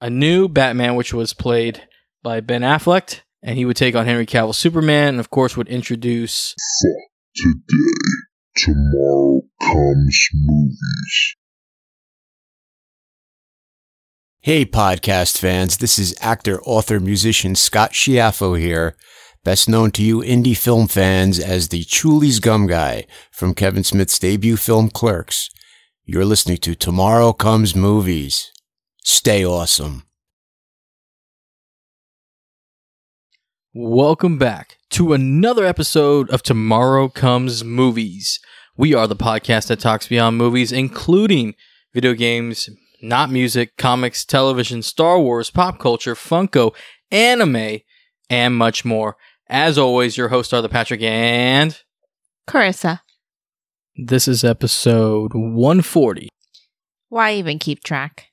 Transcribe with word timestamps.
a 0.00 0.08
new 0.10 0.48
Batman, 0.48 0.94
which 0.94 1.12
was 1.12 1.32
played 1.32 1.82
by 2.22 2.40
Ben 2.40 2.62
Affleck, 2.62 3.20
and 3.42 3.56
he 3.56 3.64
would 3.64 3.76
take 3.76 3.94
on 3.94 4.06
Henry 4.06 4.26
Cavill 4.26 4.54
Superman, 4.54 5.08
and 5.08 5.20
of 5.20 5.30
course 5.30 5.56
would 5.56 5.68
introduce 5.68 6.54
Today, 7.36 7.54
tomorrow 8.56 9.42
comes 9.60 10.28
movies. 10.34 11.36
Hey, 14.40 14.64
podcast 14.64 15.38
fans. 15.38 15.76
This 15.76 15.98
is 15.98 16.14
actor, 16.20 16.60
author, 16.62 16.98
musician 16.98 17.54
Scott 17.54 17.92
Schiavo 17.92 18.58
here, 18.58 18.96
best 19.44 19.68
known 19.68 19.90
to 19.92 20.02
you 20.02 20.20
indie 20.20 20.56
film 20.56 20.88
fans 20.88 21.38
as 21.38 21.68
the 21.68 21.84
Chewlies 21.84 22.40
Gum 22.40 22.66
Guy 22.66 23.06
from 23.30 23.54
Kevin 23.54 23.84
Smith's 23.84 24.18
debut 24.18 24.56
film 24.56 24.88
Clerks. 24.88 25.50
You're 26.04 26.24
listening 26.24 26.56
to 26.58 26.74
Tomorrow 26.74 27.34
Comes 27.34 27.76
Movies. 27.76 28.50
Stay 29.02 29.44
awesome. 29.44 30.04
Welcome 33.72 34.36
back 34.38 34.78
to 34.90 35.12
another 35.12 35.64
episode 35.64 36.28
of 36.30 36.42
Tomorrow 36.42 37.08
Comes 37.08 37.62
Movies. 37.64 38.40
We 38.76 38.94
are 38.94 39.06
the 39.06 39.16
podcast 39.16 39.68
that 39.68 39.80
talks 39.80 40.08
beyond 40.08 40.36
movies, 40.38 40.72
including 40.72 41.54
video 41.94 42.14
games, 42.14 42.68
not 43.00 43.30
music, 43.30 43.76
comics, 43.76 44.24
television, 44.24 44.82
Star 44.82 45.20
Wars, 45.20 45.50
pop 45.50 45.78
culture, 45.78 46.14
Funko, 46.14 46.74
anime, 47.10 47.78
and 48.28 48.56
much 48.56 48.84
more. 48.84 49.16
As 49.48 49.78
always, 49.78 50.16
your 50.16 50.28
hosts 50.28 50.52
are 50.52 50.62
the 50.62 50.68
Patrick 50.68 51.02
and 51.02 51.80
Carissa. 52.48 53.00
this 53.96 54.26
is 54.26 54.42
episode 54.44 55.32
140. 55.34 56.28
Why 57.08 57.34
even 57.34 57.58
keep 57.58 57.82
track? 57.82 58.26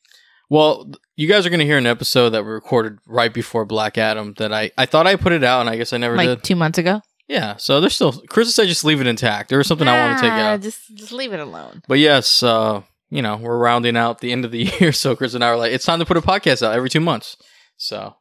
Well, 0.50 0.90
you 1.16 1.28
guys 1.28 1.46
are 1.46 1.50
going 1.50 1.60
to 1.60 1.66
hear 1.66 1.78
an 1.78 1.86
episode 1.86 2.30
that 2.32 2.44
we 2.44 2.52
recorded 2.52 3.00
right 3.06 3.34
before 3.34 3.66
Black 3.66 3.98
Adam 3.98 4.34
that 4.38 4.54
I, 4.54 4.72
I 4.78 4.86
thought 4.86 5.08
I 5.08 5.16
put 5.18 5.34
it 5.34 5.44
out 5.44 5.62
and 5.62 5.70
I 5.70 5.76
guess 5.76 5.92
I 5.94 5.98
never 5.98 6.16
Like 6.16 6.28
did. 6.30 6.44
two 6.44 6.56
months 6.56 6.78
ago? 6.78 7.02
Yeah, 7.28 7.58
so 7.58 7.82
there's 7.82 7.96
still, 7.96 8.14
Chris 8.30 8.56
said 8.56 8.68
just 8.70 8.86
leave 8.86 9.02
it 9.02 9.08
intact. 9.08 9.50
There 9.50 9.58
was 9.58 9.68
something 9.68 9.88
I 9.88 10.08
want 10.08 10.18
to 10.20 10.22
take 10.24 10.32
out. 10.32 10.62
Just, 10.62 10.96
just 10.96 11.12
leave 11.12 11.34
it 11.34 11.42
alone. 11.42 11.82
But 11.88 12.00
yes, 12.00 12.42
uh, 12.42 12.84
you 13.10 13.22
know, 13.22 13.36
we're 13.36 13.58
rounding 13.58 13.98
out 13.98 14.20
the 14.22 14.32
end 14.32 14.46
of 14.46 14.52
the 14.52 14.64
year, 14.80 14.94
so 14.94 15.14
Chris 15.16 15.34
and 15.34 15.44
I 15.44 15.48
are 15.50 15.58
like, 15.58 15.74
it's 15.74 15.84
time 15.86 16.00
to 16.00 16.06
put 16.06 16.16
a 16.16 16.22
podcast 16.22 16.64
out 16.66 16.74
every 16.74 16.90
two 16.90 17.02
months. 17.02 17.36
So 17.76 18.16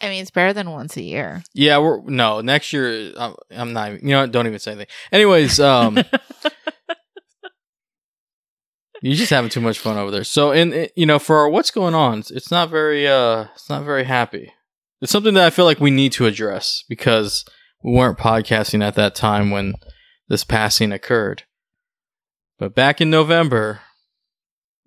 I 0.00 0.08
mean, 0.08 0.20
it's 0.20 0.32
better 0.32 0.52
than 0.52 0.70
once 0.72 0.96
a 0.96 1.02
year. 1.02 1.44
yeah, 1.54 1.78
we're 1.78 2.02
no 2.10 2.40
next 2.40 2.72
year. 2.72 3.12
I'm, 3.16 3.36
I'm 3.52 3.72
not. 3.72 3.92
even- 3.92 4.08
You 4.08 4.14
know, 4.14 4.26
don't 4.26 4.48
even 4.48 4.58
say 4.58 4.72
anything. 4.72 4.88
Anyways, 5.12 5.60
um, 5.60 5.98
you're 9.04 9.16
just 9.16 9.30
having 9.30 9.50
too 9.50 9.60
much 9.60 9.78
fun 9.78 9.98
over 9.98 10.10
there. 10.10 10.24
So, 10.24 10.52
and 10.52 10.72
uh, 10.72 10.86
you 10.96 11.04
know, 11.04 11.18
for 11.18 11.36
our 11.36 11.48
what's 11.50 11.70
going 11.70 11.94
on, 11.94 12.20
it's- 12.20 12.50
not 12.50 12.70
very, 12.70 13.06
uh, 13.06 13.46
it's 13.54 13.68
not 13.68 13.84
very 13.84 14.04
happy. 14.04 14.52
It's 15.02 15.12
something 15.12 15.34
that 15.34 15.46
I 15.46 15.50
feel 15.50 15.66
like 15.66 15.78
we 15.78 15.90
need 15.90 16.12
to 16.12 16.24
address 16.24 16.84
because 16.88 17.44
we 17.82 17.92
weren't 17.92 18.16
podcasting 18.18 18.82
at 18.82 18.94
that 18.94 19.14
time 19.14 19.50
when 19.50 19.74
this 20.28 20.42
passing 20.44 20.90
occurred. 20.90 21.42
But 22.58 22.74
back 22.74 23.02
in 23.02 23.10
November, 23.10 23.82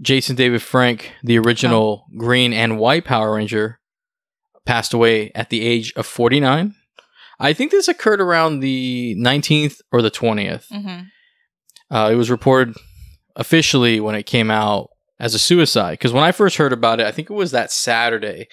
Jason 0.02 0.36
David 0.36 0.64
Frank, 0.64 1.12
the 1.24 1.38
original 1.38 2.06
Green 2.18 2.54
and 2.54 2.80
White 2.80 3.06
Power 3.06 3.36
Ranger, 3.36 3.80
passed 4.66 4.94
away 4.94 5.32
at 5.36 5.52
the 5.52 5.62
age 5.62 5.94
of 5.96 6.08
49. 6.08 6.74
I 7.40 7.54
think 7.54 7.70
this 7.70 7.88
occurred 7.88 8.20
around 8.22 8.62
the 8.62 9.16
19th 9.20 9.82
or 9.92 10.02
the 10.02 10.10
20th. 10.10 10.68
mm-hmm. 10.70 11.02
Uh, 11.96 12.10
it 12.10 12.16
was 12.16 12.32
reported 12.32 12.76
officially 13.38 14.02
when 14.02 14.16
it 14.16 14.26
came 14.26 14.52
out 14.52 14.90
as 15.20 15.34
a 15.34 15.40
suicide. 15.40 15.92
Because 15.92 16.12
when 16.12 16.26
I 16.26 16.34
first 16.34 16.58
heard 16.58 16.74
about 16.74 17.00
it, 17.00 17.08
I 17.08 17.12
think 17.12 17.30
it 17.30 17.34
was 17.34 17.52
that 17.52 17.72
Saturday, 17.72 18.48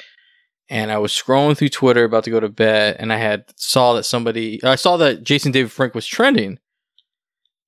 and 0.70 0.92
I 0.92 0.98
was 0.98 1.12
scrolling 1.12 1.56
through 1.56 1.70
Twitter 1.70 2.04
about 2.04 2.22
to 2.24 2.30
go 2.30 2.38
to 2.38 2.48
bed, 2.48 2.96
and 3.00 3.12
I 3.12 3.16
had 3.16 3.46
saw 3.56 3.94
that 3.94 4.04
somebody, 4.04 4.62
I 4.62 4.76
saw 4.76 4.96
that 4.98 5.24
Jason 5.24 5.50
David 5.50 5.72
Frank 5.72 5.94
was 5.94 6.06
trending, 6.06 6.58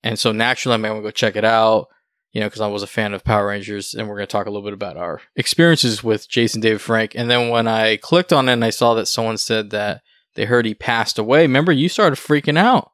and 0.04 0.16
so 0.16 0.30
naturally 0.30 0.74
I'm 0.74 0.82
to 0.82 1.02
go 1.02 1.10
check 1.10 1.34
it 1.34 1.44
out. 1.44 1.88
You 2.32 2.40
know, 2.40 2.48
because 2.48 2.60
I 2.60 2.66
was 2.66 2.82
a 2.82 2.86
fan 2.86 3.14
of 3.14 3.24
Power 3.24 3.46
Rangers, 3.46 3.94
and 3.94 4.06
we're 4.06 4.16
going 4.16 4.26
to 4.26 4.30
talk 4.30 4.46
a 4.46 4.50
little 4.50 4.64
bit 4.64 4.74
about 4.74 4.98
our 4.98 5.22
experiences 5.36 6.04
with 6.04 6.28
Jason 6.28 6.60
David 6.60 6.82
Frank. 6.82 7.14
And 7.14 7.30
then 7.30 7.48
when 7.48 7.66
I 7.66 7.96
clicked 7.96 8.30
on 8.30 8.50
it, 8.50 8.52
and 8.52 8.64
I 8.64 8.68
saw 8.68 8.92
that 8.92 9.06
someone 9.06 9.38
said 9.38 9.70
that 9.70 10.02
they 10.34 10.44
heard 10.44 10.66
he 10.66 10.74
passed 10.74 11.18
away. 11.18 11.42
Remember, 11.42 11.72
you 11.72 11.88
started 11.88 12.18
freaking 12.18 12.58
out. 12.58 12.90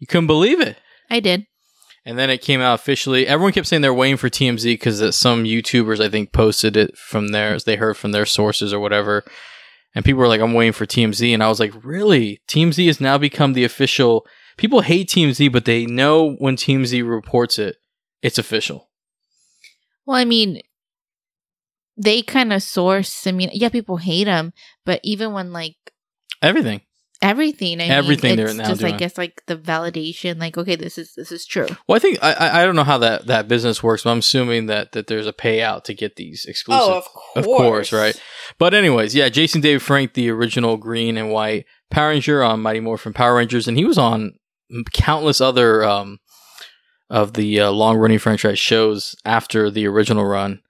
You 0.00 0.08
couldn't 0.08 0.26
believe 0.26 0.60
it. 0.60 0.76
I 1.08 1.20
did. 1.20 1.46
And 2.06 2.18
then 2.18 2.28
it 2.28 2.42
came 2.42 2.60
out 2.60 2.74
officially. 2.74 3.26
Everyone 3.26 3.52
kept 3.52 3.66
saying 3.66 3.82
they're 3.82 3.94
waiting 3.94 4.18
for 4.18 4.28
TMZ 4.28 4.64
because 4.64 5.16
some 5.16 5.44
YouTubers, 5.44 6.04
I 6.04 6.10
think, 6.10 6.32
posted 6.32 6.76
it 6.76 6.96
from 6.98 7.28
theirs. 7.28 7.64
They 7.64 7.76
heard 7.76 7.96
from 7.96 8.12
their 8.12 8.26
sources 8.26 8.72
or 8.74 8.80
whatever. 8.80 9.24
And 9.94 10.04
people 10.04 10.20
were 10.20 10.28
like, 10.28 10.40
I'm 10.40 10.52
waiting 10.52 10.72
for 10.72 10.86
TMZ. 10.86 11.32
And 11.32 11.42
I 11.42 11.48
was 11.48 11.60
like, 11.60 11.72
really? 11.82 12.42
TMZ 12.48 12.86
has 12.86 13.00
now 13.00 13.16
become 13.16 13.54
the 13.54 13.64
official. 13.64 14.26
People 14.58 14.82
hate 14.82 15.08
TMZ, 15.08 15.50
but 15.50 15.64
they 15.64 15.86
know 15.86 16.34
when 16.34 16.56
TMZ 16.56 17.08
reports 17.08 17.58
it, 17.58 17.76
it's 18.20 18.38
official. 18.38 18.90
Well, 20.04 20.16
I 20.18 20.26
mean, 20.26 20.60
they 21.96 22.20
kind 22.20 22.52
of 22.52 22.62
source. 22.62 23.26
I 23.26 23.32
mean, 23.32 23.48
yeah, 23.52 23.70
people 23.70 23.96
hate 23.96 24.24
them, 24.24 24.52
but 24.84 25.00
even 25.02 25.32
when 25.32 25.52
like 25.52 25.76
Everything. 26.42 26.82
Everything, 27.24 27.80
I 27.80 27.86
Everything 27.86 28.30
mean, 28.30 28.36
they're 28.36 28.46
it's 28.46 28.56
now 28.56 28.68
just 28.68 28.84
I 28.84 28.88
doing. 28.88 28.98
guess 28.98 29.18
like 29.18 29.42
the 29.46 29.56
validation. 29.56 30.38
Like, 30.38 30.56
okay, 30.56 30.76
this 30.76 30.98
is 30.98 31.14
this 31.14 31.32
is 31.32 31.44
true. 31.46 31.66
Well, 31.88 31.96
I 31.96 31.98
think, 31.98 32.18
I, 32.22 32.32
I 32.32 32.60
I 32.62 32.64
don't 32.64 32.76
know 32.76 32.84
how 32.84 32.98
that, 32.98 33.26
that 33.26 33.48
business 33.48 33.82
works, 33.82 34.04
but 34.04 34.10
I'm 34.10 34.18
assuming 34.18 34.66
that, 34.66 34.92
that 34.92 35.06
there's 35.06 35.26
a 35.26 35.32
payout 35.32 35.84
to 35.84 35.94
get 35.94 36.16
these 36.16 36.44
exclusive. 36.44 37.04
Oh, 37.06 37.32
Of 37.36 37.44
course, 37.44 37.92
right? 37.92 38.20
But 38.58 38.74
anyways, 38.74 39.14
yeah, 39.14 39.28
Jason 39.28 39.60
David 39.60 39.82
Frank, 39.82 40.14
the 40.14 40.30
original 40.30 40.76
green 40.76 41.16
and 41.16 41.30
white 41.30 41.64
Power 41.90 42.10
Ranger 42.10 42.42
on 42.42 42.60
Mighty 42.60 42.80
Morphin 42.80 43.12
Power 43.12 43.36
Rangers, 43.36 43.66
and 43.66 43.76
he 43.76 43.84
was 43.84 43.98
on 43.98 44.34
countless 44.92 45.40
other 45.40 45.84
um, 45.84 46.18
of 47.10 47.34
the 47.34 47.60
uh, 47.60 47.70
long 47.70 47.96
running 47.96 48.18
franchise 48.18 48.58
shows 48.58 49.14
after 49.24 49.70
the 49.70 49.86
original 49.86 50.24
run. 50.24 50.60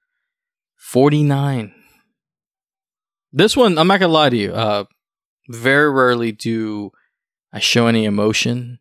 Forty 0.77 1.23
nine. 1.23 1.73
This 3.33 3.57
one, 3.57 3.79
I'm 3.79 3.89
not 3.89 3.99
gonna 4.01 4.13
lie 4.13 4.31
to 4.31 4.37
you. 4.37 4.53
Uh, 4.53 4.85
very 5.49 5.91
rarely 5.91 6.33
do 6.33 6.93
I 7.53 7.61
show 7.61 7.87
any 7.87 8.05
emotion, 8.05 8.81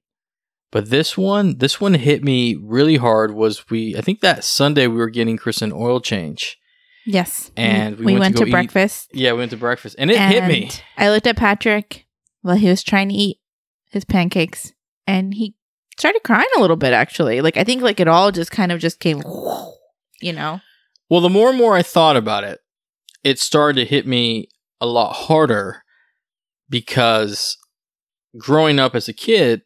but 0.72 0.90
this 0.90 1.18
one, 1.18 1.60
this 1.60 1.80
one 1.80 1.94
hit 1.94 2.24
me 2.24 2.56
really 2.56 2.98
hard. 2.98 3.34
Was 3.34 3.70
we? 3.70 3.96
I 3.96 4.02
think 4.02 4.22
that 4.22 4.44
Sunday 4.44 4.88
we 4.88 4.98
were 4.98 5.10
getting 5.10 5.38
Chris 5.38 5.62
an 5.62 5.72
oil 5.72 6.00
change. 6.00 6.58
Yes, 7.06 7.52
And 7.58 7.98
we 7.98 8.06
we, 8.06 8.14
went 8.14 8.22
went, 8.22 8.38
to 8.38 8.46
to, 8.46 8.52
breakfast. 8.52 9.10
Yeah, 9.14 9.34
we 9.34 9.40
went 9.40 9.52
to 9.52 9.58
breakfast, 9.58 9.98
and 10.00 10.10
it 10.10 10.18
hit 10.18 10.48
me. 10.48 10.70
I 10.98 11.10
looked 11.10 11.28
at 11.28 11.36
Patrick 11.36 12.08
while 12.42 12.56
he 12.56 12.70
was 12.70 12.82
trying 12.82 13.10
to 13.10 13.16
eat 13.16 13.40
his 13.92 14.06
pancakes, 14.06 14.74
and 15.06 15.34
he 15.34 15.54
started 15.98 16.24
crying 16.24 16.48
a 16.58 16.62
little 16.62 16.78
bit. 16.78 16.94
Actually, 16.94 17.42
like 17.42 17.58
I 17.58 17.66
think 17.66 17.82
like 17.82 18.00
it 18.00 18.08
all 18.08 18.32
just 18.32 18.52
kind 18.52 18.72
of 18.72 18.80
just 18.80 19.00
came, 19.00 19.22
you 20.22 20.32
know. 20.32 20.62
Well, 21.10 21.22
the 21.22 21.30
more 21.30 21.50
and 21.50 21.58
more 21.58 21.76
I 21.76 21.84
thought 21.84 22.16
about 22.16 22.46
it, 22.46 22.62
it 23.24 23.38
started 23.38 23.82
to 23.82 23.86
hit 23.86 24.08
me 24.08 24.48
a 24.80 24.88
lot 24.88 25.14
harder 25.14 25.83
because 26.70 27.58
growing 28.38 28.80
up 28.80 28.96
as 28.96 29.08
a 29.08 29.14
kid, 29.14 29.62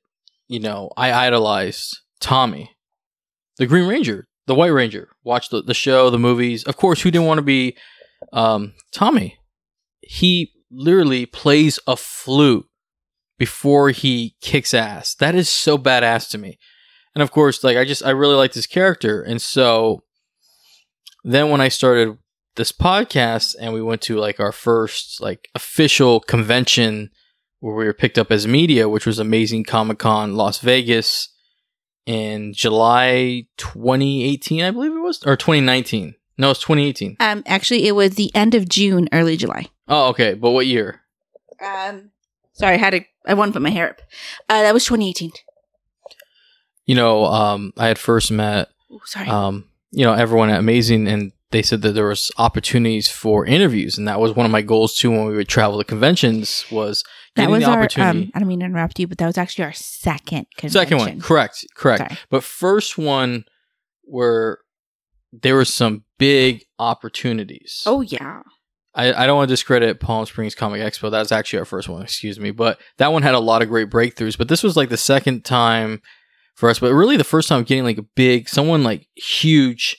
you 0.47 0.59
know, 0.59 0.91
I 0.97 1.12
idolized 1.12 2.00
Tommy, 2.19 2.72
the 3.58 3.66
Green 3.66 3.88
Ranger, 3.88 4.28
the 4.46 4.56
White 4.56 4.68
Ranger. 4.68 5.09
Watched 5.24 5.52
the, 5.52 5.62
the 5.62 5.74
show, 5.74 6.09
the 6.09 6.19
movies. 6.19 6.63
Of 6.63 6.78
course, 6.78 7.02
who 7.02 7.12
didn't 7.12 7.28
want 7.28 7.40
to 7.40 7.44
be 7.44 7.75
um, 8.34 8.74
Tommy? 8.91 9.38
He 10.02 10.53
literally 10.72 11.25
plays 11.25 11.80
a 11.88 11.96
flute 11.97 12.66
before 13.38 13.90
he 13.91 14.35
kicks 14.41 14.74
ass. 14.74 15.16
That 15.16 15.35
is 15.35 15.50
so 15.50 15.78
badass 15.78 16.29
to 16.29 16.38
me. 16.38 16.58
And 17.14 17.22
of 17.22 17.31
course, 17.31 17.64
like 17.64 17.78
I 17.78 17.85
just 17.85 18.06
I 18.06 18.12
really 18.12 18.35
like 18.35 18.53
this 18.53 18.68
character, 18.68 19.24
and 19.24 19.41
so 19.41 20.03
then 21.24 21.50
when 21.50 21.62
I 21.62 21.68
started 21.68 22.18
this 22.57 22.72
podcast 22.72 23.56
and 23.59 23.73
we 23.73 23.81
went 23.81 24.01
to 24.01 24.18
like 24.18 24.40
our 24.40 24.52
first 24.52 25.22
like 25.22 25.49
official 25.55 26.20
convention 26.20 27.09
where 27.59 27.76
we 27.76 27.85
were 27.85 27.93
picked 27.93 28.17
up 28.17 28.32
as 28.32 28.46
media, 28.46 28.90
which 28.90 29.05
was 29.05 29.17
Amazing 29.17 29.64
Comic 29.64 29.99
Con 29.99 30.35
Las 30.35 30.59
Vegas 30.59 31.29
in 32.05 32.53
July 32.53 33.47
2018, 33.58 34.64
I 34.64 34.72
believe 34.72 34.91
it 34.91 34.99
was, 34.99 35.23
or 35.26 35.35
2019. 35.35 36.16
No, 36.37 36.52
it's 36.52 36.59
2018. 36.59 37.17
Um, 37.20 37.43
actually, 37.47 37.87
it 37.87 37.93
was 37.93 38.16
the 38.16 38.34
end 38.35 38.53
of 38.53 38.70
June, 38.70 39.09
early 39.11 39.37
July. 39.37 39.67
Oh, 39.87 40.09
okay. 40.09 40.35
But 40.35 40.52
what 40.52 40.67
year? 40.67 41.02
Um, 41.59 42.11
sorry, 42.53 42.76
I 42.76 42.78
had 42.78 42.91
to. 42.91 43.02
I 43.26 43.34
want 43.34 43.49
to 43.49 43.53
put 43.53 43.64
my 43.64 43.72
hair 43.72 43.90
up. 43.90 44.02
Uh, 44.47 44.61
that 44.61 44.73
was 44.73 44.85
2018. 44.85 45.32
You 46.85 46.96
know, 46.96 47.26
um, 47.26 47.73
I 47.78 47.87
had 47.87 47.97
first 47.97 48.32
met 48.32 48.70
Ooh, 48.91 49.02
sorry. 49.03 49.28
um, 49.28 49.66
you 49.91 50.05
know, 50.05 50.14
everyone 50.14 50.49
at 50.49 50.59
Amazing, 50.59 51.08
and 51.08 51.32
they 51.52 51.61
said 51.61 51.82
that 51.82 51.94
there 51.94 52.08
was 52.08 52.32
opportunities 52.38 53.08
for 53.08 53.46
interviews, 53.46 53.97
and 53.97 54.08
that 54.08 54.20
was 54.20 54.35
one 54.35 54.46
of 54.46 54.52
my 54.52 54.61
goals 54.61 54.96
too 54.96 55.11
when 55.11 55.26
we 55.26 55.35
would 55.35 55.47
travel 55.47 55.78
to 55.78 55.84
conventions 55.84 56.66
was 56.70 57.03
that 57.35 57.49
was 57.49 57.64
the 57.64 57.70
our. 57.70 57.88
Um, 57.97 58.32
I 58.34 58.40
don't 58.40 58.47
mean 58.47 58.59
to 58.59 58.66
interrupt 58.66 58.99
you, 58.99 59.08
but 59.08 59.17
that 59.20 59.28
was 59.28 59.38
actually 59.38 59.66
our 59.66 59.73
second 59.73 60.47
convention. 60.58 60.82
Second 60.82 60.97
one, 60.97 61.22
correct, 61.22 61.66
correct. 61.76 61.99
Sorry. 61.99 62.20
But 62.29 62.44
first 62.44 62.97
one 62.97 63.46
where 64.03 64.59
there 65.32 65.55
were 65.55 65.66
some 65.66 66.03
big 66.17 66.66
opportunities. 66.79 67.84
Oh 67.85 68.02
yeah. 68.02 68.41
I, 68.96 69.14
I 69.14 69.28
don't 69.28 69.38
want 69.38 69.47
to 69.47 69.53
discredit 69.53 69.99
Palm 69.99 70.26
Springs 70.26 70.55
Comic 70.55 70.82
Expo. 70.82 71.11
That's 71.11 71.32
actually 71.32 71.59
our 71.59 71.66
first 71.66 71.88
one, 71.88 72.02
excuse 72.02 72.40
me. 72.40 72.49
But 72.49 72.79
that 72.97 73.14
one 73.14 73.22
had 73.22 73.35
a 73.35 73.40
lot 73.40 73.61
of 73.61 73.70
great 73.70 73.91
breakthroughs. 73.91 74.38
But 74.38 74.47
this 74.47 74.64
was 74.64 74.76
like 74.76 74.90
the 74.90 74.97
second 74.97 75.46
time 75.46 76.02
for 76.55 76.67
us, 76.67 76.79
but 76.79 76.91
really 76.94 77.16
the 77.16 77.23
first 77.23 77.47
time 77.47 77.64
getting 77.64 77.84
like 77.84 77.99
a 77.99 78.05
big, 78.16 78.49
someone 78.49 78.84
like 78.84 79.08
huge 79.16 79.97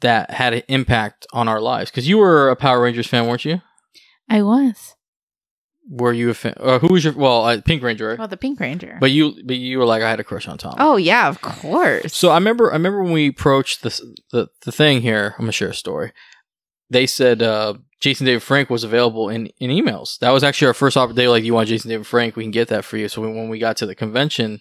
that 0.00 0.30
had 0.30 0.54
an 0.54 0.62
impact 0.68 1.26
on 1.32 1.48
our 1.48 1.60
lives. 1.60 1.90
Because 1.90 2.08
you 2.08 2.18
were 2.18 2.48
a 2.50 2.56
Power 2.56 2.80
Rangers 2.80 3.06
fan, 3.06 3.26
weren't 3.26 3.44
you? 3.44 3.60
I 4.28 4.42
was. 4.42 4.94
Were 5.88 6.12
you 6.12 6.30
a 6.30 6.34
fan? 6.34 6.54
Or 6.60 6.78
who 6.78 6.88
was 6.92 7.04
your? 7.04 7.14
Well, 7.14 7.44
uh, 7.44 7.60
Pink 7.62 7.82
Ranger, 7.82 8.10
right? 8.10 8.18
Well, 8.18 8.28
the 8.28 8.36
Pink 8.36 8.60
Ranger. 8.60 8.96
But 9.00 9.10
you, 9.10 9.34
but 9.44 9.56
you 9.56 9.78
were 9.78 9.84
like, 9.84 10.02
I 10.02 10.10
had 10.10 10.20
a 10.20 10.24
crush 10.24 10.46
on 10.46 10.56
Tom. 10.56 10.76
oh 10.78 10.96
yeah, 10.96 11.28
of 11.28 11.40
course. 11.40 12.14
So 12.14 12.30
I 12.30 12.34
remember, 12.34 12.70
I 12.70 12.74
remember 12.74 13.02
when 13.02 13.12
we 13.12 13.28
approached 13.28 13.82
this, 13.82 14.00
the 14.30 14.48
the 14.64 14.70
thing 14.70 15.00
here. 15.00 15.34
I'm 15.36 15.44
gonna 15.44 15.52
share 15.52 15.70
a 15.70 15.74
story. 15.74 16.12
They 16.90 17.06
said 17.06 17.42
uh, 17.42 17.74
Jason 18.00 18.26
David 18.26 18.42
Frank 18.42 18.70
was 18.70 18.84
available 18.84 19.28
in, 19.28 19.46
in 19.58 19.70
emails. 19.70 20.18
That 20.20 20.30
was 20.30 20.44
actually 20.44 20.68
our 20.68 20.74
first 20.74 20.96
opportunity. 20.96 21.28
Like, 21.28 21.44
you 21.44 21.54
want 21.54 21.68
Jason 21.68 21.88
David 21.88 22.06
Frank? 22.06 22.36
We 22.36 22.44
can 22.44 22.50
get 22.50 22.68
that 22.68 22.84
for 22.84 22.96
you. 22.96 23.08
So 23.08 23.22
when, 23.22 23.34
when 23.36 23.48
we 23.48 23.58
got 23.58 23.76
to 23.78 23.86
the 23.86 23.94
convention, 23.94 24.60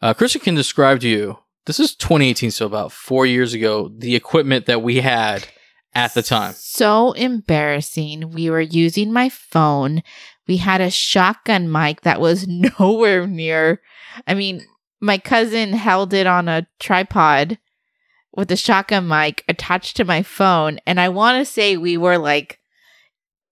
uh, 0.00 0.14
Krista 0.14 0.40
can 0.40 0.54
describe 0.54 1.00
to 1.00 1.08
you. 1.08 1.38
This 1.66 1.78
is 1.78 1.94
2018, 1.94 2.50
so 2.50 2.66
about 2.66 2.90
four 2.90 3.24
years 3.24 3.54
ago. 3.54 3.90
The 3.96 4.16
equipment 4.16 4.66
that 4.66 4.82
we 4.82 5.00
had 5.00 5.46
at 5.94 6.14
the 6.14 6.22
time. 6.22 6.54
So 6.56 7.12
embarrassing. 7.12 8.30
We 8.30 8.50
were 8.50 8.60
using 8.60 9.12
my 9.12 9.28
phone. 9.28 10.02
We 10.48 10.56
had 10.56 10.80
a 10.80 10.90
shotgun 10.90 11.70
mic 11.70 12.00
that 12.00 12.20
was 12.20 12.48
nowhere 12.78 13.26
near. 13.26 13.80
I 14.26 14.34
mean, 14.34 14.66
my 15.00 15.18
cousin 15.18 15.72
held 15.72 16.12
it 16.12 16.26
on 16.26 16.48
a 16.48 16.66
tripod 16.80 17.58
with 18.34 18.50
a 18.50 18.56
shotgun 18.56 19.06
mic 19.06 19.44
attached 19.46 19.96
to 19.98 20.04
my 20.04 20.22
phone. 20.22 20.78
And 20.86 20.98
I 20.98 21.10
want 21.10 21.38
to 21.38 21.50
say 21.50 21.76
we 21.76 21.96
were 21.96 22.18
like 22.18 22.58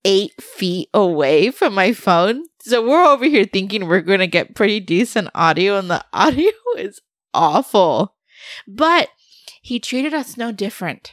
eight 0.05 0.41
feet 0.41 0.89
away 0.95 1.51
from 1.51 1.75
my 1.75 1.93
phone. 1.93 2.45
So 2.61 2.87
we're 2.87 3.05
over 3.05 3.25
here 3.25 3.45
thinking 3.45 3.87
we're 3.87 4.01
going 4.01 4.21
to 4.21 4.27
get 4.27 4.55
pretty 4.55 4.81
decent 4.81 5.29
audio, 5.35 5.79
and 5.79 5.91
the 5.91 6.05
audio 6.13 6.51
is 6.77 7.01
awful. 7.35 8.15
But 8.67 9.09
he 9.63 9.79
treated 9.79 10.15
us 10.15 10.37
no 10.37 10.53
different. 10.53 11.13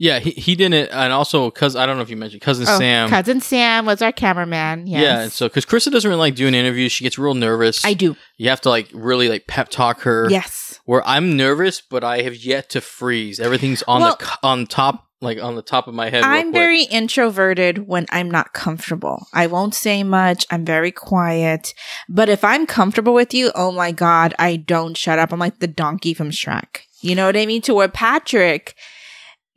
Yeah, 0.00 0.20
he, 0.20 0.30
he 0.30 0.54
didn't, 0.54 0.90
and 0.92 1.12
also 1.12 1.50
because 1.50 1.74
I 1.74 1.84
don't 1.84 1.96
know 1.96 2.02
if 2.02 2.10
you 2.10 2.16
mentioned 2.16 2.40
cousin 2.40 2.66
Oh, 2.68 2.78
Sam. 2.78 3.08
Cousin 3.08 3.40
Sam 3.40 3.84
was 3.84 4.00
our 4.00 4.12
cameraman. 4.12 4.86
Yes. 4.86 5.02
Yeah, 5.02 5.20
and 5.22 5.32
so 5.32 5.48
because 5.48 5.66
Krista 5.66 5.90
doesn't 5.90 6.08
really 6.08 6.20
like 6.20 6.36
doing 6.36 6.54
interviews, 6.54 6.92
she 6.92 7.02
gets 7.02 7.18
real 7.18 7.34
nervous. 7.34 7.84
I 7.84 7.94
do. 7.94 8.16
You 8.36 8.48
have 8.50 8.60
to 8.60 8.68
like 8.70 8.90
really 8.94 9.28
like 9.28 9.48
pep 9.48 9.70
talk 9.70 10.02
her. 10.02 10.28
Yes. 10.30 10.78
Where 10.84 11.04
I'm 11.06 11.36
nervous, 11.36 11.80
but 11.80 12.04
I 12.04 12.22
have 12.22 12.36
yet 12.36 12.70
to 12.70 12.80
freeze. 12.80 13.40
Everything's 13.40 13.82
on 13.88 14.02
Well- 14.02 14.16
the 14.20 14.38
on 14.44 14.66
top, 14.68 15.07
like 15.20 15.38
on 15.42 15.56
the 15.56 15.62
top 15.62 15.88
of 15.88 15.94
my 15.94 16.10
head. 16.10 16.24
I'm 16.36 16.52
very 16.52 16.82
introverted 16.84 17.86
when 17.88 18.06
I'm 18.10 18.30
not 18.30 18.52
comfortable. 18.52 19.26
I 19.32 19.46
won't 19.48 19.74
say 19.74 20.02
much. 20.04 20.46
I'm 20.50 20.64
very 20.64 20.92
quiet. 20.92 21.74
But 22.08 22.28
if 22.28 22.44
I'm 22.44 22.66
comfortable 22.66 23.14
with 23.14 23.34
you, 23.34 23.50
oh 23.54 23.72
my 23.72 23.90
God, 23.92 24.34
I 24.38 24.56
don't 24.56 24.96
shut 24.96 25.18
up. 25.18 25.32
I'm 25.32 25.40
like 25.40 25.58
the 25.58 25.66
donkey 25.66 26.14
from 26.14 26.30
Shrek. 26.30 26.80
You 27.00 27.14
know 27.14 27.26
what 27.26 27.36
I 27.36 27.46
mean? 27.46 27.62
To 27.62 27.74
where 27.74 27.88
Patrick 27.88 28.74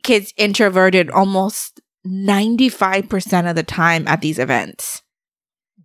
gets 0.02 0.32
introverted 0.36 1.10
almost 1.10 1.80
95% 2.06 3.48
of 3.48 3.56
the 3.56 3.62
time 3.62 4.06
at 4.08 4.20
these 4.20 4.38
events. 4.38 5.02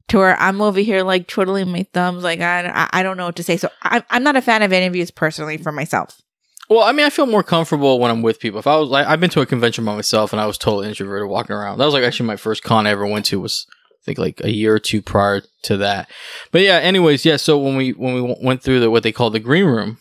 To 0.09 0.17
where 0.19 0.39
I'm 0.39 0.61
over 0.61 0.79
here 0.79 1.03
like 1.03 1.27
twiddling 1.27 1.69
my 1.69 1.85
thumbs, 1.93 2.23
like 2.23 2.39
I, 2.39 2.65
I- 2.67 2.89
I 2.99 3.03
don't 3.03 3.17
know 3.17 3.25
what 3.25 3.35
to 3.35 3.43
say. 3.43 3.57
So 3.57 3.69
I'm, 3.83 4.03
I'm 4.09 4.23
not 4.23 4.35
a 4.37 4.41
fan 4.41 4.61
of 4.63 4.71
interviews 4.71 5.11
personally 5.11 5.57
for 5.57 5.71
myself. 5.71 6.19
Well, 6.69 6.81
I 6.81 6.91
mean, 6.91 7.05
I 7.05 7.09
feel 7.09 7.25
more 7.25 7.43
comfortable 7.43 7.99
when 7.99 8.11
I'm 8.11 8.21
with 8.21 8.39
people. 8.39 8.59
If 8.59 8.67
I 8.67 8.75
was 8.75 8.89
like, 8.89 9.07
I've 9.07 9.21
been 9.21 9.29
to 9.31 9.41
a 9.41 9.45
convention 9.45 9.85
by 9.85 9.95
myself, 9.95 10.33
and 10.33 10.41
I 10.41 10.45
was 10.45 10.57
totally 10.57 10.89
introverted 10.89 11.29
walking 11.29 11.55
around. 11.55 11.77
That 11.77 11.85
was 11.85 11.93
like 11.93 12.03
actually 12.03 12.27
my 12.27 12.35
first 12.35 12.63
con 12.63 12.85
I 12.85 12.91
ever 12.91 13.05
went 13.05 13.25
to 13.27 13.39
was 13.39 13.65
I 13.69 14.03
think 14.03 14.17
like 14.17 14.41
a 14.43 14.51
year 14.51 14.75
or 14.75 14.79
two 14.79 15.01
prior 15.01 15.43
to 15.63 15.77
that. 15.77 16.09
But 16.51 16.61
yeah, 16.61 16.77
anyways, 16.77 17.25
yeah. 17.25 17.37
So 17.37 17.57
when 17.57 17.77
we 17.77 17.91
when 17.91 18.15
we 18.15 18.35
went 18.41 18.63
through 18.63 18.81
the 18.81 18.91
what 18.91 19.03
they 19.03 19.13
call 19.13 19.29
the 19.29 19.39
green 19.39 19.65
room, 19.65 19.97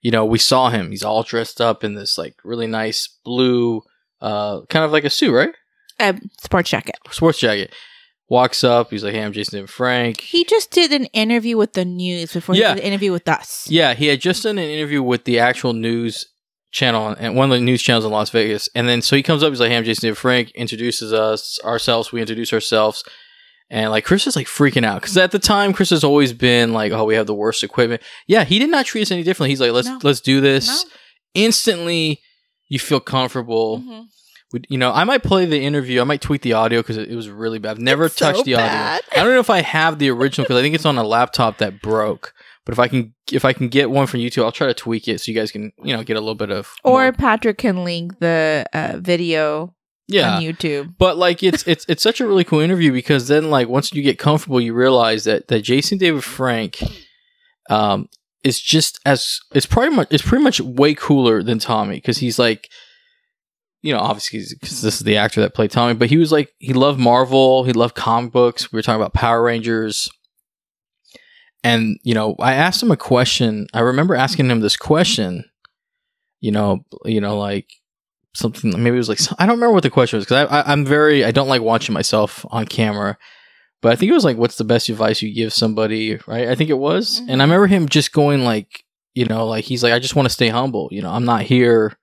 you 0.00 0.10
know, 0.10 0.24
we 0.24 0.38
saw 0.38 0.70
him. 0.70 0.90
He's 0.90 1.04
all 1.04 1.22
dressed 1.22 1.60
up 1.60 1.84
in 1.84 1.94
this 1.94 2.16
like 2.16 2.36
really 2.44 2.66
nice 2.66 3.08
blue, 3.24 3.82
uh, 4.22 4.62
kind 4.70 4.84
of 4.84 4.90
like 4.90 5.04
a 5.04 5.10
suit, 5.10 5.32
right? 5.32 5.54
A 6.00 6.18
sports 6.40 6.70
jacket. 6.70 6.96
Sports 7.10 7.38
jacket. 7.38 7.72
Walks 8.32 8.64
up. 8.64 8.90
He's 8.90 9.04
like, 9.04 9.12
"Hey, 9.12 9.22
I'm 9.22 9.32
Jason 9.34 9.58
David 9.58 9.68
Frank." 9.68 10.20
He 10.22 10.44
just 10.44 10.70
did 10.70 10.90
an 10.90 11.04
interview 11.12 11.58
with 11.58 11.74
the 11.74 11.84
news 11.84 12.32
before 12.32 12.54
Yeah. 12.54 12.70
he 12.70 12.74
did 12.76 12.80
an 12.84 12.86
interview 12.88 13.12
with 13.12 13.28
us. 13.28 13.66
Yeah, 13.68 13.92
he 13.92 14.06
had 14.06 14.22
just 14.22 14.42
done 14.44 14.56
an 14.56 14.68
interview 14.70 15.02
with 15.02 15.24
the 15.24 15.38
actual 15.38 15.74
news 15.74 16.24
channel 16.70 17.14
and 17.18 17.36
one 17.36 17.52
of 17.52 17.58
the 17.58 17.62
news 17.62 17.82
channels 17.82 18.06
in 18.06 18.10
Las 18.10 18.30
Vegas. 18.30 18.70
And 18.74 18.88
then 18.88 19.02
so 19.02 19.16
he 19.16 19.22
comes 19.22 19.42
up, 19.42 19.50
he's 19.50 19.60
like, 19.60 19.68
Hey, 19.70 19.76
I'm 19.76 19.84
Jason 19.84 20.06
David 20.06 20.16
Frank, 20.16 20.50
introduces 20.52 21.12
us 21.12 21.58
ourselves, 21.62 22.10
we 22.10 22.22
introduce 22.22 22.54
ourselves. 22.54 23.04
And 23.68 23.90
like 23.90 24.06
Chris 24.06 24.26
is 24.26 24.34
like 24.36 24.46
freaking 24.46 24.84
out. 24.86 25.02
Cause 25.02 25.16
at 25.18 25.30
the 25.32 25.38
time 25.38 25.74
Chris 25.74 25.90
has 25.90 26.02
always 26.02 26.32
been 26.32 26.72
like, 26.72 26.90
Oh, 26.92 27.04
we 27.04 27.14
have 27.16 27.26
the 27.26 27.34
worst 27.34 27.62
equipment. 27.62 28.00
Yeah, 28.26 28.44
he 28.44 28.58
did 28.58 28.70
not 28.70 28.86
treat 28.86 29.02
us 29.02 29.10
any 29.10 29.22
differently. 29.22 29.50
He's 29.50 29.60
like, 29.60 29.72
Let's 29.72 29.88
No. 29.88 29.98
let's 30.02 30.22
do 30.22 30.40
this. 30.40 30.66
No. 30.68 30.90
Instantly 31.34 32.20
you 32.70 32.78
feel 32.78 33.00
comfortable. 33.00 33.80
Mhm. 33.86 34.04
You 34.68 34.78
know, 34.78 34.92
I 34.92 35.04
might 35.04 35.22
play 35.22 35.46
the 35.46 35.60
interview. 35.62 36.00
I 36.00 36.04
might 36.04 36.20
tweak 36.20 36.42
the 36.42 36.52
audio 36.52 36.80
because 36.80 36.96
it, 36.98 37.08
it 37.10 37.16
was 37.16 37.28
really 37.30 37.58
bad. 37.58 37.72
I've 37.72 37.78
never 37.78 38.06
It's 38.06 38.16
so 38.16 38.32
touched 38.32 38.44
the 38.44 38.54
bad. 38.54 39.02
audio. 39.02 39.20
I 39.20 39.24
don't 39.24 39.32
know 39.34 39.40
if 39.40 39.50
I 39.50 39.62
have 39.62 39.98
the 39.98 40.10
original 40.10 40.44
because 40.44 40.58
I 40.58 40.62
think 40.62 40.74
it's 40.74 40.84
on 40.86 40.98
a 40.98 41.02
laptop 41.04 41.58
that 41.58 41.80
broke. 41.80 42.34
But 42.64 42.72
if 42.72 42.78
I 42.78 42.86
can, 42.88 43.14
if 43.32 43.44
I 43.44 43.52
can 43.52 43.68
get 43.68 43.90
one 43.90 44.06
from 44.06 44.20
YouTube, 44.20 44.44
I'll 44.44 44.52
try 44.52 44.66
to 44.68 44.74
tweak 44.74 45.08
it 45.08 45.20
so 45.20 45.32
you 45.32 45.36
guys 45.38 45.50
can, 45.50 45.72
you 45.82 45.96
know, 45.96 46.04
get 46.04 46.16
a 46.16 46.20
little 46.20 46.34
bit 46.36 46.50
of 46.50 46.72
Or 46.84 47.02
more- 47.02 47.12
Patrick 47.12 47.58
can 47.58 47.82
link 47.82 48.18
the 48.20 48.64
uh, 48.72 48.98
video 48.98 49.74
yeah. 50.06 50.36
on 50.36 50.42
YouTube. 50.42 50.94
But 50.98 51.16
like 51.16 51.42
it's 51.42 51.66
it's 51.66 51.84
it's 51.88 52.02
such 52.02 52.20
a 52.20 52.26
really 52.26 52.44
cool 52.44 52.60
interview 52.60 52.92
because 52.92 53.28
then 53.28 53.50
like 53.50 53.68
once 53.68 53.92
you 53.92 54.02
get 54.02 54.18
comfortable, 54.18 54.60
you 54.60 54.74
realize 54.74 55.24
that 55.24 55.48
that 55.48 55.62
Jason 55.62 55.98
David 55.98 56.22
Frank, 56.22 56.80
um, 57.70 58.08
is 58.44 58.60
just 58.60 59.00
as 59.06 59.40
it's 59.54 59.66
pretty 59.66 59.94
much 59.94 60.08
it's 60.10 60.22
pretty 60.22 60.44
much 60.44 60.60
way 60.60 60.94
cooler 60.94 61.42
than 61.42 61.58
Tommy 61.58 61.96
because 61.96 62.18
he's 62.18 62.38
like, 62.38 62.68
you 63.82 63.92
know, 63.92 63.98
obviously 63.98 64.40
because 64.58 64.80
this 64.80 64.94
is 64.94 65.00
the 65.00 65.16
actor 65.16 65.40
that 65.40 65.54
played 65.54 65.72
Tommy, 65.72 65.94
but 65.94 66.08
he 66.08 66.16
was 66.16 66.32
like 66.32 66.54
he 66.58 66.72
loved 66.72 66.98
Marvel, 66.98 67.64
he 67.64 67.72
loved 67.72 67.94
comic 67.94 68.32
books. 68.32 68.72
We 68.72 68.78
were 68.78 68.82
talking 68.82 69.00
about 69.00 69.14
Power 69.14 69.42
Rangers. 69.42 70.10
And 71.64 71.98
you 72.02 72.14
know, 72.14 72.34
I 72.38 72.54
asked 72.54 72.82
him 72.82 72.90
a 72.90 72.96
question. 72.96 73.66
I 73.74 73.80
remember 73.80 74.14
asking 74.14 74.50
him 74.50 74.60
this 74.60 74.76
question. 74.76 75.44
You 76.40 76.52
know, 76.52 76.84
you 77.04 77.20
know, 77.20 77.38
like 77.38 77.68
something. 78.34 78.70
Maybe 78.70 78.96
it 78.96 78.98
was 78.98 79.08
like 79.08 79.20
I 79.38 79.46
don't 79.46 79.56
remember 79.56 79.74
what 79.74 79.82
the 79.82 79.90
question 79.90 80.16
was 80.16 80.24
because 80.24 80.48
I, 80.48 80.60
I, 80.60 80.72
I'm 80.72 80.84
very 80.84 81.24
I 81.24 81.30
don't 81.30 81.48
like 81.48 81.62
watching 81.62 81.92
myself 81.92 82.46
on 82.50 82.66
camera. 82.66 83.18
But 83.80 83.92
I 83.92 83.96
think 83.96 84.10
it 84.10 84.14
was 84.14 84.24
like, 84.24 84.36
"What's 84.36 84.56
the 84.56 84.64
best 84.64 84.88
advice 84.88 85.22
you 85.22 85.34
give 85.34 85.52
somebody?" 85.52 86.18
Right? 86.28 86.48
I 86.48 86.54
think 86.54 86.70
it 86.70 86.78
was, 86.78 87.18
and 87.18 87.28
I 87.28 87.32
mm-hmm. 87.32 87.40
remember 87.40 87.66
him 87.66 87.88
just 87.88 88.12
going 88.12 88.44
like, 88.44 88.84
you 89.14 89.26
know, 89.26 89.46
like 89.46 89.64
he's 89.64 89.82
like, 89.82 89.92
"I 89.92 89.98
just 89.98 90.14
want 90.14 90.26
to 90.26 90.32
stay 90.32 90.48
humble." 90.48 90.88
You 90.92 91.02
know, 91.02 91.10
I'm 91.10 91.24
not 91.24 91.42
here. 91.42 91.98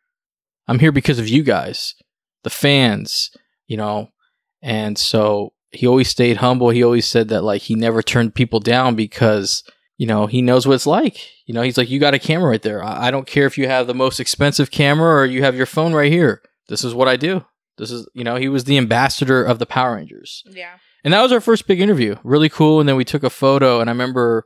I'm 0.70 0.80
here 0.80 0.92
because 0.92 1.20
of 1.20 1.28
you 1.28 1.44
guys, 1.44 1.96
the 2.44 2.50
fans. 2.50 3.32
You 3.68 3.78
know, 3.78 4.10
and 4.64 4.98
so 4.98 5.54
he 5.72 5.86
always 5.86 6.10
stayed 6.10 6.38
humble. 6.38 6.70
He 6.70 6.84
always 6.84 7.08
said 7.08 7.30
that 7.30 7.44
like 7.44 7.62
he 7.64 7.76
never 7.76 8.02
turned 8.02 8.34
people 8.36 8.60
down 8.60 8.96
because 8.96 9.64
you 9.98 10.08
know 10.08 10.26
he 10.28 10.42
knows 10.42 10.66
what 10.66 10.74
it's 10.74 10.88
like. 10.88 11.20
You 11.46 11.54
know, 11.54 11.62
he's 11.62 11.78
like, 11.78 11.90
you 11.90 12.00
got 12.00 12.14
a 12.14 12.20
camera 12.20 12.50
right 12.50 12.62
there. 12.62 12.84
I, 12.84 13.08
I 13.08 13.12
don't 13.12 13.28
care 13.28 13.46
if 13.46 13.58
you 13.58 13.68
have 13.68 13.88
the 13.88 13.94
most 13.94 14.20
expensive 14.20 14.72
camera 14.72 15.16
or 15.22 15.26
you 15.26 15.44
have 15.44 15.56
your 15.56 15.66
phone 15.66 15.94
right 15.94 16.12
here. 16.12 16.42
This 16.68 16.84
is 16.84 16.94
what 16.96 17.08
I 17.08 17.16
do. 17.16 17.46
This 17.78 17.92
is 17.92 18.08
you 18.14 18.24
know 18.24 18.36
he 18.36 18.50
was 18.50 18.64
the 18.64 18.78
ambassador 18.78 19.44
of 19.44 19.60
the 19.60 19.66
Power 19.66 19.96
Rangers, 19.96 20.44
Yeah. 20.50 20.78
and 21.04 21.14
that 21.14 21.22
was 21.22 21.32
our 21.32 21.42
first 21.42 21.68
big 21.68 21.80
interview. 21.80 22.16
Really 22.24 22.50
cool. 22.50 22.80
And 22.80 22.90
then 22.90 22.96
we 22.96 23.06
took 23.06 23.24
a 23.24 23.30
photo, 23.30 23.80
and 23.82 23.90
I 23.90 23.94
remember 23.94 24.46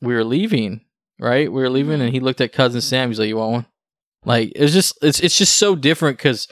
we 0.00 0.14
were 0.14 0.24
leaving. 0.24 0.82
Right, 1.18 1.50
we 1.50 1.62
were 1.62 1.70
leaving, 1.70 1.94
mm-hmm. 1.94 2.02
and 2.02 2.12
he 2.12 2.20
looked 2.20 2.42
at 2.42 2.52
cousin 2.52 2.82
Sam. 2.82 3.08
He's 3.08 3.18
like, 3.18 3.28
"You 3.28 3.38
want 3.38 3.52
one?" 3.52 3.66
Like 4.26 4.52
it's 4.54 4.72
just 4.74 4.98
it's 5.02 5.20
it's 5.20 5.38
just 5.38 5.56
so 5.56 5.74
different 5.74 6.18
because 6.18 6.46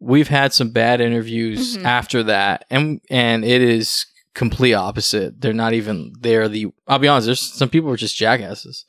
we've 0.00 0.28
had 0.28 0.52
some 0.52 0.70
bad 0.70 1.00
interviews 1.00 1.78
Mhm. 1.78 1.84
after 1.84 2.22
that 2.24 2.66
and 2.68 3.00
and 3.08 3.44
it 3.44 3.62
is 3.62 4.04
complete 4.34 4.74
opposite. 4.74 5.40
They're 5.40 5.52
not 5.54 5.72
even 5.72 6.12
they're 6.20 6.48
the 6.48 6.66
i'll 6.88 6.98
be 6.98 7.08
honest 7.08 7.26
there's 7.26 7.40
some 7.40 7.68
people 7.70 7.88
are 7.90 7.96
just 7.96 8.16
jackasses. 8.16 8.84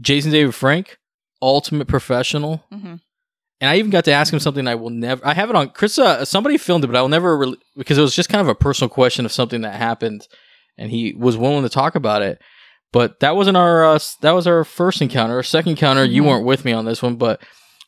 Jason 0.00 0.30
david 0.30 0.54
frank 0.54 0.98
ultimate 1.42 1.88
professional. 1.88 2.64
Mhm. 2.72 3.00
and 3.60 3.70
i 3.70 3.76
even 3.76 3.90
got 3.90 4.04
to 4.04 4.12
ask 4.12 4.32
him 4.32 4.40
something 4.40 4.66
i 4.68 4.74
will 4.74 4.90
never 4.90 5.26
i 5.26 5.34
have 5.34 5.50
it 5.50 5.56
on 5.56 5.68
chris 5.70 5.98
uh, 5.98 6.24
somebody 6.24 6.56
filmed 6.58 6.84
it 6.84 6.86
but 6.86 6.96
i 6.96 7.02
will 7.02 7.08
never 7.08 7.36
re- 7.36 7.56
because 7.76 7.98
it 7.98 8.02
was 8.02 8.14
just 8.14 8.28
kind 8.28 8.40
of 8.40 8.48
a 8.48 8.54
personal 8.54 8.88
question 8.88 9.24
of 9.26 9.32
something 9.32 9.62
that 9.62 9.74
happened 9.74 10.26
and 10.78 10.90
he 10.90 11.14
was 11.18 11.36
willing 11.36 11.62
to 11.62 11.68
talk 11.68 11.94
about 11.94 12.22
it 12.22 12.40
but 12.96 13.20
that 13.20 13.36
wasn't 13.36 13.56
our 13.56 13.84
uh, 13.84 13.98
that 14.22 14.32
was 14.38 14.46
our 14.46 14.64
first 14.64 14.98
encounter 15.02 15.34
our 15.34 15.42
second 15.42 15.70
encounter 15.76 16.04
you 16.04 16.22
Mhm. 16.22 16.26
weren't 16.28 16.46
with 16.46 16.64
me 16.64 16.72
on 16.72 16.84
this 16.84 17.02
one 17.02 17.16
but 17.16 17.36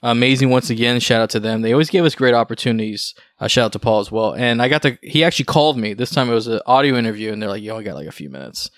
amazing 0.02 0.50
once 0.50 0.68
again 0.70 1.00
shout 1.00 1.20
out 1.22 1.30
to 1.30 1.40
them 1.40 1.62
they 1.62 1.72
always 1.72 1.90
give 1.90 2.04
us 2.04 2.14
great 2.14 2.34
opportunities 2.42 3.14
uh, 3.40 3.48
shout 3.48 3.66
out 3.66 3.72
to 3.72 3.78
paul 3.86 4.00
as 4.00 4.10
well 4.12 4.32
and 4.34 4.60
i 4.62 4.68
got 4.68 4.82
to 4.82 4.96
he 5.02 5.24
actually 5.24 5.44
called 5.56 5.76
me 5.76 5.94
this 5.94 6.10
time 6.10 6.28
it 6.30 6.34
was 6.34 6.46
an 6.46 6.60
audio 6.66 6.94
interview 6.96 7.32
and 7.32 7.40
they're 7.40 7.48
like 7.54 7.62
yo 7.62 7.76
i 7.78 7.82
got 7.82 7.94
like 8.00 8.06
a 8.08 8.12
few 8.20 8.30
minutes 8.30 8.70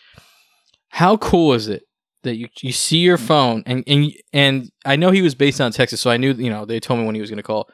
how 1.01 1.17
cool 1.17 1.53
is 1.53 1.69
it 1.69 1.83
that 2.23 2.37
you 2.37 2.49
you 2.63 2.73
see 2.73 2.99
your 2.99 3.17
phone 3.19 3.63
and 3.67 3.83
and 3.87 4.13
and 4.33 4.71
I 4.85 4.97
know 4.97 5.11
he 5.11 5.23
was 5.23 5.35
based 5.35 5.61
on 5.61 5.73
Texas, 5.73 6.01
so 6.03 6.11
I 6.11 6.19
knew 6.19 6.33
you 6.33 6.51
know 6.51 6.65
they 6.67 6.79
told 6.81 7.01
me 7.01 7.07
when 7.07 7.15
he 7.15 7.21
was 7.21 7.31
going 7.31 7.39
to 7.45 7.51
call. 7.53 7.65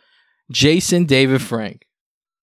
Jason 0.53 1.05
David 1.05 1.43
Frank, 1.43 1.79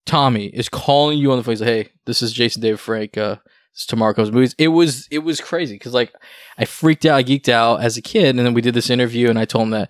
Tommy 0.05 0.47
is 0.47 0.67
calling 0.67 1.17
you 1.17 1.31
on 1.31 1.37
the 1.37 1.43
phone. 1.45 1.53
He's 1.53 1.61
like, 1.61 1.69
"Hey, 1.69 1.89
this 2.05 2.21
is 2.21 2.33
Jason 2.33 2.61
David 2.61 2.81
Frank. 2.81 3.17
Uh, 3.17 3.37
this 3.73 3.95
Marco's 3.95 4.31
Movies." 4.31 4.55
It 4.57 4.69
was 4.69 5.07
it 5.11 5.19
was 5.19 5.41
crazy 5.41 5.75
because 5.75 5.93
like 5.93 6.13
I 6.57 6.65
freaked 6.65 7.05
out, 7.05 7.17
I 7.17 7.23
geeked 7.23 7.49
out 7.49 7.81
as 7.81 7.97
a 7.97 8.01
kid, 8.01 8.35
and 8.35 8.39
then 8.39 8.53
we 8.53 8.61
did 8.61 8.73
this 8.73 8.89
interview, 8.89 9.29
and 9.29 9.37
I 9.39 9.45
told 9.45 9.63
him 9.65 9.69
that 9.71 9.89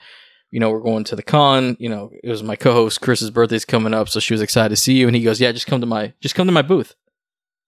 you 0.51 0.59
know 0.59 0.69
we're 0.69 0.79
going 0.81 1.03
to 1.05 1.15
the 1.15 1.23
con. 1.23 1.75
You 1.79 1.89
know, 1.89 2.11
it 2.23 2.29
was 2.29 2.43
my 2.43 2.55
co-host 2.55 3.01
Chris's 3.01 3.31
birthday's 3.31 3.65
coming 3.65 3.93
up, 3.93 4.09
so 4.09 4.19
she 4.19 4.33
was 4.33 4.41
excited 4.41 4.69
to 4.69 4.75
see 4.75 4.93
you, 4.93 5.07
and 5.07 5.15
he 5.15 5.23
goes, 5.23 5.39
"Yeah, 5.41 5.51
just 5.51 5.67
come 5.67 5.81
to 5.81 5.87
my 5.87 6.13
just 6.21 6.35
come 6.35 6.47
to 6.47 6.53
my 6.53 6.61
booth. 6.61 6.95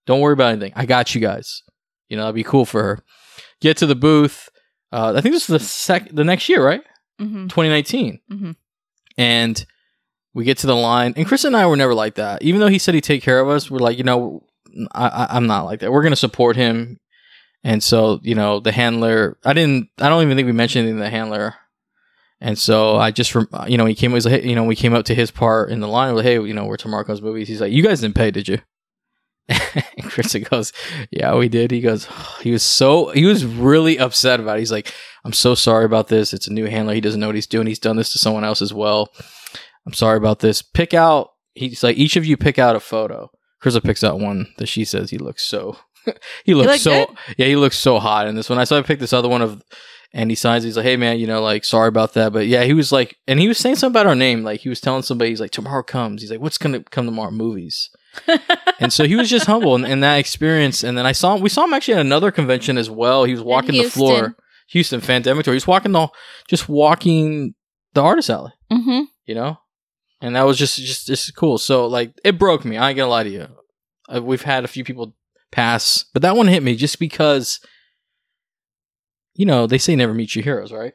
Don't 0.05 0.21
worry 0.21 0.33
about 0.33 0.51
anything. 0.53 0.73
I 0.75 0.85
got 0.85 1.15
you 1.15 1.21
guys. 1.21 1.63
You 2.09 2.17
know, 2.17 2.23
that'd 2.23 2.35
be 2.35 2.43
cool 2.43 2.65
for 2.65 2.83
her." 2.83 2.99
Get 3.61 3.77
to 3.77 3.85
the 3.85 3.95
booth. 3.95 4.49
Uh, 4.91 5.13
I 5.15 5.21
think 5.21 5.33
this 5.33 5.43
is 5.43 5.47
the 5.47 5.59
sec 5.59 6.09
the 6.11 6.23
next 6.23 6.47
year, 6.49 6.63
right? 6.63 6.81
Mm-hmm. 7.19 7.47
2019. 7.47 8.19
Mhm. 8.31 8.55
And 9.17 9.65
we 10.33 10.43
get 10.43 10.57
to 10.59 10.67
the 10.67 10.75
line, 10.75 11.13
and 11.15 11.25
Chris 11.25 11.45
and 11.45 11.55
I 11.55 11.65
were 11.65 11.77
never 11.77 11.93
like 11.95 12.15
that. 12.15 12.41
Even 12.43 12.59
though 12.59 12.67
he 12.67 12.77
said 12.77 12.93
he'd 12.93 13.01
take 13.05 13.23
care 13.23 13.39
of 13.39 13.47
us, 13.49 13.71
we're 13.71 13.79
like, 13.79 13.97
you 13.97 14.03
know, 14.03 14.45
I, 14.93 15.27
I'm 15.29 15.47
not 15.47 15.65
like 15.65 15.79
that. 15.79 15.91
We're 15.91 16.03
gonna 16.03 16.15
support 16.15 16.55
him. 16.55 16.99
And 17.63 17.81
so, 17.81 18.19
you 18.21 18.35
know, 18.35 18.59
the 18.59 18.71
handler, 18.71 19.39
I 19.43 19.53
didn't, 19.53 19.89
I 19.99 20.07
don't 20.07 20.21
even 20.21 20.37
think 20.37 20.45
we 20.45 20.51
mentioned 20.51 20.87
to 20.87 20.93
the 20.93 21.09
handler. 21.09 21.55
And 22.39 22.59
so 22.59 22.97
I 22.97 23.09
just, 23.09 23.33
you 23.67 23.77
know, 23.77 23.85
he 23.85 23.95
came, 23.95 24.11
was 24.11 24.27
like, 24.27 24.43
you 24.43 24.53
know, 24.53 24.65
we 24.65 24.75
came 24.75 24.93
up 24.93 25.05
to 25.05 25.15
his 25.15 25.31
part 25.31 25.71
in 25.71 25.79
the 25.79 25.87
line. 25.87 26.13
Like, 26.13 26.25
hey, 26.25 26.35
you 26.35 26.53
know, 26.53 26.65
we're 26.65 26.77
Tomorrow 26.77 27.05
Comes 27.05 27.23
Movies. 27.23 27.47
He's 27.47 27.61
like, 27.61 27.71
you 27.71 27.81
guys 27.81 28.01
didn't 28.01 28.15
pay, 28.15 28.29
did 28.29 28.47
you? 28.47 28.59
and 29.49 30.03
Chris 30.03 30.35
goes, 30.49 30.73
yeah, 31.09 31.35
we 31.35 31.49
did. 31.49 31.71
He 31.71 31.81
goes, 31.81 32.07
he 32.41 32.51
was 32.51 32.61
so, 32.61 33.09
he 33.09 33.25
was 33.25 33.45
really 33.45 33.97
upset 33.97 34.39
about 34.39 34.57
it. 34.57 34.59
He's 34.59 34.71
like, 34.71 34.93
I'm 35.23 35.33
so 35.33 35.55
sorry 35.55 35.85
about 35.85 36.07
this. 36.07 36.33
It's 36.33 36.47
a 36.47 36.53
new 36.53 36.65
handler. 36.65 36.93
He 36.93 37.01
doesn't 37.01 37.19
know 37.19 37.27
what 37.27 37.35
he's 37.35 37.47
doing. 37.47 37.65
He's 37.65 37.79
done 37.79 37.95
this 37.95 38.11
to 38.11 38.19
someone 38.19 38.43
else 38.43 38.61
as 38.61 38.75
well. 38.75 39.11
I'm 39.87 39.93
sorry 39.93 40.17
about 40.17 40.39
this. 40.39 40.61
Pick 40.61 40.93
out, 40.93 41.31
he's 41.55 41.81
like, 41.81 41.97
each 41.97 42.15
of 42.15 42.27
you 42.27 42.37
pick 42.37 42.59
out 42.59 42.75
a 42.75 42.79
photo. 42.79 43.31
Krista 43.61 43.83
picks 43.83 44.03
out 44.03 44.19
one 44.19 44.47
that 44.57 44.67
she 44.67 44.85
says 44.85 45.09
he 45.09 45.17
looks 45.17 45.43
so, 45.43 45.77
he 46.45 46.53
looks 46.53 46.67
look 46.67 46.79
so, 46.79 47.05
good? 47.05 47.17
yeah, 47.37 47.47
he 47.47 47.55
looks 47.55 47.77
so 47.77 47.99
hot 47.99 48.27
in 48.27 48.35
this 48.35 48.49
one. 48.49 48.59
I 48.59 48.63
saw 48.63 48.77
I 48.77 48.81
picked 48.81 49.01
this 49.01 49.13
other 49.13 49.29
one 49.29 49.41
of, 49.41 49.63
and 50.13 50.29
he 50.29 50.35
signs. 50.35 50.63
He's 50.63 50.77
like, 50.77 50.85
"Hey 50.85 50.97
man, 50.97 51.19
you 51.19 51.27
know, 51.27 51.41
like, 51.41 51.65
sorry 51.65 51.87
about 51.87 52.13
that." 52.13 52.33
But 52.33 52.47
yeah, 52.47 52.63
he 52.63 52.73
was 52.73 52.91
like, 52.91 53.17
and 53.27 53.39
he 53.39 53.47
was 53.47 53.57
saying 53.57 53.75
something 53.75 53.93
about 53.93 54.07
our 54.07 54.15
name. 54.15 54.43
Like 54.43 54.61
he 54.61 54.69
was 54.69 54.81
telling 54.81 55.03
somebody, 55.03 55.31
he's 55.31 55.41
like, 55.41 55.51
"Tomorrow 55.51 55.83
comes." 55.83 56.21
He's 56.21 56.31
like, 56.31 56.41
"What's 56.41 56.57
gonna 56.57 56.83
come 56.83 57.05
tomorrow?" 57.05 57.31
Movies. 57.31 57.89
and 58.79 58.93
so 58.93 59.05
he 59.05 59.15
was 59.15 59.29
just 59.29 59.45
humble 59.45 59.75
in, 59.75 59.85
in 59.85 59.99
that 60.01 60.17
experience. 60.17 60.83
And 60.83 60.97
then 60.97 61.05
I 61.05 61.11
saw 61.11 61.35
him. 61.35 61.41
We 61.41 61.49
saw 61.49 61.65
him 61.65 61.73
actually 61.73 61.95
at 61.95 62.01
another 62.01 62.31
convention 62.31 62.77
as 62.77 62.89
well. 62.89 63.23
He 63.23 63.33
was 63.33 63.41
walking 63.41 63.81
the 63.81 63.89
floor, 63.89 64.35
Houston 64.69 65.01
Fandemic 65.01 65.43
Tour. 65.43 65.53
He 65.53 65.57
was 65.57 65.67
walking 65.67 65.91
the, 65.91 66.07
just 66.47 66.69
walking 66.69 67.55
the 67.93 68.01
artist 68.01 68.29
alley. 68.29 68.51
Mm-hmm. 68.71 69.01
You 69.25 69.35
know, 69.35 69.57
and 70.21 70.35
that 70.35 70.43
was 70.43 70.57
just 70.57 70.77
just 70.77 71.07
just 71.07 71.35
cool. 71.35 71.57
So 71.57 71.87
like, 71.87 72.19
it 72.23 72.39
broke 72.39 72.65
me. 72.65 72.77
I 72.77 72.89
ain't 72.89 72.97
gonna 72.97 73.09
lie 73.09 73.23
to 73.23 73.29
you. 73.29 73.47
Uh, 74.13 74.21
we've 74.21 74.41
had 74.41 74.63
a 74.63 74.67
few 74.69 74.83
people 74.83 75.15
pass, 75.51 76.05
but 76.13 76.21
that 76.21 76.35
one 76.35 76.47
hit 76.47 76.63
me 76.63 76.75
just 76.75 76.99
because. 76.99 77.59
You 79.37 79.45
know, 79.45 79.67
they 79.67 79.77
say 79.77 79.97
never 79.97 80.13
meet 80.13 80.33
your 80.33 80.45
heroes, 80.45 80.71
right? 80.71 80.93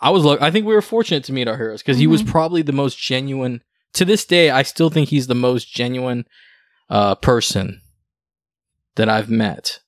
I 0.00 0.08
was 0.10 0.24
luck- 0.24 0.40
I 0.40 0.50
think 0.50 0.64
we 0.64 0.74
were 0.74 0.80
fortunate 0.80 1.24
to 1.24 1.32
meet 1.34 1.46
our 1.46 1.58
heroes 1.58 1.82
because 1.82 1.98
he 1.98 2.06
was 2.06 2.22
probably 2.22 2.62
the 2.62 2.72
most 2.72 2.98
genuine. 2.98 3.62
To 3.94 4.04
this 4.06 4.24
day, 4.24 4.48
I 4.50 4.62
still 4.62 4.88
think 4.88 5.08
he's 5.10 5.26
the 5.26 5.34
most 5.34 5.70
genuine 5.70 6.24
uh, 6.88 7.16
person 7.16 7.82
that 8.96 9.08
I've 9.10 9.28
met 9.28 9.80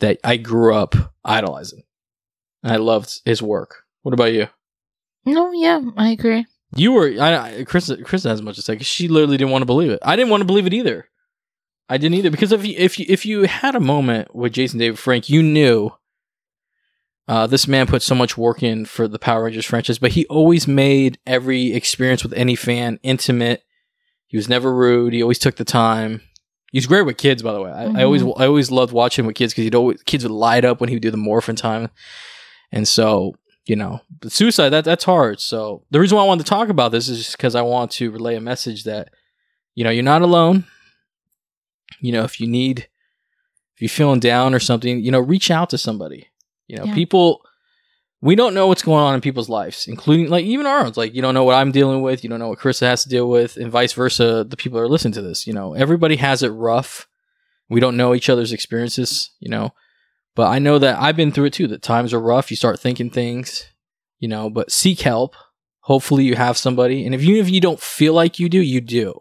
that 0.00 0.18
I 0.22 0.36
grew 0.36 0.74
up 0.74 0.94
idolizing. 1.24 1.82
And 2.62 2.72
I 2.72 2.76
loved 2.76 3.22
his 3.24 3.42
work. 3.42 3.84
What 4.02 4.14
about 4.14 4.32
you? 4.32 4.48
No, 5.24 5.50
yeah, 5.52 5.80
I 5.96 6.10
agree. 6.10 6.46
You 6.76 6.92
were 6.92 7.14
I, 7.20 7.64
Chris. 7.64 7.90
Chris 8.04 8.24
has 8.24 8.42
much 8.42 8.56
to 8.56 8.62
say 8.62 8.76
'cause 8.76 8.86
she 8.86 9.08
literally 9.08 9.36
didn't 9.36 9.50
want 9.52 9.62
to 9.62 9.66
believe 9.66 9.90
it. 9.90 10.00
I 10.02 10.16
didn't 10.16 10.30
want 10.30 10.42
to 10.42 10.46
believe 10.46 10.66
it 10.66 10.74
either. 10.74 11.08
I 11.88 11.96
didn't 11.96 12.16
either 12.16 12.30
because 12.30 12.52
if 12.52 12.66
you, 12.66 12.74
if 12.76 12.98
you, 12.98 13.06
if 13.08 13.24
you 13.24 13.44
had 13.44 13.74
a 13.74 13.80
moment 13.80 14.34
with 14.34 14.52
Jason 14.52 14.78
David 14.78 14.98
Frank, 14.98 15.30
you 15.30 15.42
knew 15.42 15.90
uh, 17.26 17.46
this 17.46 17.66
man 17.66 17.86
put 17.86 18.02
so 18.02 18.14
much 18.14 18.36
work 18.36 18.62
in 18.62 18.84
for 18.84 19.08
the 19.08 19.18
Power 19.18 19.44
Rangers 19.44 19.64
franchise, 19.64 19.98
but 19.98 20.12
he 20.12 20.26
always 20.26 20.68
made 20.68 21.18
every 21.26 21.72
experience 21.72 22.22
with 22.22 22.34
any 22.34 22.54
fan 22.54 22.98
intimate. 23.02 23.62
He 24.26 24.36
was 24.36 24.48
never 24.48 24.74
rude. 24.74 25.14
He 25.14 25.22
always 25.22 25.38
took 25.38 25.56
the 25.56 25.64
time. 25.64 26.20
He's 26.72 26.86
great 26.86 27.06
with 27.06 27.16
kids, 27.16 27.42
by 27.42 27.54
the 27.54 27.62
way. 27.62 27.70
I, 27.70 28.00
I 28.00 28.04
always 28.04 28.22
I 28.22 28.44
always 28.46 28.70
loved 28.70 28.92
watching 28.92 29.24
with 29.24 29.36
kids 29.36 29.54
because 29.54 29.64
he'd 29.64 29.74
always 29.74 30.02
kids 30.02 30.24
would 30.24 30.30
light 30.32 30.66
up 30.66 30.80
when 30.80 30.90
he 30.90 30.96
would 30.96 31.02
do 31.02 31.10
the 31.10 31.16
morphin 31.16 31.56
time, 31.56 31.88
and 32.70 32.86
so 32.86 33.34
you 33.68 33.76
know, 33.76 34.00
but 34.20 34.32
suicide 34.32 34.70
that 34.70 34.84
that's 34.84 35.04
hard. 35.04 35.40
So 35.40 35.84
the 35.90 36.00
reason 36.00 36.16
why 36.16 36.22
I 36.24 36.26
wanted 36.26 36.44
to 36.44 36.50
talk 36.50 36.68
about 36.70 36.90
this 36.90 37.08
is 37.08 37.18
just 37.18 37.36
because 37.36 37.54
I 37.54 37.62
want 37.62 37.90
to 37.92 38.10
relay 38.10 38.34
a 38.34 38.40
message 38.40 38.84
that 38.84 39.10
you 39.74 39.84
know 39.84 39.90
you're 39.90 40.02
not 40.02 40.22
alone. 40.22 40.64
You 42.00 42.12
know, 42.12 42.24
if 42.24 42.40
you 42.40 42.46
need, 42.46 42.88
if 43.74 43.82
you're 43.82 43.88
feeling 43.88 44.20
down 44.20 44.54
or 44.54 44.60
something, 44.60 45.00
you 45.04 45.10
know, 45.10 45.20
reach 45.20 45.50
out 45.50 45.70
to 45.70 45.78
somebody. 45.78 46.28
You 46.66 46.76
know, 46.78 46.84
Yeah. 46.84 46.94
people. 46.94 47.42
We 48.20 48.34
don't 48.34 48.52
know 48.52 48.66
what's 48.66 48.82
going 48.82 49.04
on 49.04 49.14
in 49.14 49.20
people's 49.20 49.48
lives, 49.48 49.86
including 49.86 50.28
like 50.28 50.44
even 50.44 50.66
our 50.66 50.84
own. 50.84 50.92
Like 50.96 51.14
you 51.14 51.22
don't 51.22 51.34
know 51.34 51.44
what 51.44 51.54
I'm 51.54 51.70
dealing 51.70 52.02
with, 52.02 52.24
you 52.24 52.30
don't 52.30 52.40
know 52.40 52.48
what 52.48 52.58
Chris 52.58 52.80
has 52.80 53.04
to 53.04 53.08
deal 53.08 53.28
with, 53.30 53.56
and 53.56 53.70
vice 53.70 53.92
versa. 53.92 54.44
The 54.48 54.56
people 54.56 54.76
that 54.78 54.84
are 54.84 54.88
listening 54.88 55.14
to 55.14 55.22
this, 55.22 55.46
you 55.46 55.52
know, 55.52 55.74
everybody 55.74 56.16
has 56.16 56.42
it 56.42 56.48
rough. 56.48 57.06
We 57.68 57.78
don't 57.78 57.96
know 57.96 58.14
each 58.16 58.28
other's 58.28 58.50
experiences, 58.52 59.30
you 59.38 59.48
know, 59.50 59.72
but 60.38 60.52
I 60.52 60.60
know 60.60 60.78
that 60.78 61.02
I've 61.02 61.16
been 61.16 61.32
through 61.32 61.46
it 61.46 61.52
too. 61.52 61.66
That 61.66 61.82
times 61.82 62.14
are 62.14 62.20
rough. 62.20 62.52
You 62.52 62.56
start 62.56 62.78
thinking 62.78 63.10
things, 63.10 63.66
you 64.20 64.28
know, 64.28 64.48
but 64.48 64.70
seek 64.70 65.00
help. 65.00 65.34
Hopefully, 65.80 66.22
you 66.22 66.36
have 66.36 66.56
somebody, 66.56 67.04
and 67.04 67.12
if 67.12 67.24
you 67.24 67.40
if 67.40 67.50
you 67.50 67.60
don't 67.60 67.80
feel 67.80 68.14
like 68.14 68.38
you 68.38 68.48
do, 68.48 68.60
you 68.60 68.80
do. 68.80 69.20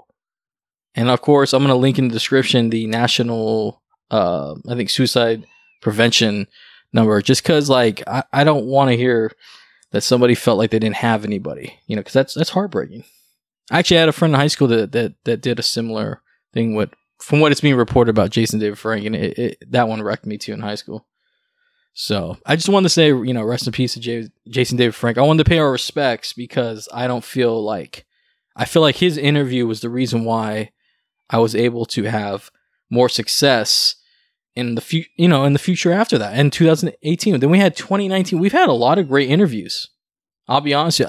And 0.94 1.10
of 1.10 1.22
course, 1.22 1.54
I'm 1.54 1.64
going 1.64 1.74
to 1.74 1.76
link 1.76 1.98
in 1.98 2.08
the 2.08 2.14
description 2.14 2.70
the 2.70 2.86
national, 2.86 3.82
uh, 4.12 4.54
I 4.70 4.76
think, 4.76 4.92
suicide 4.92 5.48
prevention 5.82 6.46
number, 6.94 7.20
just 7.24 7.42
because 7.42 7.68
like 7.68 8.04
I, 8.06 8.22
I 8.32 8.44
don't 8.44 8.68
want 8.68 8.92
to 8.92 8.96
hear 8.96 9.32
that 9.94 10.02
somebody 10.02 10.36
felt 10.36 10.60
like 10.60 10.70
they 10.70 10.78
didn't 10.78 10.98
have 10.98 11.26
anybody, 11.26 11.80
you 11.88 11.96
know, 11.96 12.02
because 12.02 12.14
that's 12.14 12.36
that's 12.36 12.52
heartbreaking. 12.52 13.06
I 13.72 13.80
actually 13.80 13.98
had 13.98 14.10
a 14.10 14.12
friend 14.12 14.36
in 14.36 14.40
high 14.40 14.50
school 14.50 14.68
that 14.68 14.92
that 14.92 15.16
that 15.24 15.42
did 15.42 15.58
a 15.58 15.64
similar 15.64 16.22
thing 16.54 16.76
with, 16.76 16.94
from 17.20 17.40
what 17.40 17.52
it's 17.52 17.62
being 17.62 17.76
reported 17.76 18.12
about 18.12 18.30
Jason 18.30 18.60
David 18.60 18.78
Frank, 18.78 19.06
and 19.06 19.16
it, 19.16 19.40
it, 19.40 19.72
that 19.72 19.88
one 19.88 20.02
wrecked 20.02 20.26
me 20.26 20.38
too 20.38 20.54
in 20.54 20.60
high 20.60 20.76
school. 20.76 21.08
So 21.94 22.38
I 22.46 22.56
just 22.56 22.70
wanted 22.70 22.86
to 22.86 22.94
say, 22.94 23.08
you 23.08 23.34
know, 23.34 23.44
rest 23.44 23.66
in 23.66 23.74
peace 23.74 23.96
to 23.96 24.00
J- 24.00 24.30
Jason 24.48 24.78
David 24.78 24.94
Frank. 24.94 25.18
I 25.18 25.24
wanted 25.24 25.44
to 25.44 25.50
pay 25.50 25.58
our 25.58 25.72
respects 25.72 26.32
because 26.34 26.88
I 26.94 27.08
don't 27.08 27.24
feel 27.24 27.64
like 27.64 28.06
I 28.56 28.66
feel 28.66 28.82
like 28.82 28.98
his 28.98 29.18
interview 29.18 29.66
was 29.66 29.82
the 29.82 29.90
reason 29.90 30.24
why 30.24 30.72
I 31.30 31.40
was 31.40 31.56
able 31.56 31.86
to 31.88 32.04
have 32.04 32.52
more 32.90 33.10
success 33.10 33.96
in 34.58 34.76
the 34.76 34.82
fu- 34.82 35.04
you 35.16 35.28
know 35.28 35.44
in 35.44 35.54
the 35.54 35.60
future 35.60 35.92
after 35.92 36.18
that 36.18 36.38
in 36.38 36.50
2018 36.50 37.40
then 37.40 37.50
we 37.52 37.60
had 37.60 37.76
2019 37.76 38.40
we've 38.40 38.52
had 38.52 38.70
a 38.70 38.74
lot 38.74 38.98
of 38.98 39.08
great 39.08 39.30
interviews 39.30 39.90
i'll 40.48 40.62
be 40.62 40.74
honest 40.74 41.00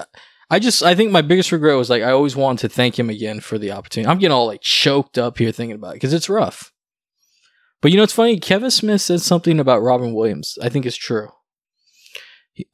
i 0.49 0.59
just 0.59 0.83
i 0.83 0.95
think 0.95 1.11
my 1.11 1.21
biggest 1.21 1.51
regret 1.51 1.77
was 1.77 1.89
like 1.89 2.03
i 2.03 2.11
always 2.11 2.35
wanted 2.35 2.59
to 2.59 2.73
thank 2.73 2.97
him 2.97 3.09
again 3.09 3.39
for 3.39 3.57
the 3.57 3.71
opportunity 3.71 4.09
i'm 4.09 4.19
getting 4.19 4.33
all 4.33 4.47
like 4.47 4.61
choked 4.61 5.17
up 5.17 5.37
here 5.37 5.51
thinking 5.51 5.75
about 5.75 5.91
it 5.91 5.95
because 5.95 6.13
it's 6.13 6.29
rough 6.29 6.71
but 7.81 7.91
you 7.91 7.97
know 7.97 8.03
it's 8.03 8.13
funny 8.13 8.39
kevin 8.39 8.71
smith 8.71 9.01
said 9.01 9.21
something 9.21 9.59
about 9.59 9.81
robin 9.81 10.13
williams 10.13 10.57
i 10.61 10.69
think 10.69 10.85
it's 10.85 10.97
true 10.97 11.29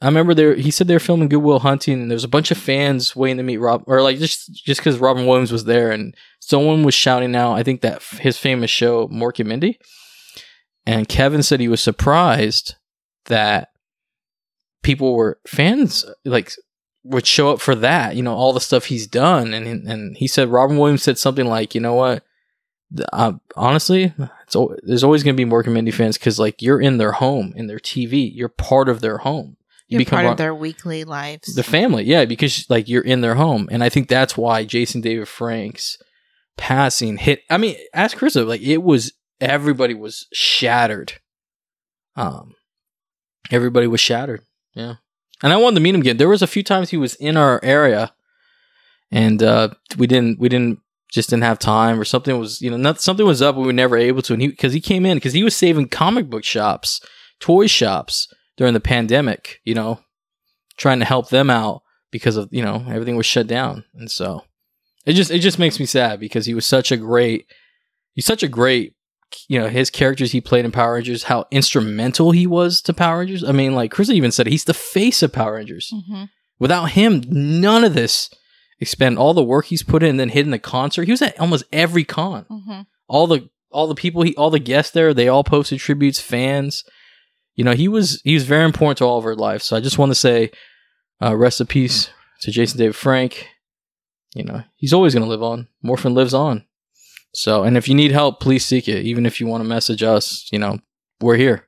I 0.01 0.07
remember 0.07 0.33
there. 0.33 0.55
He 0.55 0.71
said 0.71 0.87
they 0.87 0.95
were 0.95 0.99
filming 0.99 1.29
Good 1.29 1.37
Will 1.37 1.59
Hunting, 1.59 2.01
and 2.01 2.09
there 2.09 2.15
was 2.15 2.23
a 2.23 2.29
bunch 2.29 2.51
of 2.51 2.57
fans 2.57 3.15
waiting 3.15 3.37
to 3.37 3.43
meet 3.43 3.57
Rob, 3.57 3.83
or 3.87 4.01
like 4.01 4.17
just 4.17 4.51
just 4.53 4.81
because 4.81 4.97
Robin 4.97 5.25
Williams 5.25 5.51
was 5.51 5.65
there, 5.65 5.91
and 5.91 6.15
someone 6.39 6.83
was 6.83 6.93
shouting 6.93 7.35
out. 7.35 7.53
I 7.53 7.63
think 7.63 7.81
that 7.81 7.97
f- 7.97 8.17
his 8.19 8.37
famous 8.37 8.71
show 8.71 9.07
Mork 9.09 9.39
and 9.39 9.49
Mindy, 9.49 9.77
and 10.85 11.07
Kevin 11.07 11.43
said 11.43 11.59
he 11.59 11.67
was 11.67 11.81
surprised 11.81 12.75
that 13.25 13.69
people 14.81 15.15
were 15.15 15.39
fans, 15.47 16.05
like 16.23 16.53
would 17.05 17.25
show 17.25 17.51
up 17.51 17.61
for 17.61 17.75
that. 17.75 18.15
You 18.15 18.23
know, 18.23 18.33
all 18.33 18.51
the 18.51 18.59
stuff 18.59 18.85
he's 18.85 19.07
done, 19.07 19.53
and 19.53 19.87
and 19.87 20.17
he 20.17 20.27
said 20.27 20.49
Robin 20.49 20.77
Williams 20.77 21.03
said 21.03 21.17
something 21.17 21.45
like, 21.45 21.73
you 21.75 21.81
know 21.81 21.93
what, 21.93 22.23
uh, 23.13 23.33
honestly, 23.55 24.13
it's 24.43 24.55
there's 24.83 25.03
always 25.03 25.23
going 25.23 25.35
to 25.35 25.45
be 25.45 25.55
and 25.55 25.73
Mindy 25.73 25.91
fans 25.91 26.17
because 26.17 26.39
like 26.39 26.61
you're 26.61 26.81
in 26.81 26.97
their 26.97 27.13
home, 27.13 27.53
in 27.55 27.67
their 27.67 27.79
TV, 27.79 28.29
you're 28.33 28.49
part 28.49 28.89
of 28.89 29.01
their 29.01 29.19
home. 29.19 29.57
You 29.87 29.95
You're 29.95 29.99
become 29.99 30.17
part 30.23 30.31
of 30.31 30.37
their 30.37 30.55
weekly 30.55 31.03
lives. 31.03 31.53
the 31.53 31.63
family, 31.63 32.05
yeah, 32.05 32.25
because 32.25 32.67
like 32.69 32.89
you're 32.89 33.03
in 33.03 33.21
their 33.21 33.35
home, 33.35 33.67
and 33.71 33.83
I 33.83 33.89
think 33.89 34.07
that's 34.07 34.35
why 34.35 34.65
Jason 34.65 35.01
David 35.01 35.27
Frank's 35.27 35.99
passing 36.57 37.17
hit. 37.17 37.43
I 37.51 37.57
mean, 37.57 37.75
ask 37.93 38.17
Chris, 38.17 38.35
like 38.35 38.61
it 38.61 38.81
was 38.81 39.13
everybody 39.39 39.93
was 39.93 40.27
shattered. 40.33 41.13
Um, 42.15 42.55
everybody 43.51 43.85
was 43.85 44.01
shattered, 44.01 44.43
yeah. 44.73 44.95
And 45.45 45.53
I 45.53 45.57
wanted 45.57 45.75
to 45.75 45.81
meet 45.81 45.93
him 45.93 46.01
again. 46.01 46.17
There 46.17 46.27
was 46.27 46.41
a 46.41 46.47
few 46.47 46.63
times 46.63 46.89
he 46.89 46.97
was 46.97 47.13
in 47.13 47.37
our 47.37 47.59
area, 47.63 48.15
and 49.11 49.43
uh, 49.43 49.69
we 49.95 50.07
didn't, 50.07 50.39
we 50.39 50.49
didn't, 50.49 50.79
just 51.11 51.29
didn't 51.29 51.43
have 51.43 51.59
time, 51.59 51.99
or 51.99 52.03
something 52.03 52.39
was, 52.39 52.63
you 52.63 52.71
know, 52.71 52.77
not, 52.77 52.99
something 52.99 53.27
was 53.27 53.43
up. 53.43 53.55
We 53.55 53.67
were 53.67 53.71
never 53.71 53.95
able 53.95 54.23
to, 54.23 54.33
and 54.33 54.41
he 54.41 54.47
because 54.47 54.73
he 54.73 54.81
came 54.81 55.05
in 55.05 55.17
because 55.17 55.33
he 55.33 55.43
was 55.43 55.55
saving 55.55 55.89
comic 55.89 56.31
book 56.31 56.43
shops, 56.43 56.99
toy 57.39 57.67
shops 57.67 58.27
during 58.57 58.73
the 58.73 58.79
pandemic, 58.79 59.61
you 59.63 59.75
know, 59.75 59.99
trying 60.77 60.97
to 60.97 61.05
help 61.05 61.29
them 61.29 61.51
out 61.51 61.83
because 62.09 62.37
of, 62.37 62.49
you 62.51 62.63
know, 62.63 62.83
everything 62.89 63.15
was 63.15 63.27
shut 63.27 63.45
down. 63.45 63.83
And 63.93 64.09
so 64.09 64.45
it 65.05 65.13
just 65.13 65.29
it 65.29 65.41
just 65.41 65.59
makes 65.59 65.79
me 65.79 65.85
sad 65.85 66.19
because 66.19 66.47
he 66.47 66.55
was 66.55 66.65
such 66.65 66.91
a 66.91 66.97
great 66.97 67.45
he's 68.15 68.25
such 68.25 68.41
a 68.41 68.47
great 68.47 68.94
you 69.47 69.59
know, 69.59 69.67
his 69.67 69.89
characters 69.89 70.31
he 70.31 70.41
played 70.41 70.65
in 70.65 70.71
Power 70.71 70.93
Rangers, 70.95 71.23
how 71.23 71.45
instrumental 71.51 72.31
he 72.31 72.47
was 72.47 72.81
to 72.83 72.93
Power 72.93 73.19
Rangers. 73.19 73.43
I 73.43 73.51
mean, 73.51 73.75
like 73.75 73.91
Chris 73.91 74.09
even 74.09 74.31
said, 74.31 74.47
he's 74.47 74.63
the 74.65 74.73
face 74.73 75.21
of 75.23 75.31
Power 75.33 75.55
Rangers. 75.55 75.91
Mhm. 75.93 76.29
Without 76.59 76.91
him, 76.91 77.23
none 77.29 77.83
of 77.83 77.93
this 77.93 78.29
expand 78.79 79.17
all 79.17 79.33
the 79.33 79.43
work 79.43 79.65
he's 79.65 79.83
put 79.83 80.03
in 80.03 80.11
and 80.11 80.19
then 80.19 80.29
hitting 80.29 80.51
the 80.51 80.59
concert. 80.59 81.03
He 81.05 81.11
was 81.11 81.21
at 81.21 81.39
almost 81.39 81.65
every 81.71 82.03
con. 82.03 82.45
Mhm. 82.49 82.85
All 83.07 83.27
the 83.27 83.49
all 83.71 83.87
the 83.87 83.95
people 83.95 84.21
he 84.21 84.33
all 84.35 84.49
the 84.49 84.59
guests 84.59 84.91
there, 84.93 85.13
they 85.13 85.27
all 85.27 85.43
posted 85.43 85.79
tributes, 85.79 86.19
fans. 86.21 86.83
You 87.55 87.63
know, 87.63 87.73
he 87.73 87.87
was 87.87 88.21
he 88.23 88.33
was 88.33 88.43
very 88.43 88.65
important 88.65 88.97
to 88.99 89.05
all 89.05 89.17
of 89.17 89.25
our 89.25 89.35
lives. 89.35 89.65
So 89.65 89.75
I 89.75 89.79
just 89.79 89.97
want 89.97 90.11
to 90.11 90.15
say 90.15 90.51
uh, 91.21 91.35
rest 91.35 91.61
in 91.61 91.67
peace 91.67 92.09
to 92.41 92.51
Jason 92.51 92.77
David 92.77 92.95
Frank. 92.95 93.47
You 94.33 94.43
know, 94.43 94.63
he's 94.75 94.93
always 94.93 95.13
gonna 95.13 95.25
live 95.27 95.43
on. 95.43 95.67
Morphin 95.81 96.13
lives 96.13 96.33
on. 96.33 96.65
So 97.35 97.63
and 97.63 97.77
if 97.77 97.87
you 97.87 97.95
need 97.95 98.11
help, 98.11 98.39
please 98.39 98.65
seek 98.65 98.87
it. 98.87 99.05
Even 99.05 99.25
if 99.25 99.39
you 99.39 99.47
want 99.47 99.63
to 99.63 99.67
message 99.67 100.03
us, 100.03 100.47
you 100.51 100.59
know, 100.59 100.79
we're 101.21 101.37
here. 101.37 101.67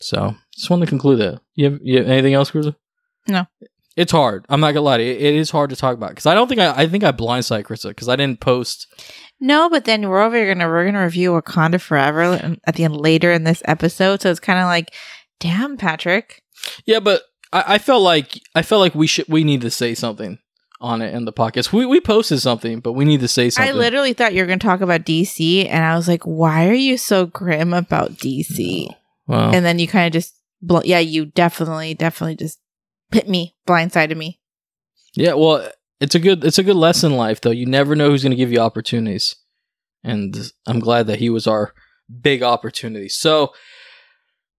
So 0.00 0.34
just 0.54 0.70
wanted 0.70 0.86
to 0.86 0.90
conclude 0.90 1.20
that. 1.20 1.40
You 1.54 1.70
have, 1.70 1.78
you 1.82 1.98
have 1.98 2.08
anything 2.08 2.34
else, 2.34 2.50
Cruiser? 2.50 2.74
No. 3.28 3.46
It's 3.96 4.12
hard. 4.12 4.44
I'm 4.50 4.60
not 4.60 4.72
gonna 4.72 4.82
lie 4.82 4.98
to 4.98 5.02
you. 5.02 5.10
It, 5.10 5.22
it 5.22 5.34
is 5.34 5.50
hard 5.50 5.70
to 5.70 5.76
talk 5.76 5.94
about 5.94 6.10
because 6.10 6.26
I 6.26 6.34
don't 6.34 6.48
think 6.48 6.60
I. 6.60 6.82
I 6.82 6.86
think 6.86 7.02
I 7.02 7.12
blindsided 7.12 7.64
Krista 7.64 7.88
because 7.88 8.10
I 8.10 8.16
didn't 8.16 8.40
post. 8.40 8.86
No, 9.40 9.70
but 9.70 9.86
then 9.86 10.08
we're 10.08 10.20
over 10.20 10.46
gonna 10.46 10.68
we're 10.68 10.84
gonna 10.84 11.02
review 11.02 11.32
Wakanda 11.32 11.80
Forever 11.80 12.38
um, 12.42 12.58
at 12.66 12.76
the 12.76 12.84
end 12.84 12.94
later 12.94 13.32
in 13.32 13.44
this 13.44 13.62
episode. 13.64 14.20
So 14.20 14.30
it's 14.30 14.38
kind 14.38 14.58
of 14.58 14.66
like, 14.66 14.92
damn, 15.40 15.78
Patrick. 15.78 16.42
Yeah, 16.84 17.00
but 17.00 17.22
I, 17.54 17.64
I 17.74 17.78
felt 17.78 18.02
like 18.02 18.38
I 18.54 18.60
felt 18.60 18.80
like 18.80 18.94
we 18.94 19.06
should 19.06 19.28
we 19.28 19.44
need 19.44 19.62
to 19.62 19.70
say 19.70 19.94
something 19.94 20.38
on 20.80 21.02
it 21.02 21.14
in 21.14 21.24
the 21.24 21.32
pockets. 21.32 21.72
We 21.72 21.86
we 21.86 22.00
posted 22.00 22.40
something, 22.40 22.80
but 22.80 22.92
we 22.92 23.04
need 23.04 23.20
to 23.20 23.28
say 23.28 23.50
something. 23.50 23.74
I 23.74 23.76
literally 23.76 24.12
thought 24.12 24.34
you 24.34 24.42
were 24.42 24.46
gonna 24.46 24.58
talk 24.58 24.80
about 24.80 25.02
DC, 25.04 25.66
and 25.68 25.84
I 25.84 25.96
was 25.96 26.08
like, 26.08 26.24
why 26.24 26.68
are 26.68 26.74
you 26.74 26.96
so 26.96 27.26
grim 27.26 27.72
about 27.72 28.12
DC? 28.12 28.88
Wow. 29.26 29.50
And 29.52 29.64
then 29.64 29.78
you 29.78 29.88
kind 29.88 30.06
of 30.06 30.12
just, 30.12 30.34
bl- 30.62 30.84
yeah, 30.84 31.00
you 31.00 31.26
definitely, 31.26 31.94
definitely 31.94 32.36
just 32.36 32.60
hit 33.10 33.28
me, 33.28 33.56
blindsided 33.66 34.16
me. 34.16 34.38
yeah, 35.14 35.32
well, 35.32 35.68
it's 35.98 36.14
a 36.14 36.18
good 36.20 36.44
it's 36.44 36.58
a 36.58 36.62
good 36.62 36.76
lesson 36.76 37.12
in 37.12 37.18
life 37.18 37.40
though. 37.40 37.50
You 37.50 37.66
never 37.66 37.96
know 37.96 38.10
who's 38.10 38.22
going 38.22 38.30
to 38.30 38.36
give 38.36 38.52
you 38.52 38.58
opportunities, 38.58 39.34
and 40.04 40.52
I'm 40.66 40.80
glad 40.80 41.06
that 41.06 41.18
he 41.18 41.30
was 41.30 41.46
our 41.46 41.72
big 42.20 42.42
opportunity. 42.42 43.08
So. 43.08 43.52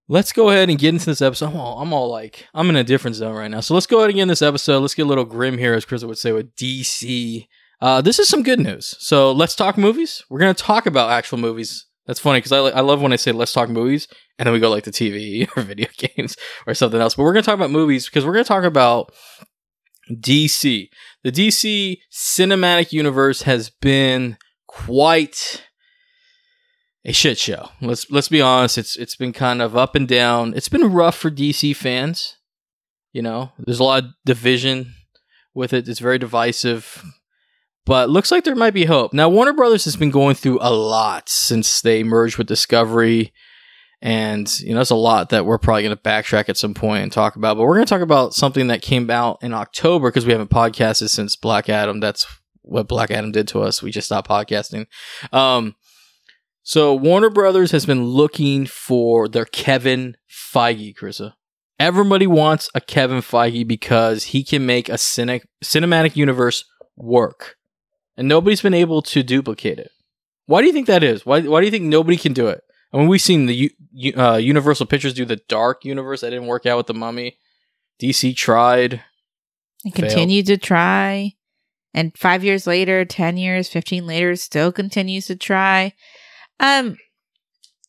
Let's 0.08 0.32
go 0.32 0.50
ahead 0.50 0.70
and 0.70 0.78
get 0.78 0.90
into 0.94 1.06
this 1.06 1.20
episode. 1.20 1.48
I'm 1.48 1.56
all, 1.56 1.80
I'm 1.80 1.92
all 1.92 2.08
like, 2.08 2.46
I'm 2.54 2.70
in 2.70 2.76
a 2.76 2.84
different 2.84 3.16
zone 3.16 3.34
right 3.34 3.50
now. 3.50 3.58
So 3.60 3.75
let's 3.75 3.88
go 3.88 3.98
ahead 3.98 4.10
and 4.10 4.16
get 4.16 4.22
in 4.22 4.28
this 4.28 4.42
episode. 4.42 4.78
Let's 4.78 4.94
get 4.94 5.06
a 5.06 5.08
little 5.08 5.25
grim 5.25 5.58
here, 5.58 5.75
as 5.75 5.84
Chris 5.84 6.04
would 6.04 6.16
say, 6.16 6.30
with 6.30 6.54
DC. 6.54 7.48
Uh, 7.80 8.00
this 8.00 8.20
is 8.20 8.28
some 8.28 8.44
good 8.44 8.60
news. 8.60 8.94
So 9.00 9.32
let's 9.32 9.56
talk 9.56 9.76
movies. 9.76 10.22
We're 10.30 10.38
going 10.38 10.54
to 10.54 10.62
talk 10.62 10.86
about 10.86 11.10
actual 11.10 11.38
movies. 11.38 11.86
That's 12.06 12.20
funny 12.20 12.38
because 12.38 12.52
I, 12.52 12.58
I 12.58 12.80
love 12.82 13.02
when 13.02 13.12
I 13.12 13.16
say 13.16 13.32
let's 13.32 13.52
talk 13.52 13.68
movies 13.68 14.06
and 14.38 14.46
then 14.46 14.52
we 14.52 14.60
go 14.60 14.70
like 14.70 14.84
to 14.84 14.92
TV 14.92 15.48
or 15.56 15.62
video 15.62 15.88
games 15.96 16.36
or 16.68 16.75
something 16.75 17.00
else. 17.00 17.16
But 17.16 17.25
we're 17.25 17.32
going 17.32 17.42
to 17.42 17.46
talk 17.46 17.56
about 17.56 17.72
movies 17.72 18.06
because 18.06 18.25
we're 18.25 18.32
going 18.32 18.44
to 18.44 18.48
talk 18.48 18.64
about 18.64 19.12
DC. 20.12 20.88
The 21.25 21.32
DC 21.32 21.98
cinematic 22.12 22.92
universe 22.92 23.42
has 23.42 23.70
been 23.70 24.36
quite 24.68 25.65
a 27.06 27.12
shit 27.12 27.38
show. 27.38 27.68
Let's 27.80 28.10
let's 28.10 28.28
be 28.28 28.42
honest. 28.42 28.76
It's 28.76 28.96
it's 28.96 29.16
been 29.16 29.32
kind 29.32 29.62
of 29.62 29.76
up 29.76 29.94
and 29.94 30.06
down. 30.08 30.52
It's 30.54 30.68
been 30.68 30.92
rough 30.92 31.16
for 31.16 31.30
DC 31.30 31.75
fans. 31.76 32.36
You 33.12 33.22
know, 33.22 33.52
there's 33.58 33.78
a 33.78 33.84
lot 33.84 34.04
of 34.04 34.10
division 34.26 34.94
with 35.54 35.72
it. 35.72 35.88
It's 35.88 36.00
very 36.00 36.18
divisive. 36.18 37.02
But 37.86 38.10
looks 38.10 38.32
like 38.32 38.42
there 38.42 38.56
might 38.56 38.75
be 38.75 38.86
hope. 38.86 39.12
Now 39.12 39.28
Warner 39.28 39.52
Brothers 39.52 39.84
has 39.84 39.94
been 39.94 40.10
going 40.10 40.34
through 40.34 40.58
a 40.60 40.75
lot 40.75 41.28
since 41.28 41.80
they 41.80 42.02
merged 42.02 42.36
with 42.36 42.48
Discovery. 42.48 43.32
And 44.02 44.52
you 44.60 44.71
know, 44.71 44.76
there's 44.76 44.90
a 44.90 44.97
lot 44.97 45.30
that 45.30 45.47
we're 45.47 45.58
probably 45.58 45.84
going 45.84 45.97
to 45.97 46.02
backtrack 46.02 46.49
at 46.49 46.56
some 46.56 46.75
point 46.75 47.04
and 47.04 47.12
talk 47.12 47.36
about. 47.36 47.56
But 47.56 47.62
we're 47.62 47.76
going 47.76 47.86
to 47.86 47.88
talk 47.88 48.02
about 48.02 48.34
something 48.34 48.66
that 48.66 48.82
came 48.82 49.08
out 49.10 49.38
in 49.42 49.54
October 49.54 50.10
because 50.10 50.26
we 50.26 50.32
haven't 50.32 50.50
podcasted 50.50 51.08
since 51.08 51.36
Black 51.36 51.69
Adam. 51.69 52.00
That's 52.00 52.26
what 52.62 52.88
Black 52.88 53.12
Adam 53.12 53.30
did 53.30 53.47
to 53.49 53.62
us. 53.62 53.80
We 53.80 53.92
just 53.92 54.08
stopped 54.08 54.28
podcasting. 54.28 54.86
Um, 55.32 55.76
so 56.69 56.93
Warner 56.93 57.31
Brothers 57.31 57.71
has 57.71 57.87
been 57.87 58.02
looking 58.07 58.67
for 58.67 59.29
their 59.29 59.45
Kevin 59.45 60.17
Feige, 60.29 60.97
Carissa. 60.97 61.35
Everybody 61.79 62.26
wants 62.26 62.69
a 62.75 62.81
Kevin 62.81 63.19
Feige 63.21 63.65
because 63.65 64.25
he 64.25 64.43
can 64.43 64.67
make 64.67 64.89
a 64.89 64.95
cine- 64.95 65.45
cinematic 65.63 66.17
universe 66.17 66.65
work, 66.97 67.55
and 68.17 68.26
nobody's 68.26 68.63
been 68.63 68.75
able 68.75 69.00
to 69.02 69.23
duplicate 69.23 69.79
it. 69.79 69.93
Why 70.47 70.61
do 70.61 70.67
you 70.67 70.73
think 70.73 70.89
that 70.89 71.05
is? 71.05 71.25
Why 71.25 71.41
Why 71.43 71.61
do 71.61 71.67
you 71.67 71.71
think 71.71 71.85
nobody 71.85 72.17
can 72.17 72.33
do 72.33 72.49
it? 72.49 72.65
I 72.93 72.97
mean, 72.97 73.07
we've 73.07 73.23
seen 73.23 73.47
the 73.47 73.71
U- 73.93 74.15
uh, 74.17 74.39
Universal 74.39 74.87
Pictures 74.87 75.15
do 75.15 75.25
the 75.25 75.41
Dark 75.49 75.85
universe 75.85 76.23
that 76.23 76.31
didn't 76.31 76.49
work 76.49 76.67
out 76.67 76.79
with 76.79 76.89
the 76.89 76.95
Mummy. 76.95 77.39
DC 78.02 78.35
tried. 78.35 79.05
And 79.85 79.95
Failed. 79.95 80.09
continued 80.09 80.47
to 80.47 80.57
try. 80.57 81.35
And 81.95 82.17
five 82.19 82.43
years 82.43 82.67
later, 82.67 83.05
10 83.05 83.37
years, 83.37 83.69
15 83.69 84.05
later, 84.05 84.35
still 84.35 84.73
continues 84.73 85.26
to 85.29 85.37
try. 85.37 85.95
Um, 86.60 86.97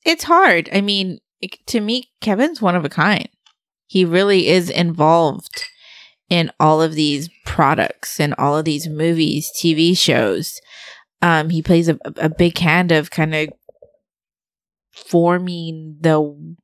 it's 0.05 0.23
hard. 0.25 0.69
I 0.73 0.81
mean, 0.81 1.19
it- 1.41 1.65
to 1.67 1.79
me, 1.79 2.09
Kevin's 2.21 2.61
one 2.61 2.75
of 2.75 2.85
a 2.85 2.89
kind. 2.89 3.29
He 3.87 4.03
really 4.05 4.47
is 4.47 4.69
involved 4.69 5.65
in 6.29 6.51
all 6.59 6.81
of 6.81 6.93
these 6.95 7.29
products 7.45 8.19
and 8.19 8.33
all 8.37 8.57
of 8.57 8.65
these 8.65 8.87
movies, 8.87 9.49
TV 9.61 9.97
shows. 9.97 10.59
Um, 11.21 11.49
he 11.49 11.61
plays 11.61 11.87
a, 11.87 11.97
a 12.17 12.29
big 12.29 12.57
hand 12.57 12.91
of 12.91 13.09
kind 13.11 13.33
of 13.33 13.49
forming 14.93 15.97
the 16.01 16.55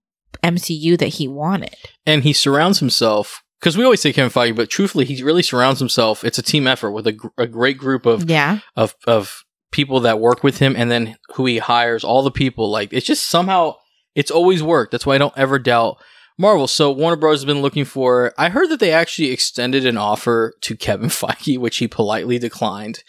MCU 0.44 0.98
that 0.98 1.08
he 1.08 1.28
wanted. 1.28 1.76
and 2.06 2.24
he 2.24 2.34
surrounds 2.34 2.80
himself 2.80 3.42
because 3.60 3.78
we 3.78 3.84
always 3.86 4.02
say 4.02 4.12
Kevin 4.12 4.30
Feige, 4.32 4.56
but 4.56 4.70
truthfully, 4.70 5.06
he 5.06 5.24
really 5.24 5.42
surrounds 5.44 5.80
himself. 5.80 6.26
It's 6.26 6.38
a 6.38 6.42
team 6.44 6.68
effort 6.68 6.92
with 6.92 7.08
a, 7.08 7.14
gr- 7.14 7.28
a 7.38 7.48
great 7.48 7.78
group 7.78 8.06
of 8.06 8.30
Yeah. 8.30 8.60
of 8.76 8.94
of 9.08 9.43
people 9.74 10.00
that 10.02 10.20
work 10.20 10.44
with 10.44 10.60
him, 10.60 10.76
and 10.78 10.90
then 10.90 11.18
who 11.34 11.46
he 11.46 11.58
hires. 11.58 12.04
All 12.04 12.24
the 12.24 12.32
people, 12.32 12.70
like 12.70 12.94
it's 12.94 13.06
just 13.06 13.28
somehow 13.28 13.76
it's 14.16 14.32
always 14.32 14.64
worked. 14.64 14.92
That's 14.92 15.06
why 15.06 15.16
I 15.16 15.18
don't 15.18 15.38
ever 15.38 15.60
doubt 15.60 15.98
Marvel. 16.38 16.68
So 16.68 16.92
Warner 16.92 17.18
Bros. 17.18 17.40
has 17.40 17.46
been 17.46 17.62
looking 17.62 17.86
for. 17.86 18.34
I 18.38 18.50
heard 18.50 18.70
that 18.70 18.80
they 18.80 18.92
actually 18.92 19.32
extended 19.32 19.86
an 19.86 19.98
offer 19.98 20.54
to 20.62 20.78
Kevin 20.78 21.10
Feige, 21.10 21.58
which 21.58 21.78
he 21.78 21.88
politely 21.88 22.40
declined. 22.40 23.04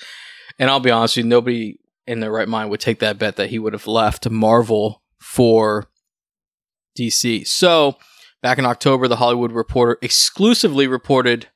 And 0.58 0.70
I'll 0.70 0.80
be 0.80 0.90
honest 0.90 1.16
with 1.16 1.24
you, 1.24 1.30
nobody 1.30 1.78
in 2.06 2.20
their 2.20 2.32
right 2.32 2.48
mind 2.48 2.70
would 2.70 2.80
take 2.80 2.98
that 3.00 3.18
bet 3.18 3.36
that 3.36 3.50
he 3.50 3.58
would 3.58 3.72
have 3.72 3.86
left 3.86 4.28
Marvel 4.28 5.02
for 5.18 5.88
DC. 6.98 7.46
So 7.46 7.96
back 8.42 8.58
in 8.58 8.66
October, 8.66 9.08
the 9.08 9.16
Hollywood 9.16 9.52
Reporter 9.52 9.98
exclusively 10.02 10.86
reported 10.86 11.48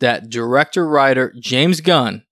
that 0.00 0.28
director 0.28 0.86
writer 0.86 1.32
James 1.38 1.80
Gunn 1.80 2.24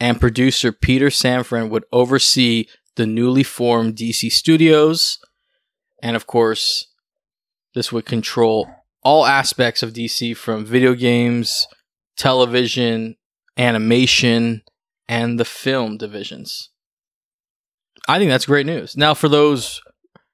and 0.00 0.20
producer 0.20 0.72
Peter 0.72 1.08
Safran 1.08 1.70
would 1.70 1.84
oversee 1.92 2.66
the 2.96 3.06
newly 3.06 3.42
formed 3.42 3.96
DC 3.96 4.30
studios. 4.32 5.18
And 6.02 6.16
of 6.16 6.26
course, 6.26 6.88
this 7.74 7.92
would 7.92 8.06
control 8.06 8.68
all 9.02 9.26
aspects 9.26 9.82
of 9.82 9.92
DC 9.92 10.36
from 10.36 10.64
video 10.64 10.94
games, 10.94 11.66
television, 12.16 13.16
animation, 13.56 14.62
and 15.08 15.38
the 15.38 15.44
film 15.44 15.96
divisions. 15.96 16.70
I 18.08 18.18
think 18.18 18.30
that's 18.30 18.46
great 18.46 18.66
news. 18.66 18.96
Now, 18.96 19.14
for 19.14 19.28
those 19.28 19.80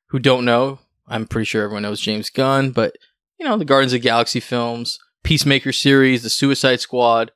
who 0.09 0.19
don't 0.19 0.45
know, 0.45 0.79
I'm 1.07 1.27
pretty 1.27 1.45
sure 1.45 1.63
everyone 1.63 1.83
knows 1.83 2.01
James 2.01 2.31
Gunn, 2.31 2.71
but 2.71 2.97
you 3.39 3.47
know, 3.47 3.57
the 3.57 3.65
Guardians 3.65 3.93
of 3.93 4.01
Galaxy 4.01 4.41
films, 4.41 4.99
Peacemaker 5.23 5.73
series, 5.73 6.23
the 6.23 6.31
Suicide 6.31 6.81
Squad. 6.81 7.33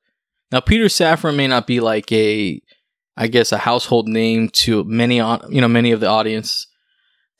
Now, 0.50 0.60
Peter 0.60 0.86
Safran 0.86 1.36
may 1.36 1.46
not 1.46 1.66
be 1.66 1.80
like 1.80 2.10
a, 2.12 2.60
I 3.16 3.26
guess, 3.26 3.52
a 3.52 3.58
household 3.58 4.08
name 4.08 4.48
to 4.54 4.84
many, 4.84 5.20
on 5.20 5.46
you 5.50 5.60
know, 5.60 5.68
many 5.68 5.92
of 5.92 6.00
the 6.00 6.06
audience 6.06 6.66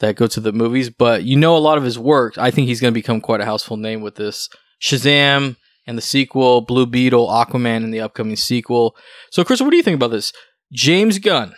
that 0.01 0.16
go 0.16 0.27
to 0.27 0.40
the 0.40 0.53
movies, 0.53 0.90
but 0.90 1.25
you 1.25 1.37
know 1.37 1.57
a 1.57 1.59
lot 1.59 1.79
of 1.79 1.85
his 1.85 1.99
work. 1.99 2.38
I 2.38 2.51
think 2.51 2.68
he's 2.68 2.81
going 2.81 2.92
to 2.92 2.99
become 2.99 3.21
quite 3.21 3.40
a 3.40 3.44
household 3.44 3.81
name 3.81 4.01
with 4.01 4.16
this 4.16 4.49
Shazam 4.81 5.57
and 5.87 5.99
the 5.99 6.03
sequel, 6.03 6.61
Blue 6.61 6.87
Beetle, 6.87 7.27
Aquaman, 7.29 7.83
and 7.83 7.92
the 7.92 8.01
upcoming 8.01 8.37
sequel. 8.37 8.94
So, 9.31 9.42
Chris, 9.42 9.61
what 9.61 9.71
do 9.71 9.77
you 9.77 9.83
think 9.83 9.97
about 9.97 10.11
this? 10.11 10.33
James 10.73 11.18
Gunn, 11.18 11.55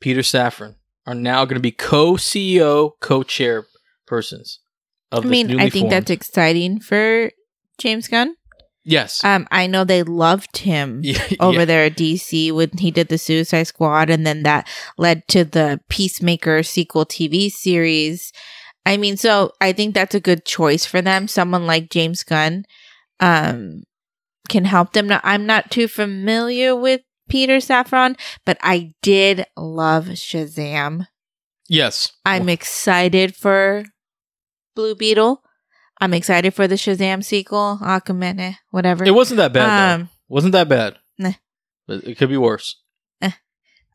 Peter 0.00 0.20
Safran 0.20 0.76
are 1.06 1.14
now 1.14 1.44
going 1.44 1.56
to 1.56 1.60
be 1.60 1.72
co-CEO, 1.72 2.92
co-chair 3.00 3.66
persons. 4.06 4.60
Of 5.10 5.24
I 5.24 5.28
this 5.28 5.30
mean, 5.30 5.58
I 5.58 5.70
think 5.70 5.84
formed- 5.84 5.92
that's 5.92 6.10
exciting 6.10 6.80
for 6.80 7.30
James 7.78 8.08
Gunn. 8.08 8.36
Yes. 8.88 9.22
Um, 9.24 9.46
I 9.50 9.66
know 9.66 9.84
they 9.84 10.02
loved 10.02 10.58
him 10.58 11.00
Yeah, 11.04 11.22
over 11.40 11.60
yeah. 11.60 11.64
there 11.64 11.84
at 11.84 11.96
DC 11.96 12.52
when 12.52 12.70
he 12.78 12.90
did 12.90 13.08
the 13.08 13.18
Suicide 13.18 13.64
Squad, 13.64 14.10
and 14.10 14.26
then 14.26 14.42
that 14.42 14.68
led 14.96 15.26
to 15.28 15.44
the 15.44 15.80
Peacemaker 15.88 16.62
sequel 16.62 17.06
TV 17.06 17.50
series. 17.50 18.32
I 18.86 18.96
mean, 18.96 19.16
so 19.16 19.52
I 19.60 19.72
think 19.72 19.94
that's 19.94 20.14
a 20.14 20.20
good 20.20 20.44
choice 20.44 20.86
for 20.86 21.02
them. 21.02 21.28
Someone 21.28 21.66
like 21.66 21.90
James 21.90 22.24
Gunn 22.24 22.64
um, 23.20 23.82
can 24.48 24.64
help 24.64 24.94
them. 24.94 25.08
Now, 25.08 25.20
I'm 25.22 25.44
not 25.44 25.70
too 25.70 25.88
familiar 25.88 26.74
with 26.74 27.02
Peter 27.28 27.58
Safran, 27.58 28.18
but 28.46 28.56
I 28.62 28.94
did 29.02 29.44
love 29.56 30.06
Shazam. 30.06 31.06
Yes. 31.68 32.12
I'm 32.24 32.48
excited 32.48 33.36
for 33.36 33.84
Blue 34.74 34.94
Beetle. 34.94 35.42
I'm 36.00 36.14
excited 36.14 36.54
for 36.54 36.68
the 36.68 36.76
Shazam 36.76 37.24
sequel, 37.24 37.78
Aquaman, 37.82 38.56
whatever. 38.70 39.04
It 39.04 39.14
wasn't 39.14 39.38
that 39.38 39.52
bad. 39.52 39.66
though. 39.98 40.02
Um, 40.02 40.10
wasn't 40.28 40.52
that 40.52 40.68
bad. 40.68 40.96
Nah. 41.18 41.32
But 41.86 42.04
it 42.04 42.16
could 42.18 42.28
be 42.28 42.36
worse. 42.36 42.76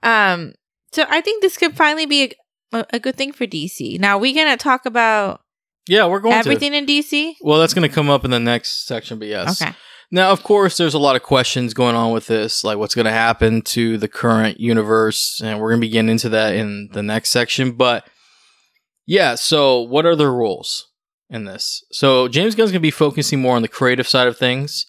Um, 0.02 0.54
so 0.92 1.06
I 1.10 1.22
think 1.22 1.42
this 1.42 1.58
could 1.58 1.78
finally 1.78 2.06
be 2.06 2.34
a, 2.74 2.86
a 2.92 3.00
good 3.00 3.16
thing 3.16 3.32
for 3.32 3.46
DC. 3.46 4.00
Now 4.00 4.18
we're 4.18 4.36
gonna 4.36 4.58
talk 4.58 4.86
about 4.86 5.40
Yeah, 5.88 6.08
we're 6.08 6.20
going 6.20 6.34
to. 6.34 6.40
everything 6.40 6.74
in 6.74 6.86
DC. 6.86 7.36
Well, 7.42 7.60
that's 7.60 7.74
going 7.74 7.88
to 7.88 7.94
come 7.94 8.10
up 8.10 8.26
in 8.26 8.32
the 8.32 8.40
next 8.40 8.86
section, 8.86 9.18
but 9.18 9.30
yes. 9.30 9.62
Okay. 9.62 9.72
Now, 10.12 10.32
of 10.32 10.44
course, 10.44 10.78
there's 10.78 10.94
a 10.94 11.00
lot 11.00 11.16
of 11.16 11.24
questions 11.24 11.74
going 11.74 11.96
on 11.96 12.12
with 12.12 12.28
this, 12.28 12.64
like 12.64 12.78
what's 12.78 12.94
going 12.96 13.06
to 13.06 13.12
happen 13.12 13.62
to 13.64 13.98
the 13.98 14.08
current 14.08 14.60
universe, 14.60 15.42
and 15.44 15.60
we're 15.60 15.70
going 15.70 15.82
to 15.82 15.88
be 15.88 15.92
getting 15.92 16.10
into 16.10 16.30
that 16.30 16.54
in 16.54 16.90
the 16.92 17.02
next 17.02 17.32
section. 17.32 17.72
But 17.72 18.06
yeah, 19.08 19.36
so 19.36 19.82
what 19.82 20.06
are 20.06 20.16
the 20.16 20.30
rules 20.30 20.88
in 21.30 21.46
this? 21.46 21.84
So 21.92 22.28
James 22.28 22.56
Gunn's 22.56 22.72
going 22.72 22.80
to 22.80 22.88
be 22.88 22.92
focusing 22.92 23.42
more 23.42 23.56
on 23.56 23.62
the 23.62 23.68
creative 23.68 24.08
side 24.08 24.28
of 24.28 24.38
things, 24.38 24.88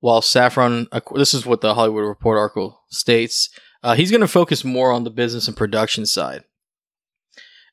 while 0.00 0.20
Safran, 0.20 0.88
this 1.14 1.34
is 1.34 1.46
what 1.46 1.60
the 1.60 1.74
Hollywood 1.74 2.04
Report 2.04 2.38
article 2.38 2.82
states, 2.88 3.50
uh, 3.82 3.94
he's 3.94 4.10
going 4.10 4.20
to 4.20 4.28
focus 4.28 4.64
more 4.64 4.92
on 4.92 5.04
the 5.04 5.10
business 5.10 5.48
and 5.48 5.56
production 5.56 6.06
side. 6.06 6.44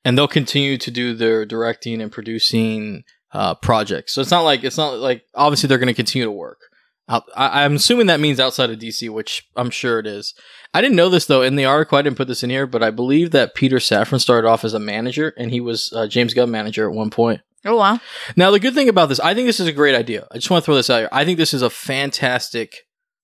And 0.03 0.17
they'll 0.17 0.27
continue 0.27 0.77
to 0.77 0.91
do 0.91 1.15
their 1.15 1.45
directing 1.45 1.99
and 1.99 2.11
producing 2.11 3.03
uh, 3.31 3.55
projects. 3.55 4.13
So 4.13 4.21
it's 4.21 4.31
not 4.31 4.41
like 4.41 4.63
it's 4.63 4.77
not 4.77 4.99
like 4.99 5.25
obviously 5.33 5.67
they're 5.67 5.79
going 5.79 5.87
to 5.87 5.93
continue 5.93 6.25
to 6.25 6.31
work. 6.31 6.59
I, 7.07 7.21
I'm 7.35 7.75
assuming 7.75 8.07
that 8.07 8.19
means 8.19 8.39
outside 8.39 8.71
of 8.71 8.79
DC, 8.79 9.09
which 9.11 9.47
I'm 9.55 9.69
sure 9.69 9.99
it 9.99 10.07
is. 10.07 10.33
I 10.73 10.81
didn't 10.81 10.95
know 10.95 11.09
this 11.09 11.25
though 11.25 11.41
in 11.41 11.55
the 11.55 11.65
article. 11.65 11.97
I 11.97 12.01
didn't 12.01 12.17
put 12.17 12.27
this 12.27 12.43
in 12.43 12.49
here, 12.49 12.65
but 12.65 12.81
I 12.81 12.91
believe 12.91 13.31
that 13.31 13.55
Peter 13.55 13.77
Safran 13.77 14.21
started 14.21 14.47
off 14.47 14.63
as 14.63 14.73
a 14.73 14.79
manager, 14.79 15.33
and 15.37 15.51
he 15.51 15.59
was 15.59 15.91
uh, 15.93 16.07
James 16.07 16.33
Gunn 16.33 16.51
manager 16.51 16.89
at 16.89 16.95
one 16.95 17.09
point. 17.09 17.41
Oh 17.65 17.77
wow. 17.77 17.99
Now, 18.35 18.51
the 18.51 18.59
good 18.59 18.75
thing 18.75 18.89
about 18.89 19.09
this, 19.09 19.19
I 19.19 19.33
think 19.33 19.47
this 19.47 19.59
is 19.59 19.67
a 19.67 19.73
great 19.73 19.95
idea. 19.95 20.27
I 20.31 20.35
just 20.35 20.51
want 20.51 20.63
to 20.63 20.65
throw 20.65 20.75
this 20.75 20.89
out 20.89 20.99
here. 20.99 21.09
I 21.11 21.25
think 21.25 21.39
this 21.39 21.53
is 21.53 21.63
a 21.63 21.69
fantastic 21.69 22.75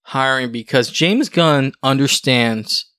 hiring 0.03 0.51
because 0.51 0.89
James 0.89 1.29
Gunn 1.29 1.73
understands 1.83 2.91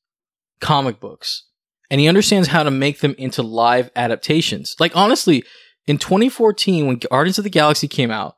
comic 0.61 1.01
books 1.01 1.47
and 1.91 2.01
he 2.01 2.07
understands 2.07 2.49
how 2.49 2.63
to 2.63 2.71
make 2.71 3.01
them 3.01 3.17
into 3.19 3.43
live 3.43 3.91
adaptations. 3.97 4.77
Like, 4.79 4.97
honestly, 4.97 5.43
in 5.87 5.99
2014, 5.99 6.87
when 6.87 6.97
Guardians 6.97 7.39
of 7.39 7.45
the 7.45 7.51
Galaxy 7.51 7.89
came 7.89 8.13
out, 8.13 8.37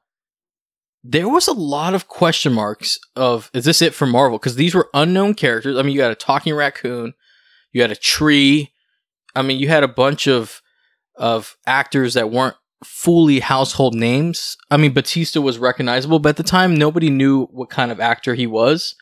there 1.03 1.29
was 1.29 1.47
a 1.47 1.53
lot 1.53 1.93
of 1.93 2.09
question 2.09 2.55
marks 2.55 2.99
of, 3.15 3.51
is 3.53 3.67
this 3.67 3.83
it 3.83 3.93
for 3.93 4.07
Marvel? 4.07 4.39
Because 4.39 4.57
these 4.57 4.75
were 4.75 4.89
unknown 4.95 5.35
characters. 5.35 5.77
I 5.77 5.83
mean, 5.83 5.95
you 5.95 6.01
had 6.01 6.11
a 6.11 6.17
talking 6.17 6.55
raccoon, 6.55 7.13
you 7.71 7.83
had 7.83 7.91
a 7.91 7.97
tree. 7.97 8.73
I 9.37 9.43
mean, 9.43 9.59
you 9.59 9.69
had 9.69 9.85
a 9.85 9.89
bunch 9.89 10.27
of 10.27 10.63
of 11.17 11.57
actors 11.67 12.15
that 12.15 12.31
weren't 12.31 12.57
fully 12.85 13.41
household 13.41 13.95
names. 13.95 14.57
I 14.71 14.77
mean, 14.77 14.93
Bautista 14.93 15.41
was 15.41 15.59
recognizable, 15.59 16.19
but 16.19 16.31
at 16.31 16.37
the 16.37 16.43
time, 16.43 16.75
nobody 16.75 17.11
knew 17.11 17.45
what 17.47 17.71
kind 17.71 17.91
of 17.91 18.01
actor 18.01 18.35
he 18.35 18.47
was. 18.47 18.95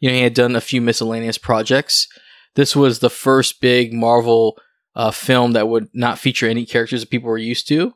You 0.00 0.08
know, 0.10 0.16
he 0.16 0.22
had 0.22 0.34
done 0.34 0.56
a 0.56 0.60
few 0.60 0.80
miscellaneous 0.80 1.38
projects. 1.38 2.08
This 2.54 2.74
was 2.76 2.98
the 2.98 3.10
first 3.10 3.60
big 3.60 3.92
Marvel 3.92 4.56
uh, 4.94 5.10
film 5.10 5.52
that 5.52 5.68
would 5.68 5.88
not 5.92 6.18
feature 6.18 6.48
any 6.48 6.64
characters 6.64 7.00
that 7.00 7.10
people 7.10 7.28
were 7.28 7.38
used 7.38 7.66
to. 7.68 7.94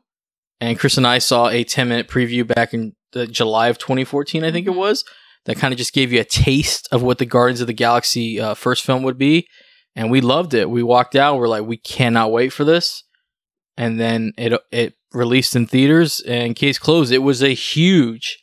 And 0.59 0.77
Chris 0.77 0.97
and 0.97 1.07
I 1.07 1.19
saw 1.19 1.47
a 1.47 1.63
10 1.63 1.87
minute 1.87 2.07
preview 2.07 2.45
back 2.45 2.73
in 2.73 2.93
the 3.13 3.25
July 3.25 3.69
of 3.69 3.77
2014, 3.77 4.43
I 4.43 4.51
think 4.51 4.67
it 4.67 4.71
Mhm. 4.71 4.75
was, 4.75 5.05
that 5.45 5.57
kind 5.57 5.71
of 5.73 5.77
just 5.77 5.93
gave 5.93 6.11
you 6.11 6.19
a 6.19 6.25
taste 6.25 6.87
of 6.91 7.01
what 7.01 7.17
the 7.17 7.25
Guardians 7.25 7.61
of 7.61 7.67
the 7.67 7.73
Galaxy 7.73 8.39
uh, 8.39 8.53
first 8.53 8.83
film 8.83 9.03
would 9.03 9.17
be. 9.17 9.47
And 9.95 10.11
we 10.11 10.21
loved 10.21 10.53
it. 10.53 10.69
We 10.69 10.83
walked 10.83 11.15
out, 11.15 11.37
we're 11.37 11.47
like, 11.47 11.65
we 11.65 11.77
cannot 11.77 12.31
wait 12.31 12.49
for 12.49 12.63
this 12.63 13.03
and 13.79 13.97
then 13.99 14.33
it 14.37 14.53
it 14.71 14.93
released 15.13 15.55
in 15.55 15.65
theaters 15.67 16.21
and 16.21 16.55
case 16.55 16.77
closed. 16.77 17.11
It 17.11 17.19
was 17.19 17.41
a 17.41 17.53
huge 17.53 18.41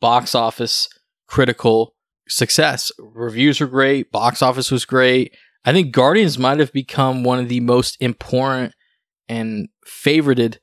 box 0.00 0.34
office 0.34 0.88
critical 1.26 1.94
success. 2.28 2.90
Reviews 2.98 3.60
were 3.60 3.66
great, 3.66 4.10
box 4.10 4.42
office 4.42 4.70
was 4.70 4.84
great. 4.84 5.34
I 5.64 5.72
think 5.72 5.92
Guardians 5.92 6.38
might 6.38 6.58
have 6.58 6.72
become 6.72 7.22
one 7.22 7.38
of 7.38 7.48
the 7.48 7.60
most 7.60 7.96
important 8.00 8.74
and 9.28 9.68
favorited 9.86 10.56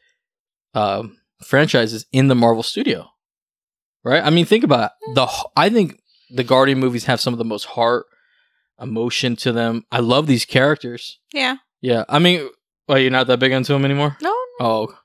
um, 0.73 1.17
franchises 1.43 2.06
in 2.12 2.28
the 2.28 2.36
Marvel 2.36 2.63
studio. 2.63 3.08
Right? 4.04 4.23
I 4.23 4.30
mean, 4.30 4.45
think 4.45 4.63
about 4.63 4.91
it. 5.02 5.15
the. 5.15 5.28
I 5.56 5.69
think 5.69 6.00
the 6.30 6.43
Guardian 6.43 6.80
movies 6.80 7.06
have 7.06 7.19
some 7.19 7.34
of 7.34 7.38
the 7.38 7.45
most 7.45 7.65
heart, 7.65 8.06
emotion 8.80 9.36
to 9.38 9.52
them. 9.52 9.84
I 9.91 10.00
love 10.00 10.28
these 10.28 10.45
characters. 10.45 11.19
Yeah. 11.34 11.58
Yeah, 11.82 12.06
I 12.10 12.19
mean, 12.19 12.50
well, 12.88 12.97
you're 12.97 13.12
not 13.12 13.28
that 13.28 13.39
big 13.39 13.52
into 13.52 13.73
them 13.73 13.86
anymore. 13.86 14.17
No. 14.21 14.36
Oh, 14.60 14.97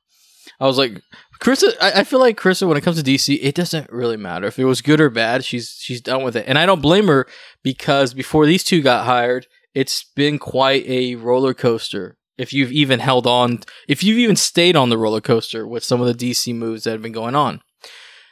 I 0.62 0.66
was 0.66 0.78
like, 0.78 1.02
Chris. 1.40 1.64
I, 1.80 1.90
I 1.90 2.04
feel 2.04 2.20
like 2.20 2.38
Krista. 2.38 2.68
When 2.68 2.76
it 2.76 2.84
comes 2.84 3.02
to 3.02 3.10
DC, 3.10 3.36
it 3.42 3.56
doesn't 3.56 3.90
really 3.90 4.16
matter 4.16 4.46
if 4.46 4.60
it 4.60 4.64
was 4.64 4.80
good 4.80 5.00
or 5.00 5.10
bad. 5.10 5.44
She's 5.44 5.76
she's 5.80 6.00
done 6.00 6.22
with 6.22 6.36
it, 6.36 6.44
and 6.46 6.56
I 6.56 6.66
don't 6.66 6.80
blame 6.80 7.08
her 7.08 7.26
because 7.64 8.14
before 8.14 8.46
these 8.46 8.62
two 8.62 8.80
got 8.80 9.04
hired, 9.04 9.48
it's 9.74 10.04
been 10.14 10.38
quite 10.38 10.86
a 10.86 11.16
roller 11.16 11.52
coaster. 11.52 12.16
If 12.38 12.52
you've 12.52 12.70
even 12.70 13.00
held 13.00 13.26
on, 13.26 13.58
if 13.88 14.04
you've 14.04 14.18
even 14.18 14.36
stayed 14.36 14.76
on 14.76 14.88
the 14.88 14.96
roller 14.96 15.20
coaster 15.20 15.66
with 15.66 15.82
some 15.82 16.00
of 16.00 16.06
the 16.06 16.30
DC 16.30 16.54
moves 16.54 16.84
that 16.84 16.92
have 16.92 17.02
been 17.02 17.10
going 17.10 17.34
on. 17.34 17.60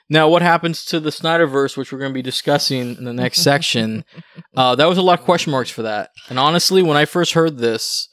Now, 0.08 0.28
what 0.28 0.42
happens 0.42 0.84
to 0.86 1.00
the 1.00 1.10
Snyderverse, 1.10 1.76
which 1.76 1.92
we're 1.92 1.98
going 1.98 2.12
to 2.12 2.18
be 2.18 2.22
discussing 2.22 2.96
in 2.96 3.04
the 3.04 3.12
next 3.12 3.40
section? 3.42 4.04
Uh, 4.56 4.76
that 4.76 4.88
was 4.88 4.98
a 4.98 5.02
lot 5.02 5.18
of 5.18 5.24
question 5.24 5.50
marks 5.50 5.70
for 5.70 5.82
that. 5.82 6.10
And 6.28 6.38
honestly, 6.38 6.82
when 6.82 6.96
I 6.96 7.04
first 7.06 7.32
heard 7.32 7.58
this 7.58 8.08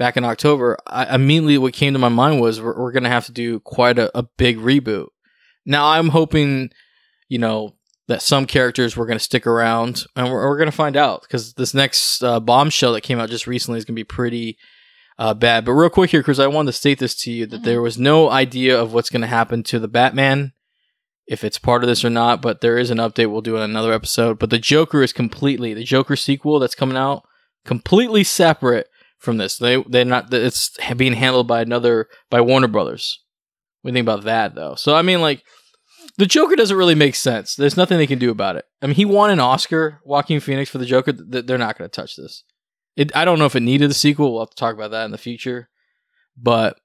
back 0.00 0.16
in 0.16 0.24
October, 0.24 0.78
I, 0.86 1.14
immediately 1.14 1.58
what 1.58 1.74
came 1.74 1.92
to 1.92 1.98
my 1.98 2.08
mind 2.08 2.40
was 2.40 2.58
we're, 2.60 2.76
we're 2.76 2.90
going 2.90 3.02
to 3.04 3.10
have 3.10 3.26
to 3.26 3.32
do 3.32 3.60
quite 3.60 3.98
a, 3.98 4.10
a 4.18 4.22
big 4.38 4.56
reboot. 4.58 5.08
Now, 5.66 5.88
I'm 5.88 6.08
hoping, 6.08 6.70
you 7.28 7.38
know, 7.38 7.76
that 8.08 8.22
some 8.22 8.46
characters 8.46 8.96
were 8.96 9.04
going 9.04 9.18
to 9.18 9.24
stick 9.24 9.46
around, 9.46 10.04
and 10.16 10.26
we're, 10.32 10.48
we're 10.48 10.56
going 10.56 10.70
to 10.70 10.76
find 10.76 10.96
out 10.96 11.20
because 11.20 11.52
this 11.52 11.74
next 11.74 12.24
uh, 12.24 12.40
bombshell 12.40 12.94
that 12.94 13.02
came 13.02 13.20
out 13.20 13.28
just 13.28 13.46
recently 13.46 13.76
is 13.78 13.84
going 13.84 13.94
to 13.94 14.00
be 14.00 14.04
pretty 14.04 14.56
uh, 15.18 15.34
bad. 15.34 15.66
But 15.66 15.72
real 15.74 15.90
quick 15.90 16.10
here, 16.10 16.22
Chris, 16.22 16.38
I 16.38 16.46
wanted 16.46 16.72
to 16.72 16.78
state 16.78 16.98
this 16.98 17.14
to 17.22 17.30
you 17.30 17.44
that 17.46 17.60
Mhm. 17.60 17.64
there 17.64 17.82
was 17.82 17.98
no 17.98 18.30
idea 18.30 18.80
of 18.80 18.94
what's 18.94 19.10
going 19.10 19.20
to 19.20 19.26
happen 19.28 19.62
to 19.64 19.78
the 19.78 19.86
Batman 19.86 20.54
if 21.26 21.44
it's 21.44 21.58
part 21.58 21.84
of 21.84 21.88
this 21.88 22.04
or 22.06 22.10
not, 22.10 22.40
but 22.40 22.62
there 22.62 22.78
is 22.78 22.90
an 22.90 22.96
update 22.98 23.30
we'll 23.30 23.42
do 23.42 23.56
in 23.56 23.62
another 23.62 23.92
episode. 23.92 24.38
But 24.38 24.48
the 24.48 24.58
Joker 24.58 25.02
is 25.02 25.12
completely 25.12 25.74
the 25.74 25.84
Joker 25.84 26.16
sequel 26.16 26.58
that's 26.58 26.74
coming 26.74 26.96
out 26.96 27.22
completely 27.66 28.24
separate 28.24 28.88
from 29.20 29.36
this. 29.36 29.56
They 29.58 29.82
they're 29.84 30.04
not 30.04 30.32
it's 30.34 30.76
being 30.96 31.12
handled 31.12 31.46
by 31.46 31.60
another 31.62 32.08
by 32.30 32.40
Warner 32.40 32.68
Brothers. 32.68 33.20
We 33.84 33.92
think 33.92 34.04
about 34.04 34.24
that 34.24 34.54
though? 34.54 34.74
So 34.74 34.94
I 34.96 35.02
mean 35.02 35.20
like 35.20 35.42
the 36.18 36.26
Joker 36.26 36.56
doesn't 36.56 36.76
really 36.76 36.94
make 36.94 37.14
sense. 37.14 37.54
There's 37.54 37.76
nothing 37.76 37.98
they 37.98 38.06
can 38.06 38.18
do 38.18 38.30
about 38.30 38.56
it. 38.56 38.64
I 38.82 38.86
mean 38.86 38.96
he 38.96 39.04
won 39.04 39.30
an 39.30 39.40
Oscar, 39.40 40.00
Joaquin 40.04 40.40
Phoenix 40.40 40.68
for 40.70 40.78
the 40.78 40.86
Joker. 40.86 41.12
Th- 41.12 41.46
They're 41.46 41.56
not 41.58 41.78
going 41.78 41.88
to 41.88 41.94
touch 41.94 42.16
this. 42.16 42.44
It 42.96 43.14
I 43.16 43.24
don't 43.24 43.38
know 43.38 43.46
if 43.46 43.56
it 43.56 43.60
needed 43.60 43.90
a 43.90 43.94
sequel. 43.94 44.32
We'll 44.32 44.42
have 44.42 44.50
to 44.50 44.56
talk 44.56 44.74
about 44.74 44.90
that 44.90 45.04
in 45.04 45.10
the 45.12 45.18
future. 45.18 45.68
But 46.36 46.78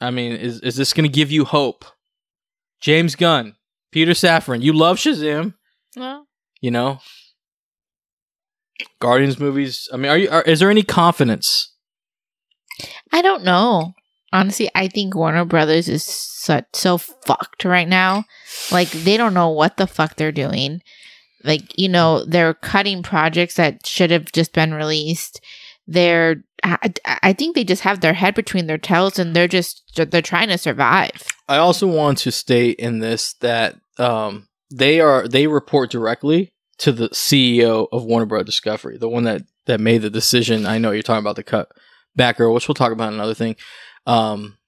I 0.00 0.10
mean, 0.10 0.32
is 0.32 0.60
is 0.60 0.76
this 0.76 0.92
going 0.92 1.08
to 1.08 1.14
give 1.14 1.30
you 1.30 1.44
hope? 1.44 1.84
James 2.80 3.14
Gunn, 3.14 3.56
Peter 3.92 4.12
Safran, 4.12 4.62
you 4.62 4.72
love 4.72 4.96
Shazam, 4.96 5.54
Well, 5.94 6.26
you 6.62 6.70
know. 6.70 7.00
Guardians 9.00 9.38
movies. 9.38 9.88
I 9.92 9.96
mean, 9.96 10.10
are 10.10 10.18
you? 10.18 10.30
Are, 10.30 10.42
is 10.42 10.60
there 10.60 10.70
any 10.70 10.82
confidence? 10.82 11.72
I 13.12 13.22
don't 13.22 13.44
know. 13.44 13.94
Honestly, 14.32 14.70
I 14.74 14.88
think 14.88 15.14
Warner 15.14 15.44
Brothers 15.44 15.88
is 15.88 16.04
so, 16.04 16.62
so 16.72 16.98
fucked 16.98 17.64
right 17.64 17.88
now. 17.88 18.24
Like 18.70 18.90
they 18.90 19.16
don't 19.16 19.34
know 19.34 19.48
what 19.50 19.76
the 19.76 19.86
fuck 19.86 20.16
they're 20.16 20.32
doing. 20.32 20.82
Like 21.42 21.76
you 21.78 21.88
know, 21.88 22.24
they're 22.24 22.54
cutting 22.54 23.02
projects 23.02 23.54
that 23.54 23.86
should 23.86 24.10
have 24.10 24.30
just 24.32 24.52
been 24.52 24.72
released. 24.74 25.40
They're, 25.86 26.44
I, 26.62 26.92
I 27.04 27.32
think 27.32 27.56
they 27.56 27.64
just 27.64 27.82
have 27.82 28.00
their 28.00 28.12
head 28.12 28.36
between 28.36 28.66
their 28.68 28.78
tails, 28.78 29.18
and 29.18 29.34
they're 29.34 29.48
just 29.48 29.82
they're 29.96 30.22
trying 30.22 30.48
to 30.48 30.58
survive. 30.58 31.26
I 31.48 31.56
also 31.56 31.88
want 31.88 32.18
to 32.18 32.30
state 32.30 32.78
in 32.78 33.00
this 33.00 33.34
that 33.40 33.76
um, 33.98 34.46
they 34.70 35.00
are 35.00 35.26
they 35.26 35.48
report 35.48 35.90
directly 35.90 36.52
to 36.80 36.92
the 36.92 37.08
CEO 37.10 37.86
of 37.92 38.04
Warner 38.04 38.26
Bros. 38.26 38.44
Discovery, 38.44 38.98
the 38.98 39.08
one 39.08 39.24
that 39.24 39.42
that 39.66 39.80
made 39.80 40.02
the 40.02 40.10
decision. 40.10 40.66
I 40.66 40.78
know 40.78 40.90
you're 40.90 41.02
talking 41.02 41.20
about 41.22 41.36
the 41.36 41.42
cut 41.42 41.70
backer, 42.16 42.50
which 42.50 42.68
we'll 42.68 42.74
talk 42.74 42.92
about 42.92 43.12
another 43.12 43.34
thing. 43.34 43.56
Um, 44.06 44.58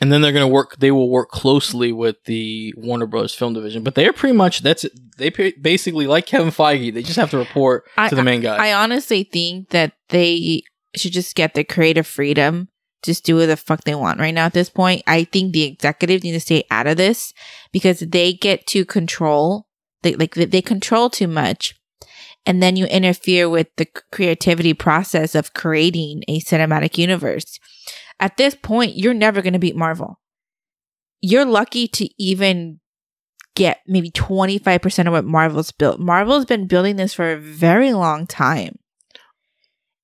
and 0.00 0.12
then 0.12 0.22
they're 0.22 0.32
going 0.32 0.48
to 0.48 0.52
work. 0.52 0.76
They 0.78 0.92
will 0.92 1.10
work 1.10 1.30
closely 1.30 1.90
with 1.90 2.22
the 2.24 2.72
Warner 2.76 3.06
Bros. 3.06 3.34
Film 3.34 3.54
division, 3.54 3.82
but 3.82 3.94
they 3.94 4.06
are 4.06 4.12
pretty 4.12 4.36
much 4.36 4.60
that's. 4.60 4.86
They 5.16 5.30
basically 5.30 6.06
like 6.06 6.26
Kevin 6.26 6.50
Feige. 6.52 6.94
They 6.94 7.02
just 7.02 7.16
have 7.16 7.30
to 7.30 7.38
report 7.38 7.84
I- 7.96 8.08
to 8.08 8.14
the 8.14 8.22
main 8.22 8.40
guy. 8.40 8.56
I 8.68 8.72
honestly 8.74 9.24
think 9.24 9.70
that 9.70 9.92
they 10.08 10.62
should 10.94 11.12
just 11.12 11.34
get 11.34 11.54
the 11.54 11.64
creative 11.64 12.06
freedom 12.06 12.68
just 13.02 13.24
do 13.24 13.36
what 13.36 13.46
the 13.46 13.56
fuck 13.56 13.84
they 13.84 13.94
want 13.94 14.20
right 14.20 14.34
now 14.34 14.46
at 14.46 14.54
this 14.54 14.70
point. 14.70 15.02
I 15.06 15.24
think 15.24 15.52
the 15.52 15.62
executives 15.62 16.24
need 16.24 16.32
to 16.32 16.40
stay 16.40 16.64
out 16.70 16.86
of 16.86 16.96
this 16.96 17.32
because 17.72 18.00
they 18.00 18.32
get 18.32 18.66
to 18.68 18.84
control, 18.84 19.66
they, 20.02 20.14
like 20.14 20.34
they- 20.34 20.62
control 20.62 21.10
too 21.10 21.28
much. 21.28 21.74
And 22.46 22.62
then 22.62 22.76
you 22.76 22.86
interfere 22.86 23.48
with 23.48 23.68
the 23.76 23.86
creativity 24.10 24.72
process 24.72 25.34
of 25.34 25.52
creating 25.52 26.22
a 26.28 26.40
cinematic 26.40 26.96
universe. 26.96 27.58
At 28.20 28.36
this 28.36 28.54
point, 28.54 28.96
you're 28.96 29.14
never 29.14 29.42
going 29.42 29.52
to 29.52 29.58
beat 29.58 29.76
Marvel. 29.76 30.20
You're 31.20 31.44
lucky 31.44 31.88
to 31.88 32.08
even 32.22 32.80
get 33.54 33.80
maybe 33.86 34.10
25% 34.10 35.06
of 35.06 35.12
what 35.12 35.24
Marvel's 35.24 35.72
built. 35.72 35.98
Marvel's 36.00 36.44
been 36.44 36.68
building 36.68 36.96
this 36.96 37.12
for 37.12 37.32
a 37.32 37.40
very 37.40 37.92
long 37.92 38.26
time. 38.26 38.78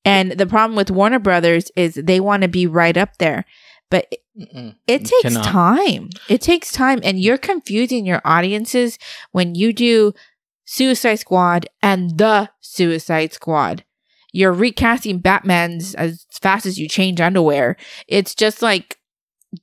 And 0.04 0.32
the 0.32 0.46
problem 0.46 0.76
with 0.76 0.90
Warner 0.90 1.18
Brothers 1.18 1.70
is 1.76 1.94
they 1.94 2.20
want 2.20 2.42
to 2.42 2.48
be 2.48 2.66
right 2.66 2.96
up 2.96 3.16
there. 3.18 3.44
But 3.90 4.08
it- 4.10 4.20
it 4.88 4.98
takes 5.04 5.22
cannot. 5.22 5.44
time. 5.44 6.10
It 6.28 6.40
takes 6.40 6.72
time. 6.72 7.00
And 7.04 7.20
you're 7.20 7.38
confusing 7.38 8.04
your 8.04 8.20
audiences 8.24 8.98
when 9.32 9.54
you 9.54 9.72
do 9.72 10.12
Suicide 10.64 11.16
Squad 11.16 11.66
and 11.82 12.18
the 12.18 12.50
Suicide 12.60 13.32
Squad. 13.32 13.84
You're 14.32 14.52
recasting 14.52 15.18
Batman's 15.18 15.94
as 15.94 16.26
fast 16.42 16.66
as 16.66 16.78
you 16.78 16.88
change 16.88 17.20
underwear. 17.20 17.76
It's 18.08 18.34
just 18.34 18.62
like, 18.62 18.98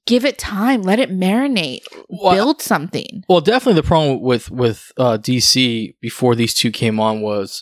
give 0.06 0.24
it 0.24 0.38
time. 0.38 0.82
Let 0.84 1.00
it 1.00 1.10
marinate. 1.12 1.82
Well, 2.08 2.34
Build 2.36 2.62
something. 2.62 3.24
Well, 3.28 3.42
definitely 3.42 3.82
the 3.82 3.88
problem 3.88 4.22
with 4.22 4.50
with 4.50 4.90
uh, 4.96 5.18
DC 5.18 5.96
before 6.00 6.36
these 6.36 6.54
two 6.54 6.72
came 6.72 7.02
on 7.02 7.20
was 7.20 7.62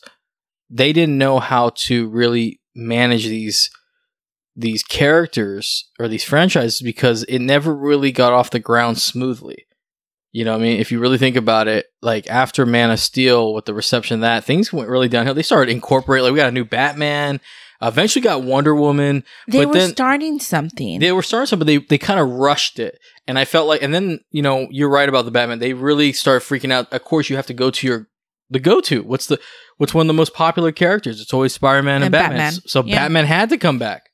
they 0.70 0.94
didn't 0.94 1.18
know 1.18 1.40
how 1.40 1.70
to 1.88 2.08
really 2.10 2.62
manage 2.76 3.26
these 3.26 3.72
these 4.60 4.84
characters 4.84 5.90
or 6.00 6.08
these 6.08 6.24
franchises 6.24 6.82
because 6.82 7.24
it 7.24 7.40
never 7.40 7.74
really 7.76 8.12
got 8.12 8.34
off 8.34 8.50
the 8.52 8.60
ground 8.60 8.98
smoothly. 8.98 9.66
You 10.32 10.46
know, 10.46 10.52
what 10.52 10.60
I 10.60 10.64
mean, 10.64 10.80
if 10.80 10.92
you 10.92 11.00
really 11.00 11.18
think 11.18 11.36
about 11.36 11.68
it, 11.68 11.88
like 12.02 12.30
after 12.30 12.66
Man 12.66 12.92
of 12.92 13.00
Steel, 13.00 13.54
with 13.54 13.66
the 13.66 13.74
reception 13.74 14.16
of 14.16 14.22
that, 14.22 14.44
things 14.44 14.72
went 14.72 14.90
really 14.90 15.08
downhill. 15.08 15.34
They 15.34 15.42
started 15.42 15.72
incorporating, 15.72 16.24
like 16.26 16.34
we 16.34 16.38
got 16.38 16.50
a 16.50 16.52
new 16.52 16.66
Batman. 16.66 17.40
Eventually, 17.82 18.22
got 18.22 18.44
Wonder 18.44 18.76
Woman. 18.76 19.24
They 19.48 19.60
But 19.60 19.68
were 19.70 19.74
then- 19.76 19.90
starting 19.92 20.40
something. 20.40 21.00
They 21.00 21.14
were 21.14 21.24
starting 21.24 21.48
something, 21.48 21.66
but 21.66 21.72
they, 21.72 21.78
they 21.78 21.98
kind 21.98 22.20
of 22.20 22.28
rushed 22.30 22.78
it. 22.78 23.00
And 23.26 23.40
I 23.40 23.46
felt 23.46 23.68
like, 23.70 23.82
and 23.82 23.94
then, 23.94 24.20
you 24.32 24.42
know, 24.42 24.68
you're 24.70 24.90
right 24.90 25.08
about 25.08 25.24
the 25.24 25.32
Batman. 25.32 25.60
They 25.60 25.74
really 25.74 26.12
started 26.12 26.46
freaking 26.46 26.74
out. 26.74 26.92
Of 26.92 27.06
course, 27.06 27.30
you 27.30 27.38
have 27.38 27.48
to 27.48 27.54
go 27.54 27.72
to 27.72 27.88
your, 27.88 28.08
the 28.50 28.60
go 28.60 28.82
to. 28.82 29.02
What's 29.04 29.28
the, 29.28 29.40
what's 29.78 29.94
one 29.94 30.04
of 30.04 30.08
the 30.08 30.14
most 30.14 30.34
popular 30.34 30.74
characters? 30.74 31.22
It's 31.22 31.34
always 31.34 31.54
Spider 31.54 31.82
Man 31.82 31.96
and, 32.04 32.06
And 32.06 32.12
Batman. 32.12 32.38
Batman, 32.38 32.62
So 32.68 32.84
yeah. 32.84 32.96
Batman 32.98 33.26
had 33.26 33.50
to 33.50 33.58
come 33.58 33.80
back. 33.80 34.09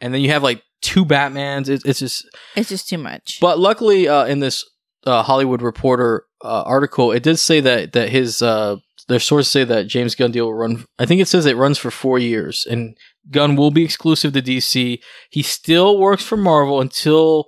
And 0.00 0.12
then 0.12 0.20
you 0.20 0.30
have 0.30 0.42
like 0.42 0.62
two 0.82 1.04
Batmans. 1.04 1.68
It's, 1.68 1.84
it's 1.84 1.98
just, 2.00 2.26
it's 2.54 2.68
just 2.68 2.88
too 2.88 2.98
much. 2.98 3.38
but 3.40 3.58
luckily, 3.58 4.08
uh, 4.08 4.26
in 4.26 4.40
this 4.40 4.64
uh, 5.06 5.22
Hollywood 5.22 5.62
Reporter 5.62 6.24
uh, 6.44 6.62
article, 6.62 7.12
it 7.12 7.22
did 7.22 7.38
say 7.38 7.60
that 7.60 7.92
that 7.92 8.10
his 8.10 8.42
uh, 8.42 8.76
their 9.08 9.20
sources 9.20 9.50
say 9.50 9.64
that 9.64 9.86
James 9.86 10.14
Gunn 10.14 10.32
deal 10.32 10.46
will 10.46 10.54
run. 10.54 10.84
I 10.98 11.06
think 11.06 11.20
it 11.20 11.28
says 11.28 11.46
it 11.46 11.56
runs 11.56 11.78
for 11.78 11.90
four 11.90 12.18
years, 12.18 12.66
and 12.68 12.96
Gunn 13.30 13.56
will 13.56 13.70
be 13.70 13.84
exclusive 13.84 14.32
to 14.32 14.42
DC. 14.42 15.00
He 15.30 15.42
still 15.42 15.98
works 15.98 16.24
for 16.24 16.36
Marvel 16.36 16.80
until 16.80 17.46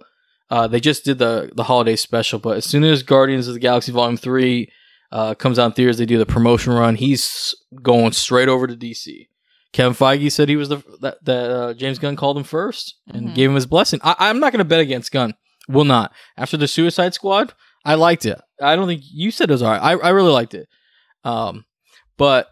uh, 0.50 0.66
they 0.66 0.80
just 0.80 1.04
did 1.04 1.18
the 1.18 1.50
the 1.54 1.64
holiday 1.64 1.96
special. 1.96 2.38
But 2.38 2.58
as 2.58 2.64
soon 2.64 2.84
as 2.84 3.02
Guardians 3.02 3.48
of 3.48 3.54
the 3.54 3.60
Galaxy 3.60 3.92
Volume 3.92 4.16
Three 4.16 4.70
uh, 5.10 5.34
comes 5.34 5.58
out 5.58 5.66
in 5.66 5.72
theaters, 5.72 5.98
they 5.98 6.06
do 6.06 6.18
the 6.18 6.26
promotion 6.26 6.72
run. 6.72 6.94
He's 6.94 7.54
going 7.82 8.12
straight 8.12 8.48
over 8.48 8.66
to 8.66 8.76
DC. 8.76 9.28
Kevin 9.72 9.92
Feige 9.92 10.32
said 10.32 10.48
he 10.48 10.56
was 10.56 10.68
the 10.70 10.82
that, 11.00 11.22
that 11.24 11.50
uh, 11.50 11.74
James 11.74 11.98
Gunn 11.98 12.16
called 12.16 12.36
him 12.38 12.44
first 12.44 12.94
and 13.08 13.28
Mhm. 13.28 13.34
gave 13.34 13.50
him 13.50 13.54
his 13.54 13.66
blessing. 13.66 14.00
I, 14.02 14.14
I'm 14.18 14.40
not 14.40 14.52
going 14.52 14.58
to 14.60 14.64
bet 14.64 14.80
against 14.80 15.12
Gunn. 15.12 15.34
Will 15.68 15.84
not. 15.84 16.12
After 16.36 16.56
the 16.56 16.66
Suicide 16.68 17.12
Squad, 17.14 17.52
I 17.84 17.94
liked 17.94 18.24
it. 18.24 18.40
I 18.62 18.74
don't 18.76 18.88
think 18.88 19.02
you 19.04 19.30
said 19.30 19.50
it 19.50 19.52
was 19.52 19.62
alright. 19.62 19.82
I, 19.82 19.92
I 19.92 20.08
really 20.10 20.32
liked 20.32 20.54
it. 20.54 20.68
Um, 21.24 21.66
but 22.16 22.48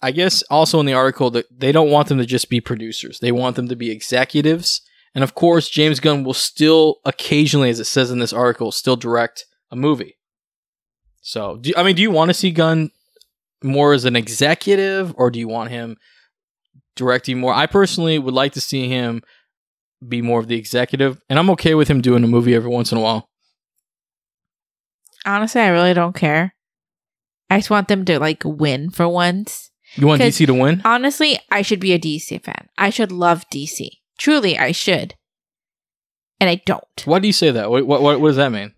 I 0.00 0.12
guess 0.12 0.42
also 0.44 0.78
in 0.80 0.86
the 0.86 0.92
article 0.94 1.30
that 1.32 1.46
they 1.50 1.72
don't 1.72 1.90
want 1.90 2.08
them 2.08 2.18
to 2.18 2.26
just 2.26 2.48
be 2.48 2.60
producers. 2.60 3.18
They 3.18 3.32
want 3.32 3.56
them 3.56 3.68
to 3.68 3.76
be 3.76 3.90
executives. 3.90 4.80
And 5.14 5.24
of 5.24 5.34
course, 5.34 5.68
James 5.68 5.98
Gunn 6.00 6.22
will 6.24 6.34
still 6.34 6.96
occasionally, 7.04 7.70
as 7.70 7.80
it 7.80 7.84
says 7.84 8.10
in 8.10 8.18
this 8.20 8.32
article, 8.32 8.70
still 8.70 8.96
direct 8.96 9.46
a 9.70 9.76
movie. 9.76 10.16
So, 11.20 11.56
do, 11.56 11.72
I 11.76 11.82
mean, 11.82 11.96
do 11.96 12.02
you 12.02 12.10
want 12.10 12.28
to 12.30 12.34
see 12.34 12.50
Gunn 12.50 12.90
more 13.62 13.92
as 13.94 14.04
an 14.04 14.14
executive, 14.16 15.14
or 15.16 15.30
do 15.30 15.38
you 15.38 15.48
want 15.48 15.70
him 15.70 15.96
directing 16.96 17.38
more? 17.38 17.52
I 17.52 17.66
personally 17.66 18.18
would 18.18 18.34
like 18.34 18.52
to 18.52 18.60
see 18.60 18.88
him 18.88 19.22
be 20.06 20.22
more 20.22 20.40
of 20.40 20.48
the 20.48 20.56
executive, 20.56 21.20
and 21.28 21.38
I'm 21.38 21.50
okay 21.50 21.74
with 21.74 21.88
him 21.88 22.00
doing 22.00 22.24
a 22.24 22.28
movie 22.28 22.54
every 22.54 22.70
once 22.70 22.92
in 22.92 22.98
a 22.98 23.00
while. 23.00 23.28
Honestly, 25.26 25.60
I 25.60 25.68
really 25.68 25.94
don't 25.94 26.14
care. 26.14 26.54
I 27.50 27.58
just 27.58 27.70
want 27.70 27.88
them 27.88 28.04
to 28.06 28.18
like 28.18 28.42
win 28.44 28.90
for 28.90 29.08
once. 29.08 29.70
You 29.96 30.06
want 30.06 30.20
DC 30.20 30.46
to 30.46 30.54
win? 30.54 30.82
Honestly, 30.84 31.38
I 31.50 31.62
should 31.62 31.80
be 31.80 31.92
a 31.92 31.98
DC 31.98 32.42
fan. 32.42 32.68
I 32.76 32.90
should 32.90 33.12
love 33.12 33.48
DC. 33.50 33.88
Truly, 34.18 34.58
I 34.58 34.72
should. 34.72 35.14
And 36.40 36.50
I 36.50 36.56
don't. 36.66 37.02
Why 37.04 37.20
do 37.20 37.26
you 37.26 37.32
say 37.32 37.50
that? 37.52 37.70
What, 37.70 37.86
what, 37.86 38.02
what 38.02 38.20
does 38.20 38.36
that 38.36 38.50
mean? 38.50 38.74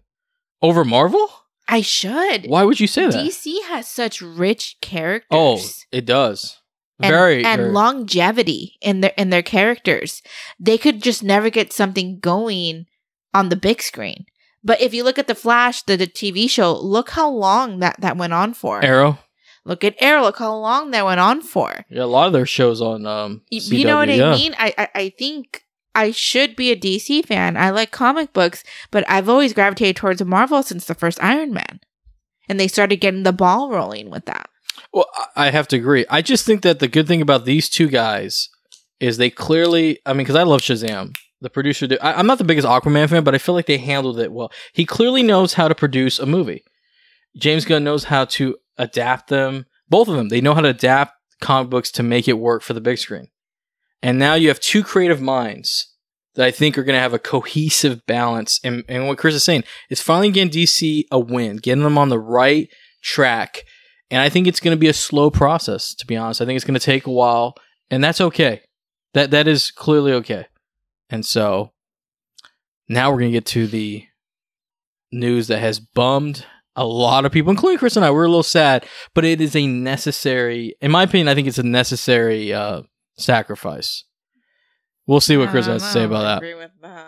Over 0.60 0.84
Marvel? 0.84 1.28
I 1.68 1.80
should. 1.80 2.46
Why 2.46 2.64
would 2.64 2.80
you 2.80 2.86
say 2.86 3.06
that? 3.06 3.14
DC 3.14 3.62
has 3.64 3.88
such 3.88 4.20
rich 4.20 4.76
oh, 4.76 4.86
characters. 4.86 5.28
Oh, 5.32 5.58
it 5.90 6.04
does. 6.04 6.58
And, 7.00 7.10
very 7.12 7.44
and 7.44 7.60
very- 7.60 7.72
longevity 7.72 8.76
in 8.80 9.00
their 9.00 9.12
in 9.16 9.30
their 9.30 9.42
characters. 9.42 10.22
They 10.58 10.78
could 10.78 11.02
just 11.02 11.22
never 11.22 11.50
get 11.50 11.72
something 11.72 12.18
going 12.20 12.86
on 13.34 13.48
the 13.48 13.56
big 13.56 13.82
screen. 13.82 14.26
But 14.64 14.80
if 14.80 14.92
you 14.92 15.04
look 15.04 15.18
at 15.18 15.28
the 15.28 15.34
Flash, 15.34 15.82
the, 15.82 15.96
the 15.96 16.06
TV 16.08 16.50
show, 16.50 16.72
look 16.76 17.10
how 17.10 17.30
long 17.30 17.78
that 17.78 18.00
that 18.00 18.16
went 18.16 18.32
on 18.32 18.54
for. 18.54 18.84
Arrow. 18.84 19.18
Look 19.64 19.82
at 19.84 19.96
Arrow. 20.00 20.22
Look 20.22 20.38
how 20.38 20.54
long 20.54 20.90
that 20.92 21.04
went 21.04 21.20
on 21.20 21.40
for. 21.42 21.84
Yeah, 21.90 22.04
a 22.04 22.06
lot 22.06 22.28
of 22.28 22.32
their 22.32 22.46
shows 22.46 22.80
on 22.80 23.06
um. 23.06 23.42
Y- 23.52 23.58
you 23.62 23.84
know 23.84 23.96
what 23.96 24.08
CW, 24.08 24.32
I 24.32 24.36
mean? 24.36 24.54
I, 24.58 24.74
I 24.78 24.88
I 24.94 25.08
think 25.10 25.64
I 25.94 26.10
should 26.10 26.56
be 26.56 26.70
a 26.70 26.76
DC 26.76 27.26
fan. 27.26 27.56
I 27.56 27.70
like 27.70 27.90
comic 27.90 28.32
books, 28.32 28.62
but 28.90 29.04
I've 29.08 29.28
always 29.28 29.52
gravitated 29.52 29.96
towards 29.96 30.22
Marvel 30.24 30.62
since 30.62 30.84
the 30.84 30.94
first 30.94 31.22
Iron 31.22 31.52
Man, 31.52 31.80
and 32.48 32.58
they 32.60 32.68
started 32.68 32.96
getting 32.96 33.22
the 33.22 33.32
ball 33.32 33.70
rolling 33.70 34.10
with 34.10 34.24
that. 34.26 34.48
Well, 34.92 35.06
I- 35.34 35.50
have 35.50 35.68
to 35.68 35.76
agree. 35.76 36.04
I 36.10 36.22
just 36.22 36.44
think 36.46 36.62
that 36.62 36.78
the 36.78 36.88
good 36.88 37.06
thing 37.06 37.22
about 37.22 37.44
these 37.44 37.68
two 37.68 37.88
guys 37.88 38.48
is 39.00 39.16
they 39.16 39.30
clearly. 39.30 39.98
I 40.06 40.12
mean, 40.12 40.18
because 40.18 40.36
I 40.36 40.42
love 40.42 40.60
Shazam. 40.60 41.14
The 41.42 41.50
producer, 41.50 41.86
did, 41.86 41.98
I, 42.00 42.14
I'm 42.14 42.26
not 42.26 42.38
the 42.38 42.44
biggest 42.44 42.66
Aquaman 42.66 43.10
fan, 43.10 43.22
but 43.22 43.34
I 43.34 43.38
feel 43.38 43.54
like 43.54 43.66
they 43.66 43.76
handled 43.76 44.18
it 44.18 44.32
well. 44.32 44.50
He 44.72 44.86
clearly 44.86 45.22
knows 45.22 45.52
how 45.52 45.68
to 45.68 45.74
produce 45.74 46.18
a 46.18 46.24
movie. 46.24 46.64
James 47.36 47.66
Gunn 47.66 47.84
knows 47.84 48.04
how 48.04 48.24
to 48.24 48.56
adapt 48.78 49.28
them. 49.28 49.66
Both 49.88 50.08
of 50.08 50.16
them, 50.16 50.30
they 50.30 50.40
know 50.40 50.54
how 50.54 50.62
to 50.62 50.68
adapt 50.68 51.12
comic 51.40 51.68
books 51.70 51.90
to 51.92 52.02
make 52.02 52.26
it 52.26 52.38
work 52.38 52.62
for 52.62 52.72
the 52.72 52.80
big 52.80 52.98
screen. 52.98 53.28
And 54.02 54.18
now 54.18 54.34
you 54.34 54.48
have 54.48 54.60
two 54.60 54.82
creative 54.82 55.20
minds 55.20 55.92
that 56.34 56.46
I 56.46 56.50
think 56.50 56.76
are 56.76 56.84
going 56.84 56.96
to 56.96 57.00
have 57.00 57.14
a 57.14 57.18
cohesive 57.18 58.04
balance. 58.06 58.60
And, 58.62 58.84
and 58.88 59.06
what 59.06 59.18
Chris 59.18 59.34
is 59.34 59.44
saying 59.44 59.64
is 59.90 60.00
finally 60.00 60.30
getting 60.30 60.50
DC 60.50 61.04
a 61.10 61.18
win, 61.18 61.56
getting 61.56 61.82
them 61.84 61.98
on 61.98 62.08
the 62.08 62.18
right 62.18 62.68
track. 63.02 63.64
And 64.10 64.20
I 64.20 64.28
think 64.28 64.46
it's 64.46 64.60
going 64.60 64.76
to 64.76 64.80
be 64.80 64.88
a 64.88 64.92
slow 64.92 65.30
process, 65.30 65.94
to 65.94 66.06
be 66.06 66.16
honest. 66.16 66.40
I 66.40 66.46
think 66.46 66.56
it's 66.56 66.64
going 66.64 66.78
to 66.78 66.84
take 66.84 67.06
a 67.06 67.12
while, 67.12 67.56
and 67.90 68.02
that's 68.02 68.20
okay. 68.20 68.62
That 69.14 69.30
that 69.32 69.48
is 69.48 69.70
clearly 69.70 70.12
okay. 70.12 70.46
And 71.10 71.24
so 71.24 71.72
now 72.88 73.10
we're 73.10 73.20
going 73.20 73.32
to 73.32 73.36
get 73.36 73.46
to 73.46 73.66
the 73.66 74.06
news 75.10 75.48
that 75.48 75.58
has 75.58 75.80
bummed 75.80 76.44
a 76.76 76.86
lot 76.86 77.24
of 77.24 77.32
people, 77.32 77.50
including 77.50 77.78
Chris 77.78 77.96
and 77.96 78.04
I. 78.04 78.10
We're 78.10 78.24
a 78.24 78.28
little 78.28 78.42
sad, 78.42 78.86
but 79.14 79.24
it 79.24 79.40
is 79.40 79.56
a 79.56 79.66
necessary, 79.66 80.76
in 80.80 80.90
my 80.90 81.04
opinion, 81.04 81.28
I 81.28 81.34
think 81.34 81.48
it's 81.48 81.58
a 81.58 81.62
necessary 81.62 82.52
uh, 82.52 82.82
sacrifice. 83.16 84.04
We'll 85.06 85.20
see 85.20 85.36
what 85.36 85.50
Chris 85.50 85.66
has 85.66 85.82
to 85.82 85.88
say 85.88 86.04
about 86.04 86.22
that. 86.22 86.38
Agree 86.38 86.54
with 86.54 86.72
that. 86.82 87.05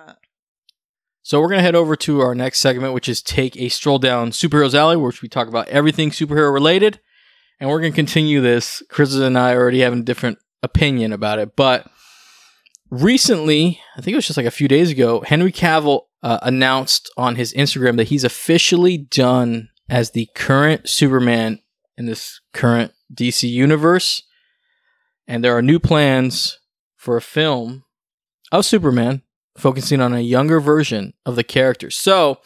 So 1.29 1.43
we're 1.43 1.51
gonna 1.51 1.61
head 1.61 1.75
over 1.75 1.95
to 1.95 2.23
our 2.23 2.35
next 2.35 2.59
segment, 2.59 2.95
which 2.95 3.07
is 3.07 3.21
take 3.21 3.55
a 3.59 3.69
stroll 3.69 3.99
down 3.99 4.31
superheroes 4.31 4.73
alley, 4.73 4.97
which 4.97 5.21
we 5.21 5.29
talk 5.29 5.47
about 5.47 5.69
everything 5.69 6.09
superhero 6.09 6.51
related, 6.51 7.01
and 7.61 7.69
we're 7.69 7.81
gonna 7.83 7.93
continue 7.93 8.41
this. 8.41 8.83
Chris 8.89 9.15
and 9.15 9.37
I 9.37 9.55
already 9.55 9.81
have 9.81 9.93
a 9.93 10.01
different 10.01 10.39
opinion 10.63 11.13
about 11.13 11.39
it, 11.39 11.55
but 11.55 11.87
recently, 12.89 13.79
I 13.95 14.01
think 14.01 14.15
it 14.15 14.17
was 14.17 14.27
just 14.27 14.39
like 14.39 14.47
a 14.47 14.51
few 14.51 14.69
days 14.69 14.91
ago, 14.91 15.21
Henry 15.21 15.53
Cavill 15.53 16.05
uh, 16.23 16.39
announced 16.41 17.13
on 17.19 17.37
his 17.37 17.53
Instagram 17.53 17.99
that 17.99 18.09
he's 18.09 18.25
officially 18.25 18.97
done 18.97 19.69
as 19.87 20.13
the 20.13 20.31
current 20.35 20.89
Superman 20.89 21.59
in 21.99 22.07
this 22.07 22.41
current 22.55 22.93
DC 23.13 23.47
universe, 23.47 24.23
and 25.27 25.45
there 25.45 25.55
are 25.55 25.61
new 25.61 25.79
plans 25.79 26.59
for 26.97 27.19
a 27.19 27.21
film 27.21 27.85
of 28.51 28.65
Superman 28.65 29.25
focusing 29.59 30.01
on 30.01 30.15
a 30.15 30.21
younger 30.21 30.61
version 30.61 31.13
of 31.27 31.37
the 31.37 31.45
character. 31.45 31.91
So, 31.91 32.39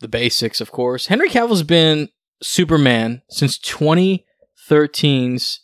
the 0.00 0.08
basics, 0.08 0.60
of 0.60 0.72
course. 0.72 1.06
Henry 1.06 1.28
Cavill's 1.28 1.62
been 1.62 2.08
Superman 2.42 3.22
since 3.28 3.58
2013's 3.58 5.60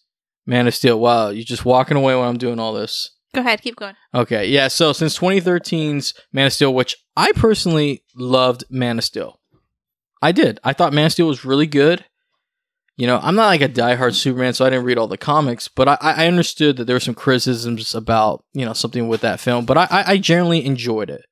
Man 0.47 0.67
of 0.67 0.75
Steel. 0.75 1.01
Wow, 1.01 1.31
you're 1.31 1.45
just 1.45 1.65
walking 1.65 1.97
away 1.97 2.15
when 2.15 2.29
I'm 2.29 2.37
doing 2.39 2.59
all 2.59 2.75
this. 2.75 3.13
Go 3.35 3.41
ahead, 3.41 3.63
keep 3.63 3.77
going. 3.77 3.95
Okay, 4.15 4.49
yeah. 4.49 4.69
So 4.69 4.93
since 4.93 5.19
2013's 5.19 6.15
Man 6.33 6.47
of 6.47 6.53
Steel, 6.53 6.75
which 6.75 6.97
I 7.17 7.33
personally 7.33 8.05
loved 8.15 8.65
Man 8.71 8.99
of 8.99 9.05
Steel, 9.05 9.41
I 10.23 10.33
did. 10.33 10.59
I 10.65 10.73
thought 10.73 10.93
Man 10.93 11.07
of 11.07 11.13
Steel 11.13 11.29
was 11.29 11.45
really 11.45 11.67
good. 11.67 12.05
You 12.97 13.07
know, 13.07 13.21
I'm 13.23 13.35
not 13.35 13.47
like 13.47 13.61
a 13.61 13.69
diehard 13.69 14.15
Superman, 14.15 14.55
so 14.55 14.65
I 14.65 14.71
didn't 14.71 14.87
read 14.87 14.97
all 14.97 15.07
the 15.07 15.19
comics, 15.19 15.69
but 15.69 15.87
I, 15.87 15.99
I 16.01 16.27
understood 16.27 16.79
that 16.79 16.87
there 16.87 16.97
were 16.97 17.01
some 17.01 17.15
criticisms 17.15 17.95
about 17.95 18.45
you 18.55 18.65
know 18.65 18.73
something 18.73 19.07
with 19.07 19.21
that 19.21 19.39
film, 19.39 19.67
but 19.67 19.77
I, 19.77 20.05
I, 20.07 20.17
generally 20.17 20.65
enjoyed 20.65 21.11
it. 21.11 21.27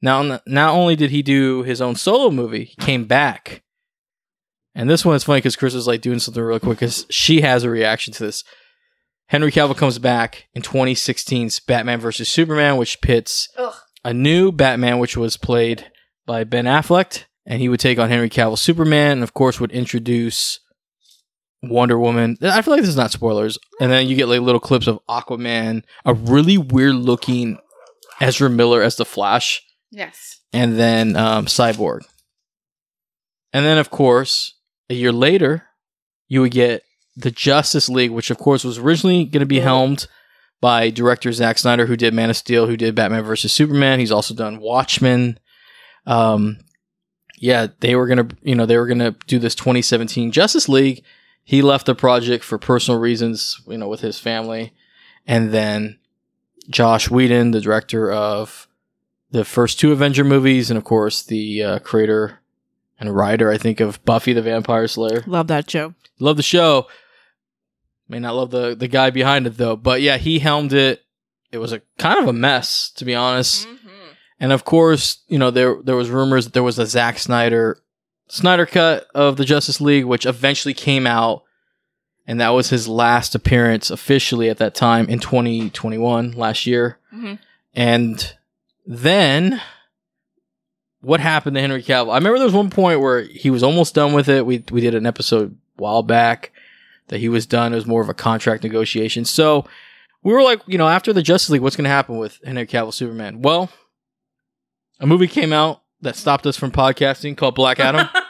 Now, 0.00 0.40
not 0.46 0.74
only 0.74 0.96
did 0.96 1.10
he 1.10 1.22
do 1.22 1.62
his 1.62 1.82
own 1.82 1.94
solo 1.94 2.30
movie, 2.30 2.64
he 2.64 2.76
came 2.76 3.04
back, 3.04 3.62
and 4.74 4.88
this 4.88 5.04
one 5.04 5.14
is 5.14 5.24
funny 5.24 5.38
because 5.38 5.56
Chris 5.56 5.74
is 5.74 5.86
like 5.86 6.00
doing 6.00 6.18
something 6.18 6.42
real 6.42 6.58
quick 6.58 6.78
because 6.78 7.06
she 7.10 7.42
has 7.42 7.64
a 7.64 7.70
reaction 7.70 8.14
to 8.14 8.24
this. 8.24 8.42
Henry 9.26 9.52
Cavill 9.52 9.76
comes 9.76 9.98
back 9.98 10.48
in 10.54 10.62
2016's 10.62 11.60
Batman 11.60 12.00
vs 12.00 12.28
Superman, 12.28 12.78
which 12.78 13.00
pits 13.02 13.48
Ugh. 13.58 13.74
a 14.04 14.14
new 14.14 14.52
Batman, 14.52 14.98
which 14.98 15.18
was 15.18 15.36
played 15.36 15.90
by 16.26 16.44
Ben 16.44 16.64
Affleck, 16.64 17.24
and 17.44 17.60
he 17.60 17.68
would 17.68 17.80
take 17.80 17.98
on 17.98 18.08
Henry 18.08 18.30
Cavill 18.30 18.58
Superman, 18.58 19.12
and 19.12 19.22
of 19.22 19.34
course 19.34 19.60
would 19.60 19.72
introduce 19.72 20.60
Wonder 21.62 21.98
Woman. 21.98 22.36
I 22.42 22.60
feel 22.62 22.72
like 22.74 22.80
this 22.80 22.88
is 22.90 22.96
not 22.96 23.12
spoilers. 23.12 23.58
And 23.80 23.90
then 23.90 24.08
you 24.08 24.16
get 24.16 24.28
like 24.28 24.40
little 24.40 24.60
clips 24.60 24.86
of 24.86 24.98
Aquaman, 25.08 25.84
a 26.04 26.12
really 26.14 26.58
weird 26.58 26.94
looking 26.96 27.58
Ezra 28.20 28.50
Miller 28.50 28.82
as 28.82 28.96
the 28.96 29.04
Flash, 29.04 29.62
Yes. 29.90 30.40
and 30.52 30.78
then 30.78 31.16
um, 31.16 31.46
Cyborg. 31.46 32.00
And 33.52 33.64
then, 33.64 33.78
of 33.78 33.90
course, 33.90 34.54
a 34.88 34.94
year 34.94 35.12
later, 35.12 35.64
you 36.28 36.40
would 36.40 36.52
get 36.52 36.82
the 37.16 37.30
Justice 37.30 37.88
League, 37.88 38.10
which 38.10 38.30
of 38.30 38.38
course 38.38 38.64
was 38.64 38.78
originally 38.78 39.24
going 39.24 39.40
to 39.40 39.46
be 39.46 39.60
helmed 39.60 40.06
by 40.60 40.88
director 40.90 41.30
Zack 41.32 41.58
Snyder, 41.58 41.86
who 41.86 41.96
did 41.96 42.14
Man 42.14 42.30
of 42.30 42.36
Steel, 42.36 42.66
who 42.66 42.76
did 42.76 42.94
Batman 42.94 43.24
vs 43.24 43.52
Superman. 43.52 43.98
He's 44.00 44.12
also 44.12 44.34
done 44.34 44.60
Watchmen. 44.60 45.38
Um, 46.06 46.58
yeah, 47.36 47.66
they 47.80 47.94
were 47.96 48.06
gonna, 48.06 48.28
you 48.42 48.54
know, 48.54 48.64
they 48.66 48.76
were 48.78 48.86
gonna 48.86 49.14
do 49.26 49.38
this 49.38 49.54
2017 49.54 50.32
Justice 50.32 50.68
League. 50.68 51.04
He 51.44 51.62
left 51.62 51.86
the 51.86 51.94
project 51.94 52.44
for 52.44 52.58
personal 52.58 53.00
reasons, 53.00 53.60
you 53.66 53.78
know, 53.78 53.88
with 53.88 54.00
his 54.00 54.18
family, 54.18 54.72
and 55.26 55.52
then 55.52 55.98
Josh 56.70 57.10
Whedon, 57.10 57.50
the 57.50 57.60
director 57.60 58.10
of 58.12 58.68
the 59.30 59.44
first 59.44 59.80
two 59.80 59.92
Avenger 59.92 60.24
movies, 60.24 60.70
and 60.70 60.78
of 60.78 60.84
course 60.84 61.22
the 61.22 61.62
uh, 61.62 61.78
creator 61.80 62.40
and 63.00 63.14
writer, 63.14 63.50
I 63.50 63.58
think, 63.58 63.80
of 63.80 64.04
Buffy 64.04 64.32
the 64.32 64.42
Vampire 64.42 64.86
Slayer. 64.86 65.24
Love 65.26 65.48
that 65.48 65.68
show. 65.68 65.94
Love 66.20 66.36
the 66.36 66.42
show. 66.42 66.86
May 68.08 68.20
not 68.20 68.34
love 68.34 68.50
the 68.50 68.74
the 68.76 68.88
guy 68.88 69.10
behind 69.10 69.46
it 69.46 69.56
though, 69.56 69.76
but 69.76 70.02
yeah, 70.02 70.18
he 70.18 70.38
helmed 70.38 70.72
it. 70.72 71.02
It 71.50 71.58
was 71.58 71.72
a 71.72 71.82
kind 71.98 72.18
of 72.18 72.28
a 72.28 72.32
mess, 72.32 72.90
to 72.96 73.04
be 73.04 73.14
honest. 73.14 73.66
And 74.38 74.52
of 74.52 74.64
course, 74.64 75.22
you 75.28 75.38
know 75.38 75.50
there 75.50 75.76
there 75.82 75.96
was 75.96 76.10
rumors 76.10 76.44
that 76.44 76.52
there 76.52 76.62
was 76.62 76.78
a 76.78 76.86
Zack 76.86 77.18
Snyder 77.18 77.78
Snyder 78.32 78.64
cut 78.64 79.08
of 79.14 79.36
the 79.36 79.44
Justice 79.44 79.78
League, 79.80 80.06
which 80.06 80.24
eventually 80.24 80.72
came 80.72 81.06
out, 81.06 81.42
and 82.26 82.40
that 82.40 82.50
was 82.50 82.70
his 82.70 82.88
last 82.88 83.34
appearance 83.34 83.90
officially 83.90 84.48
at 84.48 84.56
that 84.56 84.74
time 84.74 85.06
in 85.10 85.18
2021 85.18 86.32
last 86.32 86.66
year. 86.66 86.98
Mhm. 87.14 87.38
And 87.74 88.34
then 88.86 89.60
what 91.02 91.20
happened 91.20 91.56
to 91.56 91.60
Henry 91.60 91.82
Cavill? 91.82 92.10
I 92.10 92.16
remember 92.16 92.38
there 92.38 92.46
was 92.46 92.54
one 92.54 92.70
point 92.70 93.00
where 93.00 93.20
he 93.22 93.50
was 93.50 93.62
almost 93.62 93.94
done 93.94 94.14
with 94.14 94.30
it. 94.30 94.46
We 94.46 94.64
we 94.70 94.80
did 94.80 94.94
an 94.94 95.04
episode 95.06 95.50
a 95.78 95.82
while 95.82 96.02
back 96.02 96.52
that 97.08 97.18
he 97.20 97.28
was 97.28 97.44
done. 97.44 97.72
It 97.72 97.76
was 97.76 97.86
more 97.86 98.00
of 98.00 98.08
a 98.08 98.14
contract 98.14 98.62
negotiation. 98.62 99.26
So 99.26 99.66
we 100.22 100.32
were 100.32 100.42
like, 100.42 100.60
you 100.66 100.78
know, 100.78 100.88
after 100.88 101.12
the 101.12 101.20
Justice 101.22 101.50
League, 101.50 101.60
what's 101.60 101.76
going 101.76 101.84
to 101.84 101.90
happen 101.90 102.16
with 102.16 102.38
Henry 102.44 102.66
Cavill 102.66 102.94
Superman? 102.94 103.42
Well, 103.42 103.68
a 105.00 105.06
movie 105.06 105.26
came 105.28 105.52
out 105.52 105.82
that 106.00 106.16
stopped 106.16 106.46
us 106.46 106.56
from 106.56 106.70
podcasting 106.70 107.36
called 107.36 107.54
Black 107.54 107.78
Adam, 107.80 108.08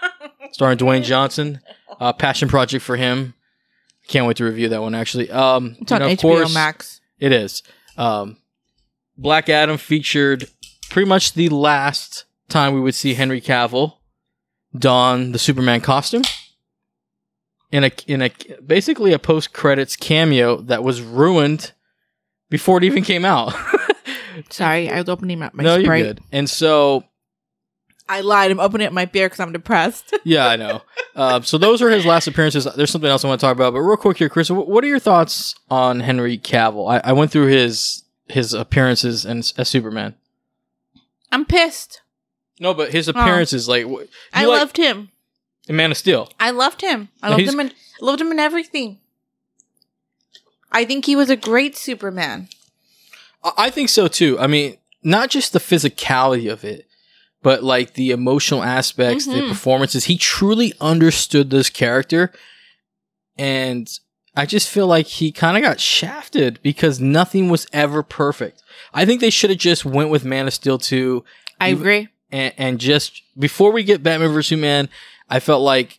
starring 0.53 0.79
Dwayne 0.79 1.03
Johnson. 1.03 1.61
Uh, 2.01 2.13
passion 2.13 2.49
project 2.49 2.85
for 2.85 2.97
him. 2.97 3.35
Can't 4.09 4.27
wait 4.27 4.37
to 4.39 4.45
review 4.45 4.69
that 4.71 4.81
one. 4.81 4.95
Actually, 4.95 5.31
um, 5.31 5.77
It's 5.81 5.93
on 5.93 6.01
know, 6.01 6.09
HBO 6.09 6.21
course- 6.21 6.55
Max. 6.55 7.01
it 7.19 7.33
is. 7.33 7.63
Um, 7.97 8.39
Black 9.17 9.49
Adam 9.49 9.77
featured 9.77 10.49
pretty 10.91 11.09
much 11.09 11.35
the 11.35 11.49
last 11.51 12.25
time 12.49 12.75
we 12.75 12.81
would 12.81 12.95
see 12.95 13.15
Henry 13.15 13.41
Cavill 13.41 13.95
don 14.77 15.33
the 15.33 15.39
Superman 15.39 15.81
costume 15.83 16.23
in 17.71 17.85
a 17.85 17.91
in 18.07 18.23
a 18.23 18.31
basically 18.67 19.13
a 19.13 19.19
post 19.19 19.53
credits 19.53 19.97
cameo 19.97 20.57
that 20.63 20.83
was 20.83 21.01
ruined 21.03 21.73
before 22.51 22.79
it 22.79 22.85
even 22.85 23.03
came 23.05 23.25
out. 23.25 23.55
Sorry, 24.51 24.89
I 24.91 24.99
was 24.99 25.09
opening 25.11 25.43
up 25.43 25.53
my, 25.55 25.63
my 25.63 25.65
no, 25.65 25.77
you're 25.77 25.99
good. 25.99 26.21
And 26.33 26.49
so 26.49 27.05
I 28.09 28.21
lied. 28.21 28.51
I'm 28.51 28.61
opening 28.61 28.87
up 28.87 28.93
my 28.93 29.05
beer 29.07 29.27
because 29.27 29.41
I'm 29.41 29.53
depressed. 29.53 30.15
yeah, 30.25 30.47
I 30.49 30.57
know. 30.57 30.83
Um, 31.15 31.43
so 31.45 31.57
those 31.57 31.81
are 31.81 31.89
his 31.89 32.05
last 32.05 32.27
appearances. 32.27 32.65
There's 32.77 32.91
something 32.91 33.09
else 33.11 33.25
I 33.25 33.29
want 33.29 33.41
to 33.41 33.47
talk 33.47 33.55
about, 33.57 33.73
but 33.73 33.81
real 33.81 33.97
quick 33.97 34.19
here, 34.19 34.29
Chris, 34.29 34.51
what 34.51 34.83
are 34.85 34.87
your 34.89 34.99
thoughts 34.99 35.55
on 35.71 36.01
Henry 36.01 36.37
Cavill? 36.37 36.91
I, 36.93 37.01
I 37.11 37.13
went 37.13 37.31
through 37.31 37.47
his 37.47 38.03
his 38.29 38.53
appearances 38.55 39.25
and 39.25 39.51
as 39.57 39.69
Superman. 39.69 40.15
I'm 41.31 41.45
pissed. 41.45 42.03
No, 42.61 42.75
but 42.75 42.93
his 42.93 43.09
appearances, 43.09 43.69
like, 43.69 43.87
I 44.33 44.45
like 44.45 44.59
loved 44.59 44.77
him. 44.77 45.11
in 45.69 45.77
Man 45.77 45.91
of 45.91 45.97
Steel. 45.97 46.31
I 46.39 46.51
loved 46.51 46.81
him. 46.81 47.09
I 47.23 47.31
No, 47.31 47.37
loved 47.37 47.49
him 47.49 47.61
in 47.61 47.73
loved 48.01 48.21
him 48.21 48.31
in 48.33 48.39
everything. 48.39 48.99
I 50.71 50.85
think 50.85 51.05
he 51.07 51.17
was 51.17 51.31
a 51.31 51.37
great 51.37 51.77
Superman. 51.77 52.49
I, 53.45 53.53
I 53.59 53.71
think 53.71 53.89
so 53.89 54.09
too. 54.09 54.39
I 54.39 54.47
mean, 54.47 54.77
not 55.03 55.31
just 55.31 55.53
the 55.53 55.59
physicality 55.59 56.51
of 56.51 56.65
it, 56.65 56.87
but 57.43 57.63
like 57.65 57.95
the 57.95 58.11
emotional 58.11 58.63
aspects, 58.63 59.27
the 59.27 59.33
Mhm. 59.41 59.49
performances. 59.49 60.05
He 60.05 60.17
truly 60.17 60.73
understood 60.81 61.51
this 61.51 61.69
character, 61.71 62.33
and 63.37 63.89
I 64.35 64.47
just 64.47 64.69
feel 64.69 64.87
like 64.87 65.07
he 65.07 65.31
kind 65.33 65.57
of 65.57 65.63
got 65.63 65.81
shafted 65.81 66.59
because 66.63 67.01
nothing 67.01 67.49
was 67.51 67.67
ever 67.73 68.03
perfect. 68.03 68.63
I 68.95 69.05
think 69.05 69.21
they 69.21 69.31
should 69.31 69.51
have 69.51 69.59
just 69.59 69.85
went 69.85 70.11
with 70.11 70.25
Man 70.25 70.47
of 70.47 70.55
Steel 70.55 70.79
two 70.79 71.25
I 71.61 71.69
You- 71.69 71.77
agree. 71.77 72.09
and, 72.31 72.53
and 72.57 72.79
just 72.81 73.23
before 73.39 73.73
we 73.73 73.83
get 73.83 74.03
Batman 74.03 74.33
vs 74.33 74.49
Superman, 74.49 74.89
I 75.29 75.41
felt 75.41 75.63
like 75.63 75.99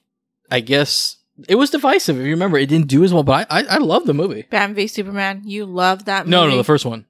I 0.52 0.60
guess 0.60 1.18
it 1.48 1.56
was 1.56 1.70
divisive. 1.72 2.18
If 2.20 2.24
you 2.26 2.32
remember, 2.32 2.58
it 2.58 2.68
didn't 2.68 2.88
do 2.88 3.04
as 3.04 3.14
well, 3.14 3.24
but 3.24 3.48
I 3.50 3.60
I, 3.62 3.64
I 3.64 3.78
love 3.78 4.06
the 4.06 4.14
movie. 4.14 4.44
Batman 4.50 4.76
v 4.76 4.88
Superman. 4.88 5.42
You 5.46 5.66
love 5.66 6.06
that 6.06 6.26
movie. 6.26 6.32
No, 6.32 6.48
no, 6.50 6.58
the 6.58 6.64
first 6.64 6.86
one. 6.86 7.06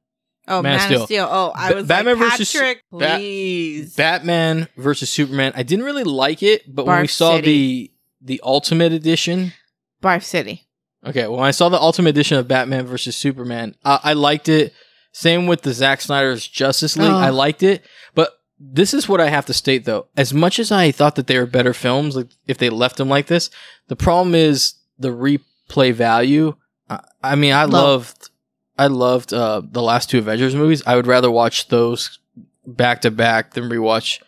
Oh, 0.47 0.62
Man 0.62 0.75
Man, 0.75 0.75
of 0.75 0.82
of 0.82 0.88
Steel. 0.88 1.06
Steel. 1.06 1.27
Oh, 1.29 1.51
I 1.56 1.73
was 1.73 1.88
Batman 1.88 2.19
like, 2.19 2.32
versus- 2.32 2.51
Patrick, 2.51 2.84
Bat- 2.91 3.19
please. 3.19 3.95
Batman 3.95 4.67
versus 4.77 5.10
Superman. 5.10 5.53
I 5.56 5.63
didn't 5.63 5.86
really 5.86 6.03
like 6.03 6.43
it, 6.43 6.63
but 6.73 6.86
when 6.86 7.01
we 7.01 7.08
saw 7.08 7.36
City. 7.38 7.91
the 8.21 8.36
the 8.36 8.41
Ultimate 8.43 8.91
Edition, 8.93 9.53
Barf 10.01 10.23
City. 10.23 10.67
okay, 11.06 11.27
well, 11.27 11.38
when 11.39 11.47
I 11.47 11.51
saw 11.51 11.69
the 11.69 11.79
Ultimate 11.79 12.10
Edition 12.10 12.38
of 12.38 12.47
Batman 12.47 12.86
versus 12.86 13.15
Superman, 13.15 13.75
uh, 13.86 13.99
I 14.03 14.13
liked 14.13 14.49
it. 14.49 14.73
Same 15.12 15.45
with 15.47 15.62
the 15.62 15.73
Zack 15.73 16.01
Snyder's 16.01 16.47
Justice 16.47 16.97
League, 16.97 17.12
Oh. 17.12 17.15
I 17.17 17.29
liked 17.29 17.62
it. 17.63 17.86
But 18.15 18.32
this 18.60 18.93
is 18.93 19.08
what 19.08 19.21
I 19.21 19.29
have 19.29 19.45
to 19.47 19.53
state 19.53 19.86
though: 19.86 20.08
as 20.17 20.34
much 20.34 20.60
as 20.60 20.71
I 20.71 20.91
thought 20.91 21.15
that 21.15 21.27
they 21.27 21.38
were 21.38 21.45
better 21.45 21.73
films, 21.73 22.15
like 22.15 22.27
if 22.47 22.58
they 22.58 22.69
left 22.69 22.97
them 22.97 23.10
like 23.10 23.27
this, 23.27 23.49
the 23.88 23.95
problem 23.95 24.36
is 24.36 24.73
the 24.97 25.10
replay 25.10 25.93
value. 25.93 26.56
I, 26.89 26.99
I 27.23 27.36
mean, 27.36 27.53
I 27.53 27.63
Low. 27.65 27.82
loved, 27.84 28.29
I 28.77 28.88
loved 28.88 29.33
uh, 29.33 29.62
the 29.63 29.81
last 29.81 30.09
two 30.09 30.17
Avengers 30.19 30.55
movies. 30.55 30.81
I 30.86 30.95
would 30.95 31.07
rather 31.07 31.29
watch 31.29 31.67
those 31.67 32.19
back 32.65 33.01
to 33.01 33.12
back 33.12 33.51
than 33.53 33.65
rewatch 33.65 34.21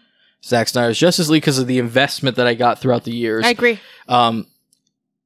Zack 0.44 0.68
Snyder's 0.68 1.00
Justice 1.00 1.30
League 1.30 1.42
because 1.42 1.58
of 1.58 1.68
the 1.68 1.80
investment 1.80 2.36
that 2.38 2.46
I 2.48 2.54
got 2.54 2.80
throughout 2.80 3.04
the 3.06 3.12
years. 3.16 3.44
I 3.46 3.50
agree. 3.50 3.80
Um, 4.08 4.46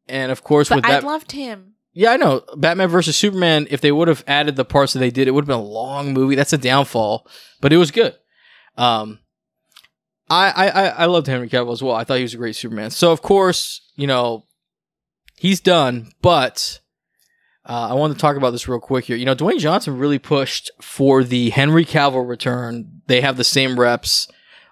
and 0.07 0.31
of 0.31 0.43
course, 0.43 0.69
But 0.69 0.77
with 0.77 0.85
I 0.85 0.91
that, 0.91 1.03
loved 1.03 1.33
him. 1.33 1.73
yeah, 1.93 2.11
I 2.11 2.17
know 2.17 2.43
Batman 2.55 2.87
versus 2.87 3.15
Superman. 3.17 3.67
If 3.69 3.81
they 3.81 3.91
would 3.91 4.07
have 4.07 4.23
added 4.27 4.55
the 4.55 4.65
parts 4.65 4.93
that 4.93 4.99
they 4.99 5.11
did, 5.11 5.27
it 5.27 5.31
would 5.31 5.43
have 5.43 5.47
been 5.47 5.57
a 5.59 5.61
long 5.61 6.13
movie. 6.13 6.35
That's 6.35 6.53
a 6.53 6.57
downfall, 6.57 7.27
but 7.61 7.73
it 7.73 7.77
was 7.77 7.91
good. 7.91 8.15
Um, 8.77 9.19
I 10.29 10.49
I 10.51 10.67
I, 10.69 10.87
I 10.87 11.05
loved 11.05 11.27
Henry 11.27 11.49
Cavill 11.49 11.73
as 11.73 11.83
well. 11.83 11.95
I 11.95 12.03
thought 12.05 12.17
he 12.17 12.23
was 12.23 12.33
a 12.33 12.37
great 12.37 12.55
Superman. 12.55 12.91
So 12.91 13.11
of 13.11 13.21
course, 13.21 13.81
you 13.95 14.07
know, 14.07 14.45
he's 15.35 15.59
done. 15.59 16.11
But 16.21 16.79
uh, 17.69 17.89
I 17.91 17.93
wanted 17.93 18.15
to 18.15 18.19
talk 18.19 18.35
about 18.35 18.49
this 18.49 18.67
real 18.67 18.79
quick 18.79 19.05
here. 19.05 19.15
You 19.15 19.25
know, 19.25 19.35
Dwayne 19.35 19.59
Johnson 19.59 19.99
really 19.99 20.17
pushed 20.17 20.71
for 20.81 21.23
the 21.23 21.51
Henry 21.51 21.85
Cavill 21.85 22.27
return. 22.27 23.03
They 23.05 23.21
have 23.21 23.37
the 23.37 23.43
same 23.43 23.79
reps. 23.79 24.27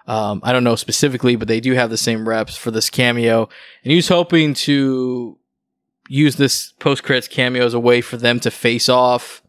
Um, 0.08 0.40
I 0.42 0.52
don't 0.52 0.64
know 0.64 0.74
specifically, 0.74 1.36
but 1.36 1.46
they 1.46 1.60
do 1.60 1.74
have 1.74 1.90
the 1.90 1.96
same 1.96 2.28
reps 2.28 2.56
for 2.56 2.72
this 2.72 2.90
cameo, 2.90 3.48
and 3.84 3.90
he 3.92 3.96
was 3.96 4.08
hoping 4.08 4.52
to 4.54 5.38
use 6.08 6.36
this 6.36 6.72
post 6.80 7.04
credits 7.04 7.28
cameo 7.28 7.64
as 7.64 7.74
a 7.74 7.78
way 7.78 8.00
for 8.00 8.16
them 8.16 8.40
to 8.40 8.50
face 8.50 8.88
off, 8.88 9.42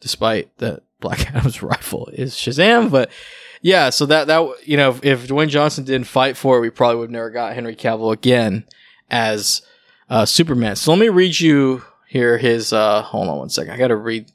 despite 0.00 0.56
that 0.58 0.82
Black 0.98 1.26
Adam's 1.34 1.62
rifle 1.62 2.08
is 2.12 2.34
Shazam. 2.34 2.90
But 2.90 3.10
yeah, 3.62 3.90
so 3.90 4.04
that 4.06 4.26
that 4.26 4.66
you 4.66 4.76
know, 4.76 4.98
if, 5.02 5.28
Dwayne 5.28 5.48
Johnson 5.48 5.84
didn't 5.84 6.08
fight 6.08 6.36
for 6.36 6.58
it, 6.58 6.60
we 6.60 6.70
probably 6.70 6.96
would 6.96 7.10
have 7.10 7.12
never 7.12 7.30
got 7.30 7.54
Henry 7.54 7.76
Cavill 7.76 8.12
again 8.12 8.64
as 9.10 9.62
uh, 10.08 10.26
Superman. 10.26 10.74
So 10.74 10.90
let 10.90 10.98
me 10.98 11.08
read 11.08 11.38
you 11.38 11.84
here 12.10 12.38
his. 12.38 12.72
Uh, 12.72 13.02
hold 13.02 13.28
on 13.28 13.38
one 13.38 13.50
second. 13.50 13.72
I 13.72 13.78
got 13.78 13.88
to 13.88 13.96
read 13.96 14.32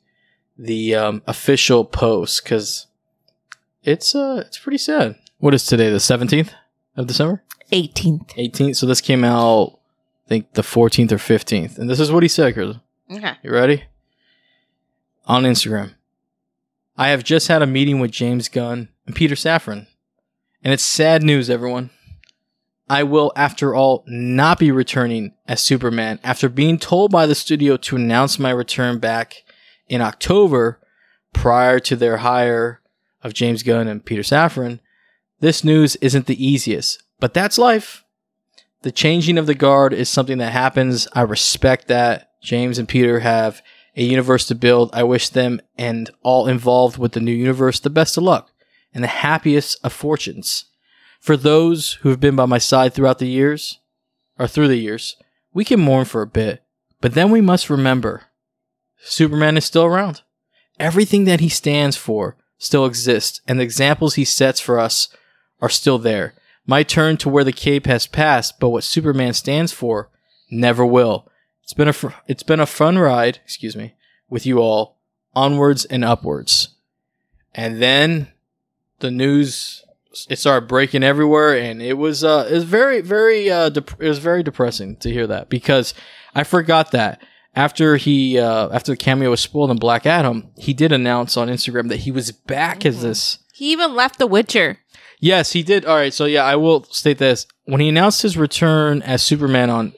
the 0.58 0.96
um, 0.96 1.22
official 1.28 1.84
post 1.84 2.44
because 2.44 2.88
it's 3.84 4.16
uh 4.16 4.44
it's 4.48 4.58
pretty 4.58 4.78
sad. 4.78 5.16
What 5.40 5.54
is 5.54 5.66
today? 5.66 5.90
The 5.90 6.00
seventeenth 6.00 6.54
of 6.96 7.08
December, 7.08 7.44
18th. 7.74 8.32
eighteenth. 8.38 8.78
So 8.78 8.86
this 8.86 9.02
came 9.02 9.26
out, 9.26 9.80
I 10.26 10.30
think 10.30 10.54
the 10.54 10.64
fourteenth 10.64 11.12
or 11.12 11.18
fifteenth, 11.18 11.78
and 11.78 11.90
this 11.90 12.00
is 12.00 12.12
what 12.12 12.24
he 12.24 12.30
said. 12.30 12.54
Chris. 12.54 12.78
Okay. 13.12 13.34
You 13.44 13.52
ready? 13.52 13.84
On 15.28 15.44
Instagram. 15.44 15.96
I 16.98 17.10
have 17.10 17.24
just 17.26 17.50
had 17.50 17.62
a 17.62 17.68
meeting 17.68 18.00
with 18.00 18.12
James 18.12 18.48
Gunn 18.48 18.88
and 19.06 19.16
Peter 19.16 19.36
Safran. 19.36 19.88
And 20.64 20.74
it's 20.74 20.84
sad 20.84 21.22
news, 21.24 21.50
everyone. 21.50 21.90
I 22.88 23.04
will, 23.04 23.32
after 23.36 23.74
all, 23.74 24.04
not 24.08 24.60
be 24.60 24.72
returning 24.72 25.34
as 25.48 25.62
Superman 25.62 26.20
after 26.24 26.50
being 26.50 26.78
told 26.78 27.12
by 27.12 27.26
the 27.26 27.36
studio 27.36 27.78
to 27.78 27.96
announce 27.96 28.38
my 28.38 28.52
return 28.52 29.00
back 29.00 29.44
in 29.88 30.02
October 30.02 30.80
prior 31.34 31.80
to 31.80 31.96
their 31.96 32.18
hire 32.18 32.82
of 33.24 33.34
James 33.34 33.64
Gunn 33.64 33.88
and 33.88 34.06
Peter 34.06 34.22
Safran. 34.22 34.80
This 35.40 35.64
news 35.64 35.96
isn't 35.98 36.28
the 36.28 36.46
easiest, 36.46 37.02
but 37.20 37.34
that's 37.34 37.58
life. 37.58 38.04
The 38.84 38.92
changing 38.92 39.40
of 39.40 39.48
the 39.48 39.56
guard 39.56 39.94
is 39.94 40.08
something 40.08 40.38
that 40.38 40.52
happens. 40.52 41.08
I 41.14 41.22
respect 41.22 41.88
that. 41.88 42.32
James 42.44 42.78
and 42.78 42.88
Peter 42.88 43.22
have 43.22 43.64
a 43.96 44.04
universe 44.04 44.46
to 44.48 44.56
build. 44.56 44.92
I 44.94 45.02
wish 45.02 45.30
them 45.30 45.60
and 45.76 46.12
all 46.22 46.48
involved 46.48 47.00
with 47.00 47.14
the 47.14 47.20
new 47.20 47.34
universe 47.34 47.80
the 47.80 47.90
best 47.90 48.16
of 48.18 48.24
luck 48.24 48.52
and 48.94 49.04
the 49.04 49.08
happiest 49.08 49.80
of 49.84 49.92
fortunes. 49.92 50.66
For 51.26 51.36
those 51.36 51.94
who 52.02 52.10
have 52.10 52.20
been 52.20 52.36
by 52.36 52.46
my 52.46 52.60
side 52.60 52.94
throughout 52.94 53.18
the 53.18 53.28
years, 53.28 53.80
or 54.38 54.48
through 54.48 54.68
the 54.68 54.76
years, 54.76 55.18
we 55.56 55.66
can 55.66 55.80
mourn 55.80 56.06
for 56.06 56.22
a 56.22 56.28
bit, 56.28 56.62
but 57.02 57.16
then 57.16 57.32
we 57.32 57.42
must 57.42 57.68
remember 57.68 58.26
Superman 59.00 59.58
is 59.58 59.66
still 59.66 59.86
around. 59.86 60.22
Everything 60.80 61.24
that 61.24 61.40
he 61.40 61.50
stands 61.50 61.98
for 61.98 62.38
still 62.60 62.86
exists, 62.86 63.42
and 63.48 63.60
the 63.60 63.64
examples 63.64 64.14
he 64.14 64.24
sets 64.24 64.60
for 64.60 64.78
us 64.78 65.10
are 65.62 65.70
still 65.70 65.98
there. 65.98 66.36
My 66.68 66.84
turn 66.84 67.18
to 67.18 67.30
wear 67.30 67.44
the 67.44 67.52
cape 67.52 67.88
has 67.88 68.06
passed, 68.06 68.60
but 68.60 68.70
what 68.70 68.84
Superman 68.84 69.34
stands 69.34 69.72
for 69.72 70.12
never 70.52 70.86
will. 70.86 71.28
It's 71.64 71.74
been 71.74 71.88
a 71.88 71.94
fr- 71.94 72.10
it's 72.28 72.44
been 72.44 72.60
a 72.60 72.68
fun 72.68 73.00
ride, 73.00 73.40
excuse 73.44 73.76
me, 73.76 73.96
with 74.30 74.46
you 74.46 74.60
all 74.60 75.00
onwards 75.34 75.86
and 75.86 76.06
upwards. 76.06 76.76
And 77.56 77.82
then 77.82 78.28
the 79.00 79.10
news 79.10 79.85
it 80.30 80.40
started 80.40 80.68
breaking 80.68 81.04
everywhere 81.04 81.58
and 81.58 81.82
it 81.82 81.94
was 81.98 82.24
uh 82.24 82.48
it 82.50 82.54
was 82.54 82.64
very 82.64 83.02
very 83.02 83.50
uh 83.50 83.70
dep- 83.70 84.02
it 84.02 84.08
was 84.08 84.20
very 84.20 84.44
depressing 84.44 84.96
to 84.98 85.12
hear 85.12 85.28
that 85.28 85.50
because 85.50 85.94
I 86.34 86.44
forgot 86.44 86.92
that 86.92 87.22
after 87.56 87.98
he 87.98 88.40
uh 88.40 88.70
after 88.70 88.92
the 88.92 88.98
cameo 88.98 89.30
was 89.30 89.42
spoiled 89.42 89.72
in 89.72 89.78
Black 89.78 90.06
Adam, 90.06 90.52
he 90.58 90.74
did 90.74 90.92
announce 90.92 91.38
on 91.38 91.48
Instagram 91.48 91.90
that 91.90 92.02
he 92.02 92.12
was 92.12 92.32
back 92.32 92.86
as 92.86 93.02
this 93.02 93.40
He 93.54 93.72
even 93.72 93.96
left 93.96 94.20
The 94.20 94.28
Witcher. 94.28 94.80
Yes, 95.20 95.54
he 95.54 95.64
did. 95.64 95.86
All 95.86 95.96
right, 95.96 96.14
so 96.14 96.26
yeah, 96.26 96.44
I 96.44 96.56
will 96.58 96.84
state 96.86 97.18
this. 97.18 97.48
When 97.64 97.82
he 97.82 97.90
announced 97.90 98.22
his 98.22 98.38
return 98.38 99.02
as 99.02 99.24
Superman 99.24 99.70
on 99.70 99.94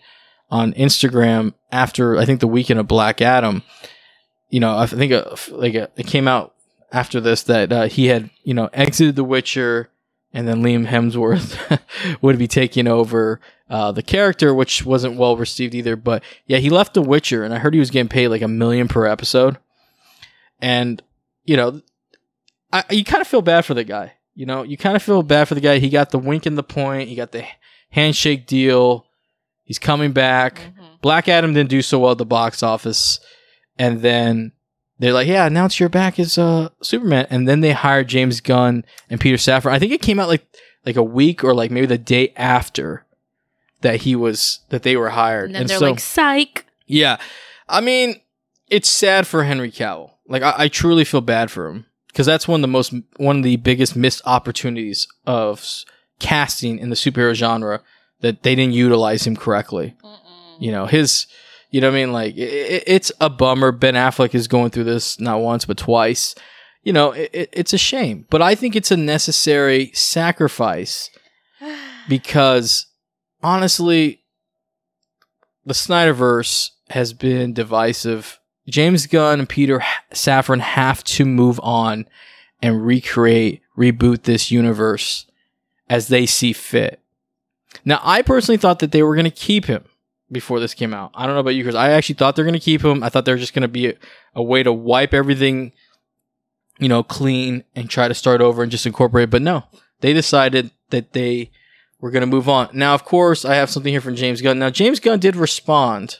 on 0.50 0.74
Instagram 0.74 1.54
after 1.72 2.18
I 2.18 2.26
think 2.26 2.40
the 2.40 2.48
weekend 2.48 2.80
of 2.80 2.88
Black 2.88 3.22
Adam, 3.22 3.64
you 4.50 4.60
know, 4.60 4.78
I 4.78 4.86
think 4.86 5.12
uh, 5.12 5.36
like 5.50 5.76
uh, 5.76 5.88
it 5.98 6.08
came 6.08 6.28
out 6.28 6.54
after 6.92 7.20
this 7.20 7.44
that 7.44 7.72
uh, 7.74 7.88
he 7.88 8.08
had 8.08 8.30
you 8.44 8.54
know 8.54 8.70
exited 8.72 9.16
The 9.16 9.24
Witcher, 9.24 9.90
and 10.34 10.48
then 10.48 10.62
Liam 10.62 10.88
Hemsworth 10.88 11.80
would 12.22 12.38
be 12.38 12.48
taking 12.48 12.88
over 12.88 13.40
uh, 13.70 13.92
the 13.92 14.04
character, 14.04 14.54
which 14.54 14.86
wasn't 14.86 15.18
well 15.18 15.38
received 15.38 15.74
either. 15.76 15.96
But 15.96 16.24
yeah, 16.46 16.58
he 16.58 16.70
left 16.70 16.94
The 16.94 17.02
Witcher, 17.02 17.44
and 17.44 17.54
I 17.54 17.60
heard 17.60 17.74
he 17.74 17.80
was 17.80 17.92
getting 17.92 18.10
paid 18.10 18.28
like 18.30 18.42
a 18.42 18.48
million 18.48 18.88
per 18.88 19.06
episode, 19.06 19.58
and 20.60 21.02
you 21.44 21.58
know, 21.58 21.82
I, 22.72 22.84
you 22.92 23.04
kind 23.04 23.22
of 23.22 23.28
feel 23.28 23.42
bad 23.42 23.66
for 23.66 23.74
the 23.74 23.84
guy. 23.84 24.14
You 24.36 24.46
know, 24.46 24.64
you 24.64 24.78
kind 24.78 24.96
of 24.96 25.02
feel 25.02 25.24
bad 25.24 25.48
for 25.48 25.56
the 25.56 25.62
guy. 25.62 25.80
He 25.80 25.90
got 25.90 26.12
the 26.12 26.20
wink 26.20 26.46
in 26.46 26.56
the 26.56 26.64
point. 26.64 27.10
He 27.10 27.16
got 27.16 27.32
the 27.32 27.46
handshake 27.90 28.46
deal. 28.46 29.08
He's 29.64 29.80
coming 29.80 30.12
back. 30.12 30.62
Black 31.02 31.28
Adam 31.28 31.54
didn't 31.54 31.70
do 31.70 31.82
so 31.82 32.00
well 32.00 32.12
at 32.12 32.18
the 32.18 32.26
box 32.26 32.62
office, 32.64 33.20
and 33.78 34.02
then 34.02 34.52
they're 35.00 35.14
like, 35.14 35.28
"Yeah, 35.28 35.46
announce 35.46 35.80
you're 35.80 35.90
back 35.90 36.20
as 36.20 36.38
uh, 36.38 36.70
Superman." 36.82 37.28
And 37.30 37.48
then 37.48 37.62
they 37.62 37.72
hired 37.72 38.08
James 38.08 38.42
Gunn 38.42 38.86
and 39.10 39.20
Peter 39.20 39.38
Safran. 39.38 39.72
I 39.72 39.80
think 39.80 39.92
it 39.92 40.02
came 40.02 40.20
out 40.20 40.28
like 40.28 40.46
like 40.86 40.96
a 40.96 41.04
week 41.04 41.44
or 41.44 41.54
like 41.54 41.72
maybe 41.72 41.86
the 41.86 41.98
day 41.98 42.34
after 42.36 43.06
that 43.82 44.02
he 44.02 44.16
was 44.16 44.60
that 44.70 44.84
they 44.84 44.98
were 44.98 45.10
hired. 45.10 45.46
And 45.46 45.56
then 45.56 45.62
and 45.62 45.70
they're 45.70 45.78
so 45.80 45.90
like, 45.92 46.00
psych. 46.00 46.66
yeah, 46.86 47.18
I 47.70 47.82
mean, 47.82 48.22
it's 48.70 48.90
sad 48.90 49.28
for 49.28 49.44
Henry 49.44 49.72
Cavill. 49.72 50.12
Like 50.28 50.44
I, 50.44 50.54
I 50.58 50.68
truly 50.68 51.06
feel 51.06 51.22
bad 51.22 51.52
for 51.52 51.68
him 51.68 51.86
because 52.08 52.26
that's 52.26 52.48
one 52.48 52.60
of 52.60 52.64
the 52.64 52.68
most 52.68 52.94
one 53.18 53.38
of 53.38 53.44
the 53.44 53.58
biggest 53.58 53.96
missed 53.96 54.22
opportunities 54.26 55.08
of 55.26 55.84
casting 56.20 56.80
in 56.80 56.90
the 56.90 56.96
superhero 56.96 57.34
genre 57.34 57.82
that 58.22 58.44
they 58.44 58.56
didn't 58.56 58.74
utilize 58.74 59.28
him 59.28 59.36
correctly. 59.36 59.96
You 60.60 60.72
know 60.72 60.88
his, 60.88 61.28
you 61.70 61.82
know 61.82 61.90
what 61.90 61.98
I 61.98 62.00
mean. 62.00 62.14
Like 62.14 62.36
i 62.36 62.42
i- 62.42 62.84
it's 62.88 63.12
a 63.20 63.30
bummer. 63.30 63.72
Ben 63.72 63.96
Affleck 63.96 64.34
is 64.36 64.48
going 64.48 64.70
through 64.72 64.86
this 64.86 65.20
not 65.20 65.42
once 65.42 65.66
but 65.66 65.78
twice. 65.78 66.36
You 66.84 66.94
know 66.94 67.12
it, 67.12 67.30
it, 67.34 67.50
it's 67.54 67.74
a 67.74 67.78
shame, 67.78 68.26
but 68.30 68.42
I 68.42 68.56
think 68.56 68.76
it's 68.76 68.92
a 68.92 68.98
necessary 68.98 69.92
sacrifice 69.94 71.10
because 72.10 72.88
honestly, 73.44 74.22
the 75.66 75.74
Snyderverse 75.74 76.70
has 76.90 77.14
been 77.14 77.54
divisive. 77.54 78.40
James 78.70 79.08
Gunn 79.08 79.40
and 79.40 79.50
Peter 79.50 79.82
Safran 80.14 80.60
have 80.60 81.04
to 81.06 81.26
move 81.26 81.60
on 81.64 82.06
and 82.62 82.86
recreate, 82.86 83.62
reboot 83.78 84.24
this 84.24 84.52
universe 84.52 85.26
as 85.90 86.08
they 86.10 86.26
see 86.26 86.52
fit. 86.54 87.02
Now, 87.86 88.00
I 88.04 88.22
personally 88.22 88.58
thought 88.58 88.80
that 88.80 88.92
they 88.92 89.04
were 89.04 89.16
going 89.16 89.26
to 89.26 89.32
keep 89.32 89.66
him 89.66 89.86
before 90.32 90.60
this 90.60 90.74
came 90.74 90.94
out. 90.94 91.12
I 91.14 91.26
don't 91.26 91.36
know 91.36 91.42
about 91.42 91.56
you, 91.56 91.64
Chris. 91.64 91.76
I 91.76 91.92
actually 91.92 92.16
thought 92.16 92.36
they're 92.36 92.46
going 92.46 92.54
to 92.54 92.60
keep 92.60 92.84
him. 92.84 93.04
I 93.04 93.10
thought 93.10 93.26
they 93.26 93.32
were 93.32 93.38
just 93.38 93.54
going 93.54 93.62
to 93.62 93.68
be 93.68 93.88
a, 93.88 93.94
a 94.36 94.44
way 94.44 94.64
to 94.64 94.74
wipe 94.74 95.14
everything, 95.14 95.72
you 96.80 96.90
know, 96.90 97.04
clean 97.04 97.64
and 97.76 97.90
try 97.90 98.08
to 98.08 98.14
start 98.14 98.42
over 98.42 98.62
and 98.62 98.72
just 98.72 98.86
incorporate. 98.86 99.30
But 99.30 99.42
no, 99.42 99.64
they 100.02 100.14
decided 100.14 100.72
that 100.90 101.14
they 101.14 101.52
were 102.00 102.12
going 102.12 102.22
to 102.22 102.28
move 102.28 102.50
on. 102.50 102.70
Now, 102.74 102.94
of 102.94 103.06
course, 103.06 103.46
I 103.46 103.56
have 103.56 103.70
something 103.70 103.94
here 103.94 104.02
from 104.02 104.16
James 104.16 104.42
Gunn. 104.42 104.60
Now, 104.60 104.70
James 104.70 105.00
Gunn 105.00 105.20
did 105.20 105.36
respond. 105.36 106.20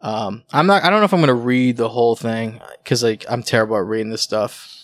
Um, 0.00 0.44
I'm 0.52 0.66
not. 0.66 0.84
I 0.84 0.90
don't 0.90 1.00
know 1.00 1.06
if 1.06 1.12
I'm 1.12 1.20
going 1.20 1.28
to 1.28 1.34
read 1.34 1.76
the 1.76 1.88
whole 1.88 2.14
thing 2.14 2.60
because 2.84 3.02
like 3.02 3.24
I'm 3.28 3.42
terrible 3.42 3.76
at 3.76 3.84
reading 3.84 4.10
this 4.10 4.22
stuff. 4.22 4.74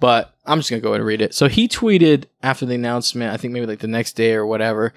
But 0.00 0.34
I'm 0.46 0.58
just 0.58 0.70
gonna 0.70 0.80
go 0.80 0.88
ahead 0.88 1.00
and 1.00 1.06
read 1.06 1.20
it. 1.20 1.34
So 1.34 1.46
he 1.46 1.68
tweeted 1.68 2.24
after 2.42 2.64
the 2.64 2.74
announcement, 2.74 3.34
I 3.34 3.36
think 3.36 3.52
maybe 3.52 3.66
like 3.66 3.80
the 3.80 3.86
next 3.86 4.14
day 4.14 4.32
or 4.32 4.46
whatever. 4.46 4.94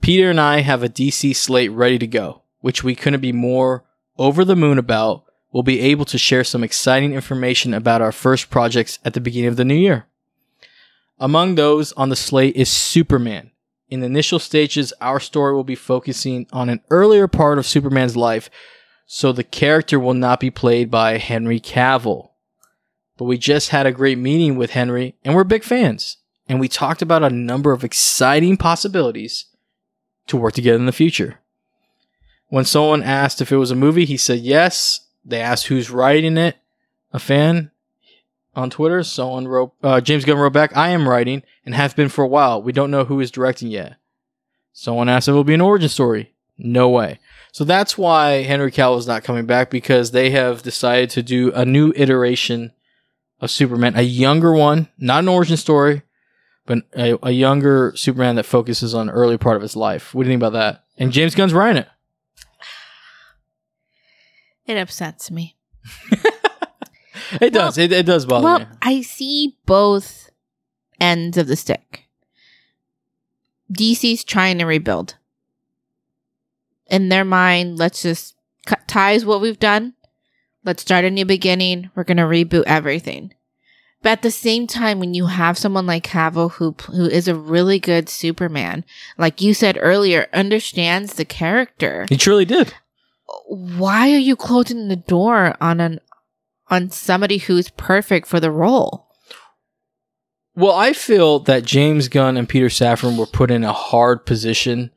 Peter 0.00 0.30
and 0.30 0.40
I 0.40 0.60
have 0.60 0.82
a 0.82 0.88
DC 0.88 1.36
slate 1.36 1.70
ready 1.70 1.98
to 1.98 2.06
go, 2.06 2.42
which 2.60 2.82
we 2.82 2.94
couldn't 2.94 3.20
be 3.20 3.32
more 3.32 3.84
over 4.18 4.44
the 4.44 4.56
moon 4.56 4.78
about. 4.78 5.24
We'll 5.52 5.62
be 5.62 5.80
able 5.80 6.04
to 6.06 6.18
share 6.18 6.44
some 6.44 6.64
exciting 6.64 7.12
information 7.12 7.74
about 7.74 8.00
our 8.00 8.12
first 8.12 8.50
projects 8.50 8.98
at 9.04 9.14
the 9.14 9.20
beginning 9.20 9.48
of 9.48 9.56
the 9.56 9.64
new 9.64 9.74
year. 9.74 10.06
Among 11.18 11.54
those 11.54 11.92
on 11.92 12.08
the 12.08 12.16
slate 12.16 12.56
is 12.56 12.70
Superman. 12.70 13.50
In 13.90 14.00
the 14.00 14.06
initial 14.06 14.38
stages, 14.38 14.92
our 15.00 15.20
story 15.20 15.52
will 15.52 15.64
be 15.64 15.74
focusing 15.74 16.46
on 16.52 16.68
an 16.68 16.80
earlier 16.88 17.28
part 17.28 17.58
of 17.58 17.66
Superman's 17.66 18.16
life, 18.16 18.48
so 19.04 19.32
the 19.32 19.44
character 19.44 19.98
will 19.98 20.14
not 20.14 20.40
be 20.40 20.50
played 20.50 20.90
by 20.90 21.18
Henry 21.18 21.60
Cavill. 21.60 22.30
But 23.18 23.24
we 23.24 23.36
just 23.36 23.68
had 23.68 23.84
a 23.84 23.92
great 23.92 24.16
meeting 24.16 24.56
with 24.56 24.70
Henry, 24.70 25.16
and 25.24 25.34
we're 25.34 25.44
big 25.44 25.64
fans. 25.64 26.16
And 26.48 26.58
we 26.58 26.68
talked 26.68 27.02
about 27.02 27.22
a 27.24 27.30
number 27.30 27.72
of 27.72 27.84
exciting 27.84 28.56
possibilities 28.56 29.46
to 30.30 30.36
work 30.36 30.54
together 30.54 30.78
in 30.78 30.86
the 30.86 30.92
future. 30.92 31.38
When 32.48 32.64
someone 32.64 33.02
asked 33.02 33.40
if 33.40 33.52
it 33.52 33.56
was 33.56 33.70
a 33.70 33.76
movie, 33.76 34.04
he 34.04 34.16
said 34.16 34.40
yes. 34.40 35.06
They 35.24 35.40
asked 35.40 35.66
who's 35.66 35.90
writing 35.90 36.36
it. 36.36 36.56
A 37.12 37.18
fan 37.18 37.70
on 38.54 38.70
Twitter, 38.70 39.02
someone 39.02 39.46
wrote, 39.46 39.72
uh, 39.82 40.00
James 40.00 40.24
Gunn 40.24 40.38
wrote 40.38 40.52
back, 40.52 40.76
I 40.76 40.90
am 40.90 41.08
writing 41.08 41.42
and 41.64 41.74
have 41.74 41.94
been 41.94 42.08
for 42.08 42.24
a 42.24 42.28
while. 42.28 42.62
We 42.62 42.72
don't 42.72 42.90
know 42.90 43.04
who 43.04 43.20
is 43.20 43.30
directing 43.30 43.68
yet. 43.68 43.96
Someone 44.72 45.08
asked 45.08 45.28
if 45.28 45.32
it 45.32 45.34
will 45.34 45.44
be 45.44 45.54
an 45.54 45.60
origin 45.60 45.88
story. 45.88 46.34
No 46.56 46.88
way. 46.88 47.18
So 47.52 47.64
that's 47.64 47.96
why 47.98 48.42
Henry 48.42 48.70
Cavill 48.70 48.98
is 48.98 49.06
not 49.06 49.24
coming 49.24 49.46
back 49.46 49.70
because 49.70 50.10
they 50.10 50.30
have 50.30 50.62
decided 50.62 51.10
to 51.10 51.22
do 51.22 51.52
a 51.52 51.64
new 51.64 51.92
iteration 51.96 52.72
of 53.40 53.50
Superman, 53.50 53.96
a 53.96 54.02
younger 54.02 54.52
one, 54.52 54.88
not 54.98 55.20
an 55.20 55.28
origin 55.28 55.56
story, 55.56 56.02
but 56.70 56.84
a, 56.96 57.18
a 57.26 57.30
younger 57.32 57.92
Superman 57.96 58.36
that 58.36 58.46
focuses 58.46 58.94
on 58.94 59.10
early 59.10 59.36
part 59.36 59.56
of 59.56 59.62
his 59.62 59.74
life. 59.74 60.14
What 60.14 60.22
do 60.22 60.28
you 60.28 60.34
think 60.34 60.40
about 60.40 60.52
that? 60.52 60.84
And 60.96 61.10
James 61.10 61.34
Gunn's 61.34 61.52
writing 61.52 61.82
it. 61.82 61.88
It 64.66 64.76
upsets 64.76 65.30
me. 65.32 65.56
It 67.40 67.52
does. 67.52 67.78
it, 67.78 67.92
it 67.92 68.06
does 68.06 68.26
bother 68.26 68.40
me. 68.40 68.44
well, 68.44 68.58
me. 68.58 68.66
I 68.82 69.00
see 69.02 69.56
both 69.64 70.30
ends 71.00 71.38
of 71.38 71.46
the 71.46 71.54
stick. 71.54 72.08
DC's 73.72 74.24
trying 74.24 74.58
to 74.58 74.64
rebuild. 74.64 75.14
In 76.88 77.08
their 77.08 77.24
mind, 77.24 77.78
let's 77.78 78.02
just 78.02 78.34
cut 78.66 78.88
ties 78.88 79.24
what 79.24 79.40
we've 79.40 79.60
done. 79.60 79.94
Let's 80.64 80.82
start 80.82 81.04
a 81.04 81.10
new 81.10 81.24
beginning. 81.24 81.90
We're 81.94 82.02
going 82.02 82.16
to 82.16 82.24
reboot 82.24 82.64
everything. 82.66 83.32
But 84.02 84.10
at 84.12 84.22
the 84.22 84.30
same 84.30 84.66
time, 84.66 84.98
when 84.98 85.12
you 85.12 85.26
have 85.26 85.58
someone 85.58 85.86
like 85.86 86.04
Cavill 86.06 86.52
who 86.52 86.74
who 86.86 87.04
is 87.06 87.28
a 87.28 87.34
really 87.34 87.78
good 87.78 88.08
Superman, 88.08 88.84
like 89.18 89.40
you 89.40 89.52
said 89.52 89.76
earlier, 89.80 90.26
understands 90.32 91.14
the 91.14 91.24
character, 91.26 92.06
He 92.08 92.16
truly 92.16 92.44
did. 92.46 92.72
why 93.46 94.10
are 94.12 94.18
you 94.18 94.36
closing 94.36 94.88
the 94.88 94.96
door 94.96 95.54
on 95.60 95.80
an 95.80 96.00
on 96.68 96.90
somebody 96.90 97.38
who's 97.38 97.68
perfect 97.70 98.26
for 98.26 98.40
the 98.40 98.50
role? 98.50 99.08
Well, 100.56 100.72
I 100.74 100.92
feel 100.92 101.38
that 101.40 101.64
James 101.64 102.08
Gunn 102.08 102.36
and 102.36 102.48
Peter 102.48 102.66
Safran 102.66 103.18
were 103.18 103.26
put 103.26 103.50
in 103.50 103.64
a 103.64 103.72
hard 103.72 104.26
position 104.26 104.90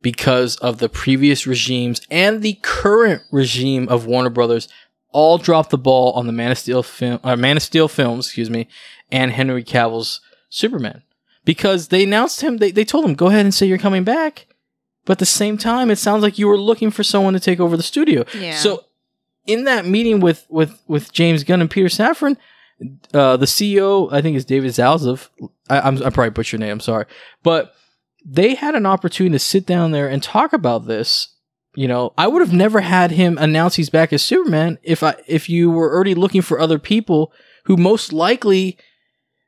because 0.00 0.56
of 0.56 0.78
the 0.78 0.88
previous 0.88 1.46
regimes 1.46 2.00
and 2.10 2.42
the 2.42 2.58
current 2.62 3.22
regime 3.30 3.88
of 3.88 4.06
Warner 4.06 4.30
Brothers 4.30 4.68
all 5.12 5.38
dropped 5.38 5.70
the 5.70 5.78
ball 5.78 6.12
on 6.12 6.26
the 6.26 6.32
Man 6.32 6.50
of 6.50 6.58
Steel 6.58 6.82
film, 6.82 7.20
uh, 7.22 7.36
Man 7.36 7.56
of 7.56 7.62
Steel 7.62 7.88
films, 7.88 8.26
excuse 8.26 8.50
me, 8.50 8.68
and 9.10 9.30
Henry 9.30 9.62
Cavill's 9.62 10.20
Superman 10.48 11.02
because 11.44 11.88
they 11.88 12.04
announced 12.04 12.40
him. 12.40 12.58
They 12.58 12.70
they 12.70 12.84
told 12.84 13.04
him 13.04 13.14
go 13.14 13.26
ahead 13.26 13.44
and 13.44 13.54
say 13.54 13.66
you're 13.66 13.78
coming 13.78 14.04
back, 14.04 14.46
but 15.04 15.12
at 15.12 15.18
the 15.18 15.26
same 15.26 15.58
time, 15.58 15.90
it 15.90 15.96
sounds 15.96 16.22
like 16.22 16.38
you 16.38 16.48
were 16.48 16.58
looking 16.58 16.90
for 16.90 17.02
someone 17.02 17.34
to 17.34 17.40
take 17.40 17.60
over 17.60 17.76
the 17.76 17.82
studio. 17.82 18.24
Yeah. 18.34 18.56
So 18.56 18.84
in 19.46 19.64
that 19.64 19.86
meeting 19.86 20.20
with 20.20 20.46
with 20.48 20.80
with 20.86 21.12
James 21.12 21.44
Gunn 21.44 21.60
and 21.60 21.70
Peter 21.70 21.88
Safran, 21.88 22.36
uh, 23.14 23.36
the 23.36 23.46
CEO 23.46 24.12
I 24.12 24.22
think 24.22 24.36
is 24.36 24.44
David 24.44 24.70
Zalzov. 24.70 25.28
I, 25.68 25.80
I'm 25.80 26.02
I 26.02 26.10
probably 26.10 26.30
butchered 26.30 26.60
your 26.60 26.66
name. 26.66 26.74
I'm 26.74 26.80
sorry, 26.80 27.06
but 27.42 27.74
they 28.24 28.54
had 28.54 28.74
an 28.74 28.86
opportunity 28.86 29.34
to 29.34 29.38
sit 29.38 29.66
down 29.66 29.90
there 29.90 30.08
and 30.08 30.22
talk 30.22 30.52
about 30.52 30.86
this. 30.86 31.28
You 31.74 31.88
know, 31.88 32.12
I 32.18 32.28
would 32.28 32.42
have 32.42 32.52
never 32.52 32.80
had 32.80 33.12
him 33.12 33.38
announce 33.38 33.76
he's 33.76 33.88
back 33.88 34.12
as 34.12 34.22
Superman 34.22 34.78
if 34.82 35.02
I 35.02 35.14
if 35.26 35.48
you 35.48 35.70
were 35.70 35.94
already 35.94 36.14
looking 36.14 36.42
for 36.42 36.60
other 36.60 36.78
people 36.78 37.32
who 37.64 37.76
most 37.76 38.12
likely 38.12 38.76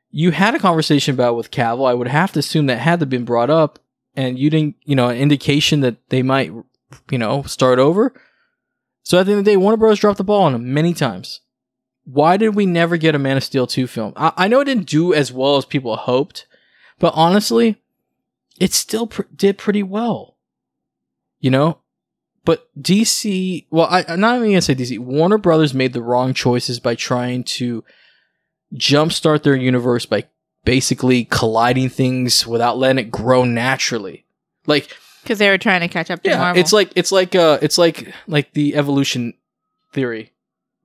you 0.09 0.31
had 0.31 0.55
a 0.55 0.59
conversation 0.59 1.13
about 1.13 1.35
with 1.35 1.51
Cavill. 1.51 1.89
I 1.89 1.93
would 1.93 2.07
have 2.07 2.31
to 2.31 2.39
assume 2.39 2.67
that 2.67 2.79
had 2.79 2.99
to 3.01 3.05
been 3.05 3.25
brought 3.25 3.49
up, 3.49 3.79
and 4.15 4.39
you 4.39 4.49
didn't, 4.49 4.77
you 4.85 4.95
know, 4.95 5.09
an 5.09 5.17
indication 5.17 5.81
that 5.81 5.97
they 6.09 6.23
might, 6.23 6.53
you 7.11 7.17
know, 7.17 7.43
start 7.43 7.79
over. 7.79 8.13
So 9.03 9.19
at 9.19 9.25
the 9.25 9.33
end 9.33 9.39
of 9.39 9.45
the 9.45 9.51
day, 9.51 9.57
Warner 9.57 9.77
Bros. 9.77 9.99
dropped 9.99 10.17
the 10.17 10.23
ball 10.23 10.43
on 10.43 10.55
him 10.55 10.73
many 10.73 10.93
times. 10.93 11.41
Why 12.05 12.37
did 12.37 12.55
we 12.55 12.65
never 12.65 12.97
get 12.97 13.13
a 13.13 13.19
Man 13.19 13.35
of 13.35 13.43
Steel 13.43 13.67
2 13.67 13.87
film? 13.87 14.13
I, 14.15 14.31
I 14.37 14.47
know 14.47 14.61
it 14.61 14.65
didn't 14.65 14.87
do 14.87 15.13
as 15.13 15.33
well 15.33 15.57
as 15.57 15.65
people 15.65 15.95
hoped, 15.95 16.47
but 16.97 17.13
honestly, 17.15 17.81
it 18.57 18.73
still 18.73 19.07
pr- 19.07 19.23
did 19.35 19.57
pretty 19.57 19.83
well. 19.83 20.37
You 21.39 21.51
know? 21.51 21.79
But 22.45 22.69
DC, 22.79 23.65
well, 23.71 23.87
I, 23.89 24.05
I'm 24.07 24.19
not 24.19 24.37
even 24.37 24.53
to 24.53 24.61
say 24.61 24.75
DC, 24.75 24.99
Warner 24.99 25.39
Brothers 25.39 25.73
made 25.73 25.93
the 25.93 26.01
wrong 26.03 26.33
choices 26.33 26.79
by 26.79 26.93
trying 26.95 27.43
to 27.43 27.83
jumpstart 28.73 29.43
their 29.43 29.55
universe 29.55 30.05
by 30.05 30.25
basically 30.63 31.25
colliding 31.25 31.89
things 31.89 32.45
without 32.45 32.77
letting 32.77 33.03
it 33.05 33.11
grow 33.11 33.45
naturally. 33.45 34.25
Like, 34.67 34.95
Because 35.23 35.39
they 35.39 35.49
were 35.49 35.57
trying 35.57 35.81
to 35.81 35.87
catch 35.87 36.11
up 36.11 36.21
to 36.23 36.29
yeah, 36.29 36.37
Marvel. 36.37 36.59
it's 36.61 36.71
like 36.73 36.91
it's 36.95 37.11
like 37.11 37.35
uh 37.35 37.57
it's 37.61 37.77
like 37.77 38.13
like 38.27 38.53
the 38.53 38.75
evolution 38.75 39.33
theory. 39.91 40.31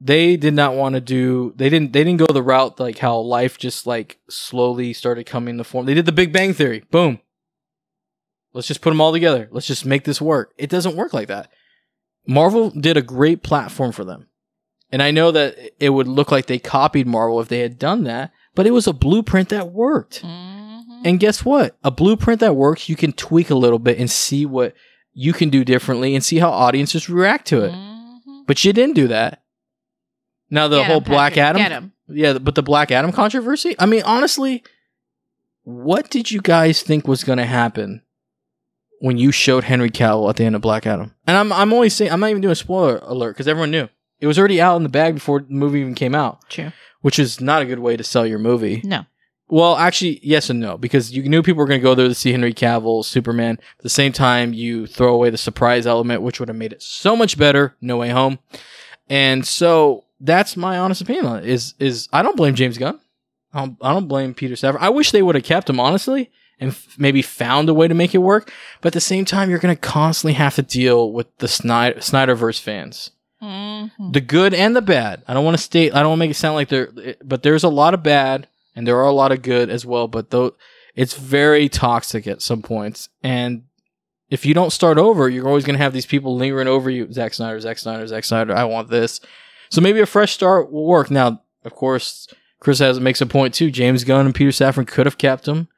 They 0.01 0.39
did 0.39 0.55
not 0.55 0.75
want 0.75 0.95
to 0.95 1.01
do 1.01 1.53
they 1.57 1.69
didn't 1.69 1.93
they 1.93 2.05
didn't 2.05 2.21
go 2.21 2.33
the 2.33 2.43
route 2.43 2.81
like 2.81 2.99
how 2.99 3.19
life 3.19 3.59
just 3.59 3.87
like 3.87 4.19
slowly 4.31 4.93
started 4.95 5.27
coming 5.27 5.59
to 5.59 5.65
form. 5.65 5.85
They 5.87 5.95
did 5.95 6.07
the 6.07 6.13
Big 6.13 6.33
Bang 6.33 6.55
theory. 6.55 6.85
Boom. 6.91 7.21
Let's 8.53 8.69
just 8.69 8.81
put 8.81 8.91
them 8.91 9.01
all 9.01 9.13
together. 9.13 9.49
Let's 9.53 9.67
just 9.67 9.87
make 9.87 10.05
this 10.05 10.21
work. 10.21 10.53
It 10.59 10.71
doesn't 10.71 10.97
work 10.97 11.13
like 11.15 11.29
that. 11.29 11.51
Marvel 12.27 12.71
did 12.71 12.97
a 12.97 13.03
great 13.03 13.43
platform 13.43 13.93
for 13.93 14.05
them. 14.05 14.29
And 14.93 15.03
I 15.03 15.13
know 15.13 15.31
that 15.31 15.57
it 15.79 15.91
would 15.91 16.09
look 16.09 16.33
like 16.33 16.47
they 16.47 16.59
copied 16.59 17.07
Marvel 17.07 17.41
if 17.41 17.49
they 17.49 17.61
had 17.61 17.79
done 17.79 18.05
that, 18.05 18.33
but 18.55 18.67
it 18.67 18.73
was 18.73 18.87
a 18.89 18.93
blueprint 18.93 19.49
that 19.51 19.71
worked. 19.73 20.23
Mhm. 20.23 21.03
And 21.05 21.21
guess 21.21 21.45
what? 21.45 21.77
A 21.85 21.91
blueprint 21.93 22.41
that 22.41 22.57
works, 22.57 22.89
you 22.89 22.97
can 22.97 23.13
tweak 23.13 23.51
a 23.51 23.55
little 23.55 23.79
bit 23.79 23.99
and 23.99 24.11
see 24.11 24.45
what 24.45 24.75
you 25.13 25.33
can 25.33 25.49
do 25.49 25.65
differently 25.65 26.15
and 26.15 26.25
see 26.25 26.39
how 26.39 26.51
audiences 26.51 27.09
react 27.09 27.47
to 27.49 27.63
it. 27.65 27.73
Mhm. 27.73 28.47
But 28.47 28.65
you 28.65 28.73
didn't 28.73 28.97
do 28.97 29.07
that. 29.09 29.43
Now 30.51 30.67
the 30.67 30.79
Get 30.79 30.87
whole 30.89 30.97
'em, 30.97 31.05
Black 31.05 31.35
Patrick, 31.35 31.65
Adam, 31.65 31.93
yeah, 32.09 32.39
but 32.39 32.57
the 32.57 32.63
Black 32.63 32.91
Adam 32.91 33.13
controversy. 33.13 33.77
I 33.79 33.87
mean, 33.87 34.03
honestly, 34.05 34.65
what 35.63 36.11
did 36.11 36.33
you 36.33 36.41
guys 36.41 36.83
think 36.83 37.07
was 37.07 37.23
going 37.23 37.39
to 37.39 37.45
happen 37.45 38.03
when 39.01 39.19
you 39.19 39.33
showed 39.33 39.65
Henry 39.65 39.91
Cavill 39.91 40.31
at 40.31 40.37
the 40.37 40.45
end 40.45 40.55
of 40.55 40.63
Black 40.63 40.87
Adam? 40.87 41.15
And 41.27 41.37
I'm 41.37 41.53
I'm 41.53 41.73
only 41.73 41.89
saying 41.89 42.11
I'm 42.13 42.21
not 42.21 42.31
even 42.31 42.41
doing 42.43 42.53
a 42.53 42.57
spoiler 42.57 42.99
alert 43.03 43.33
because 43.33 43.49
everyone 43.49 43.71
knew 43.71 43.89
it 44.21 44.27
was 44.27 44.39
already 44.39 44.61
out 44.61 44.77
in 44.77 44.83
the 44.83 44.89
bag 44.89 45.15
before 45.15 45.41
the 45.41 45.53
movie 45.53 45.81
even 45.81 45.95
came 45.95 46.15
out, 46.15 46.49
True. 46.49 46.73
which 47.01 47.19
is 47.19 47.41
not 47.41 47.63
a 47.63 47.67
good 47.67 47.79
way 47.81 47.97
to 47.97 48.05
sell 48.05 48.27
your 48.27 48.39
movie. 48.39 48.81
No. 48.85 49.05
Well, 49.49 49.77
actually, 49.77 50.21
yes 50.23 50.49
and 50.49 50.61
no, 50.61 50.79
because 50.79 51.11
you 51.11 51.25
knew 51.29 51.43
people 51.43 51.59
were 51.59 51.67
going 51.67 51.81
to 51.81 51.83
go 51.83 51.97
there 51.97 52.07
to 52.07 52.15
see 52.15 52.31
Henry 52.31 52.55
Cavill, 52.55 53.05
Superman. 53.05 53.59
At 53.79 53.83
the 53.83 53.91
same 53.91 54.13
time, 54.13 54.53
you 54.53 54.87
throw 54.87 55.13
away 55.13 55.31
the 55.31 55.37
surprise 55.39 55.89
element, 55.89 56.23
which 56.23 56.39
would 56.39 56.49
have 56.49 56.57
made 56.57 56.73
it 56.73 56.81
so 56.81 57.17
much 57.17 57.37
better. 57.37 57.75
No 57.81 57.97
Way 57.97 58.11
Home, 58.11 58.39
and 59.09 59.45
so 59.45 60.05
that's 60.21 60.57
my 60.57 60.79
honest 60.79 61.01
opinion 61.01 61.27
on 61.27 61.39
it. 61.39 61.47
Is 61.47 61.75
is 61.81 62.09
I 62.13 62.23
don't 62.23 62.37
blame 62.37 62.55
James 62.55 62.79
Gunn. 62.79 63.01
I 63.53 63.61
don't, 63.61 63.77
I 63.83 63.93
don't 63.93 64.07
blame 64.07 64.35
Peter 64.35 64.55
Safran. 64.55 64.79
I 64.79 64.91
wish 64.91 65.11
they 65.11 65.23
would 65.23 65.35
have 65.35 65.43
kept 65.43 65.69
him 65.69 65.81
honestly, 65.81 66.31
and 66.61 66.71
f- 66.71 66.95
maybe 66.99 67.23
found 67.23 67.69
a 67.69 67.75
way 67.75 67.89
to 67.89 67.95
make 67.95 68.15
it 68.15 68.19
work. 68.19 68.53
But 68.81 68.89
at 68.89 68.93
the 68.93 69.01
same 69.01 69.25
time, 69.25 69.51
you're 69.51 69.59
going 69.59 69.75
to 69.75 69.81
constantly 69.81 70.35
have 70.35 70.55
to 70.57 70.63
deal 70.63 71.13
with 71.13 71.27
the 71.39 71.49
Snyder, 71.49 71.99
Snyderverse 72.01 72.61
fans 72.61 73.11
Mhm. 73.43 74.13
the 74.13 74.21
good 74.21 74.53
and 74.53 74.77
the 74.77 74.83
bad. 74.83 75.23
I 75.27 75.33
don't 75.35 75.45
want 75.47 75.57
to 75.57 75.63
state. 75.63 75.95
I 75.95 76.01
don't 76.01 76.11
want 76.11 76.19
to 76.19 76.25
make 76.25 76.31
it 76.33 76.35
sound 76.35 76.55
like 76.57 76.69
there, 76.69 76.91
but 77.25 77.43
there's 77.43 77.65
a 77.65 77.69
lot 77.71 77.95
of 77.95 78.03
bad 78.03 78.47
and 78.77 78.87
there 78.87 78.99
are 78.99 79.07
a 79.09 79.13
lot 79.13 79.33
of 79.33 79.41
good 79.43 79.71
as 79.71 79.87
well. 79.87 80.07
But 80.09 80.29
though 80.31 80.55
it's 80.95 81.15
very 81.15 81.69
toxic 81.71 82.27
at 82.27 82.43
some 82.43 82.61
points, 82.61 83.09
and 83.23 83.63
if 84.29 84.45
you 84.45 84.53
don't 84.53 84.73
start 84.73 84.99
over, 84.99 85.29
you're 85.29 85.49
always 85.49 85.65
going 85.65 85.79
to 85.79 85.83
have 85.83 85.93
these 85.95 86.05
people 86.07 86.37
lingering 86.37 86.69
over 86.69 86.91
you. 86.91 87.11
Zack 87.13 87.33
Snyder, 87.35 87.59
Zack 87.61 87.79
Snyder, 87.79 88.07
Zack 88.07 88.25
Snyder. 88.25 88.55
I 88.55 88.65
want 88.65 88.91
this. 88.91 89.21
So 89.71 89.81
maybe 89.81 90.01
a 90.01 90.07
fresh 90.07 90.33
start 90.33 90.71
will 90.71 90.85
work. 90.87 91.11
Now, 91.11 91.43
of 91.65 91.75
course, 91.75 92.29
Chris 92.61 92.79
has 92.81 93.01
makes 93.01 93.21
a 93.23 93.27
point 93.27 93.55
too. 93.55 93.71
James 93.71 94.05
Gunn 94.05 94.27
and 94.27 94.35
Peter 94.35 94.51
Safran 94.51 94.87
could 94.87 95.07
have 95.07 95.17
kept 95.19 95.49
him. 95.49 95.69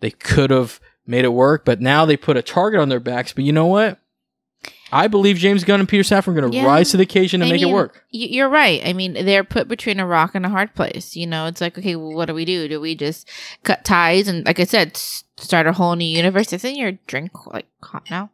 They 0.00 0.10
could 0.10 0.50
have 0.50 0.80
made 1.06 1.24
it 1.24 1.32
work, 1.32 1.64
but 1.64 1.80
now 1.80 2.04
they 2.04 2.16
put 2.16 2.36
a 2.36 2.42
target 2.42 2.80
on 2.80 2.88
their 2.88 3.00
backs. 3.00 3.32
But 3.32 3.44
you 3.44 3.52
know 3.52 3.66
what? 3.66 3.98
I 4.92 5.06
believe 5.06 5.36
James 5.38 5.62
Gunn 5.62 5.78
and 5.80 5.88
Peter 5.88 6.02
Safran 6.02 6.28
are 6.36 6.40
going 6.40 6.50
to 6.50 6.56
Yeah. 6.56 6.66
rise 6.66 6.90
to 6.90 6.96
the 6.96 7.04
occasion 7.04 7.40
and 7.42 7.48
I 7.48 7.52
make 7.52 7.62
it 7.62 7.66
work. 7.66 8.04
You're 8.10 8.48
right. 8.48 8.82
I 8.84 8.92
mean, 8.92 9.12
they're 9.14 9.44
put 9.44 9.68
between 9.68 10.00
a 10.00 10.06
rock 10.06 10.34
and 10.34 10.44
a 10.44 10.48
hard 10.48 10.74
place. 10.74 11.14
You 11.14 11.28
know, 11.28 11.46
it's 11.46 11.60
like, 11.60 11.78
okay, 11.78 11.94
well, 11.94 12.12
what 12.14 12.26
do 12.26 12.34
we 12.34 12.44
do? 12.44 12.66
Do 12.66 12.80
we 12.80 12.96
just 12.96 13.28
cut 13.62 13.84
ties 13.84 14.26
and, 14.26 14.44
like 14.44 14.58
I 14.58 14.64
said, 14.64 14.96
start 14.96 15.68
a 15.68 15.72
whole 15.72 15.94
new 15.94 16.04
universe? 16.04 16.52
Isn't 16.52 16.74
your 16.74 16.92
drink 17.06 17.30
like 17.46 17.66
hot 17.82 18.10
now? 18.10 18.30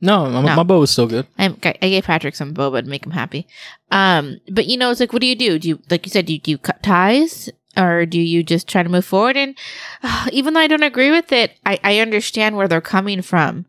No, 0.00 0.28
my, 0.28 0.42
No. 0.42 0.56
my 0.56 0.62
bow 0.64 0.82
is 0.82 0.90
still 0.90 1.06
good. 1.06 1.26
I'm, 1.38 1.56
I 1.62 1.74
I 1.80 1.88
gave 1.88 2.04
Patrick 2.04 2.34
some 2.34 2.52
boba 2.52 2.82
to 2.82 2.88
make 2.88 3.06
him 3.06 3.12
happy. 3.12 3.46
Um, 3.92 4.40
but 4.50 4.66
you 4.66 4.76
know, 4.76 4.90
it's 4.90 5.00
like, 5.00 5.12
what 5.12 5.20
do 5.22 5.28
you 5.28 5.36
do? 5.36 5.58
Do 5.60 5.68
you, 5.68 5.78
like 5.88 6.04
you 6.04 6.10
said, 6.10 6.26
do 6.26 6.32
you, 6.34 6.40
do 6.40 6.50
you 6.50 6.58
cut 6.58 6.82
ties 6.82 7.48
or 7.76 8.06
do 8.06 8.20
you 8.20 8.42
just 8.42 8.68
try 8.68 8.82
to 8.82 8.88
move 8.88 9.04
forward? 9.04 9.36
And 9.36 9.56
uh, 10.02 10.28
even 10.32 10.54
though 10.54 10.60
I 10.60 10.66
don't 10.66 10.82
agree 10.82 11.10
with 11.10 11.32
it, 11.32 11.52
I, 11.64 11.78
I 11.82 11.98
understand 11.98 12.56
where 12.56 12.68
they're 12.68 12.80
coming 12.80 13.22
from. 13.22 13.66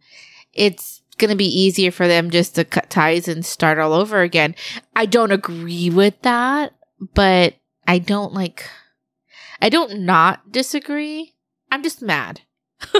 It's 0.53 1.01
going 1.18 1.30
to 1.30 1.38
be 1.38 1.45
easier 1.45 1.91
for 1.91 2.08
them 2.08 2.30
just 2.30 2.56
to 2.56 2.66
cut 2.66 2.89
ties 2.89 3.28
and 3.28 3.45
start 3.45 3.80
all 3.80 3.93
over 3.93 4.22
again. 4.22 4.56
I 4.95 5.06
don't 5.06 5.32
agree 5.32 5.89
with 5.89 6.22
that, 6.24 6.74
but 7.14 7.56
I 7.88 7.99
don't 7.99 8.34
like, 8.34 8.70
I 9.62 9.70
don't 9.70 10.01
not 10.01 10.51
disagree. 10.51 11.34
I'm 11.72 11.84
just 11.84 12.01
mad 12.01 12.41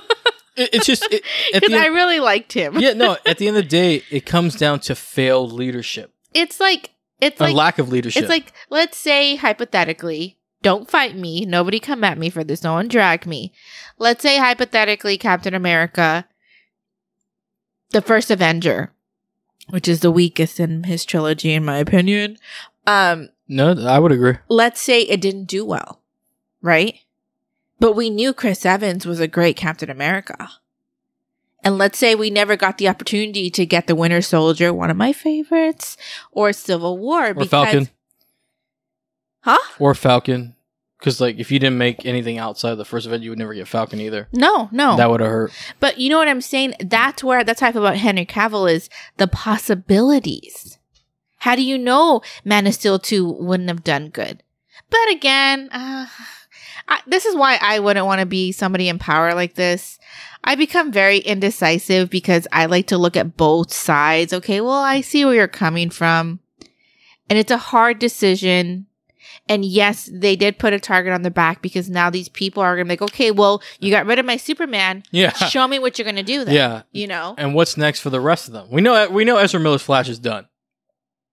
It, 0.56 0.70
it's 0.74 0.86
just 0.86 1.06
because 1.10 1.74
I 1.74 1.88
really 1.88 2.20
liked 2.20 2.54
him. 2.54 2.80
yeah. 2.80 2.94
No, 2.94 3.18
at 3.26 3.38
the 3.38 3.48
end 3.48 3.58
of 3.58 3.64
the 3.64 3.70
day, 3.70 4.04
it 4.10 4.26
comes 4.26 4.56
down 4.56 4.80
to 4.82 4.96
failed 4.96 5.52
leadership, 5.52 6.14
It's 6.34 6.60
like, 6.60 6.92
it's 7.20 7.40
a 7.40 7.46
like, 7.46 7.56
lack 7.56 7.80
of 7.80 7.90
leadership. 7.90 8.24
It's 8.24 8.30
like, 8.30 8.54
let's 8.70 8.98
say 8.98 9.36
hypothetically, 9.36 10.38
don't 10.66 10.90
fight 10.90 11.16
me. 11.16 11.46
Nobody 11.46 11.80
come 11.80 12.04
at 12.04 12.18
me 12.18 12.32
for 12.32 12.44
this. 12.44 12.64
No 12.64 12.74
one 12.74 12.88
drag 12.88 13.28
me. 13.28 13.54
Let's 14.00 14.24
say 14.24 14.40
hypothetically, 14.40 15.16
Captain 15.16 15.54
America, 15.54 16.26
the 17.92 18.02
first 18.02 18.32
Avenger, 18.32 18.92
which 19.70 19.88
is 19.88 20.00
the 20.00 20.10
weakest 20.10 20.60
in 20.60 20.86
his 20.86 21.06
trilogy, 21.06 21.54
in 21.54 21.64
my 21.64 21.78
opinion. 21.78 22.38
Um, 22.88 23.30
no, 23.48 23.74
I 23.74 24.00
would 24.00 24.12
agree. 24.12 24.38
let's 24.50 24.82
say 24.82 25.04
it 25.04 25.22
didn't 25.22 25.46
do 25.46 25.64
well, 25.64 26.02
right? 26.64 26.96
But 27.80 27.92
we 27.92 28.10
knew 28.10 28.34
Chris 28.34 28.66
Evans 28.66 29.06
was 29.06 29.20
a 29.20 29.28
great 29.28 29.56
Captain 29.56 29.92
America. 29.92 30.50
And 31.64 31.78
let's 31.78 32.00
say 32.00 32.16
we 32.16 32.32
never 32.32 32.56
got 32.56 32.80
the 32.80 32.90
opportunity 32.90 33.52
to 33.52 33.68
get 33.68 33.86
the 33.86 33.94
Winter 33.94 34.24
Soldier, 34.24 34.74
one 34.74 34.90
of 34.90 34.98
my 34.98 35.14
favorites, 35.14 35.96
or 36.32 36.52
Civil 36.54 36.98
War. 36.98 37.34
Or 37.36 37.46
Falcon. 37.46 37.90
Huh? 39.42 39.60
Or 39.78 39.94
Falcon, 39.94 40.55
because 41.06 41.22
like 41.22 41.38
if 41.38 41.52
you 41.52 41.60
didn't 41.60 41.78
make 41.78 42.04
anything 42.04 42.40
outside 42.40 42.72
of 42.72 42.80
the 42.80 42.84
first 42.84 43.06
event, 43.06 43.22
you 43.22 43.30
would 43.30 43.38
never 43.38 43.54
get 43.54 43.68
Falcon 43.68 44.02
either. 44.02 44.28
No, 44.34 44.70
no. 44.72 44.98
That 44.98 45.12
would 45.12 45.20
have 45.20 45.30
hurt. 45.30 45.52
but 45.80 46.00
you 46.00 46.10
know 46.10 46.18
what 46.18 46.28
I'm 46.28 46.42
saying? 46.42 46.74
That's 46.80 47.24
where 47.24 47.44
that's 47.44 47.62
how 47.62 47.68
I 47.68 47.72
feel 47.72 47.86
about 47.86 47.98
Henry 47.98 48.26
Cavill 48.26 48.72
is 48.72 48.90
the 49.18 49.28
possibilities 49.28 50.80
How 51.38 51.56
do 51.56 51.62
you 51.62 51.78
know 51.78 52.22
Man 52.44 52.66
of 52.66 52.74
Steel 52.74 52.98
2 52.98 53.34
wouldn't 53.34 53.70
have 53.70 53.84
done 53.84 54.10
good? 54.10 54.42
But 54.90 55.12
again, 55.12 55.70
uh, 55.72 56.08
I, 56.88 57.02
this 57.06 57.26
is 57.26 57.36
why 57.36 57.60
I 57.62 57.78
wouldn't 57.80 58.08
want 58.08 58.22
to 58.22 58.26
be 58.26 58.52
somebody 58.52 58.90
in 58.90 58.98
power 58.98 59.36
like 59.36 59.54
this. 59.54 60.00
I 60.44 60.56
become 60.56 60.92
very 60.92 61.20
indecisive 61.20 62.10
because 62.10 62.48
I 62.52 62.66
like 62.66 62.88
to 62.88 62.98
look 62.98 63.16
at 63.16 63.38
both 63.38 63.72
sides. 63.72 64.34
Okay, 64.34 64.60
well, 64.60 64.72
I 64.74 65.02
see 65.02 65.24
where 65.24 65.36
you're 65.36 65.48
coming 65.48 65.92
from. 65.92 66.40
And 67.30 67.38
it's 67.38 67.52
a 67.52 67.58
hard 67.58 68.00
decision. 68.00 68.88
And 69.48 69.64
yes, 69.64 70.10
they 70.12 70.36
did 70.36 70.58
put 70.58 70.74
a 70.74 70.80
target 70.80 71.14
on 71.14 71.22
the 71.22 71.30
back 71.32 71.62
because 71.62 71.90
now 71.90 72.10
these 72.10 72.30
people 72.30 72.64
are 72.64 72.76
going 72.76 72.88
to 72.88 72.90
be 72.90 72.94
like, 72.94 73.02
okay, 73.14 73.30
well, 73.32 73.62
you 73.80 73.92
got 73.92 74.06
rid 74.08 74.18
of 74.18 74.26
my 74.26 74.38
Superman. 74.38 75.04
Yeah. 75.12 75.32
Show 75.34 75.68
me 75.68 75.78
what 75.78 76.00
you're 76.00 76.04
going 76.04 76.16
to 76.16 76.24
do 76.24 76.44
then. 76.46 76.56
Yeah. 76.56 76.82
You 76.92 77.08
know? 77.08 77.36
And 77.38 77.54
what's 77.54 77.78
next 77.78 78.00
for 78.00 78.10
the 78.10 78.20
rest 78.22 78.48
of 78.48 78.54
them? 78.54 78.68
We 78.72 78.82
know 78.82 79.08
we 79.10 79.24
know 79.24 79.38
Ezra 79.38 79.60
Miller's 79.60 79.84
Flash 79.84 80.10
is 80.10 80.18
done. 80.20 80.48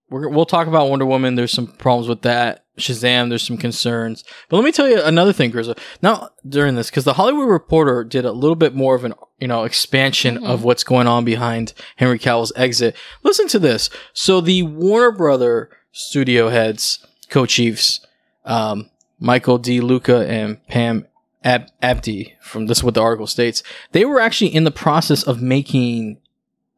We're, 0.09 0.29
we'll 0.29 0.45
talk 0.45 0.67
about 0.67 0.89
Wonder 0.89 1.05
Woman. 1.07 1.35
There's 1.35 1.51
some 1.51 1.65
problems 1.67 2.07
with 2.07 2.21
that. 2.21 2.65
Shazam, 2.77 3.29
there's 3.29 3.43
some 3.45 3.57
concerns. 3.57 4.23
But 4.49 4.57
let 4.57 4.65
me 4.65 4.71
tell 4.71 4.87
you 4.87 5.01
another 5.03 5.31
thing, 5.33 5.51
Grizza. 5.51 5.77
Now, 6.01 6.29
during 6.47 6.75
this, 6.75 6.89
because 6.89 7.03
the 7.03 7.13
Hollywood 7.13 7.47
Reporter 7.49 8.03
did 8.03 8.25
a 8.25 8.31
little 8.31 8.55
bit 8.55 8.73
more 8.75 8.95
of 8.95 9.03
an, 9.05 9.13
you 9.39 9.47
know, 9.47 9.63
expansion 9.63 10.39
Mhm. 10.39 10.47
of 10.47 10.63
what's 10.63 10.83
going 10.83 11.05
on 11.07 11.23
behind 11.23 11.73
Henry 11.97 12.17
Cavill's 12.19 12.51
exit. 12.55 12.95
Listen 13.23 13.47
to 13.49 13.59
this. 13.59 13.89
So 14.13 14.41
the 14.41 14.63
Warner 14.63 15.11
Brother 15.11 15.69
studio 15.91 16.49
heads, 16.49 17.05
co-chiefs, 17.33 17.99
um, 18.45 18.91
Michael 19.19 19.57
De 19.57 19.81
Luca 19.81 20.27
and 20.27 20.65
Pam 20.67 21.07
Ab- 21.43 21.71
Abdy, 21.81 22.35
from 22.39 22.67
this 22.67 22.77
is 22.77 22.83
what 22.83 22.93
the 22.93 23.01
article 23.01 23.25
states, 23.25 23.63
they 23.91 24.05
were 24.05 24.19
actually 24.19 24.53
in 24.53 24.65
the 24.65 24.71
process 24.71 25.23
of 25.23 25.41
making 25.41 26.19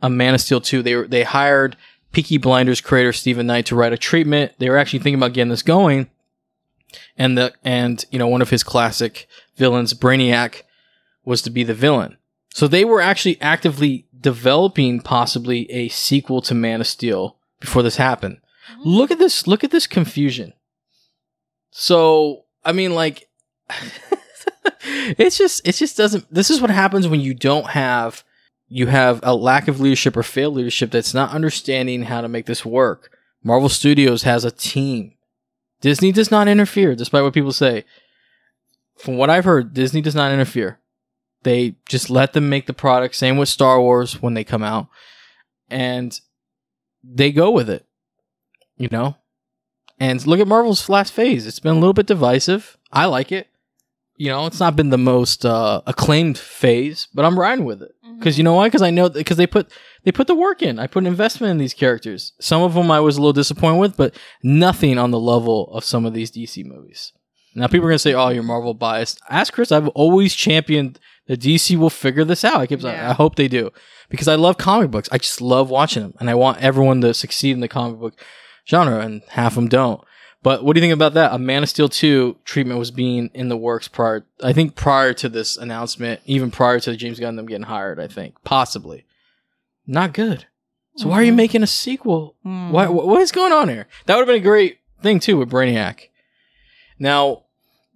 a 0.01 0.09
Man 0.09 0.33
of 0.33 0.39
Steel 0.39 0.61
2. 0.61 0.81
They 0.81 0.95
were, 0.95 1.07
they 1.07 1.23
hired 1.23 1.75
Peaky 2.13 2.37
Blinders 2.37 2.79
creator 2.79 3.11
Steven 3.11 3.45
Knight 3.45 3.65
to 3.65 3.75
write 3.75 3.91
a 3.91 3.97
treatment. 3.97 4.53
They 4.57 4.69
were 4.69 4.77
actually 4.77 4.99
thinking 4.99 5.19
about 5.19 5.33
getting 5.33 5.49
this 5.49 5.61
going. 5.61 6.09
And 7.17 7.37
the 7.37 7.53
and 7.61 8.05
you 8.09 8.17
know 8.17 8.27
one 8.27 8.41
of 8.41 8.51
his 8.51 8.63
classic 8.63 9.27
villains, 9.57 9.93
Brainiac, 9.93 10.61
was 11.25 11.41
to 11.41 11.49
be 11.49 11.65
the 11.65 11.73
villain. 11.73 12.15
So 12.53 12.69
they 12.69 12.85
were 12.85 13.01
actually 13.01 13.41
actively 13.41 14.05
developing 14.17 15.01
possibly 15.01 15.69
a 15.69 15.89
sequel 15.89 16.41
to 16.43 16.53
Man 16.53 16.79
of 16.79 16.87
Steel 16.87 17.35
before 17.59 17.83
this 17.83 17.97
happened. 17.97 18.37
Look 18.79 19.11
at 19.11 19.19
this, 19.19 19.47
look 19.47 19.63
at 19.63 19.71
this 19.71 19.87
confusion. 19.87 20.53
So, 21.71 22.45
I 22.63 22.71
mean 22.71 22.95
like 22.95 23.29
it's 25.17 25.37
just 25.37 25.67
it 25.67 25.73
just 25.73 25.97
doesn't 25.97 26.25
this 26.33 26.49
is 26.49 26.61
what 26.61 26.69
happens 26.69 27.07
when 27.07 27.19
you 27.19 27.33
don't 27.33 27.67
have 27.67 28.23
you 28.67 28.87
have 28.87 29.19
a 29.23 29.35
lack 29.35 29.67
of 29.67 29.79
leadership 29.79 30.17
or 30.17 30.23
failed 30.23 30.55
leadership 30.55 30.91
that's 30.91 31.13
not 31.13 31.31
understanding 31.31 32.03
how 32.03 32.21
to 32.21 32.27
make 32.27 32.45
this 32.45 32.65
work. 32.65 33.11
Marvel 33.43 33.69
Studios 33.69 34.23
has 34.23 34.43
a 34.43 34.51
team. 34.51 35.13
Disney 35.81 36.11
does 36.11 36.31
not 36.31 36.47
interfere, 36.47 36.95
despite 36.95 37.23
what 37.23 37.33
people 37.33 37.51
say. 37.51 37.85
From 38.97 39.17
what 39.17 39.29
I've 39.29 39.45
heard, 39.45 39.73
Disney 39.73 40.01
does 40.01 40.15
not 40.15 40.31
interfere. 40.31 40.79
They 41.43 41.75
just 41.87 42.09
let 42.09 42.33
them 42.33 42.49
make 42.49 42.65
the 42.65 42.73
product. 42.73 43.15
Same 43.15 43.37
with 43.37 43.49
Star 43.49 43.79
Wars 43.79 44.19
when 44.19 44.33
they 44.33 44.43
come 44.43 44.63
out. 44.63 44.87
And 45.69 46.19
they 47.03 47.31
go 47.31 47.51
with 47.51 47.69
it. 47.69 47.84
You 48.77 48.89
know? 48.91 49.17
And 49.99 50.25
look 50.27 50.39
at 50.39 50.47
Marvel's 50.47 50.89
last 50.89 51.13
phase. 51.13 51.47
It's 51.47 51.59
been 51.59 51.75
a 51.75 51.79
little 51.79 51.93
bit 51.93 52.05
divisive. 52.05 52.77
I 52.91 53.05
like 53.05 53.31
it. 53.31 53.47
You 54.17 54.29
know, 54.29 54.45
it's 54.45 54.59
not 54.59 54.75
been 54.75 54.89
the 54.89 54.97
most 54.97 55.45
uh, 55.45 55.81
acclaimed 55.85 56.37
phase, 56.37 57.07
but 57.13 57.25
I'm 57.25 57.39
riding 57.39 57.65
with 57.65 57.81
it. 57.81 57.91
Because 58.17 58.37
you 58.37 58.43
know 58.45 58.53
why? 58.53 58.67
Because 58.67 58.81
I 58.81 58.89
know 58.89 59.09
because 59.09 59.35
they 59.35 59.47
put 59.47 59.71
they 60.03 60.11
put 60.11 60.27
the 60.27 60.35
work 60.35 60.61
in. 60.61 60.79
I 60.79 60.87
put 60.87 61.03
an 61.03 61.07
investment 61.07 61.51
in 61.51 61.57
these 61.57 61.73
characters. 61.73 62.31
Some 62.39 62.61
of 62.61 62.73
them 62.73 62.89
I 62.89 63.01
was 63.01 63.17
a 63.17 63.19
little 63.19 63.33
disappointed 63.33 63.79
with, 63.79 63.97
but 63.97 64.15
nothing 64.41 64.97
on 64.97 65.11
the 65.11 65.19
level 65.19 65.69
of 65.73 65.83
some 65.83 66.05
of 66.05 66.13
these 66.13 66.31
DC 66.31 66.65
movies. 66.65 67.11
Now 67.55 67.67
people 67.67 67.87
are 67.87 67.89
gonna 67.89 67.99
say, 67.99 68.13
"Oh, 68.13 68.29
you're 68.29 68.43
Marvel 68.43 68.73
biased." 68.73 69.19
Ask 69.29 69.53
Chris. 69.53 69.71
I've 69.71 69.89
always 69.89 70.33
championed 70.33 70.99
that 71.27 71.41
DC 71.41 71.77
will 71.77 71.89
figure 71.89 72.23
this 72.23 72.45
out. 72.45 72.61
I 72.61 72.67
keep 72.67 72.81
saying, 72.81 72.95
Yeah. 72.95 73.09
I 73.09 73.13
hope 73.13 73.35
they 73.35 73.47
do 73.47 73.71
because 74.09 74.27
I 74.27 74.35
love 74.35 74.57
comic 74.57 74.91
books. 74.91 75.09
I 75.11 75.17
just 75.17 75.41
love 75.41 75.69
watching 75.69 76.03
them, 76.03 76.13
and 76.19 76.29
I 76.29 76.35
want 76.35 76.61
everyone 76.61 77.01
to 77.01 77.13
succeed 77.13 77.51
in 77.51 77.59
the 77.59 77.67
comic 77.67 77.99
book 77.99 78.21
genre, 78.67 78.99
and 78.99 79.21
half 79.29 79.53
of 79.53 79.55
them 79.55 79.67
don't. 79.69 80.01
But 80.43 80.63
what 80.63 80.73
do 80.73 80.79
you 80.79 80.83
think 80.83 80.93
about 80.93 81.15
that? 81.15 81.33
A 81.33 81.39
Man 81.39 81.63
of 81.63 81.69
Steel 81.69 81.89
2 81.89 82.37
treatment 82.45 82.77
was 82.79 82.91
being 82.91 83.31
in 83.33 83.49
the 83.49 83.57
works 83.57 83.87
prior, 83.87 84.25
I 84.43 84.53
think 84.53 84.75
prior 84.75 85.11
to 85.15 85.27
this 85.27 85.57
announcement, 85.57 86.21
even 86.25 86.51
prior 86.51 86.79
to 86.81 86.95
James 86.95 87.19
Gunn 87.19 87.35
them 87.35 87.47
getting 87.47 87.63
hired, 87.65 87.99
I 87.99 88.07
think. 88.07 88.35
Possibly. 88.43 89.05
Not 89.87 90.13
good. 90.13 90.45
So 90.97 91.09
why 91.09 91.15
are 91.19 91.23
you 91.23 91.31
Mhm. 91.33 91.37
making 91.37 91.63
a 91.63 91.67
sequel? 91.67 92.35
Mm. 92.45 92.69
Why, 92.71 92.87
what 92.87 93.21
is 93.21 93.31
going 93.31 93.51
on 93.53 93.69
here? 93.69 93.87
That 94.05 94.15
would 94.15 94.21
have 94.21 94.27
been 94.27 94.41
a 94.41 94.45
great 94.45 94.77
thing 95.01 95.19
too 95.19 95.37
with 95.37 95.49
Brainiac. 95.49 96.09
Now, 96.99 97.43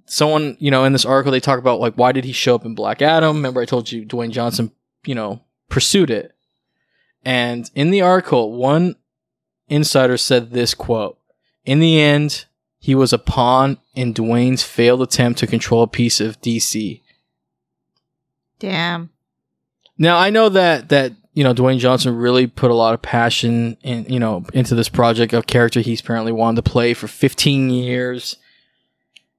someone, 0.06 0.58
you 0.60 0.72
know, 0.72 0.84
in 0.86 0.92
this 0.94 1.06
article, 1.06 1.32
they 1.32 1.40
talk 1.40 1.60
about 1.60 1.80
like, 1.80 1.94
why 1.96 2.12
did 2.12 2.26
he 2.26 2.32
show 2.34 2.56
up 2.56 2.66
in 2.66 2.74
Black 2.76 3.02
Adam? 3.02 3.38
Remember 3.38 3.62
I 3.62 3.66
told 3.66 3.92
you 3.92 4.06
Dwayne 4.06 4.32
Johnson, 4.32 4.72
you 5.06 5.16
know, 5.16 5.42
pursued 5.70 6.10
it. 6.10 6.34
And 7.24 7.70
in 7.76 7.92
the 7.92 8.02
article, 8.02 8.54
one 8.54 8.96
insider 9.70 10.18
said 10.18 10.52
this 10.52 10.74
quote, 10.74 11.18
in 11.66 11.80
the 11.80 12.00
end, 12.00 12.46
he 12.80 12.96
was 12.96 13.14
a 13.14 13.20
pawn 13.20 13.78
in 13.94 14.14
Dwayne's 14.14 14.64
failed 14.64 15.02
attempt 15.02 15.40
to 15.40 15.48
control 15.48 15.84
a 15.84 15.88
piece 15.88 16.20
of 16.20 16.40
DC. 16.42 17.02
Damn. 18.58 19.10
Now 19.98 20.18
I 20.18 20.30
know 20.30 20.50
that 20.50 20.90
that 20.90 21.14
you 21.34 21.44
know 21.44 21.54
Dwayne 21.54 21.80
Johnson 21.80 22.16
really 22.16 22.48
put 22.48 22.72
a 22.72 22.76
lot 22.76 22.94
of 22.94 23.02
passion 23.02 23.78
in 23.84 24.06
you 24.06 24.20
know 24.20 24.46
into 24.54 24.76
this 24.76 24.90
project, 24.90 25.34
of 25.34 25.48
character 25.48 25.82
he's 25.82 26.02
apparently 26.02 26.32
wanted 26.32 26.64
to 26.64 26.72
play 26.72 26.94
for 26.94 27.08
15 27.08 27.70
years, 27.70 28.38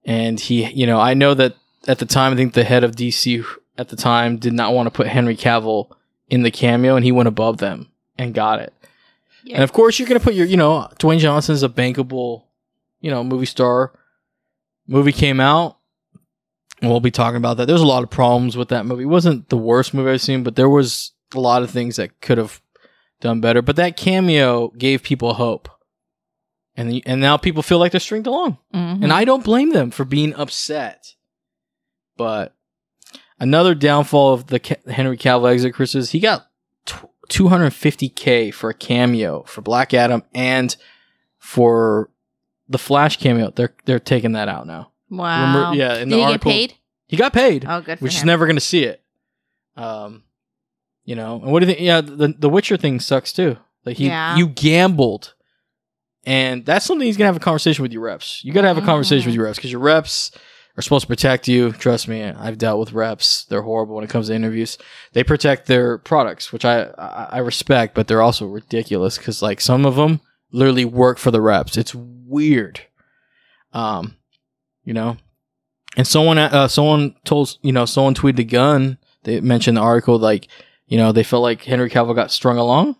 and 0.05 0.39
he 0.39 0.71
you 0.71 0.87
know 0.87 1.01
I 1.01 1.15
know 1.15 1.35
that 1.35 1.57
at 1.89 1.99
the 1.99 2.07
time 2.07 2.33
I 2.33 2.37
think 2.37 2.53
the 2.53 2.65
head 2.65 2.85
of 2.85 2.95
DC 2.95 3.45
at 3.79 3.89
the 3.89 3.97
time 3.97 4.37
did 4.37 4.53
not 4.53 4.75
want 4.75 4.87
to 4.87 4.91
put 4.91 5.07
Henry 5.07 5.37
Cavill 5.37 5.91
in 6.29 6.43
the 6.43 6.51
cameo, 6.51 6.95
and 6.97 7.05
he 7.05 7.13
went 7.13 7.29
above 7.29 7.57
them 7.57 7.91
and 8.19 8.35
got 8.35 8.61
it. 8.61 8.75
And 9.53 9.63
of 9.63 9.73
course, 9.73 9.99
you're 9.99 10.09
gonna 10.09 10.21
put 10.21 10.35
your 10.35 10.47
you 10.47 10.57
know 10.57 10.89
Dwayne 10.99 11.19
Johnson's 11.19 11.63
a 11.63 11.69
bankable 11.69 12.45
you 13.01 13.11
know 13.11 13.23
movie 13.25 13.47
star. 13.47 13.93
Movie 14.87 15.13
came 15.13 15.41
out. 15.41 15.79
We'll 16.83 17.01
be 17.01 17.11
talking 17.11 17.37
about 17.37 17.59
that. 17.59 17.67
There's 17.67 17.83
a 17.83 17.87
lot 17.87 18.03
of 18.03 18.11
problems 18.11 18.57
with 18.57 18.69
that 18.71 18.87
movie. 18.87 19.03
It 19.03 19.07
wasn't 19.07 19.49
the 19.51 19.57
worst 19.59 19.93
movie 19.93 20.11
I've 20.11 20.21
seen, 20.23 20.43
but 20.43 20.57
there 20.57 20.69
was 20.69 21.13
a 21.35 21.41
lot 21.41 21.63
of 21.63 21.71
things 21.71 21.97
that 21.97 22.21
could 22.21 22.39
have 22.39 22.61
done 23.21 23.41
better. 23.41 23.61
But 23.63 23.77
that 23.77 23.97
cameo 23.99 24.69
gave 24.71 25.03
people 25.03 25.35
hope, 25.35 25.69
and 26.75 26.91
the, 26.91 27.03
and 27.07 27.21
now 27.21 27.37
people 27.37 27.63
feel 27.63 27.79
like 27.79 27.93
they're 27.93 28.01
stringed 28.01 28.27
along, 28.27 28.57
Mhm. 28.75 29.03
and 29.05 29.13
I 29.13 29.25
don't 29.27 29.45
blame 29.45 29.73
them 29.73 29.91
for 29.91 30.05
being 30.07 30.35
upset. 30.35 31.15
But 32.17 32.57
another 33.39 33.75
downfall 33.75 34.33
of 34.33 34.47
the 34.47 34.79
Henry 34.91 35.19
Cavill 35.19 35.53
exit, 35.53 35.75
Chris, 35.75 35.95
is 35.95 36.11
he 36.13 36.19
got 36.21 36.47
250k 37.31 38.53
for 38.53 38.71
a 38.71 38.75
cameo 38.75 39.43
for 39.45 39.63
Black 39.63 39.95
Adam 39.95 40.23
and 40.35 40.77
for 41.39 42.11
the 42.69 42.79
Flash 42.79 43.17
cameo. 43.17 43.51
They're 43.55 43.75
they're 43.87 43.99
taking 43.99 44.33
that 44.33 44.49
out 44.49 44.67
now. 44.67 44.93
wow. 45.09 45.55
Remember- 45.55 45.77
yeah, 45.77 45.95
in 45.99 46.09
Did 46.09 46.15
the 46.15 46.17
he 46.19 46.23
article, 46.25 46.51
get 46.51 46.57
paid? 46.59 46.75
he 47.09 47.17
got 47.17 47.33
paid, 47.33 47.65
Oh, 47.67 47.81
good 47.81 48.01
which 48.01 48.15
is 48.17 48.25
never 48.25 48.47
going 48.47 48.57
to 48.57 48.61
see 48.61 48.85
it. 48.85 49.03
Um, 49.77 50.25
you 51.05 51.15
know, 51.17 51.41
and 51.43 51.51
what 51.51 51.61
do 51.61 51.67
you 51.67 51.73
think? 51.73 51.85
Yeah, 51.85 52.01
the 52.03 52.35
the 52.39 52.49
Witcher 52.49 52.77
thing 52.77 53.01
sucks 53.01 53.33
too. 53.33 53.57
Like 53.85 53.97
he, 53.97 54.07
Yeah. 54.07 54.37
you 54.37 54.47
gambled, 54.49 55.35
and 56.25 56.65
that's 56.67 56.85
something 56.85 57.07
he's 57.07 57.17
gonna 57.17 57.27
have 57.29 57.37
a 57.37 57.41
conversation 57.41 57.83
with 57.83 57.93
your 57.93 58.03
reps. 58.03 58.45
You 58.45 58.53
got 58.53 58.61
to 58.63 58.69
have 58.69 58.77
a 58.79 58.83
conversation 58.83 59.23
Mhm. 59.23 59.27
with 59.27 59.35
your 59.37 59.45
reps 59.47 59.57
because 59.57 59.73
your 59.73 59.81
reps 59.81 60.31
are 60.77 60.83
supposed 60.83 61.03
to 61.03 61.09
protect 61.09 61.49
you. 61.49 61.73
Trust 61.73 62.09
me, 62.09 62.25
I've 62.25 62.59
dealt 62.59 62.81
with 62.81 62.93
reps. 62.93 63.45
They're 63.45 63.63
horrible 63.63 63.97
when 63.97 64.05
it 64.05 64.11
comes 64.11 64.29
to 64.29 64.35
interviews. 64.35 64.79
They 65.13 65.25
protect 65.25 65.67
their 65.67 65.99
products, 65.99 66.53
which 66.53 66.65
I 66.65 66.85
I, 66.99 67.29
I 67.33 67.39
respect, 67.39 67.95
but 67.95 68.09
they're 68.09 68.23
also 68.23 68.47
ridiculous 68.47 69.19
because 69.19 69.43
like 69.43 69.61
some 69.61 69.85
of 69.85 69.97
them 69.97 70.21
literally 70.53 70.85
work 70.85 71.19
for 71.19 71.31
the 71.31 71.41
reps. 71.41 71.77
It's 71.77 71.95
weird. 71.95 72.81
Um, 73.73 74.17
you 74.85 74.95
know, 74.95 75.17
and 75.97 76.07
someone, 76.07 76.39
uh, 76.39 76.69
someone 76.69 77.15
told, 77.25 77.57
you 77.63 77.73
know, 77.73 77.85
someone 77.85 78.15
tweeted 78.15 78.41
a 78.41 78.45
Gunn. 78.45 78.99
They 79.25 79.41
mentioned 79.41 79.77
the 79.77 79.83
article, 79.83 80.19
like, 80.19 80.49
you 80.87 80.97
know, 80.97 81.13
they 81.13 81.23
felt 81.23 81.43
like 81.43 81.63
Henry 81.63 81.91
Cavill 81.91 82.15
got 82.15 82.31
strung 82.31 82.59
along. 82.59 82.97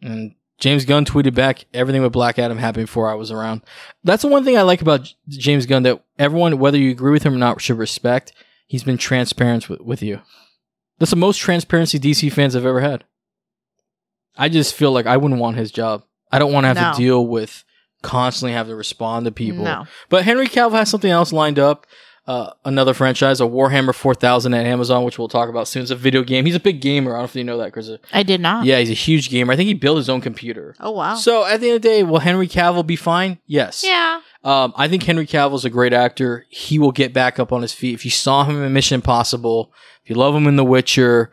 And 0.00 0.34
James 0.62 0.84
Gunn 0.84 1.04
tweeted 1.04 1.34
back, 1.34 1.64
everything 1.74 2.02
with 2.02 2.12
Black 2.12 2.38
Adam 2.38 2.56
happened 2.56 2.86
before 2.86 3.10
I 3.10 3.14
was 3.14 3.32
around. 3.32 3.62
That's 4.04 4.22
the 4.22 4.28
one 4.28 4.44
thing 4.44 4.56
I 4.56 4.62
like 4.62 4.80
about 4.80 5.02
J- 5.02 5.14
James 5.28 5.66
Gunn 5.66 5.82
that 5.82 6.04
everyone, 6.20 6.56
whether 6.60 6.78
you 6.78 6.92
agree 6.92 7.10
with 7.10 7.24
him 7.24 7.34
or 7.34 7.38
not, 7.38 7.60
should 7.60 7.78
respect. 7.78 8.32
He's 8.68 8.84
been 8.84 8.96
transparent 8.96 9.68
with, 9.68 9.80
with 9.80 10.02
you. 10.04 10.20
That's 11.00 11.10
the 11.10 11.16
most 11.16 11.38
transparency 11.38 11.98
DC 11.98 12.32
fans 12.32 12.54
have 12.54 12.64
ever 12.64 12.80
had. 12.80 13.02
I 14.36 14.48
just 14.48 14.76
feel 14.76 14.92
like 14.92 15.06
I 15.06 15.16
wouldn't 15.16 15.40
want 15.40 15.56
his 15.56 15.72
job. 15.72 16.04
I 16.30 16.38
don't 16.38 16.52
want 16.52 16.62
to 16.62 16.68
have 16.68 16.76
No. 16.76 16.92
to 16.92 16.96
deal 16.96 17.26
with 17.26 17.64
constantly 18.02 18.52
having 18.52 18.70
to 18.70 18.76
respond 18.76 19.26
to 19.26 19.32
people. 19.32 19.64
No. 19.64 19.86
But 20.10 20.24
Henry 20.24 20.46
Cavill 20.46 20.72
has 20.78 20.88
something 20.88 21.10
else 21.10 21.32
lined 21.32 21.58
up. 21.58 21.88
Uh, 22.26 22.52
another 22.64 22.94
franchise, 22.94 23.40
a 23.40 23.44
Warhammer 23.44 23.94
4000 23.94 24.54
at 24.54 24.66
Amazon, 24.66 25.04
which 25.04 25.18
we'll 25.18 25.28
talk 25.28 25.48
about 25.48 25.66
soon. 25.66 25.82
It's 25.82 25.90
a 25.90 25.96
video 25.96 26.22
game. 26.22 26.46
He's 26.46 26.54
a 26.54 26.60
big 26.60 26.80
gamer. 26.80 27.12
I 27.12 27.14
don't 27.14 27.20
know 27.22 27.24
if 27.24 27.34
you 27.34 27.44
know 27.44 27.58
that, 27.58 27.72
Chris. 27.72 27.90
I 28.12 28.22
did 28.22 28.40
not. 28.40 28.64
Yeah, 28.64 28.78
he's 28.78 28.90
a 28.90 28.94
huge 28.94 29.28
gamer. 29.28 29.52
I 29.52 29.56
think 29.56 29.66
he 29.66 29.74
built 29.74 29.96
his 29.96 30.08
own 30.08 30.20
computer. 30.20 30.76
Oh 30.78 30.92
wow. 30.92 31.16
So 31.16 31.44
at 31.44 31.60
the 31.60 31.68
end 31.68 31.76
of 31.76 31.82
the 31.82 31.88
day, 31.88 32.02
will 32.04 32.20
Henry 32.20 32.46
Cavill 32.46 32.86
be 32.86 32.96
fine? 32.96 33.38
Yes. 33.46 33.82
yeah. 33.84 34.20
Um, 34.44 34.72
I 34.76 34.88
think 34.88 35.02
Henry 35.02 35.26
Cavill's 35.26 35.64
a 35.64 35.70
great 35.70 35.92
actor. 35.92 36.46
He 36.48 36.78
will 36.78 36.92
get 36.92 37.12
back 37.12 37.38
up 37.38 37.52
on 37.52 37.62
his 37.62 37.72
feet. 37.72 37.94
If 37.94 38.04
you 38.04 38.10
saw 38.10 38.44
him 38.44 38.62
in 38.62 38.72
Mission 38.72 38.96
Impossible, 38.96 39.72
if 40.04 40.10
you 40.10 40.16
love 40.16 40.34
him 40.34 40.46
in 40.46 40.56
The 40.56 40.64
Witcher, 40.64 41.30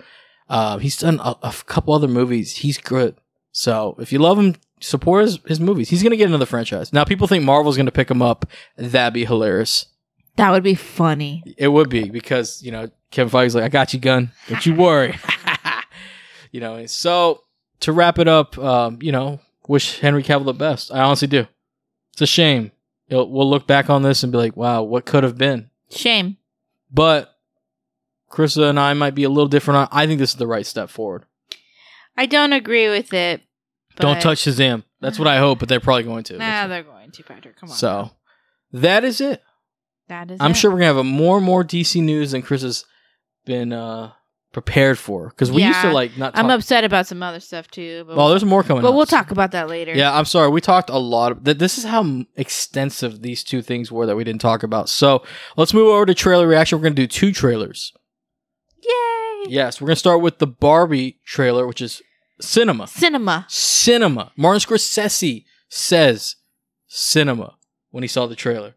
uh, 0.47 0.77
he's 0.77 0.97
done 0.97 1.19
a, 1.23 1.35
a 1.43 1.53
couple 1.65 1.93
other 1.93 2.07
movies. 2.07 2.57
He's 2.57 2.77
good. 2.77 3.15
So 3.51 3.95
if 3.99 4.11
you 4.11 4.19
love 4.19 4.37
him, 4.37 4.55
support 4.79 5.23
his, 5.23 5.39
his 5.47 5.59
movies. 5.59 5.89
He's 5.89 6.03
going 6.03 6.11
to 6.11 6.17
get 6.17 6.27
another 6.27 6.45
franchise. 6.45 6.93
Now, 6.93 7.03
people 7.03 7.27
think 7.27 7.43
Marvel's 7.43 7.75
going 7.75 7.85
to 7.85 7.91
pick 7.91 8.09
him 8.09 8.21
up. 8.21 8.45
That'd 8.77 9.13
be 9.13 9.25
hilarious. 9.25 9.87
That 10.39 10.51
would 10.51 10.63
be 10.63 10.75
funny. 10.75 11.43
It 11.57 11.67
would 11.67 11.89
be 11.89 12.09
because, 12.09 12.63
you 12.63 12.71
know, 12.71 12.89
Kevin 13.11 13.29
Feige's 13.29 13.55
like, 13.55 13.65
I 13.65 13.67
got 13.67 13.93
you, 13.93 13.99
Gunn. 13.99 14.31
Don't 14.47 14.65
you 14.65 14.73
worry. 14.73 15.19
you 16.53 16.61
know, 16.61 16.85
so 16.85 17.43
to 17.81 17.91
wrap 17.91 18.19
it 18.19 18.29
up, 18.29 18.57
um, 18.57 18.99
you 19.01 19.11
know, 19.11 19.41
wish 19.67 19.99
Henry 19.99 20.23
Cavill 20.23 20.45
the 20.45 20.53
best. 20.53 20.93
I 20.93 21.01
honestly 21.01 21.27
do. 21.27 21.45
It's 22.13 22.21
a 22.21 22.25
shame. 22.25 22.71
It'll, 23.09 23.29
we'll 23.29 23.49
look 23.49 23.67
back 23.67 23.89
on 23.89 24.01
this 24.01 24.23
and 24.23 24.31
be 24.31 24.37
like, 24.37 24.55
wow, 24.55 24.81
what 24.81 25.05
could 25.05 25.25
have 25.25 25.37
been? 25.37 25.71
Shame. 25.89 26.37
But 26.89 27.35
Krista 28.31 28.69
and 28.69 28.79
I 28.79 28.93
might 28.93 29.15
be 29.15 29.25
a 29.25 29.29
little 29.29 29.49
different. 29.49 29.89
I 29.91 30.07
think 30.07 30.19
this 30.19 30.29
is 30.29 30.37
the 30.37 30.47
right 30.47 30.65
step 30.65 30.89
forward. 30.89 31.25
I 32.15 32.27
don't 32.27 32.53
agree 32.53 32.87
with 32.87 33.13
it. 33.13 33.41
Don't 33.97 34.21
touch 34.21 34.45
Shazam. 34.45 34.85
That's 35.01 35.19
what 35.19 35.27
I 35.27 35.39
hope, 35.39 35.59
but 35.59 35.67
they're 35.67 35.81
probably 35.81 36.03
going 36.03 36.23
to. 36.23 36.37
Nah, 36.37 36.67
they're 36.67 36.83
going 36.83 37.11
to, 37.11 37.23
Patrick. 37.23 37.57
Come 37.57 37.71
on. 37.71 37.75
so 37.75 38.11
that 38.71 39.03
is 39.03 39.19
it. 39.19 39.43
That 40.09 40.29
is. 40.29 40.37
I'm 40.39 40.51
it. 40.51 40.57
sure 40.57 40.69
we're 40.69 40.77
gonna 40.77 40.87
have 40.87 40.97
a 40.97 41.03
more 41.03 41.37
and 41.37 41.45
more 41.45 41.63
DC 41.63 42.01
news 42.03 42.31
than 42.31 42.41
Chris 42.41 42.61
has 42.61 42.85
been 43.45 43.73
uh, 43.73 44.11
prepared 44.51 44.97
for 44.97 45.29
because 45.29 45.51
we 45.51 45.63
used 45.63 45.81
to 45.81 45.91
like 45.91 46.17
not. 46.17 46.33
Talk- 46.35 46.43
I'm 46.43 46.49
upset 46.51 46.83
about 46.83 47.07
some 47.07 47.23
other 47.23 47.39
stuff 47.39 47.69
too. 47.69 48.03
But, 48.05 48.17
well, 48.17 48.29
there's 48.29 48.43
more 48.45 48.63
coming. 48.63 48.81
but 48.81 48.89
up. 48.89 48.95
we'll 48.95 49.05
talk 49.05 49.31
about 49.31 49.51
that 49.51 49.69
later. 49.69 49.93
Yeah, 49.93 50.15
I'm 50.15 50.25
sorry. 50.25 50.49
We 50.49 50.61
talked 50.61 50.89
a 50.89 50.97
lot. 50.97 51.31
Of, 51.31 51.43
th- 51.43 51.57
this 51.57 51.77
is 51.77 51.85
how 51.85 52.23
extensive 52.35 53.21
these 53.21 53.43
two 53.43 53.61
things 53.61 53.91
were 53.91 54.05
that 54.05 54.15
we 54.15 54.23
didn't 54.23 54.41
talk 54.41 54.63
about. 54.63 54.89
So 54.89 55.23
let's 55.57 55.73
move 55.73 55.87
over 55.87 56.05
to 56.05 56.13
trailer 56.13 56.47
reaction. 56.47 56.77
We're 56.77 56.83
gonna 56.83 56.95
do 56.95 57.07
two 57.07 57.31
trailers. 57.31 57.93
Yay! 58.83 59.45
Yes, 59.49 59.79
we're 59.79 59.87
gonna 59.87 59.95
start 59.95 60.21
with 60.21 60.39
the 60.39 60.47
Barbie 60.47 61.19
trailer, 61.25 61.65
which 61.67 61.81
is 61.81 62.01
cinema. 62.41 62.87
Cinema. 62.87 63.45
Cinema. 63.49 64.31
Martin 64.35 64.59
Scorsese 64.61 65.45
says 65.69 66.35
cinema 66.87 67.55
when 67.91 68.03
he 68.03 68.07
saw 68.07 68.25
the 68.25 68.35
trailer. 68.35 68.75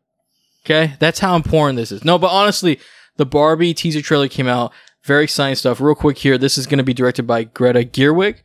Okay, 0.65 0.95
that's 0.99 1.19
how 1.21 1.35
important 1.37 1.77
this 1.77 1.91
is. 1.93 2.05
No, 2.05 2.19
but 2.19 2.31
honestly, 2.31 2.79
the 3.17 3.27
Barbie 3.27 3.75
teaser 3.75 4.01
trailer 4.03 4.29
came 4.29 4.47
out. 4.49 4.73
Very 5.05 5.25
exciting 5.25 5.57
stuff. 5.57 5.81
Real 5.81 5.97
quick 5.97 6.19
here, 6.19 6.39
this 6.39 6.57
is 6.57 6.67
going 6.67 6.79
to 6.79 6.85
be 6.85 6.95
directed 6.95 7.25
by 7.27 7.43
Greta 7.45 7.81
Gerwig, 7.81 8.37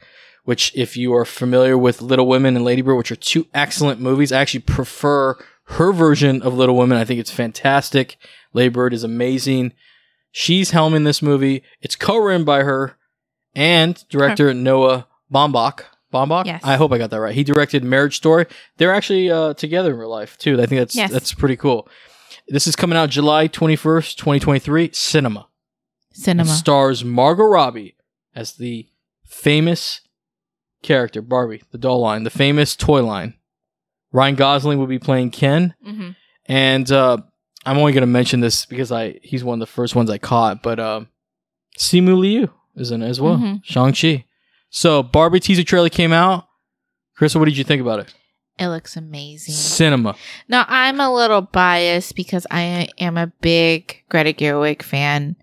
which, 0.43 0.71
if 0.75 0.97
you 0.97 1.13
are 1.13 1.25
familiar 1.25 1.77
with 1.77 2.01
Little 2.01 2.27
Women 2.27 2.55
and 2.55 2.65
Lady 2.65 2.81
Bird, 2.81 2.95
which 2.95 3.11
are 3.11 3.15
two 3.15 3.45
excellent 3.53 4.01
movies, 4.01 4.31
I 4.31 4.41
actually 4.41 4.61
prefer 4.61 5.35
her 5.65 5.91
version 5.91 6.41
of 6.41 6.55
Little 6.55 6.75
Women. 6.75 6.97
I 6.97 7.05
think 7.05 7.19
it's 7.19 7.29
fantastic. 7.29 8.17
Lady 8.53 8.69
Bird 8.69 8.93
is 8.93 9.03
amazing. 9.03 9.73
She's 10.31 10.71
helming 10.71 11.03
this 11.03 11.21
movie. 11.21 11.61
It's 11.81 11.95
co-written 11.95 12.43
by 12.43 12.63
her 12.63 12.97
and 13.53 14.03
director 14.09 14.51
Noah 14.53 15.07
Baumbach. 15.31 15.81
Baumbach? 16.13 16.45
Yes. 16.45 16.61
I 16.63 16.77
hope 16.77 16.91
I 16.91 16.97
got 16.97 17.09
that 17.11 17.19
right. 17.19 17.35
He 17.35 17.43
directed 17.43 17.83
Marriage 17.83 18.15
Story. 18.15 18.45
They're 18.77 18.93
actually 18.93 19.29
uh, 19.29 19.53
together 19.55 19.91
in 19.91 19.97
real 19.99 20.09
life 20.09 20.37
too. 20.37 20.53
I 20.59 20.65
think 20.65 20.79
that's 20.79 20.95
Yes. 20.95 21.11
that's 21.11 21.33
pretty 21.33 21.57
cool. 21.57 21.87
This 22.49 22.67
is 22.67 22.75
coming 22.75 22.97
out 22.97 23.09
July 23.09 23.47
21st, 23.47 24.15
2023, 24.15 24.91
cinema. 24.93 25.47
Cinema. 26.13 26.49
It 26.49 26.53
stars 26.53 27.03
Margot 27.03 27.43
Robbie 27.43 27.95
as 28.35 28.53
the 28.53 28.87
famous 29.25 30.01
character 30.81 31.21
Barbie, 31.21 31.63
the 31.71 31.77
doll 31.77 31.99
line, 31.99 32.23
the 32.23 32.29
famous 32.29 32.75
toy 32.75 33.03
line. 33.03 33.33
Ryan 34.13 34.35
Gosling 34.35 34.79
will 34.79 34.87
be 34.87 34.99
playing 34.99 35.31
Ken, 35.31 35.75
hmm 35.83 36.11
and 36.49 36.89
uh, 36.89 37.17
I'm 37.65 37.77
only 37.77 37.91
going 37.91 38.01
to 38.03 38.07
mention 38.07 38.39
this 38.39 38.65
because 38.65 38.89
I 38.89 39.19
he's 39.21 39.43
one 39.43 39.55
of 39.55 39.59
the 39.59 39.71
first 39.71 39.95
ones 39.95 40.09
I 40.09 40.17
caught. 40.17 40.63
But 40.63 40.79
um, 40.79 41.09
Simu 41.77 42.17
Liu 42.17 42.49
is 42.77 42.89
in 42.91 43.01
it 43.03 43.09
as 43.09 43.19
well. 43.19 43.35
Mhm. 43.37 43.65
Shang 43.65 43.91
Chi. 43.91 44.23
So 44.69 45.03
Barbie 45.03 45.41
teaser 45.41 45.63
trailer 45.65 45.89
came 45.89 46.13
out. 46.13 46.47
Chris, 47.17 47.35
what 47.35 47.45
did 47.45 47.57
you 47.57 47.65
think 47.65 47.81
about 47.81 47.99
it? 47.99 48.13
It 48.59 48.69
looks 48.69 48.97
amazing. 48.97 49.53
Cinema. 49.53 50.15
Now 50.47 50.65
I'm 50.67 50.99
a 50.99 51.13
little 51.13 51.41
biased 51.41 52.15
because 52.15 52.47
I 52.49 52.89
am 52.97 53.17
a 53.17 53.27
big 53.27 54.03
Greta 54.09 54.33
Gerwig 54.33 54.81
fan. 54.81 55.35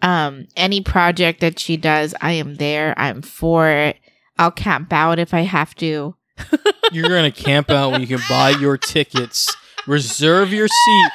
Um, 0.00 0.46
any 0.56 0.80
project 0.80 1.40
that 1.40 1.58
she 1.58 1.76
does, 1.76 2.14
I 2.20 2.32
am 2.32 2.54
there. 2.54 2.94
I'm 2.96 3.20
for 3.20 3.68
it. 3.68 3.96
I'll 4.38 4.50
camp 4.52 4.92
out 4.92 5.18
if 5.18 5.34
I 5.34 5.40
have 5.40 5.74
to. 5.76 6.14
You're 6.92 7.08
going 7.08 7.30
to 7.30 7.42
camp 7.42 7.70
out 7.70 7.90
when 7.90 8.00
you 8.00 8.06
can 8.06 8.20
buy 8.28 8.50
your 8.50 8.78
tickets. 8.78 9.54
Reserve 9.86 10.52
your 10.52 10.68
seat. 10.68 11.10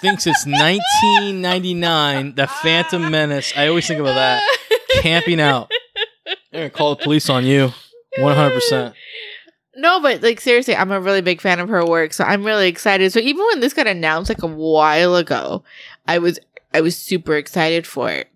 Thinks 0.00 0.26
it's 0.26 0.46
1999. 0.46 2.34
The 2.34 2.46
Phantom 2.46 3.10
Menace. 3.10 3.52
I 3.56 3.68
always 3.68 3.86
think 3.86 4.00
about 4.00 4.14
that. 4.14 4.42
Camping 5.00 5.40
out. 5.40 5.70
They're 6.52 6.62
going 6.62 6.70
to 6.70 6.76
call 6.76 6.94
the 6.94 7.02
police 7.02 7.28
on 7.28 7.44
you. 7.44 7.72
100%. 8.18 8.94
No, 9.74 10.00
but 10.00 10.22
like 10.22 10.40
seriously, 10.40 10.76
I'm 10.76 10.90
a 10.92 11.00
really 11.00 11.22
big 11.22 11.40
fan 11.40 11.58
of 11.60 11.68
her 11.68 11.84
work, 11.84 12.12
so 12.12 12.24
I'm 12.24 12.44
really 12.44 12.68
excited. 12.68 13.12
So 13.12 13.20
even 13.20 13.44
when 13.46 13.60
this 13.60 13.72
got 13.72 13.86
announced 13.86 14.28
like 14.28 14.42
a 14.42 14.46
while 14.46 15.16
ago, 15.16 15.64
I 16.06 16.18
was 16.18 16.38
I 16.74 16.80
was 16.80 16.96
super 16.96 17.36
excited 17.36 17.86
for 17.86 18.10
it. 18.10 18.28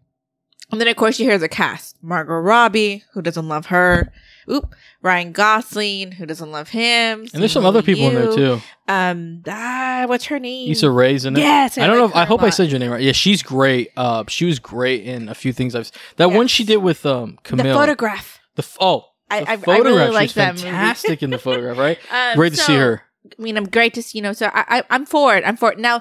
And 0.73 0.81
then 0.81 0.89
of 0.89 0.97
course 0.97 1.19
you 1.21 1.27
hear 1.27 1.39
the 1.39 1.49
cast: 1.49 1.97
Margot 2.03 2.33
Robbie, 2.35 3.05
who 3.13 3.23
doesn't 3.23 3.49
love 3.49 3.67
her. 3.67 4.13
Oop, 4.49 4.75
Ryan 5.03 5.33
Gosling, 5.33 6.13
who 6.13 6.25
doesn't 6.25 6.53
love 6.53 6.69
him. 6.69 7.27
And 7.33 7.43
there's 7.43 7.51
some 7.53 7.67
other 7.67 7.83
people 7.83 8.09
in 8.09 8.15
there 8.15 8.33
too. 8.33 8.61
Um, 8.87 9.43
ah, 9.49 10.05
what's 10.07 10.27
her 10.27 10.39
name? 10.39 10.71
Issa 10.71 10.89
Rae's 10.89 11.25
in 11.25 11.37
it. 11.37 11.41
Yes, 11.41 11.77
I 11.77 11.87
don't 11.89 11.99
know. 11.99 12.05
If, 12.05 12.15
I 12.15 12.25
hope 12.25 12.43
I 12.43 12.51
said 12.51 12.71
your 12.71 12.79
name 12.79 12.93
right. 12.93 13.03
Yeah, 13.03 13.11
she's 13.13 13.43
great. 13.43 13.91
Uh, 13.97 14.23
she 14.29 14.45
was 14.45 14.59
great 14.61 15.05
in 15.05 15.29
a 15.29 15.35
few 15.35 15.53
things 15.53 15.75
I've. 15.75 15.91
That 16.17 16.31
one 16.31 16.47
she 16.47 16.65
did 16.65 16.79
with 16.79 17.05
um 17.05 17.39
Camille. 17.43 17.65
The 17.67 17.75
photograph. 17.75 18.39
The 18.55 18.63
f- 18.63 18.77
oh, 18.81 19.07
I- 19.31 19.41
the 19.41 19.51
I- 19.51 19.53
I 19.53 19.55
really 19.55 19.65
photograph. 19.65 20.13
like 20.13 20.33
that 20.35 20.59
fantastic 20.59 21.23
in 21.23 21.31
the 21.31 21.39
photograph. 21.39 21.79
Right. 21.79 21.99
Um, 22.11 22.37
great 22.37 22.55
to 22.55 22.59
see 22.59 22.75
her. 22.77 23.03
I 23.39 23.43
mean, 23.43 23.57
I'm 23.57 23.69
great 23.69 23.93
to 23.95 24.03
see, 24.03 24.19
you 24.19 24.23
know, 24.23 24.33
so 24.33 24.47
I, 24.55 24.79
I, 24.79 24.83
I'm 24.91 25.05
for 25.05 25.37
it. 25.37 25.43
I'm 25.45 25.57
for 25.57 25.73
it. 25.73 25.79
Now, 25.81 26.01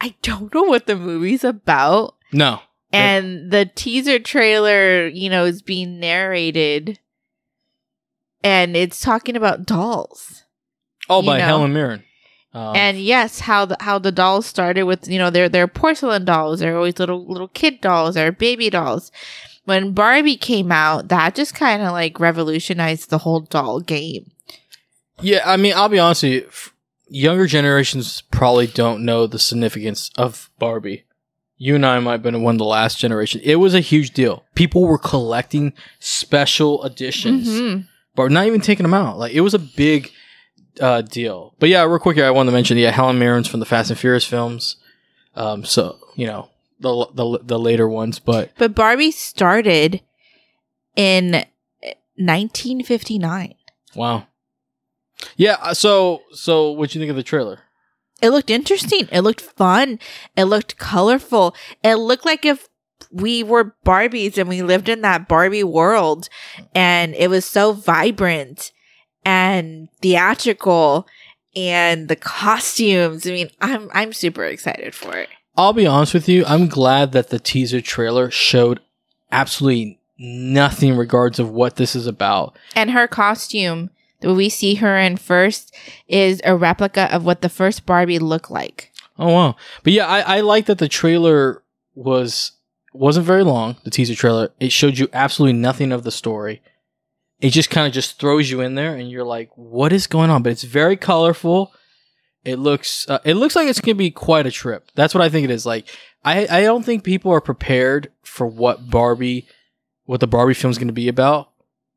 I 0.00 0.14
don't 0.22 0.52
know 0.52 0.64
what 0.64 0.86
the 0.86 0.96
movie's 0.96 1.44
about. 1.44 2.16
No. 2.32 2.60
And 2.92 3.50
the 3.50 3.66
teaser 3.74 4.18
trailer, 4.18 5.06
you 5.06 5.28
know, 5.30 5.44
is 5.44 5.62
being 5.62 5.98
narrated 6.00 6.98
and 8.42 8.76
it's 8.76 9.00
talking 9.00 9.36
about 9.36 9.66
dolls. 9.66 10.44
Oh, 11.08 11.22
by 11.22 11.38
know. 11.38 11.44
Helen 11.44 11.72
Mirren. 11.72 12.04
Um, 12.52 12.76
and 12.76 13.00
yes, 13.00 13.40
how 13.40 13.64
the 13.64 13.76
how 13.80 13.98
the 13.98 14.12
dolls 14.12 14.46
started 14.46 14.84
with, 14.84 15.08
you 15.08 15.18
know, 15.18 15.28
they're 15.30 15.48
they're 15.48 15.66
porcelain 15.66 16.24
dolls, 16.24 16.60
they're 16.60 16.76
always 16.76 16.98
little 17.00 17.26
little 17.26 17.48
kid 17.48 17.80
dolls, 17.80 18.14
they're 18.14 18.30
baby 18.32 18.70
dolls. 18.70 19.10
When 19.64 19.92
Barbie 19.92 20.36
came 20.36 20.70
out, 20.70 21.08
that 21.08 21.34
just 21.34 21.54
kind 21.54 21.82
of 21.82 21.92
like 21.92 22.20
revolutionized 22.20 23.10
the 23.10 23.18
whole 23.18 23.40
doll 23.40 23.80
game. 23.80 24.30
Yeah, 25.20 25.40
I 25.44 25.56
mean, 25.56 25.72
I'll 25.74 25.88
be 25.88 25.98
honest 25.98 26.22
with 26.24 26.32
you. 26.32 26.48
Younger 27.08 27.46
generations 27.46 28.22
probably 28.30 28.66
don't 28.66 29.04
know 29.04 29.26
the 29.26 29.38
significance 29.38 30.10
of 30.16 30.50
Barbie. 30.58 31.04
You 31.56 31.76
and 31.76 31.86
I 31.86 31.98
might 32.00 32.12
have 32.12 32.22
been 32.22 32.42
one 32.42 32.56
of 32.56 32.58
the 32.58 32.64
last 32.64 32.98
generation. 32.98 33.40
It 33.44 33.56
was 33.56 33.74
a 33.74 33.80
huge 33.80 34.10
deal. 34.12 34.44
People 34.54 34.82
were 34.86 34.98
collecting 34.98 35.72
special 36.00 36.82
editions, 36.84 37.46
Mhm. 37.48 37.86
but 38.16 38.32
not 38.32 38.46
even 38.46 38.60
taking 38.60 38.84
them 38.84 38.94
out. 38.94 39.18
Like 39.18 39.32
it 39.32 39.42
was 39.42 39.54
a 39.54 39.58
big 39.58 40.10
uh, 40.80 41.02
deal. 41.02 41.54
But 41.60 41.68
yeah, 41.68 41.84
real 41.84 42.00
quick 42.00 42.16
here, 42.16 42.26
I 42.26 42.30
wanted 42.30 42.50
to 42.50 42.56
mention 42.56 42.76
yeah, 42.78 42.90
Helen 42.90 43.18
Mirren's 43.18 43.46
from 43.46 43.60
the 43.60 43.66
Fast 43.66 43.90
and 43.90 43.98
Furious 43.98 44.24
films. 44.24 44.76
Um, 45.36 45.64
so 45.64 45.98
you 46.16 46.26
know 46.26 46.48
the 46.84 47.06
the 47.14 47.38
the 47.42 47.58
later 47.58 47.88
ones, 47.88 48.18
but 48.20 48.52
But 48.56 48.74
Barbie 48.76 49.10
started 49.10 50.00
in 50.94 51.44
1959. 52.16 53.54
wow. 53.94 54.26
Yeah. 55.36 55.56
uh, 55.60 55.74
So 55.74 56.22
so 56.32 56.70
what 56.70 56.94
you 56.94 57.00
think 57.00 57.10
of 57.10 57.16
the 57.16 57.22
trailer? 57.22 57.60
It 58.22 58.30
looked 58.30 58.50
interesting. 58.50 59.08
It 59.10 59.20
looked 59.20 59.40
fun. 59.40 59.98
It 60.36 60.44
looked 60.44 60.78
colorful. 60.78 61.54
It 61.82 61.96
looked 61.96 62.24
like 62.24 62.44
if 62.44 62.68
we 63.10 63.42
were 63.42 63.74
Barbies 63.84 64.38
and 64.38 64.48
we 64.48 64.62
lived 64.62 64.88
in 64.88 65.00
that 65.02 65.28
Barbie 65.28 65.64
world 65.64 66.28
and 66.74 67.14
it 67.14 67.28
was 67.28 67.44
so 67.44 67.72
vibrant 67.72 68.72
and 69.24 69.88
theatrical 70.00 71.06
and 71.56 72.08
the 72.08 72.16
costumes. 72.16 73.26
I 73.26 73.30
mean, 73.30 73.50
I'm 73.60 73.90
I'm 73.92 74.12
super 74.12 74.44
excited 74.44 74.94
for 74.94 75.16
it. 75.16 75.28
I'll 75.56 75.72
be 75.72 75.86
honest 75.86 76.14
with 76.14 76.28
you. 76.28 76.44
I'm 76.46 76.68
glad 76.68 77.12
that 77.12 77.28
the 77.28 77.38
teaser 77.38 77.80
trailer 77.80 78.30
showed 78.30 78.80
absolutely 79.30 80.00
nothing 80.18 80.90
in 80.90 80.96
regards 80.96 81.38
of 81.38 81.50
what 81.50 81.76
this 81.76 81.94
is 81.94 82.06
about. 82.06 82.56
And 82.74 82.90
her 82.90 83.06
costume 83.06 83.90
that 84.20 84.34
we 84.34 84.48
see 84.48 84.76
her 84.76 84.98
in 84.98 85.16
first 85.16 85.74
is 86.08 86.40
a 86.44 86.56
replica 86.56 87.12
of 87.14 87.24
what 87.24 87.42
the 87.42 87.48
first 87.48 87.86
Barbie 87.86 88.18
looked 88.18 88.50
like. 88.50 88.90
Oh 89.18 89.32
wow. 89.32 89.56
But 89.82 89.92
yeah, 89.92 90.06
I, 90.06 90.38
I 90.38 90.40
like 90.40 90.66
that 90.66 90.78
the 90.78 90.88
trailer 90.88 91.62
was 91.94 92.52
wasn't 92.92 93.26
very 93.26 93.44
long, 93.44 93.76
the 93.84 93.90
teaser 93.90 94.14
trailer. 94.14 94.50
It 94.60 94.72
showed 94.72 94.98
you 94.98 95.08
absolutely 95.12 95.58
nothing 95.58 95.92
of 95.92 96.04
the 96.04 96.10
story. 96.10 96.62
It 97.40 97.50
just 97.50 97.70
kind 97.70 97.86
of 97.86 97.92
just 97.92 98.18
throws 98.18 98.50
you 98.50 98.60
in 98.60 98.76
there 98.76 98.94
and 98.94 99.10
you're 99.10 99.24
like, 99.24 99.50
what 99.56 99.92
is 99.92 100.06
going 100.06 100.30
on? 100.30 100.42
But 100.42 100.52
it's 100.52 100.62
very 100.62 100.96
colorful. 100.96 101.72
It 102.44 102.58
looks 102.58 103.08
uh, 103.08 103.18
it 103.24 103.34
looks 103.34 103.56
like 103.56 103.68
it's 103.68 103.80
to 103.80 103.94
be 103.94 104.10
quite 104.10 104.46
a 104.46 104.50
trip. 104.50 104.90
That's 104.94 105.14
what 105.14 105.22
I 105.22 105.28
think 105.28 105.44
it 105.44 105.50
is. 105.50 105.64
Like 105.64 105.88
I 106.24 106.46
I 106.48 106.62
don't 106.62 106.84
think 106.84 107.04
people 107.04 107.32
are 107.32 107.40
prepared 107.40 108.12
for 108.22 108.46
what 108.46 108.90
Barbie 108.90 109.46
what 110.04 110.20
the 110.20 110.26
Barbie 110.26 110.54
film 110.54 110.70
is 110.70 110.78
going 110.78 110.88
to 110.88 110.92
be 110.94 111.08
about. 111.08 111.50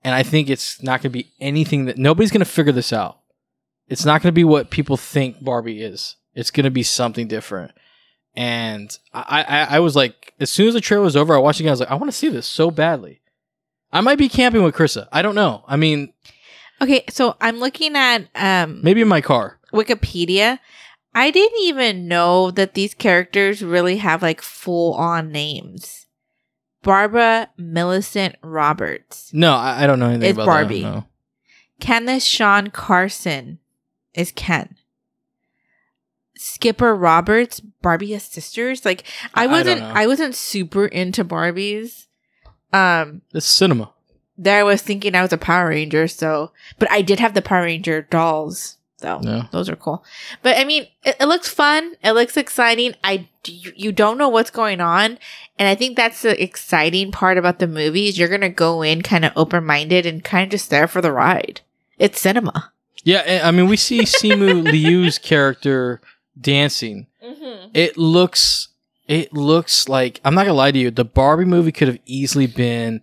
And 0.03 0.15
I 0.15 0.23
think 0.23 0.49
it's 0.49 0.81
not 0.81 1.01
to 1.01 1.09
be 1.09 1.33
anything 1.39 1.85
that 1.85 1.97
nobody's 1.97 2.31
to 2.39 2.45
figure 2.45 2.71
this 2.71 2.93
out. 2.93 3.19
It's 3.87 4.05
not 4.05 4.21
to 4.29 4.31
be 4.31 4.43
what 4.43 4.69
people 4.69 4.95
think 4.95 5.43
Barbie 5.43 5.81
is. 5.81 6.15
It's 6.33 6.51
to 6.65 6.71
be 6.71 6.83
something 6.83 7.27
different. 7.27 7.71
And 8.35 8.95
I, 9.13 9.43
I, 9.47 9.75
I 9.75 9.79
was 9.79 9.95
like, 9.95 10.33
as 10.39 10.51
soon 10.51 10.67
as 10.67 10.75
the 10.75 10.81
trailer 10.81 11.03
was 11.03 11.15
over, 11.15 11.35
I 11.35 11.39
watched 11.39 11.59
it 11.59 11.63
again. 11.63 11.71
I 11.71 11.73
was 11.73 11.79
like, 11.79 11.91
I 11.91 11.95
want 11.95 12.11
to 12.11 12.17
see 12.17 12.29
this 12.29 12.45
so 12.45 12.69
badly. 12.69 13.21
I 13.91 14.01
might 14.01 14.19
be 14.19 14.29
camping 14.29 14.63
with 14.63 14.75
Krissa. 14.75 15.07
I 15.11 15.21
don't 15.21 15.35
know. 15.35 15.63
I 15.67 15.75
mean, 15.77 16.13
Okay, 16.81 17.03
so 17.09 17.35
I'm 17.41 17.59
looking 17.59 17.95
at 17.95 18.27
um 18.35 18.81
maybe 18.83 19.01
in 19.01 19.07
my 19.07 19.21
car. 19.21 19.59
Wikipedia. 19.73 20.59
I 21.15 21.31
didn't 21.31 21.59
even 21.61 22.07
know 22.07 22.51
that 22.51 22.75
these 22.75 22.93
characters 22.93 23.63
really 23.63 23.97
have 23.97 24.21
like 24.21 24.41
full 24.41 24.93
on 24.93 25.31
names. 25.31 26.05
Barbara 26.83 27.49
Millicent 27.57 28.35
Roberts. 28.43 29.31
No, 29.33 29.53
I, 29.53 29.83
I 29.83 29.87
don't 29.87 29.99
know 29.99 30.09
anything 30.09 30.29
It's 30.29 30.35
about 30.35 30.45
Barbie. 30.45 30.83
that. 30.83 30.89
No. 30.93 31.05
Kenneth 31.79 32.23
Sean 32.23 32.69
Carson 32.69 33.59
is 34.13 34.31
Ken. 34.31 34.75
Skipper 36.35 36.95
Roberts, 36.95 37.59
Barbie 37.59 38.11
has 38.13 38.23
sisters. 38.23 38.85
Like 38.85 39.03
I- 39.33 39.41
I 39.41 39.43
I 39.45 39.47
wasn't 39.47 39.81
know. 39.81 39.91
I, 39.95 40.07
wasn't 40.07 40.35
super 40.35 40.85
into 40.85 41.25
Barbies. 41.25 42.05
Um 42.71 43.21
This 43.31 43.45
cinema. 43.45 43.91
There 44.37 44.59
I 44.59 44.63
was 44.63 44.81
thinking 44.81 45.15
I 45.15 45.21
was 45.21 45.33
a 45.33 45.37
Power 45.37 45.69
Ranger, 45.69 46.07
so 46.07 46.51
but 46.79 46.89
I 46.91 47.01
did 47.01 47.19
have 47.19 47.33
the 47.33 47.41
Power 47.41 47.63
Ranger 47.63 48.03
dolls 48.03 48.77
though. 48.99 49.19
Yeah. 49.21 49.47
Those 49.51 49.69
are 49.69 49.75
cool. 49.75 50.03
But 50.41 50.57
I 50.57 50.63
mean, 50.63 50.87
it, 51.03 51.17
it 51.19 51.25
looks 51.25 51.49
fun. 51.49 51.95
It 52.03 52.11
looks 52.11 52.37
exciting. 52.37 52.95
I 53.03 53.27
you, 53.45 53.71
you 53.75 53.91
don't 53.91 54.17
know 54.17 54.29
what's 54.29 54.49
going 54.49 54.81
on, 54.81 55.17
and 55.57 55.67
I 55.67 55.75
think 55.75 55.95
that's 55.95 56.21
the 56.21 56.41
exciting 56.41 57.11
part 57.11 57.37
about 57.37 57.59
the 57.59 57.67
movies. 57.67 58.17
You're 58.17 58.27
gonna 58.27 58.49
go 58.49 58.81
in 58.81 59.01
kind 59.01 59.25
of 59.25 59.33
open 59.35 59.65
minded 59.65 60.05
and 60.05 60.23
kind 60.23 60.43
of 60.45 60.51
just 60.51 60.69
there 60.69 60.87
for 60.87 61.01
the 61.01 61.11
ride. 61.11 61.61
It's 61.97 62.19
cinema. 62.19 62.71
Yeah, 63.03 63.41
I 63.43 63.51
mean, 63.51 63.67
we 63.67 63.77
see 63.77 63.99
Simu 64.01 64.63
Liu's 64.63 65.17
character 65.17 66.01
dancing. 66.39 67.07
Mm-hmm. 67.23 67.69
It 67.73 67.97
looks, 67.97 68.69
it 69.07 69.33
looks 69.33 69.87
like 69.87 70.19
I'm 70.25 70.35
not 70.35 70.45
gonna 70.45 70.53
lie 70.53 70.71
to 70.71 70.79
you. 70.79 70.91
The 70.91 71.05
Barbie 71.05 71.45
movie 71.45 71.71
could 71.71 71.87
have 71.87 71.99
easily 72.05 72.47
been 72.47 73.01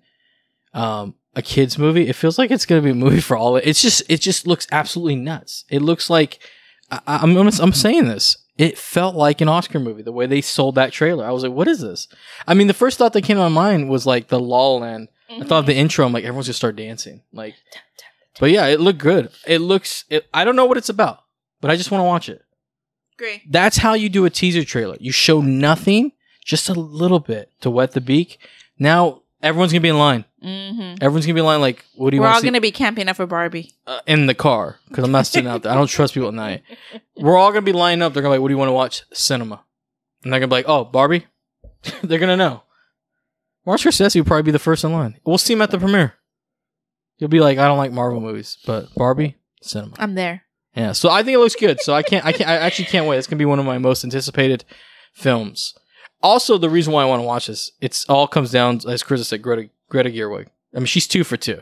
um, 0.74 1.14
a 1.37 1.43
kids 1.43 1.78
movie. 1.78 2.09
It 2.09 2.16
feels 2.16 2.39
like 2.39 2.51
it's 2.51 2.66
gonna 2.66 2.82
be 2.82 2.91
a 2.91 2.95
movie 2.95 3.20
for 3.20 3.37
all. 3.37 3.57
It's 3.57 3.82
just, 3.82 4.03
it 4.09 4.20
just 4.20 4.47
looks 4.47 4.66
absolutely 4.72 5.16
nuts. 5.16 5.64
It 5.68 5.82
looks 5.82 6.09
like 6.09 6.39
I, 6.91 7.01
I'm, 7.07 7.37
I'm, 7.37 7.49
I'm 7.61 7.72
saying 7.72 8.07
this. 8.07 8.37
It 8.57 8.78
felt 8.78 9.16
like 9.16 9.41
an 9.41 9.49
Oscar 9.49 9.80
movie 9.80 10.03
the 10.03 10.12
way 10.12 10.26
they 10.26 10.41
sold 10.41 10.76
that 10.76 10.93
trailer. 10.93 11.24
I 11.24 11.32
was 11.32 11.43
like, 11.43 11.53
what 11.53 11.66
is 11.66 11.80
this? 11.80 12.07
I 12.47 12.55
mean, 12.55 12.68
the 12.68 12.74
first 12.74 12.99
thought 12.99 13.12
that 13.14 13.24
came 13.24 13.37
to 13.37 13.43
my 13.43 13.49
mind 13.49 13.89
was 13.89 14.07
like 14.07 14.28
the 14.28 14.39
La 14.39 14.68
La 14.68 14.78
Land. 14.78 15.09
I 15.30 15.43
thought 15.43 15.61
of 15.61 15.66
the 15.66 15.74
intro. 15.74 16.07
I'm 16.07 16.12
like, 16.12 16.22
everyone's 16.24 16.47
gonna 16.47 16.55
start 16.55 16.76
dancing. 16.76 17.22
Like, 17.32 17.55
but 18.39 18.51
yeah, 18.51 18.66
it 18.66 18.80
looked 18.80 19.01
good. 19.01 19.30
It 19.47 19.59
looks. 19.59 20.05
It, 20.09 20.26
I 20.32 20.45
don't 20.45 20.55
know 20.55 20.66
what 20.66 20.76
it's 20.76 20.89
about, 20.89 21.24
but 21.61 21.70
I 21.70 21.76
just 21.76 21.91
want 21.91 22.01
to 22.01 22.07
watch 22.07 22.28
it. 22.28 22.43
Great. 23.16 23.51
That's 23.51 23.78
how 23.78 23.95
you 23.95 24.09
do 24.09 24.24
a 24.24 24.30
teaser 24.30 24.64
trailer. 24.64 24.97
You 25.01 25.11
show 25.11 25.41
nothing, 25.41 26.12
just 26.45 26.68
a 26.68 26.74
little 26.74 27.20
bit 27.20 27.51
to 27.62 27.70
wet 27.70 27.93
the 27.93 28.01
beak. 28.01 28.39
Now 28.78 29.22
everyone's 29.45 29.73
gonna 29.73 29.81
be 29.81 29.89
in 29.91 29.99
line. 29.99 30.25
Mm-hmm. 30.43 30.97
Everyone's 31.01 31.27
gonna 31.27 31.35
be 31.35 31.41
in 31.41 31.47
line. 31.47 31.61
Like, 31.61 31.85
what 31.95 32.11
do 32.11 32.17
you 32.17 32.23
want 32.23 32.31
to 32.31 32.33
watch? 32.33 32.33
We're 32.33 32.35
all 32.35 32.41
see 32.41 32.47
gonna 32.47 32.61
be 32.61 32.73
camping 32.73 33.09
up 33.09 33.17
for 33.17 33.27
Barbie. 33.27 33.75
uh, 33.87 34.01
in 34.07 34.27
the 34.27 34.35
car? 34.35 34.79
Because 34.89 35.05
I'm 35.05 35.13
not 35.13 35.27
sitting 35.27 35.49
out 35.49 35.63
there. 35.63 35.73
I 35.73 35.75
don't 35.77 35.87
trust 35.87 36.15
people 36.15 36.29
at 36.29 36.35
night. 36.35 36.63
We're 37.17 37.37
all 37.37 37.51
gonna 37.51 37.63
be 37.63 37.73
lining 37.73 38.03
up. 38.03 38.13
They're 38.13 38.23
gonna 38.23 38.35
be 38.35 38.39
like, 38.39 38.43
"What 38.43 38.49
do 38.49 38.55
you 38.55 38.59
want 38.59 38.71
to 38.71 38.73
watch?" 38.73 39.05
Cinema, 39.13 39.63
and 40.25 40.33
they're 40.33 40.41
gonna 40.41 40.49
be 40.49 40.57
like, 40.57 40.69
"Oh, 40.69 40.85
Barbie." 40.85 41.27
they're 42.03 42.19
gonna 42.19 42.37
know. 42.37 42.63
Martin 43.67 43.91
Scorsese 43.91 44.17
will 44.17 44.25
probably 44.25 44.43
be 44.43 44.51
the 44.51 44.59
first 44.59 44.85
in 44.85 44.93
line. 44.93 45.19
We'll 45.25 45.39
see 45.39 45.53
him 45.53 45.63
at 45.63 45.71
the 45.71 45.79
premiere. 45.79 46.15
He'll 47.17 47.29
be 47.29 47.41
like, 47.41 47.59
"I 47.59 47.67
don't 47.67 47.79
like 47.79 47.93
Marvel 47.93 48.21
movies, 48.21 48.59
but 48.67 48.93
Barbie, 48.95 49.37
cinema." 49.63 49.95
I'm 49.99 50.15
there. 50.15 50.43
Yeah, 50.75 50.93
so 50.93 51.09
I 51.09 51.23
think 51.23 51.37
it 51.37 51.39
looks 51.39 51.55
good. 51.55 51.81
So 51.81 51.95
I 51.95 52.03
can't, 52.03 52.25
I 52.25 52.33
can't, 52.33 52.51
I 52.51 52.57
actually 52.57 52.87
can't 52.87 53.07
wait. 53.07 53.19
It's 53.19 53.29
gonna 53.29 53.39
be 53.39 53.45
one 53.45 53.59
of 53.61 53.65
my 53.65 53.79
most 53.79 54.03
anticipated 54.03 54.65
films. 55.13 55.75
Also, 56.25 56.59
the 56.59 56.70
reason 56.70 56.93
why 56.93 57.03
I 57.03 57.07
want 57.07 57.20
to 57.20 57.27
watch 57.27 57.47
this, 57.47 57.70
it's 57.81 58.05
all 58.09 58.27
comes 58.27 58.51
down, 58.51 58.81
as 58.89 59.03
Chris 59.03 59.29
said, 59.29 59.43
Greta, 59.43 59.68
Greta 59.89 60.11
Gerwig. 60.11 60.47
I 60.75 60.79
mean, 60.79 60.87
she's 60.87 61.07
two 61.07 61.22
for 61.22 61.37
two, 61.37 61.61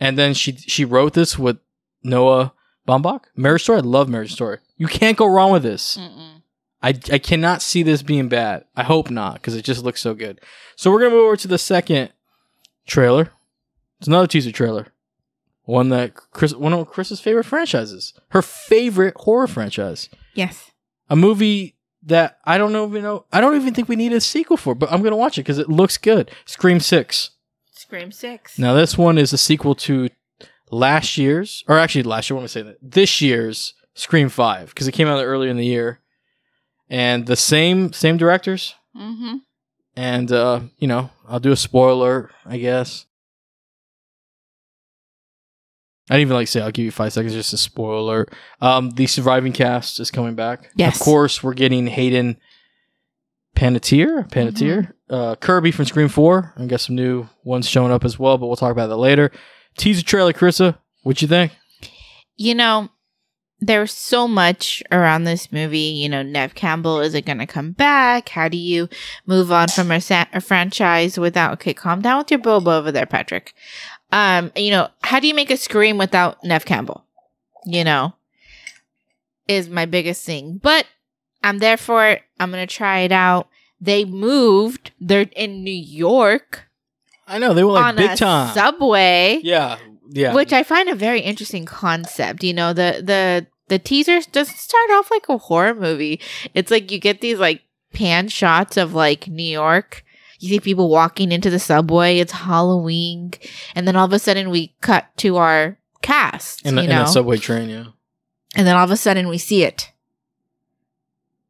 and 0.00 0.16
then 0.18 0.32
she 0.32 0.52
she 0.56 0.84
wrote 0.84 1.12
this 1.12 1.38
with 1.38 1.58
Noah 2.02 2.52
Baumbach. 2.88 3.24
Marriage 3.36 3.62
Story. 3.64 3.78
I 3.78 3.82
love 3.82 4.08
Marriage 4.08 4.32
Story. 4.32 4.58
You 4.76 4.86
can't 4.86 5.16
go 5.18 5.26
wrong 5.26 5.52
with 5.52 5.62
this. 5.62 5.98
I, 6.84 6.88
I 7.12 7.18
cannot 7.18 7.62
see 7.62 7.82
this 7.82 8.02
being 8.02 8.28
bad. 8.28 8.64
I 8.74 8.82
hope 8.82 9.10
not 9.10 9.34
because 9.34 9.54
it 9.54 9.64
just 9.64 9.84
looks 9.84 10.00
so 10.00 10.14
good. 10.14 10.40
So 10.76 10.90
we're 10.90 10.98
gonna 11.00 11.10
move 11.10 11.26
over 11.26 11.36
to 11.36 11.48
the 11.48 11.58
second 11.58 12.12
trailer. 12.86 13.30
It's 13.98 14.08
another 14.08 14.26
teaser 14.26 14.50
trailer. 14.50 14.88
One 15.64 15.90
that 15.90 16.14
Chris, 16.14 16.54
one 16.54 16.72
of 16.72 16.88
Chris's 16.88 17.20
favorite 17.20 17.44
franchises, 17.44 18.14
her 18.30 18.42
favorite 18.42 19.14
horror 19.18 19.46
franchise, 19.46 20.08
Yes. 20.34 20.72
a 21.08 21.14
movie 21.14 21.76
that 22.04 22.38
I 22.44 22.58
don't 22.58 22.72
know, 22.72 22.86
even 22.88 23.02
know, 23.02 23.26
I 23.32 23.40
don't 23.40 23.56
even 23.56 23.74
think 23.74 23.88
we 23.88 23.96
need 23.96 24.12
a 24.12 24.20
sequel 24.20 24.56
for, 24.56 24.74
but 24.74 24.90
I'm 24.92 25.02
gonna 25.02 25.16
watch 25.16 25.38
it 25.38 25.42
because 25.42 25.58
it 25.58 25.68
looks 25.68 25.98
good. 25.98 26.30
Scream 26.44 26.80
Six. 26.80 27.30
Scream 27.72 28.12
Six. 28.12 28.58
Now 28.58 28.74
this 28.74 28.98
one 28.98 29.18
is 29.18 29.32
a 29.32 29.38
sequel 29.38 29.74
to 29.76 30.08
last 30.70 31.16
year's, 31.18 31.64
or 31.68 31.78
actually 31.78 32.02
last 32.02 32.28
year. 32.28 32.36
What 32.36 32.42
am 32.42 32.48
say? 32.48 32.62
That 32.62 32.78
this 32.82 33.20
year's 33.20 33.74
Scream 33.94 34.28
Five 34.28 34.70
because 34.70 34.88
it 34.88 34.92
came 34.92 35.08
out 35.08 35.22
earlier 35.22 35.50
in 35.50 35.56
the 35.56 35.66
year, 35.66 36.00
and 36.88 37.26
the 37.26 37.36
same 37.36 37.92
same 37.92 38.16
directors. 38.16 38.74
Mm-hmm. 38.96 39.36
And 39.94 40.32
uh, 40.32 40.60
you 40.78 40.88
know, 40.88 41.10
I'll 41.28 41.40
do 41.40 41.52
a 41.52 41.56
spoiler, 41.56 42.30
I 42.44 42.58
guess. 42.58 43.06
I 46.10 46.14
didn't 46.14 46.22
even 46.22 46.36
like 46.36 46.48
say 46.48 46.60
I'll 46.60 46.70
give 46.72 46.84
you 46.84 46.90
five 46.90 47.12
seconds, 47.12 47.32
just 47.32 47.52
a 47.52 47.56
spoiler. 47.56 48.26
Um, 48.60 48.90
the 48.90 49.06
surviving 49.06 49.52
cast 49.52 50.00
is 50.00 50.10
coming 50.10 50.34
back. 50.34 50.70
Yes. 50.74 50.96
Of 50.98 51.04
course, 51.04 51.42
we're 51.42 51.54
getting 51.54 51.86
Hayden 51.86 52.38
Panettiere, 53.56 54.28
Panettiere, 54.30 54.92
uh, 55.10 55.36
Kirby 55.36 55.70
from 55.70 55.84
Scream 55.84 56.08
Four. 56.08 56.52
I 56.56 56.66
got 56.66 56.80
some 56.80 56.96
new 56.96 57.28
ones 57.44 57.68
showing 57.68 57.92
up 57.92 58.04
as 58.04 58.18
well, 58.18 58.38
but 58.38 58.46
we'll 58.46 58.56
talk 58.56 58.72
about 58.72 58.88
that 58.88 58.96
later. 58.96 59.30
Teaser 59.76 60.02
trailer, 60.02 60.32
Carissa. 60.32 60.78
What 61.02 61.22
you 61.22 61.28
think? 61.28 61.52
You 62.36 62.54
know, 62.54 62.88
there's 63.60 63.92
so 63.92 64.26
much 64.26 64.82
around 64.90 65.24
this 65.24 65.52
movie. 65.52 65.78
You 65.78 66.08
know, 66.08 66.22
Neve 66.22 66.54
Campbell 66.54 67.00
is 67.00 67.14
it 67.14 67.24
going 67.26 67.38
to 67.38 67.46
come 67.46 67.72
back? 67.72 68.30
How 68.30 68.48
do 68.48 68.56
you 68.56 68.88
move 69.26 69.52
on 69.52 69.68
from 69.68 69.90
a, 69.90 70.00
sa- 70.00 70.26
a 70.32 70.40
franchise 70.40 71.18
without? 71.18 71.52
Okay, 71.54 71.74
calm 71.74 72.00
down 72.00 72.18
with 72.18 72.30
your 72.30 72.40
boba 72.40 72.78
over 72.78 72.90
there, 72.90 73.06
Patrick. 73.06 73.54
Um, 74.12 74.52
you 74.54 74.70
know, 74.70 74.88
how 75.02 75.18
do 75.18 75.26
you 75.26 75.34
make 75.34 75.50
a 75.50 75.56
scream 75.56 75.98
without 75.98 76.44
Neve 76.44 76.64
Campbell? 76.64 77.04
You 77.64 77.84
know, 77.84 78.14
is 79.48 79.68
my 79.68 79.86
biggest 79.86 80.24
thing. 80.24 80.60
But 80.62 80.86
I'm 81.42 81.58
there 81.58 81.76
for 81.76 82.06
it. 82.06 82.22
I'm 82.38 82.50
gonna 82.50 82.66
try 82.66 83.00
it 83.00 83.12
out. 83.12 83.48
They 83.80 84.04
moved. 84.04 84.92
They're 85.00 85.28
in 85.34 85.64
New 85.64 85.72
York 85.72 86.68
I 87.26 87.38
know 87.38 87.54
they 87.54 87.64
were 87.64 87.72
like 87.72 87.84
on 87.84 87.96
big 87.96 88.10
a 88.10 88.16
time. 88.16 88.52
subway 88.54 89.40
yeah, 89.42 89.78
yeah. 90.10 90.34
which 90.34 90.52
I 90.52 90.62
find 90.62 90.88
a 90.88 90.94
very 90.94 91.20
interesting 91.20 91.64
concept. 91.64 92.44
You 92.44 92.52
know, 92.52 92.72
the 92.72 93.00
the 93.02 93.46
the 93.68 93.78
teaser 93.78 94.20
doesn't 94.32 94.58
start 94.58 94.90
off 94.90 95.10
like 95.10 95.28
a 95.28 95.38
horror 95.38 95.74
movie. 95.74 96.20
It's 96.54 96.70
like 96.70 96.90
you 96.90 96.98
get 96.98 97.20
these 97.20 97.38
like 97.38 97.62
pan 97.92 98.28
shots 98.28 98.76
of 98.76 98.94
like 98.94 99.28
New 99.28 99.42
York. 99.42 100.04
You 100.42 100.48
see 100.48 100.60
people 100.60 100.88
walking 100.88 101.30
into 101.30 101.50
the 101.50 101.60
subway. 101.60 102.18
It's 102.18 102.32
Halloween, 102.32 103.30
and 103.76 103.86
then 103.86 103.94
all 103.94 104.06
of 104.06 104.12
a 104.12 104.18
sudden 104.18 104.50
we 104.50 104.74
cut 104.80 105.06
to 105.18 105.36
our 105.36 105.78
cast. 106.02 106.66
in, 106.66 106.74
the, 106.74 106.82
you 106.82 106.90
in 106.90 106.96
know, 106.96 107.04
a 107.04 107.08
subway 107.08 107.36
train. 107.36 107.68
Yeah. 107.68 107.84
and 108.56 108.66
then 108.66 108.74
all 108.74 108.82
of 108.82 108.90
a 108.90 108.96
sudden 108.96 109.28
we 109.28 109.38
see 109.38 109.62
it, 109.62 109.92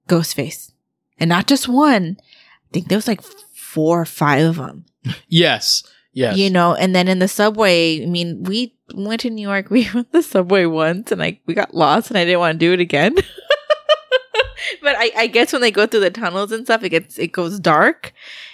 Ghostface, 0.08 0.72
and 1.18 1.28
not 1.30 1.46
just 1.46 1.68
one. 1.68 2.18
I 2.20 2.68
think 2.72 2.88
there 2.88 2.98
was 2.98 3.08
like 3.08 3.22
four 3.22 4.02
or 4.02 4.04
five 4.06 4.44
of 4.44 4.56
them. 4.56 4.84
Yes. 5.28 5.82
Yes. 6.12 6.36
You 6.36 6.50
know, 6.50 6.74
and 6.74 6.94
then 6.94 7.08
in 7.08 7.18
the 7.18 7.28
subway, 7.28 8.02
I 8.02 8.06
mean, 8.06 8.42
we 8.44 8.74
went 8.94 9.22
to 9.22 9.30
New 9.30 9.48
York. 9.48 9.66
We 9.70 9.88
went 9.94 10.12
the 10.12 10.22
subway 10.22 10.66
once, 10.66 11.10
and 11.10 11.22
I 11.22 11.40
we 11.46 11.54
got 11.54 11.72
lost, 11.74 12.10
and 12.10 12.18
I 12.18 12.24
didn't 12.26 12.40
want 12.40 12.60
to 12.60 12.66
do 12.66 12.74
it 12.74 12.80
again. 12.80 13.14
but 14.82 14.94
I, 14.98 15.10
I 15.16 15.26
guess 15.28 15.52
when 15.52 15.62
they 15.62 15.70
go 15.70 15.86
through 15.86 16.00
the 16.00 16.10
tunnels 16.10 16.52
and 16.52 16.66
stuff, 16.66 16.82
it 16.84 16.90
gets 16.90 17.18
it 17.18 17.32
goes 17.32 17.58
dark, 17.58 18.12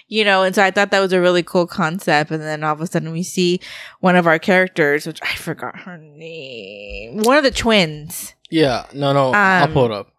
you 0.09 0.25
know. 0.25 0.43
And 0.43 0.55
so 0.55 0.63
I 0.65 0.71
thought 0.71 0.91
that 0.91 1.01
was 1.01 1.13
a 1.13 1.21
really 1.21 1.43
cool 1.43 1.67
concept. 1.67 2.31
And 2.31 2.43
then 2.43 2.65
all 2.65 2.73
of 2.73 2.81
a 2.81 2.87
sudden, 2.87 3.13
we 3.13 3.23
see 3.23 3.61
one 4.01 4.17
of 4.17 4.27
our 4.27 4.39
characters, 4.39 5.07
which 5.07 5.21
I 5.23 5.35
forgot 5.37 5.81
her 5.81 5.97
name, 5.99 7.19
one 7.23 7.37
of 7.37 7.45
the 7.45 7.51
twins. 7.51 8.35
Yeah, 8.51 8.87
no, 8.95 9.13
no, 9.13 9.33
I'll 9.33 9.65
Um, 9.65 9.73
pull 9.73 9.85
it 9.87 9.93
up. 9.93 10.13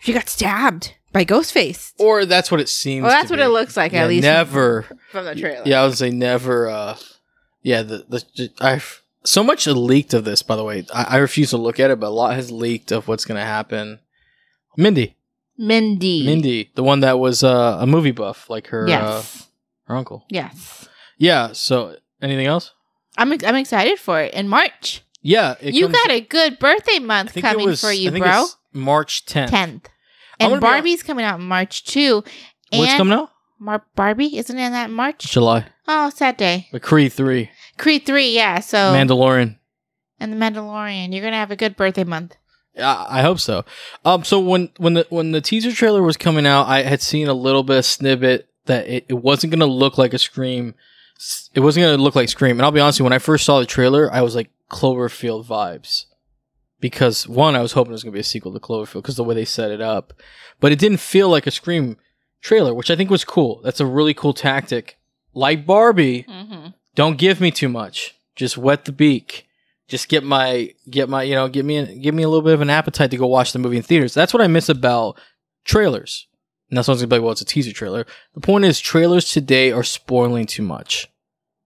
She 0.00 0.12
got 0.12 0.28
stabbed 0.28 0.94
by 1.12 1.24
Ghostface. 1.24 1.92
Or 1.98 2.24
that's 2.24 2.50
what 2.50 2.60
it 2.60 2.68
seems. 2.68 3.02
Well, 3.04 3.12
that's 3.12 3.30
what 3.30 3.36
be. 3.36 3.42
it 3.42 3.48
looks 3.48 3.76
like 3.76 3.92
Yeah, 3.92 4.02
at 4.02 4.08
least 4.08 4.22
Never. 4.24 4.84
from 5.10 5.24
the 5.26 5.34
trailer. 5.36 5.62
Yeah, 5.64 5.82
I 5.82 5.86
would 5.86 5.96
say 5.96 6.10
never. 6.10 6.68
uh 6.68 6.96
Yeah, 7.62 7.82
the 7.82 8.04
the 8.08 8.50
I've 8.60 9.02
so 9.24 9.44
much 9.44 9.68
leaked 9.68 10.14
of 10.14 10.24
this. 10.24 10.42
By 10.42 10.56
the 10.56 10.64
way, 10.64 10.84
I, 10.92 11.04
I 11.10 11.16
refuse 11.18 11.50
to 11.50 11.56
look 11.56 11.78
at 11.78 11.92
it, 11.92 12.00
but 12.00 12.08
a 12.08 12.10
lot 12.10 12.34
has 12.34 12.50
leaked 12.50 12.90
of 12.90 13.06
what's 13.06 13.24
going 13.24 13.38
to 13.38 13.44
happen. 13.46 14.00
Mindy, 14.76 15.14
Mindy. 15.62 16.26
Mindy, 16.26 16.70
the 16.74 16.82
one 16.82 17.00
that 17.00 17.18
was 17.18 17.42
uh, 17.44 17.78
a 17.80 17.86
movie 17.86 18.10
buff, 18.10 18.50
like 18.50 18.66
her 18.68 18.88
uh, 18.88 19.22
her 19.84 19.96
uncle. 19.96 20.24
yes. 20.28 20.88
Yeah. 21.18 21.52
So 21.52 21.96
anything 22.20 22.46
else? 22.46 22.72
I'm 23.16 23.32
I'm 23.32 23.56
excited 23.56 23.98
for 23.98 24.20
it 24.20 24.34
in 24.34 24.48
March. 24.48 25.02
Yeah, 25.22 25.54
it 25.60 25.74
you 25.74 25.88
got 25.88 26.10
a 26.10 26.20
good 26.20 26.58
birthday 26.58 26.98
month 26.98 27.34
coming 27.34 27.66
was- 27.66 27.80
for 27.80 27.92
you, 27.92 28.10
bro. 28.10 28.46
March 28.72 29.24
tenth. 29.26 29.50
Tenth. 29.50 29.88
And 30.40 30.50
gonna 30.50 30.60
Barbie's 30.60 31.02
coming 31.04 31.24
out 31.24 31.38
in 31.38 31.46
March 31.46 31.84
too. 31.84 32.24
What's 32.72 32.94
coming 32.94 33.12
out? 33.16 33.30
Mar- 33.60 33.84
Barbie 33.94 34.36
isn't 34.36 34.58
in 34.58 34.72
that 34.72 34.90
March? 34.90 35.30
July. 35.30 35.66
Oh, 35.86 36.10
sad 36.10 36.36
day. 36.36 36.68
The 36.72 36.80
Creed 36.80 37.12
three, 37.12 37.50
Creed 37.78 38.04
three, 38.04 38.34
yeah. 38.34 38.58
So 38.60 38.78
Mandalorian. 38.92 39.58
and 40.18 40.32
the 40.32 40.36
Mandalorian. 40.36 41.12
You're 41.12 41.22
gonna 41.22 41.36
have 41.36 41.52
a 41.52 41.56
good 41.56 41.76
birthday 41.76 42.02
month. 42.04 42.36
I 42.78 43.18
I 43.18 43.22
hope 43.22 43.38
so. 43.40 43.64
Um, 44.04 44.24
so 44.24 44.38
when 44.40 44.70
when 44.78 44.94
the 44.94 45.06
when 45.10 45.32
the 45.32 45.40
teaser 45.40 45.72
trailer 45.72 46.02
was 46.02 46.16
coming 46.16 46.46
out, 46.46 46.66
I 46.66 46.82
had 46.82 47.02
seen 47.02 47.28
a 47.28 47.34
little 47.34 47.62
bit 47.62 47.78
of 47.78 47.84
snippet 47.84 48.48
that 48.66 48.86
it, 48.86 49.04
it 49.08 49.14
wasn't 49.14 49.50
gonna 49.52 49.66
look 49.66 49.98
like 49.98 50.14
a 50.14 50.18
Scream. 50.18 50.74
It 51.54 51.60
wasn't 51.60 51.84
gonna 51.84 52.02
look 52.02 52.14
like 52.16 52.28
Scream. 52.28 52.58
And 52.58 52.62
I'll 52.62 52.70
be 52.72 52.80
honest, 52.80 52.96
with 52.96 53.00
you, 53.00 53.04
when 53.04 53.12
I 53.12 53.18
first 53.18 53.44
saw 53.44 53.58
the 53.60 53.66
trailer, 53.66 54.12
I 54.12 54.22
was 54.22 54.34
like 54.34 54.50
Cloverfield 54.70 55.44
vibes, 55.46 56.06
because 56.80 57.28
one, 57.28 57.54
I 57.54 57.60
was 57.60 57.72
hoping 57.72 57.92
it 57.92 57.94
was 57.94 58.02
gonna 58.04 58.12
be 58.14 58.20
a 58.20 58.24
sequel 58.24 58.52
to 58.52 58.60
Cloverfield 58.60 59.02
because 59.02 59.16
the 59.16 59.24
way 59.24 59.34
they 59.34 59.44
set 59.44 59.70
it 59.70 59.80
up, 59.80 60.12
but 60.60 60.72
it 60.72 60.78
didn't 60.78 60.98
feel 61.00 61.28
like 61.28 61.46
a 61.46 61.50
Scream 61.50 61.96
trailer, 62.40 62.74
which 62.74 62.90
I 62.90 62.96
think 62.96 63.10
was 63.10 63.24
cool. 63.24 63.60
That's 63.62 63.80
a 63.80 63.86
really 63.86 64.14
cool 64.14 64.32
tactic. 64.34 64.98
Like 65.34 65.64
Barbie, 65.66 66.24
Mm-hmm. 66.28 66.68
don't 66.94 67.18
give 67.18 67.40
me 67.40 67.50
too 67.50 67.68
much. 67.68 68.16
Just 68.34 68.56
wet 68.58 68.84
the 68.84 68.92
beak. 68.92 69.46
Just 69.92 70.08
get 70.08 70.24
my 70.24 70.72
get 70.88 71.10
my 71.10 71.22
you 71.22 71.34
know 71.34 71.48
give 71.48 71.66
me 71.66 71.98
give 71.98 72.14
me 72.14 72.22
a 72.22 72.28
little 72.30 72.40
bit 72.40 72.54
of 72.54 72.62
an 72.62 72.70
appetite 72.70 73.10
to 73.10 73.18
go 73.18 73.26
watch 73.26 73.52
the 73.52 73.58
movie 73.58 73.76
in 73.76 73.82
theaters. 73.82 74.14
That's 74.14 74.32
what 74.32 74.40
I 74.40 74.46
miss 74.46 74.70
about 74.70 75.20
trailers. 75.66 76.28
And 76.70 76.78
that's 76.78 76.86
someone's 76.86 77.02
gonna 77.02 77.08
be 77.10 77.16
like, 77.16 77.22
well, 77.24 77.32
it's 77.32 77.42
a 77.42 77.44
teaser 77.44 77.74
trailer. 77.74 78.06
The 78.32 78.40
point 78.40 78.64
is, 78.64 78.80
trailers 78.80 79.30
today 79.30 79.70
are 79.70 79.82
spoiling 79.82 80.46
too 80.46 80.62
much, 80.62 81.10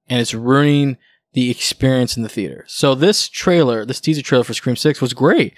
and 0.08 0.20
it's 0.20 0.34
ruining 0.34 0.96
the 1.34 1.52
experience 1.52 2.16
in 2.16 2.24
the 2.24 2.28
theater. 2.28 2.64
So 2.66 2.96
this 2.96 3.28
trailer, 3.28 3.84
this 3.84 4.00
teaser 4.00 4.22
trailer 4.22 4.42
for 4.42 4.54
Scream 4.54 4.74
Six, 4.74 5.00
was 5.00 5.14
great 5.14 5.54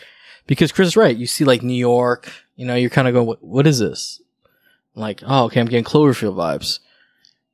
because 0.46 0.70
Chris 0.70 0.88
is 0.88 0.96
right. 0.98 1.16
You 1.16 1.26
see 1.26 1.46
like 1.46 1.62
New 1.62 1.72
York, 1.72 2.30
you 2.54 2.66
know, 2.66 2.74
you're 2.74 2.90
kind 2.90 3.08
of 3.08 3.14
going, 3.14 3.26
what, 3.26 3.42
what 3.42 3.66
is 3.66 3.78
this? 3.78 4.20
Like, 4.94 5.22
oh, 5.26 5.44
okay, 5.44 5.58
I'm 5.60 5.68
getting 5.68 5.84
Cloverfield 5.84 6.34
vibes, 6.34 6.80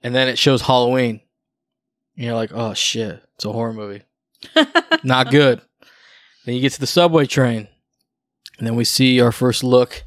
and 0.02 0.12
then 0.12 0.26
it 0.26 0.38
shows 0.38 0.62
Halloween. 0.62 1.20
And 2.16 2.26
you're 2.26 2.34
like, 2.34 2.50
oh 2.52 2.74
shit, 2.74 3.22
it's 3.36 3.44
a 3.44 3.52
horror 3.52 3.72
movie. 3.72 4.02
Not 5.04 5.30
good. 5.30 5.60
Then 6.44 6.54
you 6.54 6.60
get 6.60 6.72
to 6.72 6.80
the 6.80 6.86
subway 6.86 7.26
train, 7.26 7.68
and 8.58 8.66
then 8.66 8.76
we 8.76 8.84
see 8.84 9.20
our 9.20 9.32
first 9.32 9.64
look 9.64 10.04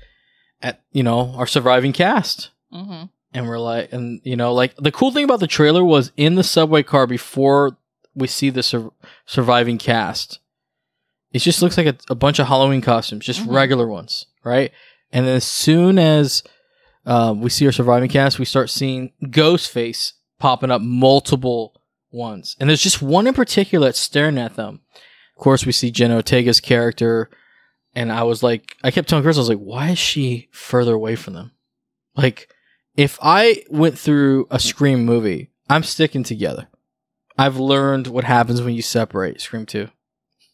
at, 0.62 0.82
you 0.92 1.04
know, 1.04 1.34
our 1.36 1.48
surviving 1.48 1.94
cast. 1.94 2.52
Mm-hmm. 2.74 3.06
And 3.34 3.48
we're 3.48 3.60
like, 3.60 3.92
and, 3.94 4.22
you 4.24 4.36
know, 4.36 4.54
like 4.54 4.76
the 4.78 4.92
cool 4.92 5.12
thing 5.12 5.24
about 5.26 5.40
the 5.40 5.48
trailer 5.48 5.84
was 5.84 6.12
in 6.18 6.36
the 6.36 6.44
subway 6.44 6.82
car 6.84 7.06
before 7.08 7.78
we 8.16 8.28
see 8.28 8.50
the 8.50 8.64
sur- 8.64 8.92
surviving 9.26 9.78
cast, 9.78 10.40
it 11.34 11.40
just 11.40 11.62
looks 11.62 11.78
like 11.78 11.86
a, 11.88 11.96
a 12.10 12.16
bunch 12.16 12.40
of 12.40 12.48
Halloween 12.48 12.82
costumes, 12.82 13.26
just 13.26 13.42
Mhm. 13.42 13.54
regular 13.54 13.88
ones, 13.88 14.26
right? 14.44 14.72
And 15.12 15.26
then 15.28 15.36
as 15.36 15.44
soon 15.46 16.00
as 16.00 16.42
um, 17.06 17.42
we 17.42 17.50
see 17.50 17.66
our 17.66 17.72
surviving 17.72 18.10
cast, 18.10 18.40
we 18.40 18.46
start 18.46 18.70
seeing 18.70 19.12
Ghostface 19.24 20.14
popping 20.40 20.72
up 20.72 20.82
multiple 20.82 21.77
ones. 22.18 22.56
And 22.60 22.70
there's 22.70 22.82
just 22.82 23.02
one 23.02 23.28
in 23.28 23.34
particular 23.34 23.88
that's 23.88 24.00
staring 24.00 24.38
at 24.38 24.56
them. 24.56 24.82
Of 25.36 25.44
course, 25.44 25.66
we 25.66 25.72
see 25.72 25.92
Jenna 25.92 26.16
Ortega's 26.16 26.60
character. 26.60 27.30
And 27.96 28.12
I 28.12 28.24
was 28.24 28.44
like, 28.44 28.76
I 28.84 28.92
kept 28.92 29.08
telling 29.08 29.24
Chris, 29.24 29.38
I 29.38 29.42
was 29.42 29.50
like, 29.50 29.60
why 29.60 29.92
is 29.92 30.00
she 30.00 30.50
further 30.52 30.94
away 30.94 31.16
from 31.16 31.34
them? 31.34 31.52
Like, 32.16 32.50
if 32.96 33.18
I 33.22 33.64
went 33.70 33.98
through 33.98 34.48
a 34.50 34.60
Scream 34.60 35.06
movie, 35.06 35.52
I'm 35.70 35.84
sticking 35.84 36.24
together. 36.24 36.68
I've 37.38 37.58
learned 37.58 38.08
what 38.08 38.24
happens 38.24 38.62
when 38.62 38.74
you 38.74 38.82
separate 38.82 39.40
Scream 39.40 39.66
2. 39.66 39.88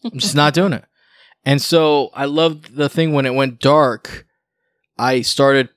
I'm 0.04 0.20
just 0.20 0.36
not 0.36 0.54
doing 0.54 0.74
it. 0.74 0.86
And 1.46 1.62
so 1.62 2.10
I 2.14 2.26
loved 2.26 2.76
the 2.76 2.90
thing 2.90 3.14
when 3.14 3.26
it 3.26 3.34
went 3.34 3.60
dark. 3.60 4.26
I 4.98 5.22
started 5.22 5.70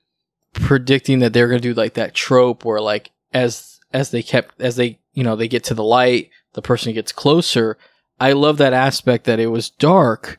predicting 0.53 1.19
that 1.19 1.33
they're 1.33 1.47
going 1.47 1.61
to 1.61 1.67
do 1.67 1.73
like 1.73 1.93
that 1.95 2.13
trope 2.13 2.65
where 2.65 2.81
like 2.81 3.11
as 3.33 3.79
as 3.93 4.11
they 4.11 4.23
kept 4.23 4.59
as 4.61 4.75
they 4.75 4.99
you 5.17 5.23
know 5.23 5.35
they 5.35 5.47
get 5.47 5.63
to 5.63 5.73
the 5.73 5.83
light, 5.83 6.29
the 6.53 6.61
person 6.61 6.93
gets 6.93 7.11
closer. 7.11 7.75
I 8.19 8.33
love 8.33 8.57
that 8.59 8.71
aspect 8.71 9.25
that 9.25 9.39
it 9.39 9.47
was 9.47 9.71
dark 9.71 10.37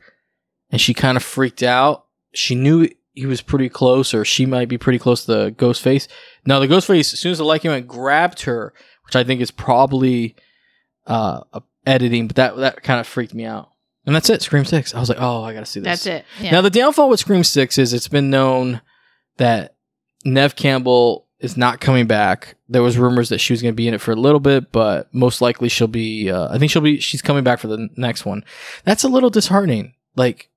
and 0.70 0.80
she 0.80 0.94
kind 0.94 1.16
of 1.16 1.24
freaked 1.24 1.64
out. 1.64 2.06
She 2.32 2.54
knew 2.54 2.88
he 3.12 3.26
was 3.26 3.42
pretty 3.42 3.68
close 3.68 4.14
or 4.14 4.24
she 4.24 4.46
might 4.46 4.68
be 4.68 4.78
pretty 4.78 5.00
close 5.00 5.24
to 5.24 5.32
the 5.32 5.50
ghost 5.50 5.82
face. 5.82 6.06
Now 6.46 6.60
the 6.60 6.68
ghost 6.68 6.86
face 6.86 7.12
as 7.12 7.18
soon 7.18 7.32
as 7.32 7.38
the 7.38 7.44
light 7.44 7.62
came 7.62 7.86
grabbed 7.86 8.42
her, 8.42 8.72
which 9.04 9.16
I 9.16 9.24
think 9.24 9.40
is 9.40 9.50
probably 9.50 10.36
uh 11.08 11.40
editing, 11.84 12.28
but 12.28 12.36
that 12.36 12.56
that 12.58 12.82
kind 12.84 13.00
of 13.00 13.06
freaked 13.08 13.34
me 13.34 13.44
out. 13.44 13.70
And 14.06 14.14
that's 14.14 14.30
it, 14.30 14.42
Scream 14.42 14.64
6. 14.64 14.94
I 14.94 15.00
was 15.00 15.08
like, 15.08 15.20
"Oh, 15.20 15.42
I 15.42 15.52
got 15.52 15.60
to 15.60 15.66
see 15.66 15.80
this." 15.80 16.04
That's 16.04 16.06
it. 16.06 16.24
Yeah. 16.40 16.52
Now 16.52 16.60
the 16.60 16.70
downfall 16.70 17.10
with 17.10 17.20
Scream 17.20 17.42
Six 17.42 17.78
is 17.78 17.92
it's 17.92 18.08
been 18.08 18.30
known 18.30 18.80
that 19.38 19.74
Neve 20.24 20.54
Campbell 20.56 21.27
is 21.40 21.56
not 21.56 21.80
coming 21.80 22.06
back. 22.06 22.56
There 22.68 22.82
was 22.82 22.98
rumors 22.98 23.28
that 23.28 23.38
she 23.38 23.52
was 23.52 23.62
going 23.62 23.72
to 23.72 23.76
be 23.76 23.88
in 23.88 23.94
it 23.94 24.00
for 24.00 24.12
a 24.12 24.16
little 24.16 24.40
bit, 24.40 24.72
but 24.72 25.12
most 25.14 25.40
likely 25.40 25.68
she'll 25.68 25.86
be. 25.86 26.30
Uh, 26.30 26.52
I 26.52 26.58
think 26.58 26.70
she'll 26.70 26.82
be. 26.82 27.00
She's 27.00 27.22
coming 27.22 27.44
back 27.44 27.58
for 27.60 27.68
the 27.68 27.88
next 27.96 28.24
one. 28.26 28.44
That's 28.84 29.04
a 29.04 29.08
little 29.08 29.30
disheartening. 29.30 29.94
Like 30.16 30.50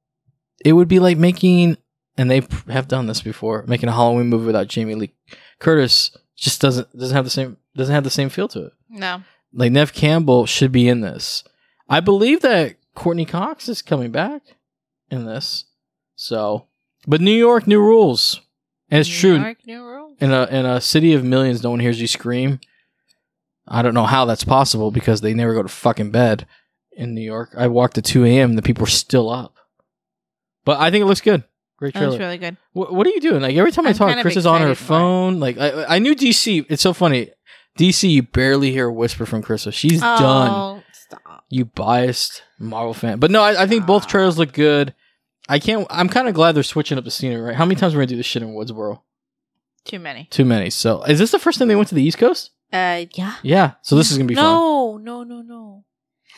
it 0.64 0.74
would 0.74 0.88
be 0.88 1.00
like 1.00 1.18
making, 1.18 1.78
and 2.18 2.30
they 2.30 2.42
have 2.68 2.88
done 2.88 3.08
this 3.08 3.22
before, 3.22 3.64
making 3.68 3.90
a 3.90 3.94
Halloween 3.94 4.28
movie 4.28 4.46
without 4.48 4.68
Jamie 4.68 4.96
Lee 4.96 5.14
Curtis. 5.60 6.16
Just 6.36 6.62
doesn't 6.62 6.98
doesn't 6.98 7.16
have 7.16 7.26
the 7.26 7.32
same 7.32 7.58
doesn't 7.76 7.94
have 7.94 8.04
the 8.04 8.10
same 8.10 8.30
feel 8.30 8.48
to 8.48 8.66
it 8.66 8.74
no. 8.90 9.22
like 9.54 9.72
Neve 9.72 9.94
Campbell 9.94 10.48
should 10.48 10.72
be 10.72 10.90
in 10.90 11.02
this. 11.02 11.44
I 11.88 12.00
believe 12.00 12.42
that 12.42 12.78
Courteney 12.96 13.26
Cox 13.26 13.70
is 13.70 13.82
coming 13.84 14.12
back 14.12 14.42
in 15.12 15.26
this. 15.26 15.66
So, 16.16 16.66
but 17.06 17.22
New 17.22 17.36
York, 17.36 17.68
new 17.68 17.80
rules, 17.80 18.42
and 18.90 19.00
it's 19.02 19.10
New 19.10 19.16
true. 19.16 19.36
York, 19.40 19.58
new 19.68 19.84
rules. 19.84 20.01
In 20.22 20.32
a 20.32 20.46
in 20.46 20.66
a 20.66 20.80
city 20.80 21.14
of 21.14 21.24
millions, 21.24 21.64
no 21.64 21.72
one 21.72 21.80
hears 21.80 22.00
you 22.00 22.08
scream. 22.08 22.60
I 23.68 23.82
don't 23.82 23.94
know 23.94 24.06
how 24.06 24.26
that's 24.26 24.44
possible 24.44 24.92
because 24.92 25.22
they 25.22 25.34
never 25.34 25.54
go 25.54 25.64
to 25.64 25.70
fucking 25.70 26.12
bed 26.12 26.46
in 26.92 27.14
New 27.16 27.22
York. 27.22 27.50
I 27.58 27.68
walked 27.68 27.98
at 27.98 28.06
two 28.06 28.24
a.m. 28.26 28.56
The 28.56 28.62
people 28.62 28.84
are 28.84 28.90
still 28.90 29.30
up, 29.30 29.56
but 30.64 30.80
I 30.80 30.92
think 30.92 31.02
it 31.02 31.06
looks 31.06 31.22
good. 31.22 31.44
Great 31.78 31.94
That 31.96 32.00
trailer. 32.00 32.12
was 32.12 32.20
really 32.20 32.38
good. 32.38 32.58
What, 32.74 32.94
what 32.94 33.08
are 33.08 33.10
you 33.10 33.20
doing? 33.20 33.42
Like 33.42 33.56
every 33.56 33.72
time 33.72 33.88
I 33.88 33.90
I'm 33.90 33.96
talk, 33.96 34.22
Chris 34.22 34.38
is 34.38 34.46
on 34.46 34.62
her 34.62 34.72
excited 34.72 34.86
for 34.86 34.94
it. 34.94 34.98
phone. 34.98 35.40
Like 35.40 35.58
I, 35.58 35.96
I 35.96 36.00
knew 36.00 36.16
DC. 36.16 36.66
It's 36.70 36.84
so 36.84 36.94
funny. 36.94 37.32
DC, 37.80 38.08
you 38.10 38.22
barely 38.22 38.72
hear 38.72 38.88
a 38.88 38.94
whisper 38.94 39.26
from 39.26 39.42
Krista. 39.42 39.74
She's 39.74 40.04
oh, 40.04 40.18
done. 40.18 40.50
Oh, 40.52 40.84
stop. 40.94 41.46
You 41.50 41.66
biased 41.66 42.44
Marvel 42.60 42.94
fan, 42.94 43.18
but 43.20 43.32
no, 43.32 43.42
I, 43.42 43.64
I 43.64 43.68
think 43.68 43.88
both 43.88 44.08
trailers 44.08 44.38
look 44.38 44.54
good. 44.54 44.94
I 45.50 45.58
can't. 45.58 45.88
I'm 45.90 46.08
kind 46.10 46.28
of 46.28 46.36
glad 46.36 46.52
they're 46.54 46.64
switching 46.64 47.00
up 47.00 47.06
the 47.06 47.12
scenery. 47.12 47.42
Right? 47.42 47.56
How 47.56 47.66
many 47.66 47.80
times 47.80 47.96
are 47.96 47.98
we 47.98 48.02
gonna 48.02 48.08
do 48.10 48.18
this 48.18 48.28
shit 48.28 48.44
in 48.44 48.50
Woodsboro? 48.50 49.02
Too 49.86 50.00
many. 50.00 50.26
Too 50.32 50.46
many. 50.46 50.70
So, 50.70 51.04
is 51.04 51.20
this 51.20 51.32
the 51.32 51.40
first 51.40 51.60
time 51.60 51.68
they 51.68 51.76
went 51.76 51.90
to 51.90 51.96
the 51.96 52.04
East 52.04 52.18
Coast? 52.18 52.52
Uh, 52.72 53.06
yeah. 53.14 53.36
Yeah. 53.44 53.74
So 53.82 53.96
this 53.96 54.12
is 54.12 54.18
gonna 54.18 54.28
be 54.28 54.36
fun. 54.36 54.44
no, 54.44 54.98
no, 54.98 55.24
no, 55.24 55.42
no. 55.42 55.84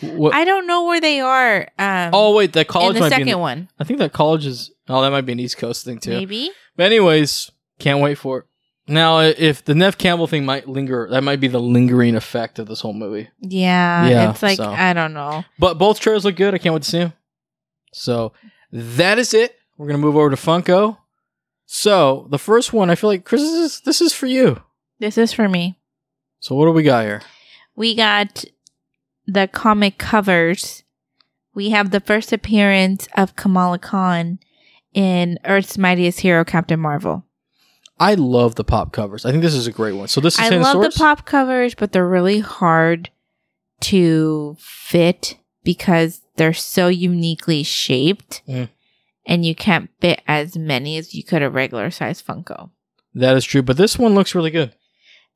What? 0.02 0.34
I 0.34 0.44
don't 0.44 0.66
know 0.66 0.86
where 0.86 1.00
they 1.00 1.20
are. 1.20 1.68
Um, 1.78 2.10
oh 2.14 2.34
wait, 2.36 2.54
that 2.54 2.68
college 2.68 2.96
the 2.96 3.02
might 3.02 3.10
second 3.10 3.40
one, 3.40 3.70
I 3.80 3.84
think 3.84 4.00
that 4.00 4.12
college 4.14 4.46
is. 4.46 4.72
Oh, 4.90 5.02
that 5.02 5.12
might 5.12 5.22
be 5.22 5.34
an 5.34 5.40
East 5.40 5.58
Coast 5.58 5.86
thing 5.86 6.00
too. 6.00 6.10
maybe. 6.10 6.52
But 6.76 6.88
anyways, 6.88 7.52
can't 7.80 8.00
wait 8.02 8.16
for 8.18 8.40
it. 8.40 8.46
Now, 8.88 9.20
if 9.20 9.64
the 9.64 9.76
Neve 9.76 9.98
Campbell 9.98 10.28
thing 10.28 10.44
might 10.46 10.68
linger, 10.68 11.08
that 11.12 11.24
might 11.24 11.40
be 11.40 11.48
the 11.48 11.60
lingering 11.60 12.16
effect 12.16 12.60
of 12.60 12.68
this 12.68 12.82
whole 12.82 12.92
movie. 12.94 13.30
Yeah, 13.40 14.08
Yeah, 14.08 14.32
it's 14.32 14.44
like 14.44 14.58
so. 14.58 14.70
I 14.70 14.92
don't 14.92 15.14
know. 15.14 15.46
But 15.58 15.78
both 15.78 16.02
trailers 16.02 16.26
look 16.26 16.36
good. 16.36 16.54
I 16.54 16.58
can't 16.58 16.74
wait 16.74 16.84
to 16.84 16.90
see 16.90 17.00
them. 17.00 17.14
So 17.94 18.34
that 18.72 19.20
is 19.20 19.34
it. 19.34 19.56
We're 19.78 19.88
gonna 19.88 20.00
move 20.00 20.18
over 20.18 20.32
to 20.32 20.36
Funko. 20.36 20.98
So 21.76 22.28
the 22.30 22.38
first 22.38 22.72
one, 22.72 22.92
I 22.92 22.96
feel 22.96 23.10
like 23.10 23.26
Chris, 23.26 23.42
this 23.42 23.52
is 23.52 23.82
this 23.82 24.00
is 24.00 24.14
for 24.14 24.28
you. 24.28 24.62
This 25.00 25.18
is 25.18 25.34
for 25.34 25.50
me. 25.50 25.80
So 26.40 26.54
what 26.54 26.66
do 26.66 26.72
we 26.72 26.84
got 26.84 27.04
here? 27.04 27.24
We 27.76 27.96
got 27.96 28.46
the 29.26 29.48
comic 29.48 29.98
covers. 29.98 30.84
We 31.56 31.72
have 31.72 31.90
the 31.90 32.00
first 32.00 32.32
appearance 32.32 33.08
of 33.18 33.36
Kamala 33.36 33.80
Khan 33.80 34.38
in 34.94 35.40
Earth's 35.46 35.76
Mightiest 35.76 36.20
Hero, 36.20 36.46
Captain 36.46 36.80
Marvel. 36.80 37.26
I 38.00 38.14
love 38.14 38.54
the 38.54 38.64
pop 38.64 38.94
covers. 38.94 39.26
I 39.26 39.32
think 39.32 39.42
this 39.42 39.56
is 39.56 39.66
a 39.66 39.72
great 39.72 39.94
one. 39.94 40.08
So 40.10 40.22
this 40.22 40.36
is 40.36 40.42
I 40.42 40.56
love 40.58 40.80
the 40.80 40.96
pop 40.96 41.26
covers, 41.26 41.74
but 41.74 41.92
they're 41.92 42.08
really 42.08 42.40
hard 42.40 43.10
to 43.82 44.58
fit 44.60 45.38
because 45.64 46.22
they're 46.36 46.54
so 46.54 46.88
uniquely 46.88 47.64
shaped. 47.64 48.44
Mm. 48.48 48.70
And 49.26 49.46
you 49.46 49.56
can't 49.56 49.90
fit 50.02 50.22
as 50.28 50.58
many 50.58 50.98
as 50.98 51.14
you 51.14 51.24
could 51.24 51.42
a 51.42 51.50
regular 51.50 51.90
size 51.92 52.22
Funko. 52.22 52.70
That 53.14 53.36
is 53.38 53.46
true, 53.46 53.62
but 53.62 53.78
this 53.78 53.98
one 54.00 54.16
looks 54.16 54.34
really 54.36 54.52
good. 54.52 54.74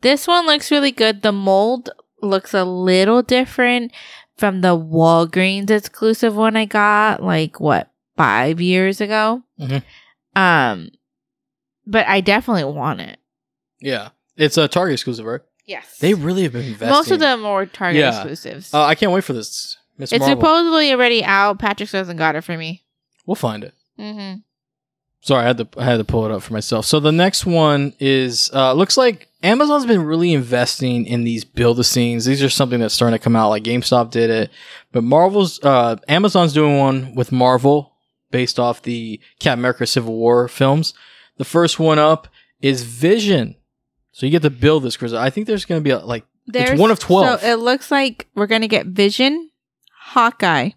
This 0.02 0.28
one 0.28 0.46
looks 0.46 0.72
really 0.72 0.92
good. 0.92 1.22
The 1.22 1.32
mold 1.32 1.90
looks 2.22 2.54
a 2.54 2.64
little 2.66 3.22
different 3.22 3.92
from 4.38 4.62
the 4.62 4.78
Walgreens 4.78 5.70
exclusive 5.72 6.36
one 6.36 6.56
I 6.56 6.66
got 6.66 7.22
like 7.24 7.60
what 7.60 7.92
five 8.16 8.60
years 8.62 9.00
ago. 9.02 9.44
Mhm. 9.60 9.84
Um, 10.36 10.90
but 11.86 12.08
I 12.08 12.22
definitely 12.22 12.66
want 12.66 13.02
it. 13.02 13.18
Yeah, 13.80 14.10
it's 14.36 14.58
a 14.58 14.68
Target 14.68 14.94
exclusive, 14.94 15.26
right? 15.26 15.42
Yes, 15.66 15.98
They 16.00 16.14
really 16.14 16.44
have 16.44 16.54
been 16.54 16.66
investing. 16.66 16.90
most 16.90 17.12
of 17.12 17.20
them 17.20 17.46
are 17.46 17.66
Target 17.66 18.00
Yeah. 18.00 18.10
exclusives. 18.10 18.74
Uh, 18.74 18.84
I 18.86 18.96
can't 18.96 19.12
wait 19.12 19.24
for 19.24 19.34
this. 19.34 19.78
Miss 19.98 20.12
it's 20.12 20.20
Marvel. 20.22 20.38
supposedly 20.40 20.92
already 20.94 21.24
out. 21.24 21.60
Patrick 21.60 21.90
hasn't 21.92 22.18
got 22.20 22.36
it 22.36 22.44
for 22.44 22.58
me. 22.58 22.84
We'll 23.28 23.36
find 23.36 23.63
it. 23.63 23.75
Mm-hmm. 23.99 24.39
Sorry, 25.21 25.43
I 25.43 25.47
had 25.47 25.57
to 25.57 25.67
I 25.78 25.84
had 25.84 25.97
to 25.97 26.03
pull 26.03 26.25
it 26.25 26.32
up 26.32 26.41
for 26.41 26.53
myself. 26.53 26.86
So 26.86 26.99
the 26.99 27.11
next 27.11 27.45
one 27.45 27.93
is 27.99 28.49
uh, 28.53 28.73
looks 28.73 28.97
like 28.97 29.28
Amazon's 29.43 29.86
been 29.86 30.03
really 30.03 30.34
investing 30.34 31.05
in 31.05 31.23
these 31.23 31.43
build 31.43 31.80
a 31.80 31.84
scenes. 31.84 32.25
These 32.25 32.41
are 32.41 32.49
something 32.49 32.80
that's 32.80 32.93
starting 32.93 33.17
to 33.17 33.23
come 33.23 33.36
out. 33.36 33.49
Like 33.49 33.63
GameStop 33.63 34.09
did 34.09 34.30
it, 34.30 34.51
but 34.91 35.03
Marvel's 35.03 35.59
uh, 35.63 35.97
Amazon's 36.07 36.53
doing 36.53 36.78
one 36.78 37.13
with 37.13 37.32
Marvel 37.32 37.93
based 38.32 38.59
off 38.59 38.82
the 38.82 39.19
Captain 39.39 39.59
America 39.59 39.86
Civil 39.86 40.15
War 40.15 40.47
films. 40.47 40.93
The 41.38 41.45
first 41.45 41.80
one 41.80 41.99
up 41.99 42.28
is 42.61 42.84
Vision. 42.84 43.55
So 44.11 44.25
you 44.25 44.32
get 44.32 44.41
to 44.43 44.49
build 44.49 44.84
this, 44.84 44.97
Chris. 44.97 45.13
I 45.13 45.30
think 45.30 45.45
there's 45.45 45.65
going 45.65 45.80
to 45.80 45.84
be 45.84 45.91
a, 45.91 45.99
like 45.99 46.25
it's 46.53 46.80
one 46.80 46.91
of 46.91 46.99
twelve. 46.99 47.41
So 47.41 47.47
it 47.47 47.55
looks 47.55 47.91
like 47.91 48.28
we're 48.34 48.47
gonna 48.47 48.67
get 48.67 48.86
Vision, 48.88 49.51
Hawkeye, 49.91 50.71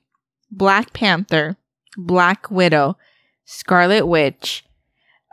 Black 0.50 0.92
Panther, 0.92 1.56
Black 1.96 2.50
Widow, 2.50 2.96
Scarlet 3.44 4.06
Witch, 4.06 4.64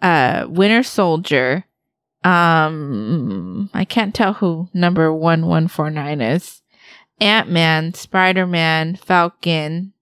uh, 0.01 0.45
Winter 0.49 0.83
Soldier. 0.83 1.65
Um, 2.23 3.69
I 3.73 3.85
can't 3.85 4.13
tell 4.13 4.33
who 4.33 4.69
number 4.73 5.13
one 5.13 5.45
one 5.45 5.67
four 5.67 5.89
nine 5.89 6.21
is. 6.21 6.61
Ant 7.19 7.49
Man, 7.49 7.93
Spider 7.93 8.45
Man, 8.45 8.95
Falcon, 8.95 9.93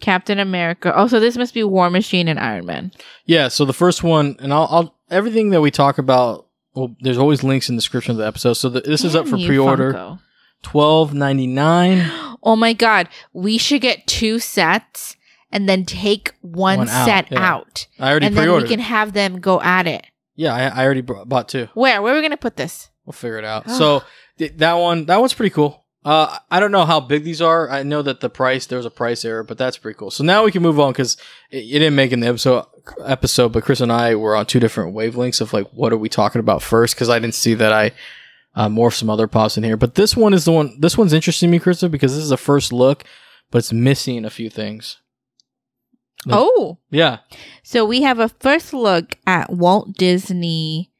Captain 0.00 0.38
America. 0.38 0.92
Oh, 0.94 1.06
so 1.06 1.20
this 1.20 1.36
must 1.36 1.54
be 1.54 1.64
War 1.64 1.90
Machine 1.90 2.28
and 2.28 2.38
Iron 2.38 2.66
Man. 2.66 2.92
Yeah, 3.26 3.48
so 3.48 3.64
the 3.64 3.72
first 3.72 4.02
one, 4.02 4.36
and 4.38 4.52
I'll, 4.52 4.68
I'll 4.70 4.98
everything 5.10 5.50
that 5.50 5.60
we 5.60 5.70
talk 5.70 5.98
about. 5.98 6.46
Well, 6.74 6.96
there's 7.00 7.18
always 7.18 7.42
links 7.42 7.68
in 7.68 7.76
the 7.76 7.80
description 7.80 8.12
of 8.12 8.16
the 8.16 8.26
episode. 8.26 8.54
So 8.54 8.70
the, 8.70 8.80
this 8.80 9.04
is 9.04 9.14
up 9.14 9.28
for 9.28 9.36
pre-order, 9.36 10.18
twelve 10.62 11.14
ninety 11.14 11.46
nine. 11.46 12.10
Oh 12.44 12.56
my 12.56 12.72
god, 12.72 13.08
we 13.32 13.56
should 13.56 13.82
get 13.82 14.04
two 14.08 14.40
sets 14.40 15.16
and 15.52 15.68
then 15.68 15.84
take 15.84 16.34
one, 16.40 16.78
One 16.78 16.88
out, 16.88 17.04
set 17.04 17.30
yeah. 17.30 17.40
out. 17.52 17.86
I 17.98 18.10
already 18.10 18.26
and 18.26 18.36
then 18.36 18.44
pre-ordered. 18.44 18.64
we 18.64 18.68
can 18.68 18.80
have 18.80 19.12
them 19.12 19.38
go 19.40 19.60
at 19.60 19.86
it. 19.86 20.06
yeah, 20.34 20.54
I, 20.54 20.82
I 20.82 20.84
already 20.84 21.02
bought 21.02 21.48
two. 21.48 21.68
Where? 21.74 22.00
Where 22.02 22.12
are 22.12 22.16
we 22.16 22.22
gonna 22.22 22.36
put 22.36 22.56
this? 22.56 22.90
We'll 23.04 23.12
figure 23.12 23.38
it 23.38 23.44
out. 23.44 23.70
so 23.78 24.02
th- 24.38 24.54
that 24.56 24.74
one, 24.74 25.06
that 25.06 25.20
one's 25.20 25.34
pretty 25.34 25.50
cool. 25.54 25.80
Uh, 26.04 26.36
I 26.50 26.58
don't 26.58 26.72
know 26.72 26.84
how 26.84 26.98
big 26.98 27.22
these 27.22 27.40
are. 27.40 27.70
I 27.70 27.84
know 27.84 28.02
that 28.02 28.18
the 28.18 28.28
price 28.28 28.66
there 28.66 28.76
was 28.78 28.86
a 28.86 28.90
price 28.90 29.24
error, 29.24 29.44
but 29.44 29.56
that's 29.56 29.78
pretty 29.78 29.96
cool. 29.96 30.10
So 30.10 30.24
now 30.24 30.44
we 30.44 30.50
can 30.50 30.60
move 30.62 30.80
on 30.80 30.90
because 30.92 31.16
it, 31.50 31.58
it 31.58 31.78
didn't 31.78 31.94
make 31.94 32.10
in 32.10 32.18
the 32.20 32.26
episode 32.26 32.64
episode, 33.06 33.52
but 33.52 33.62
Chris 33.62 33.80
and 33.80 33.92
I 33.92 34.16
were 34.16 34.34
on 34.34 34.46
two 34.46 34.58
different 34.58 34.96
wavelengths 34.96 35.40
of 35.40 35.52
like 35.52 35.68
what 35.70 35.92
are 35.92 35.96
we 35.96 36.08
talking 36.08 36.40
about 36.40 36.60
first 36.60 36.96
because 36.96 37.08
I 37.08 37.20
didn't 37.20 37.34
see 37.36 37.54
that 37.54 37.72
I 37.72 37.92
uh, 38.56 38.68
morphed 38.68 38.94
some 38.94 39.10
other 39.10 39.28
pops 39.28 39.56
in 39.56 39.62
here. 39.62 39.76
But 39.76 39.94
this 39.94 40.16
one 40.16 40.34
is 40.34 40.44
the 40.44 40.50
one. 40.50 40.74
This 40.80 40.98
one's 40.98 41.12
interesting 41.12 41.48
to 41.48 41.52
me, 41.52 41.60
Krista, 41.60 41.88
because 41.88 42.16
this 42.16 42.24
is 42.24 42.32
a 42.32 42.36
first 42.36 42.72
look, 42.72 43.04
but 43.52 43.58
it's 43.58 43.72
missing 43.72 44.24
a 44.24 44.30
few 44.30 44.50
things. 44.50 44.98
Like- 46.26 46.38
Oh, 46.38 46.78
Yeah, 46.90 47.18
so 47.62 47.84
we 47.84 48.02
have 48.02 48.18
a 48.18 48.28
first 48.28 48.72
look 48.72 49.16
at 49.26 49.50
Walt 49.50 49.94
Disney 49.96 50.90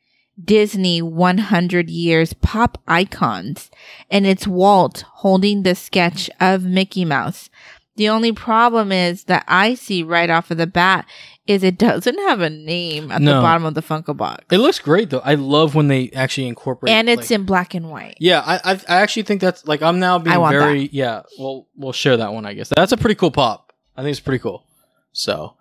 Disney 0.43 1.03
100 1.03 1.91
years 1.91 2.33
pop 2.33 2.79
icons, 2.89 3.71
and 4.11 4.27
it's 4.27 4.47
Walt 4.47 5.05
holding 5.17 5.63
the 5.63 5.75
sketch 5.75 6.31
of 6.41 6.65
Mickey 6.65 7.05
Mouse. 7.05 7.51
The 7.97 8.09
only 8.09 8.33
problem 8.33 8.91
is 8.91 9.25
that 9.25 9.45
I 9.47 9.75
see 9.75 10.03
right 10.03 10.31
off 10.31 10.51
of 10.51 10.57
the 10.57 10.67
bat 10.67 11.05
is 11.47 11.63
it 11.63 11.77
doesn't 11.87 12.19
have 12.21 12.41
a 12.41 12.49
name 12.49 13.13
at 13.13 13.21
the 13.21 13.31
bottom 13.43 13.65
of 13.67 13.75
the 13.75 13.83
Funko 13.83 14.17
box, 14.17 14.45
it 14.51 14.59
looks 14.59 14.79
great 14.79 15.11
though. 15.11 15.21
I 15.25 15.35
love 15.35 15.75
when 15.75 15.89
they 15.89 16.11
actually 16.15 16.49
incorporate 16.49 16.93
and 16.93 17.09
it's 17.11 17.31
like- 17.31 17.39
in 17.39 17.45
black 17.45 17.75
and 17.75 17.91
white. 17.91 18.17
Yeah, 18.19 18.41
I, 18.45 18.73
I 18.73 18.81
I 18.89 19.01
actually 19.03 19.25
think 19.25 19.41
that's 19.43 19.67
like 19.69 19.83
I'm 19.83 20.01
now 20.01 20.19
being 20.19 20.35
very 20.51 20.89
yeah. 20.93 21.23
Well, 21.39 21.69
we'll 21.77 21.93
share 21.93 22.17
that 22.17 22.33
one. 22.33 22.47
I 22.47 22.55
guess 22.55 22.73
that's 22.75 22.93
a 22.93 22.97
pretty 22.97 23.17
cool 23.17 23.31
pop. 23.31 23.73
I 23.97 24.03
think 24.03 24.13
it's 24.13 24.21
pretty 24.21 24.43
cool. 24.43 24.65
So 25.13 25.57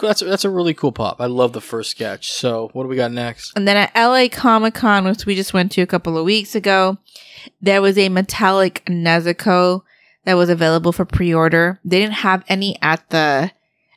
that's 0.00 0.20
that's 0.20 0.44
a 0.44 0.50
really 0.50 0.74
cool 0.74 0.92
pop. 0.92 1.20
I 1.20 1.26
love 1.26 1.52
the 1.52 1.60
first 1.60 1.90
sketch. 1.90 2.32
So 2.32 2.70
what 2.72 2.84
do 2.84 2.88
we 2.88 2.96
got 2.96 3.12
next? 3.12 3.52
And 3.56 3.66
then 3.66 3.76
at 3.76 3.94
LA 3.94 4.28
Comic 4.30 4.74
Con, 4.74 5.04
which 5.04 5.26
we 5.26 5.34
just 5.34 5.54
went 5.54 5.72
to 5.72 5.82
a 5.82 5.86
couple 5.86 6.18
of 6.18 6.24
weeks 6.24 6.54
ago, 6.54 6.98
there 7.60 7.82
was 7.82 7.96
a 7.98 8.08
metallic 8.08 8.84
Nezuko 8.86 9.82
that 10.24 10.34
was 10.34 10.48
available 10.48 10.92
for 10.92 11.04
pre-order. 11.04 11.80
They 11.84 12.00
didn't 12.00 12.14
have 12.14 12.44
any 12.48 12.80
at 12.82 13.08
the 13.10 13.52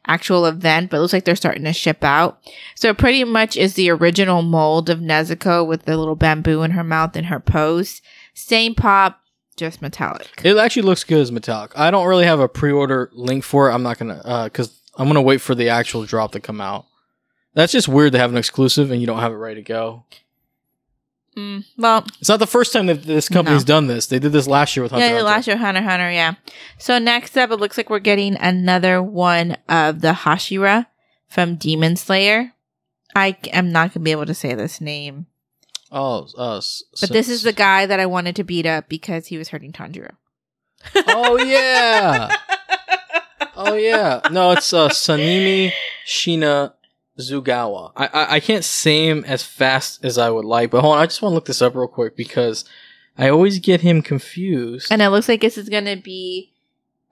actual 0.06 0.46
event, 0.46 0.90
but 0.90 0.98
it 0.98 1.00
looks 1.02 1.14
like 1.14 1.26
they're 1.26 1.36
starting 1.36 1.64
to 1.66 1.74
ship 1.74 2.04
out. 2.04 2.40
So 2.76 2.90
it 2.90 2.98
pretty 2.98 3.24
much 3.24 3.58
is 3.58 3.74
the 3.74 3.90
original 3.90 4.42
mold 4.42 4.90
of 4.90 5.00
Nezuko 5.00 5.68
with 5.68 5.84
the 5.84 5.98
little 5.98 6.16
bamboo 6.16 6.64
in 6.64 6.72
her 6.72 6.84
mouth 6.84 7.16
and 7.16 7.28
her 7.28 7.40
pose. 7.40 8.02
Same 8.34 8.76
pop, 8.76 9.20
just 9.58 9.82
metallic. 9.82 10.30
It 10.44 10.56
actually 10.58 10.84
looks 10.84 11.04
good 11.04 11.20
as 11.20 11.32
metallic. 11.32 11.72
I 11.78 11.92
don't 11.92 12.08
really 12.08 12.26
have 12.26 12.40
a 12.40 12.48
pre-order 12.48 13.10
link 13.14 13.44
for 13.44 13.70
it. 13.70 13.74
I'm 13.74 13.84
not 13.84 13.98
gonna 14.00 14.22
uh 14.24 14.44
because 14.46 14.80
I'm 14.98 15.08
gonna 15.08 15.22
wait 15.22 15.42
for 15.42 15.54
the 15.56 15.70
actual 15.70 16.06
drop 16.06 16.32
to 16.34 16.40
come 16.40 16.62
out. 16.62 16.86
That's 17.54 17.72
just 17.72 17.88
weird 17.88 18.14
to 18.14 18.20
have 18.20 18.32
an 18.32 18.38
exclusive 18.38 18.92
and 18.92 19.02
you 19.02 19.08
don't 19.08 19.20
have 19.20 19.32
it 19.32 19.36
ready 19.36 19.56
to 19.62 19.68
go. 19.68 20.06
Mm, 21.36 21.66
well, 21.78 22.04
It's 22.20 22.30
not 22.30 22.40
the 22.40 22.48
first 22.48 22.74
time 22.74 22.88
that 22.88 23.04
this 23.04 23.30
company's 23.30 23.64
done 23.64 23.86
this. 23.86 24.08
They 24.08 24.18
did 24.18 24.32
this 24.32 24.48
last 24.48 24.76
year 24.76 24.82
with 24.84 24.92
Hunter. 24.92 25.06
yeah, 25.06 25.12
Hunter. 25.14 25.24
last 25.24 25.48
year 25.48 25.58
Hunter 25.58 25.82
Hunter, 25.84 26.12
yeah. 26.12 26.34
So 26.80 26.98
next 26.98 27.38
up, 27.38 27.52
it 27.52 27.58
looks 27.58 27.78
like 27.78 27.92
we're 27.92 28.00
getting 28.00 28.36
another 28.38 29.04
one 29.04 29.56
of 29.70 30.02
the 30.02 30.14
Hashira 30.14 30.88
from 31.28 31.56
Demon 31.56 31.96
Slayer. 31.96 32.54
I 33.16 33.38
am 33.54 33.72
not 33.72 33.94
gonna 33.94 34.04
be 34.04 34.12
able 34.12 34.26
to 34.26 34.34
say 34.34 34.56
this 34.56 34.82
name, 34.82 35.28
Oh, 35.92 36.28
uh, 36.38 36.58
s- 36.58 36.84
but 37.00 37.12
this 37.12 37.30
is 37.30 37.44
the 37.44 37.54
guy 37.54 37.86
that 37.86 38.00
I 38.00 38.06
wanted 38.06 38.36
to 38.38 38.44
beat 38.44 38.66
up 38.66 38.90
because 38.90 39.28
he 39.28 39.38
was 39.38 39.50
hurting 39.50 39.72
Tanjiro. 39.74 40.16
Oh 41.08 41.38
yeah. 41.44 42.36
Oh 43.60 43.74
yeah, 43.74 44.22
no, 44.32 44.52
it's 44.52 44.72
uh, 44.72 44.88
Sanimi 44.90 45.72
Shina 46.06 46.74
Zugawa. 47.20 47.92
I, 47.96 48.06
I 48.06 48.36
I 48.36 48.40
can't 48.40 48.64
say 48.64 49.08
him 49.08 49.24
as 49.26 49.42
fast 49.42 50.06
as 50.06 50.20
I 50.20 50.30
would 50.30 50.46
like, 50.46 50.70
but 50.70 50.82
hold 50.82 50.96
on, 50.96 51.02
I 51.02 51.08
just 51.08 51.24
want 51.24 51.32
to 51.32 51.36
look 51.36 51.46
this 51.46 51.62
up 51.64 51.74
real 51.76 51.88
quick 51.88 52.16
because 52.16 52.66
I 53.18 53.30
always 53.30 53.58
get 53.58 53.82
him 53.82 54.04
confused. 54.04 54.92
And 54.92 55.02
it 55.02 55.10
looks 55.10 55.28
like 55.28 55.42
this 55.42 55.58
is 55.58 55.70
gonna 55.70 55.98
be, 55.98 56.54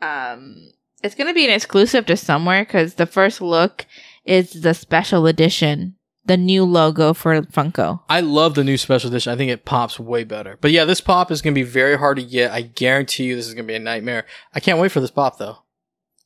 um, 0.04 0.72
it's 1.02 1.16
gonna 1.16 1.34
be 1.34 1.46
an 1.46 1.52
exclusive 1.52 2.06
to 2.06 2.16
somewhere 2.18 2.64
because 2.64 2.94
the 2.94 3.08
first 3.08 3.42
look 3.42 3.88
is 4.24 4.62
the 4.62 4.76
special 4.76 5.26
edition, 5.26 5.95
the 6.26 6.38
new 6.38 6.64
logo 6.64 7.14
for 7.14 7.42
Funko. 7.44 8.02
I 8.10 8.22
love 8.22 8.56
the 8.56 8.64
new 8.64 8.78
special 8.78 9.10
edition. 9.10 9.32
I 9.32 9.38
think 9.38 9.52
it 9.52 9.66
pops 9.66 10.00
way 10.00 10.24
better. 10.24 10.58
But 10.60 10.72
yeah, 10.72 10.86
this 10.86 11.02
pop 11.02 11.32
is 11.32 11.42
gonna 11.42 11.54
be 11.54 11.64
very 11.64 11.98
hard 11.98 12.18
to 12.18 12.24
get. 12.24 12.52
I 12.52 12.62
guarantee 12.62 13.26
you, 13.26 13.36
this 13.36 13.48
is 13.48 13.54
gonna 13.54 13.68
be 13.68 13.76
a 13.76 13.80
nightmare. 13.80 14.26
I 14.54 14.60
can't 14.60 14.80
wait 14.80 14.92
for 14.92 15.00
this 15.00 15.12
pop 15.12 15.38
though. 15.38 15.60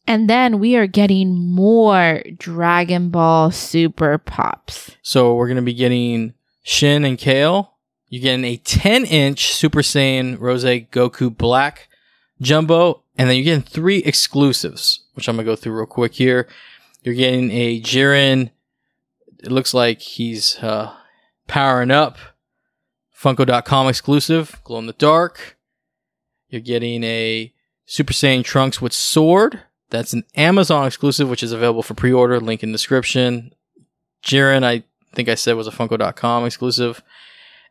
And 0.08 0.30
then 0.30 0.60
we 0.60 0.76
are 0.76 0.88
getting 0.88 1.36
more 1.36 2.24
Dragon 2.38 3.10
Ball 3.10 3.52
Super 3.52 4.18
Pops. 4.18 4.96
So 5.02 5.36
we're 5.36 5.48
gonna 5.48 5.62
be 5.62 5.74
getting 5.74 6.34
Shin 6.64 7.06
and 7.06 7.18
Kale. 7.18 7.76
You're 8.08 8.24
getting 8.24 8.46
a 8.46 8.58
10 8.58 9.06
inch 9.06 9.54
Super 9.54 9.82
Saiyan 9.82 10.40
Rose 10.40 10.64
Goku 10.64 11.36
Black 11.36 11.90
Jumbo, 12.42 13.04
and 13.18 13.30
then 13.30 13.36
you're 13.36 13.46
getting 13.46 13.62
three 13.62 14.00
exclusives, 14.00 15.06
which 15.14 15.28
I'm 15.28 15.36
gonna 15.36 15.46
go 15.46 15.56
through 15.56 15.78
real 15.78 15.86
quick 15.86 16.14
here. 16.14 16.48
You're 17.04 17.16
getting 17.16 17.52
a 17.52 17.82
Jiren. 17.82 18.50
It 19.44 19.52
looks 19.52 19.74
like 19.74 20.02
he's 20.02 20.58
uh, 20.58 20.94
powering 21.48 21.92
up. 21.92 22.18
Funko.com 23.18 23.88
exclusive, 23.88 24.62
glow 24.64 24.80
in 24.80 24.86
the 24.86 24.94
dark. 24.94 25.58
You're 26.48 26.62
getting 26.62 27.04
a 27.04 27.54
Super 27.86 28.14
Saiyan 28.14 28.44
Trunks 28.44 28.82
with 28.82 28.94
sword. 28.94 29.62
That's 29.90 30.14
an 30.14 30.24
Amazon 30.36 30.88
exclusive, 30.88 31.30
which 31.30 31.44
is 31.44 31.52
available 31.52 31.84
for 31.84 31.96
pre-order. 31.96 32.40
Link 32.40 32.64
in 32.64 32.72
description. 32.72 33.52
Jiren, 34.24 34.64
I 34.64 34.84
think 35.14 35.28
I 35.28 35.36
said 35.36 35.56
was 35.56 35.68
a 35.68 35.72
Funko.com 35.72 36.46
exclusive. 36.46 37.02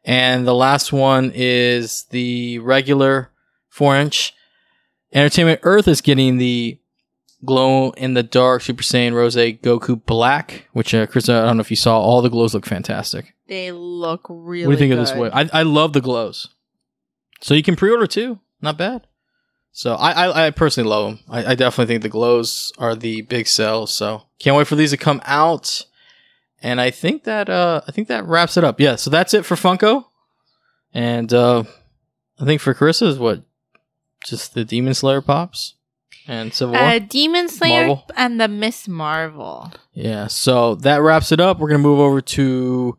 And 0.05 0.47
the 0.47 0.55
last 0.55 0.93
one 0.93 1.33
is 1.35 2.05
the 2.11 2.59
regular 2.59 3.31
4 3.69 3.97
inch. 3.97 4.35
Entertainment 5.13 5.61
Earth 5.63 5.89
is 5.89 6.01
getting 6.01 6.37
the 6.37 6.79
glow 7.45 7.91
in 7.91 8.15
the 8.15 8.23
dark 8.23 8.63
Super 8.63 8.83
Saiyan 8.83 9.13
Rose 9.13 9.37
Goku 9.37 10.05
Black, 10.05 10.69
which, 10.73 10.95
uh, 10.95 11.07
Chris, 11.07 11.29
I 11.29 11.45
don't 11.45 11.57
know 11.57 11.61
if 11.61 11.71
you 11.71 11.77
saw, 11.77 11.99
all 11.99 12.23
the 12.23 12.31
glows 12.31 12.55
look 12.55 12.67
fantastic. 12.67 13.35
They 13.47 13.73
look 13.73 14.27
really 14.29 14.67
what 14.67 14.77
do 14.77 14.85
you 14.85 14.91
think 14.91 14.93
of 14.93 14.99
this 14.99 15.15
way? 15.15 15.31
I, 15.33 15.49
I 15.53 15.63
love 15.63 15.93
the 15.93 16.01
glows. 16.01 16.49
So 17.41 17.55
you 17.55 17.63
can 17.63 17.77
pre 17.77 17.91
order 17.91 18.07
too. 18.07 18.41
Not 18.61 18.77
bad. 18.77 19.07
So 19.73 19.95
I, 19.95 20.11
I, 20.11 20.47
I 20.47 20.51
personally 20.51 20.91
love 20.91 21.07
them. 21.07 21.19
I, 21.29 21.53
I 21.53 21.55
definitely 21.55 21.87
think 21.87 22.03
the 22.03 22.09
glows 22.09 22.73
are 22.79 22.95
the 22.95 23.23
big 23.23 23.47
sell. 23.47 23.87
So 23.87 24.25
can't 24.39 24.57
wait 24.57 24.67
for 24.67 24.77
these 24.77 24.91
to 24.91 24.97
come 24.97 25.23
out. 25.25 25.87
And 26.61 26.81
I 26.81 26.91
think 26.91 27.25
that 27.25 27.49
uh 27.49 27.83
I 27.87 27.93
think 27.93 28.09
that 28.09 28.27
wraps 28.27 28.57
it 28.57 28.65
up. 28.65 28.81
Yeah, 28.81 28.97
so 28.97 29.09
that's 29.09 29.35
it 29.35 29.45
for 29.45 29.55
Funko. 29.55 30.07
And 30.93 31.33
uh 31.33 31.63
I 32.41 32.45
think 32.45 32.61
for 32.61 32.75
Carissa 32.75 33.07
is 33.07 33.19
what 33.19 33.43
just 34.27 34.55
the 34.55 34.65
Demon 34.65 34.95
Slayer 34.95 35.23
pops 35.23 35.75
and 36.29 36.53
Civil 36.53 36.75
War. 36.75 36.83
Uh, 36.83 36.99
Demon 37.01 37.49
Slayer 37.49 37.87
Marvel. 37.89 38.05
and 38.15 38.41
the 38.41 38.47
Miss 38.47 38.87
Marvel. 38.87 39.73
Yeah, 39.95 40.29
so 40.29 40.75
that 40.77 41.03
wraps 41.03 41.33
it 41.33 41.41
up. 41.41 41.59
We're 41.59 41.69
going 41.69 41.81
to 41.83 41.89
move 41.89 41.99
over 41.99 42.21
to 42.21 42.97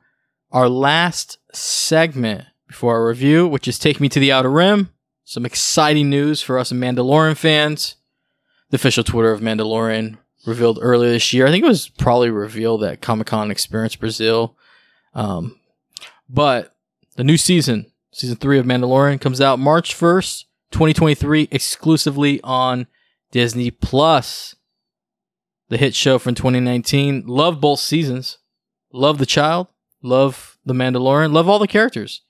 our 0.52 0.68
last 0.68 1.38
segment 1.54 2.46
before 2.68 2.96
our 2.96 3.08
review, 3.08 3.48
which 3.48 3.68
is 3.68 3.80
Take 3.80 4.00
Me 4.02 4.10
to 4.10 4.20
the 4.20 4.32
Outer 4.32 4.50
Rim. 4.50 4.90
Some 5.24 5.46
exciting 5.46 6.10
news 6.10 6.42
for 6.42 6.58
us 6.58 6.72
Mandalorian 6.72 7.38
fans. 7.38 7.96
The 8.72 8.76
official 8.76 9.04
Twitter 9.04 9.32
of 9.32 9.42
Mandalorian 9.42 10.18
revealed 10.46 10.80
earlier 10.82 11.12
this 11.12 11.32
year. 11.34 11.48
I 11.48 11.52
think 11.52 11.64
it 11.64 11.68
was 11.68 11.90
probably 11.90 12.32
revealed 12.32 12.84
at 12.84 13.02
Comic 13.02 13.28
Con 13.28 13.52
Experience 13.52 13.96
Brazil. 13.96 14.56
Um, 15.14 15.60
but 16.28 16.74
the 17.16 17.24
new 17.24 17.38
season, 17.38 17.92
season 18.12 18.38
three 18.38 18.58
of 18.60 18.66
Mandalorian, 18.66 19.22
comes 19.22 19.42
out 19.42 19.60
March 19.60 19.96
1st, 19.96 20.46
2023, 20.72 21.48
exclusively 21.52 22.40
on 22.44 22.88
Disney 23.32 23.72
Plus 23.72 24.56
the 25.70 25.78
hit 25.78 25.94
show 25.94 26.18
from 26.18 26.34
2019. 26.36 27.26
Love 27.28 27.62
both 27.62 27.80
seasons. 27.80 28.40
Love 28.92 29.18
the 29.20 29.26
child. 29.26 29.68
Love 30.02 30.58
the 30.66 30.74
Mandalorian. 30.74 31.32
Love 31.32 31.48
all 31.48 31.60
the 31.60 31.68
characters. 31.68 32.22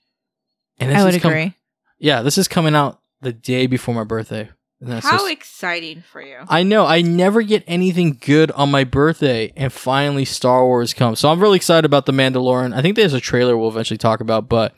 And 0.78 0.96
I 0.96 1.04
would 1.06 1.16
is 1.16 1.22
com- 1.22 1.32
agree. 1.32 1.54
yeah, 2.00 2.22
this 2.22 2.38
is 2.38 2.48
coming 2.48 2.76
out 2.76 3.00
the 3.22 3.32
day 3.34 3.66
before 3.68 3.94
my 3.96 4.04
birthday. 4.04 4.50
And 4.82 4.90
that's 4.92 5.06
How 5.06 5.18
just- 5.20 5.32
exciting 5.32 6.02
for 6.10 6.22
you. 6.22 6.38
I 6.48 6.64
know 6.64 6.86
I 6.86 7.02
never 7.02 7.42
get 7.42 7.64
anything 7.68 8.18
good 8.20 8.50
on 8.52 8.72
my 8.72 8.84
birthday, 8.86 9.52
and 9.58 9.72
finally 9.74 10.24
Star 10.26 10.66
Wars 10.66 10.94
comes. 10.94 11.20
So 11.20 11.30
I'm 11.30 11.40
really 11.42 11.58
excited 11.58 11.84
about 11.86 12.06
the 12.06 12.14
Mandalorian. 12.14 12.74
I 12.74 12.82
think 12.82 12.96
there's 12.96 13.14
a 13.14 13.20
trailer 13.20 13.58
we'll 13.58 13.68
eventually 13.70 13.98
talk 13.98 14.22
about, 14.22 14.48
but 14.48 14.74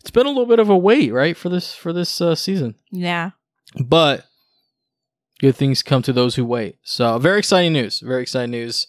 it's 0.00 0.10
been 0.10 0.24
a 0.26 0.30
little 0.30 0.46
bit 0.46 0.58
of 0.58 0.70
a 0.70 0.76
wait, 0.76 1.12
right, 1.12 1.36
for 1.36 1.48
this 1.50 1.74
for 1.74 1.92
this 1.92 2.20
uh, 2.20 2.34
season 2.34 2.76
Yeah. 2.90 3.30
but 3.84 4.24
good 5.40 5.56
things 5.56 5.82
come 5.82 6.02
to 6.02 6.12
those 6.12 6.34
who 6.36 6.44
wait. 6.44 6.76
So 6.82 7.18
very 7.18 7.38
exciting 7.38 7.72
news, 7.72 8.00
very 8.00 8.22
exciting 8.22 8.52
news, 8.52 8.86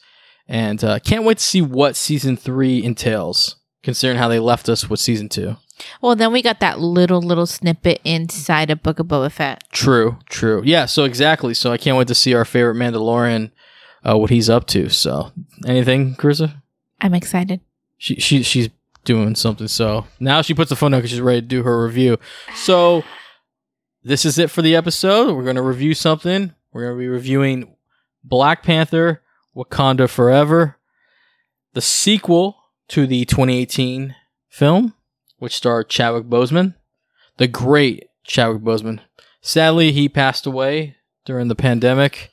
and 0.48 0.84
uh, 0.84 1.00
can't 1.00 1.24
wait 1.24 1.40
to 1.40 1.44
see 1.44 1.62
what 1.62 1.96
season 1.96 2.38
three 2.38 2.84
entails. 2.84 3.56
Considering 3.84 4.18
how 4.18 4.28
they 4.28 4.40
left 4.40 4.68
us 4.68 4.90
with 4.90 5.00
season 5.00 5.30
two. 5.30 5.56
Well, 6.02 6.16
then 6.16 6.34
we 6.34 6.42
got 6.42 6.60
that 6.60 6.80
little 6.80 7.22
little 7.22 7.46
snippet 7.46 8.02
inside 8.04 8.70
of 8.70 8.84
Book 8.84 9.00
of 9.00 9.08
Boba 9.08 9.32
Fett. 9.32 9.64
True, 9.72 10.18
true. 10.28 10.62
Yeah, 10.66 10.88
so 10.88 11.06
exactly. 11.06 11.54
So 11.54 11.72
I 11.72 11.78
can't 11.78 11.98
wait 11.98 12.10
to 12.10 12.16
see 12.16 12.34
our 12.34 12.44
favorite 12.44 12.76
Mandalorian, 12.76 13.52
uh, 14.04 14.18
what 14.18 14.30
he's 14.30 14.50
up 14.50 14.68
to. 14.68 14.90
So 14.90 15.32
anything, 15.66 16.16
Carissa? 16.16 16.62
I'm 17.00 17.14
excited. 17.14 17.62
She 17.98 18.16
she 18.16 18.44
she's 18.44 18.70
doing 19.06 19.36
something. 19.36 19.70
So 19.70 20.06
now 20.20 20.42
she 20.42 20.54
puts 20.54 20.70
the 20.70 20.76
phone 20.76 20.92
down 20.92 21.00
because 21.00 21.12
she's 21.12 21.22
ready 21.22 21.42
to 21.42 21.48
do 21.48 21.64
her 21.64 21.86
review. 21.86 22.18
So 22.56 23.04
this 24.08 24.24
is 24.24 24.40
it 24.40 24.50
for 24.50 24.62
the 24.62 24.76
episode. 24.76 25.36
We're 25.36 25.44
gonna 25.44 25.62
review 25.62 25.94
something. 25.94 26.54
We're 26.72 26.86
gonna 26.86 27.00
be 27.00 27.10
reviewing 27.10 27.76
Black 28.24 28.64
Panther: 28.64 29.22
Wakanda 29.56 30.10
Forever, 30.10 30.78
the 31.74 31.82
sequel 31.82 32.58
to 32.88 33.06
the 33.06 33.26
2018 33.26 34.16
film, 34.48 34.94
which 35.40 35.56
starred 35.56 35.90
Chadwick 35.90 36.26
Boseman, 36.26 36.76
the 37.36 37.50
great 37.50 38.08
Chadwick 38.24 38.62
Boseman. 38.62 39.02
Sadly, 39.42 39.92
he 39.92 40.08
passed 40.08 40.46
away 40.46 40.96
during 41.26 41.50
the 41.50 41.56
pandemic, 41.56 42.32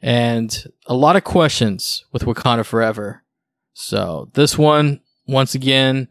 and 0.00 0.64
a 0.86 0.94
lot 0.94 1.16
of 1.16 1.24
questions 1.24 2.04
with 2.12 2.22
Wakanda 2.22 2.64
Forever. 2.64 3.24
So 3.72 4.30
this 4.34 4.56
one, 4.56 5.00
once 5.26 5.54
again, 5.54 6.08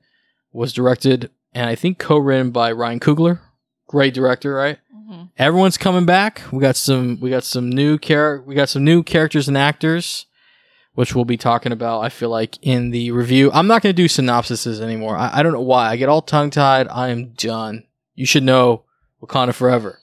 was 0.51 0.73
directed 0.73 1.31
and 1.53 1.69
I 1.69 1.75
think 1.75 1.99
co-written 1.99 2.51
by 2.51 2.71
Ryan 2.71 2.99
Coogler. 2.99 3.39
Great 3.91 4.13
director, 4.13 4.53
right? 4.53 4.77
Mm-hmm. 4.95 5.23
Everyone's 5.37 5.77
coming 5.77 6.05
back. 6.05 6.41
We 6.51 6.59
got 6.61 6.77
some. 6.77 7.19
We 7.19 7.29
got 7.29 7.43
some 7.43 7.69
new 7.69 7.97
char- 7.97 8.41
We 8.45 8.55
got 8.55 8.69
some 8.69 8.85
new 8.85 9.03
characters 9.03 9.49
and 9.49 9.57
actors, 9.57 10.27
which 10.93 11.13
we'll 11.13 11.25
be 11.25 11.35
talking 11.35 11.73
about. 11.73 11.99
I 11.99 12.07
feel 12.07 12.29
like 12.29 12.57
in 12.61 12.91
the 12.91 13.11
review. 13.11 13.51
I'm 13.53 13.67
not 13.67 13.81
going 13.81 13.93
to 13.93 14.01
do 14.01 14.07
synopsises 14.07 14.79
anymore. 14.79 15.17
I, 15.17 15.39
I 15.39 15.43
don't 15.43 15.51
know 15.51 15.59
why. 15.59 15.89
I 15.89 15.97
get 15.97 16.07
all 16.07 16.21
tongue 16.21 16.51
tied. 16.51 16.87
I 16.87 17.09
am 17.09 17.31
done. 17.33 17.83
You 18.15 18.25
should 18.25 18.43
know 18.43 18.85
Wakanda 19.21 19.53
Forever. 19.53 19.99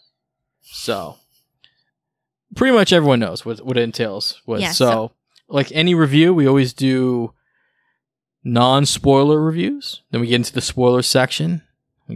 So, 0.61 1.17
pretty 2.55 2.75
much 2.77 2.93
everyone 2.93 3.21
knows 3.21 3.47
what 3.47 3.65
what 3.65 3.79
it 3.79 3.83
entails. 3.83 4.43
With 4.47 4.61
Yeah, 4.61 4.73
so, 4.73 4.87
so- 4.91 5.13
like 5.49 5.73
any 5.73 5.95
review, 5.95 6.35
we 6.35 6.47
always 6.47 6.75
do 6.75 7.33
non 8.45 8.85
spoiler 8.85 9.41
reviews. 9.41 10.03
Then 10.11 10.21
we 10.21 10.27
get 10.27 10.35
into 10.37 10.53
the 10.53 10.61
spoiler 10.61 11.01
section. 11.01 11.63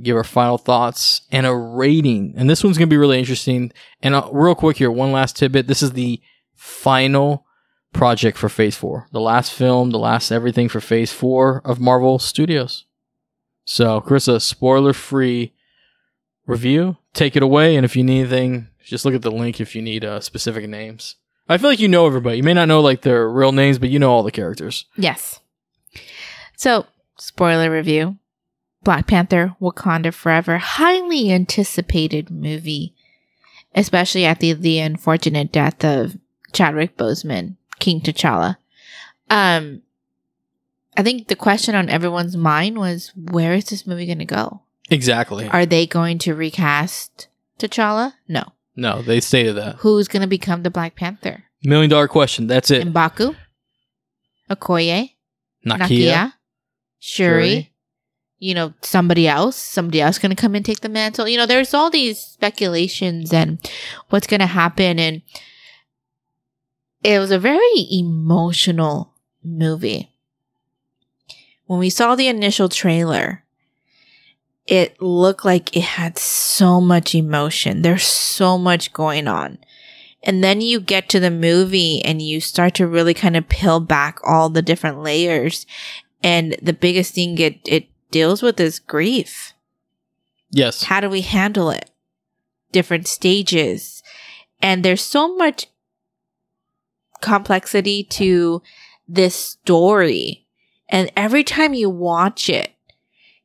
Give 0.01 0.17
our 0.17 0.25
final 0.25 0.59
thoughts 0.59 1.23
and 1.31 1.47
a 1.47 1.55
rating. 1.55 2.35
And 2.37 2.49
this 2.49 2.65
one's 2.65 2.79
going 2.79 2.89
to 2.89 2.93
be 2.93 2.99
really 2.99 3.19
interesting. 3.19 3.73
And 4.03 4.15
uh, 4.15 4.29
real 4.33 4.55
quick 4.55 4.79
here, 4.79 4.91
one 4.91 5.13
last 5.13 5.37
tidbit. 5.37 5.67
This 5.67 5.83
is 5.83 5.93
the 5.93 6.21
final 6.55 7.45
project 7.93 8.39
for 8.39 8.49
Phase 8.49 8.77
4. 8.77 9.09
The 9.13 9.21
last 9.21 9.53
film, 9.53 9.91
the 9.91 9.99
last 9.99 10.31
everything 10.31 10.69
for 10.69 10.81
Phase 10.81 11.13
4 11.13 11.63
of 11.65 11.79
Marvel 11.79 12.19
Studios. 12.19 12.87
So, 13.65 14.01
Chris, 14.01 14.29
a 14.29 14.41
spoiler 14.41 14.93
free 14.93 15.53
review. 16.47 16.97
Take 17.13 17.37
it 17.37 17.43
away. 17.43 17.77
And 17.77 17.85
if 17.85 17.95
you 17.95 18.03
need 18.03 18.21
anything, 18.21 18.69
just 18.83 19.05
look 19.05 19.15
at 19.15 19.23
the 19.23 19.31
link 19.31 19.61
if 19.61 19.77
you 19.77 19.83
need 19.83 20.05
uh, 20.05 20.21
specific 20.21 20.69
names. 20.69 21.17
I 21.49 21.59
feel 21.59 21.69
like 21.69 21.81
you 21.81 21.89
know 21.89 22.07
everybody. 22.07 22.39
You 22.39 22.43
may 22.43 22.55
not 22.55 22.69
know 22.69 22.81
like 22.81 23.03
their 23.03 23.29
real 23.29 23.53
names, 23.53 23.79
but 23.79 23.91
you 23.91 23.99
know 23.99 24.11
all 24.11 24.23
the 24.23 24.31
characters. 24.31 24.87
Yes. 24.97 25.41
So, 26.57 26.87
spoiler 27.19 27.71
review 27.71 28.19
Black 28.85 29.07
Panther 29.07 29.55
Wakanda 29.61 30.13
Forever, 30.13 30.59
highly 30.59 31.33
anticipated 31.33 32.31
movie, 32.31 32.95
especially 33.75 34.25
after 34.25 34.55
the 34.55 34.79
unfortunate 34.81 35.53
death 35.53 35.85
of 35.85 36.17
Chadwick 36.53 36.97
Boseman, 36.97 37.57
King 37.79 38.01
T'Challa. 38.01 38.57
Um, 39.31 39.83
I 40.97 41.03
think 41.03 41.29
the 41.29 41.37
question 41.37 41.75
on 41.75 41.89
everyone's 41.89 42.37
mind 42.37 42.77
was 42.77 43.13
where 43.17 43.55
is 43.55 43.67
this 43.67 43.87
movie 43.87 44.07
going 44.07 44.19
to 44.19 44.25
go? 44.25 44.63
Exactly. 44.91 45.49
Are 45.49 45.65
they 45.65 45.87
going 45.87 46.19
to 46.19 46.35
recast 46.35 47.29
T'Challa? 47.59 48.15
No. 48.29 48.45
No, 48.77 49.03
they 49.03 49.21
stated 49.21 49.57
that. 49.57 49.77
Who's 49.77 50.09
going 50.09 50.23
to 50.23 50.29
become 50.29 50.63
the 50.63 50.71
Black 50.71 50.97
Panther? 50.97 51.45
Million 51.63 51.91
dollar 51.91 52.09
question. 52.09 52.47
That's 52.47 52.71
it. 52.71 52.87
Mbaku? 52.87 53.37
Okoye? 54.51 55.13
Nakia. 55.65 55.79
Nakia? 55.79 56.33
Shuri? 56.99 57.49
Shuri. 57.49 57.72
You 58.43 58.55
know, 58.55 58.75
somebody 58.81 59.29
else, 59.29 59.55
somebody 59.55 60.01
else 60.01 60.19
going 60.19 60.35
to 60.35 60.41
come 60.41 60.57
and 60.57 60.65
take 60.65 60.81
the 60.81 60.89
mantle. 60.89 61.29
You 61.29 61.37
know, 61.37 61.47
there's 61.47 61.75
all 61.75 61.91
these 61.91 62.19
speculations 62.19 63.33
and 63.33 63.61
what's 64.11 64.27
going 64.27 64.41
to 64.41 64.47
happen. 64.47 64.99
And 64.99 65.23
it 67.05 67.21
was 67.21 67.31
a 67.31 67.39
very 67.39 67.87
emotional 67.89 69.15
movie. 69.45 70.11
When 71.67 71.79
we 71.79 71.89
saw 71.89 72.17
the 72.17 72.27
initial 72.27 72.69
trailer, 72.69 73.45
it 74.67 75.01
looked 75.01 75.45
like 75.45 75.77
it 75.77 75.85
had 75.85 76.19
so 76.19 76.81
much 76.81 77.15
emotion. 77.15 77.83
There's 77.83 78.03
so 78.03 78.59
much 78.59 78.93
going 78.93 79.29
on. 79.29 79.59
And 80.25 80.43
then 80.43 80.61
you 80.61 80.81
get 80.81 81.09
to 81.11 81.21
the 81.21 81.31
movie 81.31 82.05
and 82.05 82.21
you 82.21 82.41
start 82.41 82.75
to 82.75 82.89
really 82.89 83.15
kind 83.15 83.37
of 83.37 83.49
peel 83.49 83.79
back 83.79 84.19
all 84.27 84.49
the 84.49 84.63
different 84.63 85.01
layers. 85.01 85.65
And 86.25 86.57
the 86.61 86.73
biggest 86.73 87.15
thing 87.15 87.39
it, 87.39 87.61
it 87.67 87.87
deals 88.13 88.43
with 88.43 88.61
is 88.61 88.79
grief. 88.79 89.55
Yes. 90.51 90.85
How 90.85 91.01
do 91.01 91.09
we 91.09 91.23
handle 91.23 91.71
it? 91.71 91.91
Different 92.71 93.09
stages. 93.09 94.03
And 94.61 94.85
there's 94.85 95.03
so 95.03 95.35
much 95.35 95.67
complexity 97.21 98.05
to 98.05 98.63
this 99.09 99.35
story. 99.35 100.47
And 100.89 101.11
every 101.17 101.43
time 101.43 101.75
you 101.75 101.91
watch 101.91 102.49
it, 102.49 102.73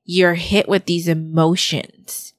you're 0.03 0.35
hit 0.35 0.69
with 0.69 0.85
these 0.85 1.07
emotions. 1.07 2.34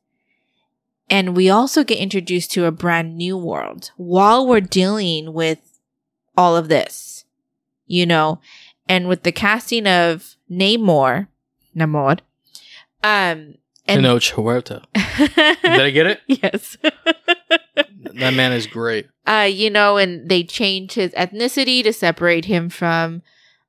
And 1.10 1.34
we 1.36 1.48
also 1.48 1.84
get 1.84 1.98
introduced 1.98 2.50
to 2.52 2.66
a 2.66 2.70
brand 2.70 3.16
new 3.16 3.36
world 3.36 3.90
while 3.96 4.46
we're 4.46 4.60
dealing 4.60 5.32
with 5.32 5.80
all 6.36 6.56
of 6.56 6.68
this, 6.68 7.24
you 7.86 8.04
know, 8.04 8.40
and 8.86 9.08
with 9.08 9.22
the 9.22 9.32
casting 9.32 9.86
of 9.86 10.36
Namor, 10.50 11.28
Namor, 11.76 12.20
um, 13.02 13.54
and 13.86 14.04
Tenoch 14.04 14.32
Huerta. 14.32 14.82
Did 15.62 15.80
I 15.80 15.90
get 15.90 16.06
it? 16.06 16.20
yes. 16.26 16.76
That 18.14 18.34
man 18.34 18.52
is 18.52 18.66
great. 18.66 19.06
uh, 19.26 19.48
you 19.50 19.70
know, 19.70 19.96
and 19.96 20.28
they 20.28 20.42
changed 20.42 20.94
his 20.94 21.12
ethnicity 21.12 21.82
to 21.84 21.92
separate 21.92 22.46
him 22.46 22.68
from 22.68 23.22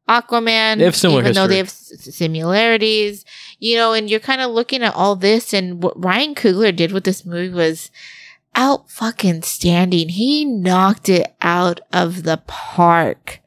Aquaman. 0.07 0.77
They 0.79 0.85
have 0.85 0.95
similar 0.95 1.21
even 1.21 1.33
though 1.33 1.45
they 1.47 1.57
have 1.57 1.67
s- 1.67 2.15
similarities, 2.15 3.25
you 3.59 3.75
know, 3.75 3.93
and 3.93 4.09
you're 4.09 4.19
kind 4.19 4.41
of 4.41 4.49
looking 4.51 4.81
at 4.81 4.95
all 4.95 5.15
this, 5.15 5.53
and 5.53 5.83
what 5.83 6.01
Ryan 6.03 6.33
Coogler 6.35 6.75
did 6.75 6.91
with 6.91 7.03
this 7.03 7.25
movie 7.25 7.53
was, 7.53 7.91
out 8.55 8.89
fucking 8.89 9.43
standing. 9.43 10.09
He 10.09 10.45
knocked 10.45 11.09
it 11.09 11.35
out 11.41 11.81
of 11.93 12.23
the 12.23 12.37
park. 12.47 13.39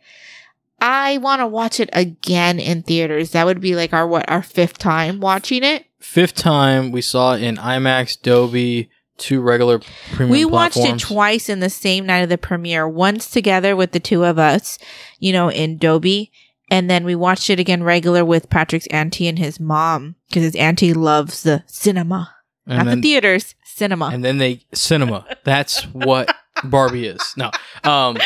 I 0.83 1.19
want 1.19 1.39
to 1.39 1.47
watch 1.47 1.79
it 1.79 1.91
again 1.93 2.59
in 2.59 2.83
theaters. 2.83 3.31
That 3.31 3.47
would 3.47 3.61
be 3.61 3.77
like 3.77 3.93
our 3.93 4.05
what 4.07 4.29
our 4.29 4.43
fifth 4.43 4.79
time 4.79 5.21
watching 5.21 5.63
it. 5.63 5.87
Fifth 6.01 6.35
time 6.35 6.91
we 6.91 7.01
saw 7.01 7.35
it 7.35 7.43
in 7.45 7.57
IMAX, 7.57 8.21
Dolby, 8.21 8.91
two 9.17 9.41
regular 9.41 9.79
premium 10.13 10.31
we 10.31 10.45
watched 10.45 10.79
it 10.79 10.99
twice 10.99 11.49
in 11.49 11.61
the 11.61 11.71
same 11.71 12.05
night 12.05 12.25
of 12.25 12.29
the 12.29 12.37
premiere. 12.37 12.89
Once 12.89 13.31
together 13.31 13.77
with 13.77 13.93
the 13.93 14.01
two 14.01 14.25
of 14.25 14.41
us, 14.41 14.77
you 15.21 15.33
know, 15.33 15.49
in 15.49 15.79
Dolby, 15.79 16.33
and 16.69 16.91
then 16.91 17.05
we 17.05 17.15
watched 17.15 17.49
it 17.49 17.61
again 17.61 17.85
regular 17.85 18.25
with 18.25 18.51
Patrick's 18.51 18.89
auntie 18.89 19.29
and 19.29 19.39
his 19.39 19.61
mom 19.61 20.17
because 20.29 20.43
his 20.43 20.57
auntie 20.57 20.95
loves 20.95 21.45
the 21.45 21.63
cinema, 21.69 22.35
and 22.67 22.79
not 22.79 22.87
then, 22.87 23.01
the 23.01 23.03
theaters, 23.03 23.55
cinema. 23.65 24.07
and 24.13 24.25
then 24.25 24.39
they 24.39 24.65
cinema. 24.75 25.25
That's 25.45 25.85
what 25.85 26.35
Barbie 26.65 27.07
is. 27.07 27.35
No, 27.37 27.53
um, 27.85 28.17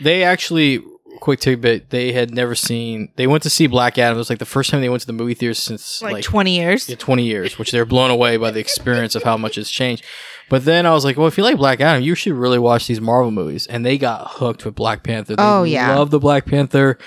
they 0.00 0.22
actually 0.22 0.84
quick 1.20 1.40
tidbit. 1.40 1.90
They 1.90 2.12
had 2.12 2.34
never 2.34 2.54
seen. 2.54 3.12
They 3.16 3.26
went 3.26 3.42
to 3.44 3.50
see 3.50 3.66
Black 3.66 3.98
Adam. 3.98 4.16
It 4.16 4.18
was 4.18 4.30
like 4.30 4.38
the 4.40 4.44
first 4.46 4.70
time 4.70 4.80
they 4.80 4.88
went 4.88 5.00
to 5.02 5.06
the 5.06 5.12
movie 5.12 5.34
theater 5.34 5.54
since 5.54 6.02
like, 6.02 6.12
like, 6.14 6.24
twenty 6.24 6.56
years. 6.56 6.88
yeah, 6.88 6.96
20 6.96 7.22
years, 7.24 7.58
which 7.58 7.70
they're 7.70 7.84
blown 7.84 8.10
away 8.10 8.36
by 8.36 8.50
the 8.50 8.60
experience 8.60 9.14
of 9.14 9.22
how 9.22 9.36
much 9.36 9.54
has 9.56 9.70
changed. 9.70 10.04
But 10.48 10.64
then 10.64 10.84
I 10.86 10.90
was 10.92 11.04
like, 11.04 11.16
well, 11.16 11.28
if 11.28 11.38
you 11.38 11.44
like 11.44 11.56
Black 11.58 11.80
Adam, 11.80 12.02
you 12.02 12.16
should 12.16 12.32
really 12.32 12.58
watch 12.58 12.88
these 12.88 13.00
Marvel 13.00 13.30
movies. 13.30 13.66
And 13.68 13.86
they 13.86 13.96
got 13.98 14.32
hooked 14.32 14.64
with 14.64 14.74
Black 14.74 15.04
Panther. 15.04 15.36
They 15.36 15.42
Oh, 15.42 15.62
yeah. 15.62 15.94
love 15.94 16.10
the 16.10 16.18
Black 16.18 16.44
Panther 16.46 16.98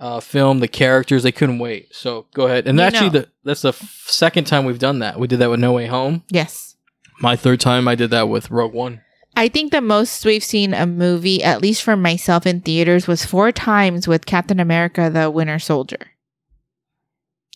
uh, 0.00 0.20
film, 0.20 0.60
the 0.60 0.68
characters. 0.68 1.22
They 1.22 1.32
couldn't 1.32 1.58
wait. 1.58 1.94
So 1.94 2.26
go 2.32 2.46
ahead. 2.46 2.66
And 2.66 2.78
You 2.78 2.84
actually, 2.84 3.10
the, 3.10 3.28
that's 3.44 3.60
the 3.62 3.68
f- 3.70 4.04
second 4.06 4.46
time 4.46 4.64
we've 4.64 4.78
done 4.78 5.00
that. 5.00 5.18
We 5.20 5.26
did 5.26 5.40
that 5.40 5.50
with 5.50 5.60
No 5.60 5.72
Way 5.72 5.86
Home. 5.88 6.22
Yes. 6.30 6.76
My 7.20 7.36
third 7.36 7.60
time, 7.60 7.86
I 7.86 7.94
did 7.94 8.10
that 8.10 8.28
with 8.30 8.50
Rogue 8.50 8.72
One. 8.72 9.02
I 9.36 9.48
think 9.48 9.70
the 9.70 9.82
most 9.82 10.24
we've 10.24 10.42
seen 10.42 10.72
a 10.72 10.86
movie, 10.86 11.44
at 11.44 11.60
least 11.60 11.82
for 11.82 11.96
myself 11.96 12.46
in 12.46 12.62
theaters, 12.62 13.06
was 13.06 13.26
four 13.26 13.52
times 13.52 14.08
with 14.08 14.24
Captain 14.24 14.58
America: 14.58 15.10
The 15.12 15.30
Winter 15.30 15.58
Soldier. 15.58 16.12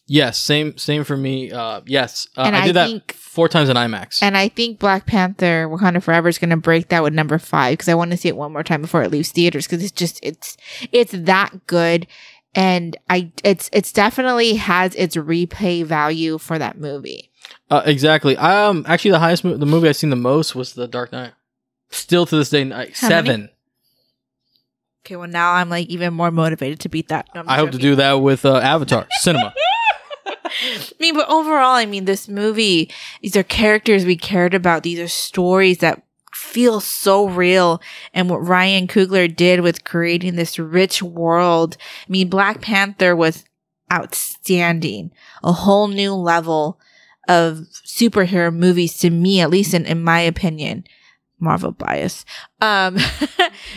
Yes, 0.06 0.38
same 0.38 0.76
same 0.76 1.04
for 1.04 1.16
me. 1.16 1.52
Uh, 1.52 1.80
yes, 1.86 2.28
uh, 2.36 2.42
I 2.42 2.62
I 2.62 2.66
did 2.66 2.76
that 2.76 3.12
four 3.12 3.48
times 3.48 3.68
in 3.68 3.76
IMAX. 3.76 4.22
And 4.22 4.36
I 4.36 4.48
think 4.48 4.78
Black 4.78 5.06
Panther: 5.06 5.68
Wakanda 5.68 6.02
Forever 6.02 6.28
is 6.28 6.36
going 6.36 6.50
to 6.50 6.56
break 6.56 6.88
that 6.88 7.02
with 7.02 7.14
number 7.14 7.38
five 7.38 7.74
because 7.74 7.88
I 7.88 7.94
want 7.94 8.10
to 8.10 8.16
see 8.16 8.28
it 8.28 8.36
one 8.36 8.52
more 8.52 8.64
time 8.64 8.82
before 8.82 9.02
it 9.02 9.10
leaves 9.10 9.30
theaters 9.30 9.66
because 9.66 9.82
it's 9.82 9.92
just 9.92 10.18
it's 10.22 10.56
it's 10.90 11.12
that 11.12 11.66
good, 11.66 12.08
and 12.56 12.96
I 13.08 13.30
it's 13.44 13.70
it's 13.72 13.92
definitely 13.92 14.56
has 14.56 14.96
its 14.96 15.14
replay 15.16 15.84
value 15.84 16.38
for 16.38 16.58
that 16.58 16.76
movie. 16.76 17.30
Uh, 17.70 17.82
exactly. 17.86 18.36
Um, 18.36 18.84
actually, 18.88 19.12
the 19.12 19.20
highest 19.20 19.44
mo- 19.44 19.56
the 19.56 19.64
movie 19.64 19.88
I've 19.88 19.96
seen 19.96 20.10
the 20.10 20.16
most 20.16 20.56
was 20.56 20.72
The 20.72 20.88
Dark 20.88 21.12
Knight. 21.12 21.34
Still 21.90 22.26
to 22.26 22.36
this 22.36 22.50
day, 22.50 22.64
like, 22.64 22.96
How 22.96 23.08
many? 23.08 23.26
seven. 23.26 23.48
Okay. 25.04 25.16
Well, 25.16 25.28
now 25.28 25.52
I'm 25.54 25.68
like 25.70 25.88
even 25.88 26.14
more 26.14 26.30
motivated 26.30 26.80
to 26.80 26.88
beat 26.88 27.08
that. 27.08 27.28
No, 27.34 27.40
I'm 27.40 27.48
I 27.48 27.56
hope 27.56 27.70
to 27.70 27.78
joking. 27.78 27.90
do 27.90 27.96
that 27.96 28.12
with 28.14 28.44
uh, 28.44 28.56
Avatar 28.58 29.06
Cinema. 29.20 29.52
I 30.26 30.80
mean, 31.00 31.14
but 31.14 31.28
overall, 31.28 31.74
I 31.74 31.86
mean, 31.86 32.04
this 32.04 32.28
movie, 32.28 32.90
these 33.22 33.36
are 33.36 33.42
characters 33.42 34.04
we 34.04 34.16
cared 34.16 34.52
about. 34.54 34.82
These 34.82 34.98
are 34.98 35.08
stories 35.08 35.78
that 35.78 36.02
feel 36.34 36.80
so 36.80 37.26
real. 37.28 37.80
And 38.12 38.28
what 38.28 38.46
Ryan 38.46 38.86
Coogler 38.86 39.34
did 39.34 39.60
with 39.60 39.84
creating 39.84 40.36
this 40.36 40.58
rich 40.58 41.02
world. 41.02 41.76
I 42.06 42.10
mean, 42.10 42.28
Black 42.28 42.60
Panther 42.60 43.16
was 43.16 43.44
outstanding. 43.92 45.12
A 45.42 45.52
whole 45.52 45.88
new 45.88 46.14
level 46.14 46.78
of 47.28 47.66
superhero 47.86 48.54
movies 48.54 48.98
to 48.98 49.10
me, 49.10 49.40
at 49.40 49.50
least 49.50 49.72
in, 49.72 49.86
in 49.86 50.02
my 50.02 50.20
opinion. 50.20 50.84
Marvel 51.40 51.72
bias. 51.72 52.24
Um, 52.60 52.98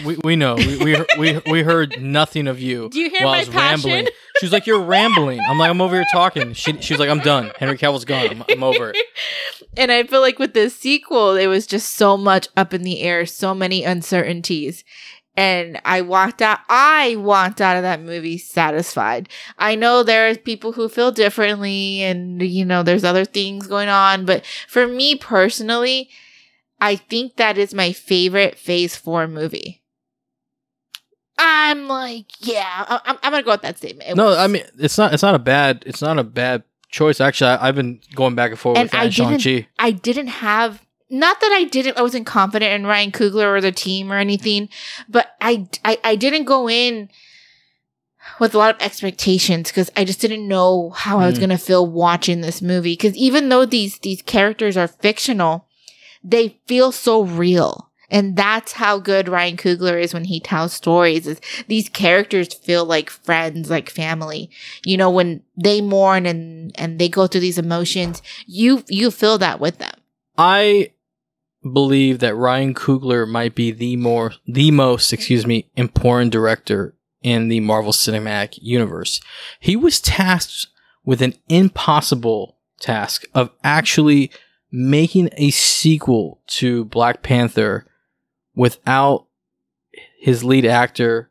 We, 0.06 0.18
we 0.24 0.36
know. 0.36 0.56
We, 0.56 0.78
we 0.78 1.06
we 1.18 1.42
we 1.50 1.64
heard 1.64 2.02
nothing 2.02 2.48
of 2.48 2.60
you. 2.60 2.90
Do 2.90 3.00
you 3.00 3.10
hear 3.10 3.26
while 3.26 3.34
I 3.34 3.38
my 3.38 3.40
was 3.40 3.50
rambling. 3.50 4.06
passion? 4.06 4.14
She 4.40 4.46
was 4.46 4.52
like, 4.54 4.68
"You're 4.68 4.82
rambling." 4.84 5.40
I'm 5.48 5.58
like, 5.58 5.70
"I'm 5.70 5.82
over 5.82 5.96
here 5.96 6.06
talking." 6.12 6.54
She 6.54 6.80
she 6.82 6.94
was 6.94 7.00
like, 7.00 7.10
"I'm 7.10 7.20
done. 7.20 7.52
Henry 7.58 7.78
Cavill's 7.78 8.06
gone. 8.06 8.28
I'm, 8.30 8.44
I'm 8.50 8.64
over 8.64 8.92
it." 8.92 8.98
And 9.76 9.92
I 9.92 10.04
feel 10.04 10.22
like 10.22 10.38
with 10.38 10.54
this 10.54 10.76
sequel, 10.76 11.36
it 11.36 11.48
was 11.48 11.66
just 11.66 11.96
so 11.96 12.16
much 12.16 12.48
up 12.56 12.76
in 12.76 12.84
the 12.84 13.02
air, 13.02 13.26
so 13.26 13.56
many 13.56 13.84
uncertainties. 13.84 14.84
And 15.36 15.82
I 15.84 16.02
walked 16.02 16.44
out, 16.44 16.60
I 16.70 17.16
walked 17.16 17.60
out 17.60 17.76
of 17.76 17.82
that 17.82 18.00
movie 18.00 18.38
satisfied. 18.38 19.30
I 19.58 19.74
know 19.74 20.04
there's 20.04 20.38
people 20.38 20.74
who 20.74 20.90
feel 20.90 21.12
differently 21.12 22.04
and, 22.04 22.40
you 22.40 22.66
know, 22.66 22.84
there's 22.84 23.04
other 23.04 23.26
things 23.26 23.66
going 23.66 23.90
on. 23.90 24.26
But 24.26 24.46
for 24.68 24.86
me 24.86 25.16
personally, 25.16 26.08
I 26.84 26.96
think 26.98 27.38
that 27.38 27.58
is 27.58 27.74
my 27.74 27.94
favorite 27.94 28.58
phase 28.58 28.96
four 28.96 29.28
movie. 29.28 29.82
I'm 31.38 31.88
like, 31.88 32.26
yeah, 32.40 32.86
I- 32.88 33.02
I'm, 33.06 33.18
I'm 33.24 33.32
going 33.32 33.42
to 33.44 33.46
go 33.46 33.52
with 33.52 33.62
that 33.64 33.78
statement. 33.78 34.10
It 34.10 34.16
No, 34.16 34.26
was- 34.26 34.38
I 34.38 34.48
mean 34.48 34.64
it's 34.78 34.98
not 34.98 35.14
it's 35.14 35.24
not 35.24 35.36
a 35.36 35.40
bad 35.40 35.84
it's 35.86 36.02
not 36.02 36.20
a 36.20 36.24
bad 36.24 36.64
choice. 36.90 37.20
Actually, 37.20 37.52
I, 37.52 37.68
I've 37.70 37.76
been 37.76 38.02
going 38.16 38.36
back 38.36 38.52
and 38.52 38.60
forth 38.60 38.78
And 38.78 38.86
with 38.92 38.96
I 38.96 39.10
Shang 39.10 39.40
Chi. 39.40 39.68
I 39.80 39.92
didn't 39.92 40.28
have 40.28 40.86
not 41.10 41.40
that 41.42 41.52
I 41.52 41.64
didn't 41.66 41.98
I 41.98 42.02
wasn't 42.02 42.26
confident 42.28 42.72
in 42.74 42.86
Ryan 42.86 43.12
Coogler 43.12 43.46
or 43.56 43.62
the 43.62 43.72
team 43.72 44.12
or 44.12 44.18
anything, 44.18 44.70
but 45.10 45.36
I 45.42 45.68
I, 45.84 45.98
I 46.04 46.16
didn't 46.16 46.46
go 46.46 46.70
in 46.70 47.10
with 48.40 48.54
a 48.56 48.58
lot 48.58 48.76
of 48.76 48.82
expectations 48.82 49.70
because 49.70 49.92
I 49.98 50.06
just 50.06 50.22
didn't 50.22 50.48
know 50.48 50.92
how 50.92 51.20
I 51.20 51.26
was 51.26 51.38
Mm. 51.38 51.42
gonna 51.42 51.58
feel 51.58 51.86
watching 51.88 52.42
this 52.42 52.62
movie. 52.62 52.94
Because 52.94 53.16
even 53.18 53.50
though 53.50 53.66
these 53.66 53.98
these 54.00 54.22
characters 54.22 54.78
are 54.78 54.88
fictional, 54.88 55.68
they 56.24 56.60
feel 56.68 56.92
so 56.92 57.24
real. 57.24 57.90
And 58.10 58.36
that's 58.36 58.74
how 58.74 59.00
good 59.00 59.28
Ryan 59.28 59.58
Coogler 59.58 60.00
is 60.00 60.14
when 60.14 60.26
he 60.26 60.40
tells 60.40 60.74
stories. 60.74 61.26
Is 61.26 61.42
these 61.68 61.90
characters 61.90 62.54
feel 62.54 62.86
like 62.86 63.10
friends, 63.10 63.72
like 63.72 63.90
family. 63.90 64.52
You 64.86 64.98
know, 64.98 65.10
when 65.10 65.42
they 65.58 65.82
mourn 65.82 66.28
and 66.28 66.72
and 66.80 67.00
they 67.00 67.10
go 67.10 67.26
through 67.26 67.42
these 67.42 67.58
emotions, 67.58 68.22
you 68.46 68.84
you 68.88 69.10
feel 69.10 69.40
that 69.40 69.60
with 69.60 69.80
them. 69.80 69.96
I 70.38 70.92
believe 71.72 72.20
that 72.20 72.36
Ryan 72.36 72.74
Coogler 72.74 73.28
might 73.28 73.56
be 73.56 73.72
the 73.72 73.96
more 73.96 74.34
the 74.46 74.70
most, 74.70 75.12
excuse 75.12 75.48
me, 75.48 75.70
important 75.76 76.32
director 76.32 76.96
in 77.24 77.48
the 77.48 77.62
Marvel 77.62 77.94
Cinematic 77.94 78.60
Universe. 78.62 79.22
He 79.60 79.76
was 79.76 80.02
tasked 80.02 80.68
with 81.06 81.22
an 81.22 81.34
impossible 81.48 82.58
task 82.80 83.26
of 83.34 83.50
actually 83.64 84.30
making 84.76 85.30
a 85.38 85.52
sequel 85.52 86.42
to 86.48 86.84
Black 86.86 87.22
Panther 87.22 87.86
without 88.56 89.28
his 90.18 90.44
lead 90.44 90.66
actor 90.66 91.30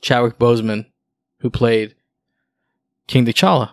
Chadwick 0.00 0.38
Boseman, 0.38 0.86
who 1.40 1.50
played 1.50 1.94
King 3.06 3.26
T'Challa, 3.26 3.72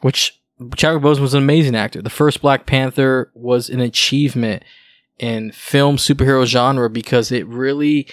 which 0.00 0.40
Chadwick 0.76 1.04
Boseman 1.04 1.20
was 1.20 1.34
an 1.34 1.42
amazing 1.42 1.76
actor. 1.76 2.02
The 2.02 2.10
first 2.10 2.42
Black 2.42 2.66
Panther 2.66 3.30
was 3.34 3.70
an 3.70 3.78
achievement 3.78 4.64
in 5.18 5.52
film 5.52 5.96
superhero 5.96 6.44
genre 6.44 6.90
because 6.90 7.30
it 7.30 7.46
really 7.46 8.08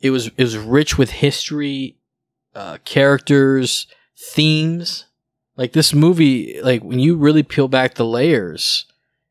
it 0.00 0.10
was 0.10 0.26
it 0.36 0.42
was 0.42 0.58
rich 0.58 0.98
with 0.98 1.10
history, 1.10 1.96
uh, 2.54 2.76
characters, 2.84 3.86
themes. 4.14 5.06
Like 5.56 5.72
this 5.72 5.92
movie, 5.94 6.60
like 6.62 6.84
when 6.84 6.98
you 6.98 7.16
really 7.16 7.42
peel 7.42 7.68
back 7.68 7.94
the 7.94 8.04
layers, 8.04 8.84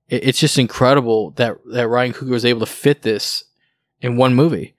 it, 0.10 0.28
it's 0.28 0.40
just 0.40 0.58
incredible 0.58 1.32
that 1.32 1.58
that 1.72 1.88
Ryan 1.88 2.14
Coogler 2.14 2.32
was 2.32 2.46
able 2.46 2.62
to 2.62 2.66
fit 2.66 3.02
this 3.02 3.44
in 4.02 4.18
one 4.18 4.36
movie. 4.36 4.76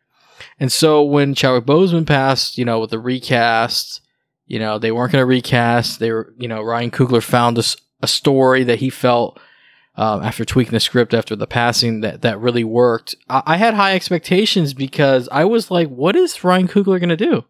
And 0.61 0.71
so 0.73 1.03
when 1.03 1.35
Chadwick 1.35 1.65
Boseman 1.65 2.07
passed, 2.07 2.59
you 2.59 2.65
know, 2.65 2.81
with 2.81 2.91
the 2.91 2.99
recast, 2.99 4.01
you 4.47 4.59
know, 4.59 4.79
they 4.79 4.93
weren't 4.93 5.13
going 5.13 5.23
to 5.23 5.27
recast. 5.27 6.01
They 6.01 6.11
were, 6.11 6.33
you 6.39 6.49
know, 6.49 6.63
Ryan 6.63 6.91
Coogler 6.91 7.23
found 7.23 7.59
a 8.03 8.07
story 8.07 8.65
that 8.65 8.79
he 8.79 8.91
felt 8.91 9.39
um, 9.97 10.23
after 10.23 10.45
tweaking 10.45 10.73
the 10.73 10.81
script 10.81 11.13
after 11.13 11.35
the 11.35 11.47
passing 11.47 12.01
that 12.01 12.23
that 12.23 12.39
really 12.39 12.65
worked. 12.65 13.17
I, 13.29 13.43
I 13.47 13.57
had 13.57 13.75
high 13.75 13.95
expectations 13.95 14.73
because 14.73 15.29
I 15.31 15.45
was 15.45 15.71
like, 15.71 15.89
what 15.89 16.17
is 16.17 16.45
Ryan 16.45 16.69
Coogler 16.69 17.01
going 17.01 17.09
to 17.09 17.17
do? 17.17 17.45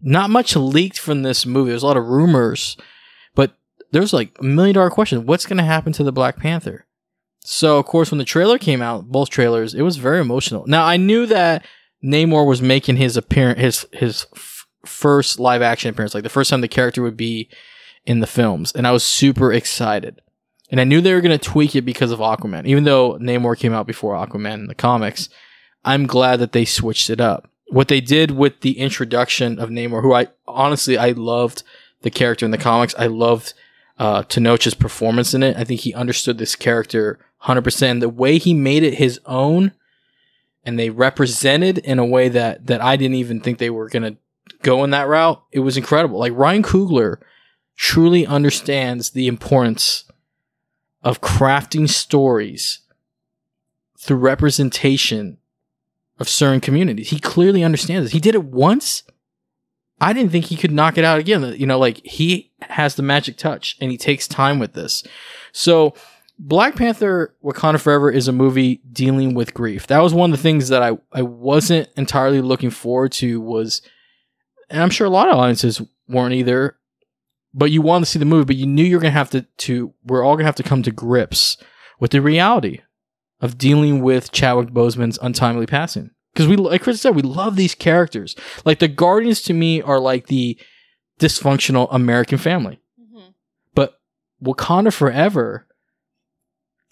Not 0.00 0.30
much 0.30 0.56
leaked 0.56 0.98
from 0.98 1.22
this 1.22 1.46
movie. 1.46 1.70
There's 1.70 1.82
a 1.82 1.86
lot 1.86 1.96
of 1.96 2.06
rumors, 2.06 2.76
there's 3.92 4.12
like 4.12 4.36
a 4.40 4.44
million 4.44 4.74
dollar 4.74 4.90
question: 4.90 5.26
What's 5.26 5.46
going 5.46 5.58
to 5.58 5.64
happen 5.64 5.92
to 5.94 6.04
the 6.04 6.12
Black 6.12 6.36
Panther? 6.36 6.86
So, 7.40 7.78
of 7.78 7.86
course, 7.86 8.10
when 8.10 8.18
the 8.18 8.24
trailer 8.24 8.58
came 8.58 8.82
out, 8.82 9.06
both 9.06 9.30
trailers, 9.30 9.72
it 9.72 9.82
was 9.82 9.98
very 9.98 10.20
emotional. 10.20 10.64
Now, 10.66 10.84
I 10.84 10.96
knew 10.96 11.26
that 11.26 11.64
Namor 12.04 12.46
was 12.46 12.60
making 12.60 12.96
his 12.96 13.16
appearance, 13.16 13.60
his 13.60 13.86
his 13.92 14.26
f- 14.34 14.66
first 14.84 15.38
live 15.38 15.62
action 15.62 15.90
appearance, 15.90 16.14
like 16.14 16.24
the 16.24 16.28
first 16.28 16.50
time 16.50 16.60
the 16.60 16.68
character 16.68 17.02
would 17.02 17.16
be 17.16 17.48
in 18.04 18.20
the 18.20 18.26
films, 18.26 18.72
and 18.72 18.86
I 18.86 18.92
was 18.92 19.04
super 19.04 19.52
excited. 19.52 20.20
And 20.70 20.80
I 20.80 20.84
knew 20.84 21.00
they 21.00 21.14
were 21.14 21.20
going 21.20 21.38
to 21.38 21.44
tweak 21.44 21.76
it 21.76 21.82
because 21.82 22.10
of 22.10 22.18
Aquaman, 22.18 22.66
even 22.66 22.84
though 22.84 23.18
Namor 23.18 23.56
came 23.56 23.72
out 23.72 23.86
before 23.86 24.14
Aquaman 24.14 24.54
in 24.54 24.66
the 24.66 24.74
comics. 24.74 25.28
I'm 25.84 26.06
glad 26.06 26.40
that 26.40 26.50
they 26.50 26.64
switched 26.64 27.08
it 27.10 27.20
up. 27.20 27.48
What 27.68 27.86
they 27.86 28.00
did 28.00 28.32
with 28.32 28.60
the 28.60 28.78
introduction 28.78 29.60
of 29.60 29.70
Namor, 29.70 30.02
who 30.02 30.12
I 30.12 30.28
honestly 30.46 30.98
I 30.98 31.10
loved 31.10 31.62
the 32.02 32.10
character 32.10 32.44
in 32.44 32.50
the 32.50 32.58
comics. 32.58 32.94
I 32.98 33.06
loved 33.06 33.54
uh, 33.98 34.22
Tenoch's 34.24 34.74
performance 34.74 35.34
in 35.34 35.42
it. 35.42 35.56
I 35.56 35.64
think 35.64 35.80
he 35.80 35.94
understood 35.94 36.38
this 36.38 36.56
character 36.56 37.18
100%. 37.44 38.00
The 38.00 38.08
way 38.08 38.38
he 38.38 38.54
made 38.54 38.82
it 38.82 38.94
his 38.94 39.20
own 39.26 39.72
and 40.66 40.78
they 40.78 40.90
represented 40.90 41.78
in 41.78 41.98
a 42.00 42.04
way 42.04 42.28
that 42.28 42.66
that 42.66 42.82
I 42.82 42.96
didn't 42.96 43.14
even 43.14 43.40
think 43.40 43.58
they 43.58 43.70
were 43.70 43.88
going 43.88 44.02
to 44.02 44.16
go 44.62 44.82
in 44.82 44.90
that 44.90 45.08
route. 45.08 45.42
It 45.52 45.60
was 45.60 45.76
incredible. 45.76 46.18
Like 46.18 46.32
Ryan 46.34 46.64
Coogler 46.64 47.18
truly 47.76 48.26
understands 48.26 49.10
the 49.10 49.28
importance 49.28 50.04
of 51.02 51.20
crafting 51.20 51.88
stories 51.88 52.80
through 53.96 54.16
representation 54.16 55.38
of 56.18 56.28
certain 56.28 56.60
communities. 56.60 57.10
He 57.10 57.20
clearly 57.20 57.62
understands 57.62 58.06
this. 58.06 58.12
He 58.12 58.20
did 58.20 58.34
it 58.34 58.44
once. 58.44 59.04
I 60.00 60.12
didn't 60.12 60.30
think 60.30 60.46
he 60.46 60.56
could 60.56 60.72
knock 60.72 60.98
it 60.98 61.04
out 61.04 61.18
again. 61.18 61.54
You 61.58 61.66
know, 61.66 61.78
like 61.78 62.04
he 62.04 62.52
has 62.62 62.94
the 62.94 63.02
magic 63.02 63.36
touch 63.36 63.76
and 63.80 63.90
he 63.90 63.96
takes 63.96 64.28
time 64.28 64.58
with 64.58 64.74
this. 64.74 65.02
So, 65.52 65.94
Black 66.38 66.76
Panther 66.76 67.34
Wakanda 67.42 67.80
Forever 67.80 68.10
is 68.10 68.28
a 68.28 68.32
movie 68.32 68.82
dealing 68.92 69.32
with 69.32 69.54
grief. 69.54 69.86
That 69.86 70.02
was 70.02 70.12
one 70.12 70.30
of 70.30 70.36
the 70.36 70.42
things 70.42 70.68
that 70.68 70.82
I, 70.82 70.98
I 71.10 71.22
wasn't 71.22 71.88
entirely 71.96 72.42
looking 72.42 72.68
forward 72.68 73.12
to 73.12 73.40
was 73.40 73.80
and 74.68 74.82
I'm 74.82 74.90
sure 74.90 75.06
a 75.06 75.10
lot 75.10 75.28
of 75.28 75.36
audiences 75.36 75.80
weren't 76.08 76.34
either, 76.34 76.76
but 77.54 77.70
you 77.70 77.82
wanted 77.82 78.04
to 78.04 78.10
see 78.10 78.18
the 78.18 78.24
movie, 78.24 78.44
but 78.44 78.56
you 78.56 78.66
knew 78.66 78.84
you're 78.84 79.00
gonna 79.00 79.12
have 79.12 79.30
to 79.30 79.42
to 79.42 79.94
we're 80.04 80.24
all 80.24 80.36
gonna 80.36 80.46
have 80.46 80.56
to 80.56 80.62
come 80.62 80.82
to 80.82 80.90
grips 80.90 81.56
with 81.98 82.10
the 82.10 82.20
reality 82.20 82.80
of 83.40 83.58
dealing 83.58 84.02
with 84.02 84.32
Chadwick 84.32 84.68
Boseman's 84.68 85.18
untimely 85.22 85.66
passing. 85.66 86.10
Because 86.36 86.48
we, 86.48 86.56
like 86.56 86.82
Chris 86.82 87.00
said, 87.00 87.14
we 87.14 87.22
love 87.22 87.56
these 87.56 87.74
characters. 87.74 88.36
Like 88.66 88.78
the 88.78 88.88
Guardians 88.88 89.40
to 89.42 89.54
me 89.54 89.80
are 89.80 89.98
like 89.98 90.26
the 90.26 90.58
dysfunctional 91.18 91.88
American 91.90 92.36
family. 92.36 92.78
Mm-hmm. 93.00 93.30
But 93.74 93.98
Wakanda 94.44 94.92
Forever, 94.92 95.66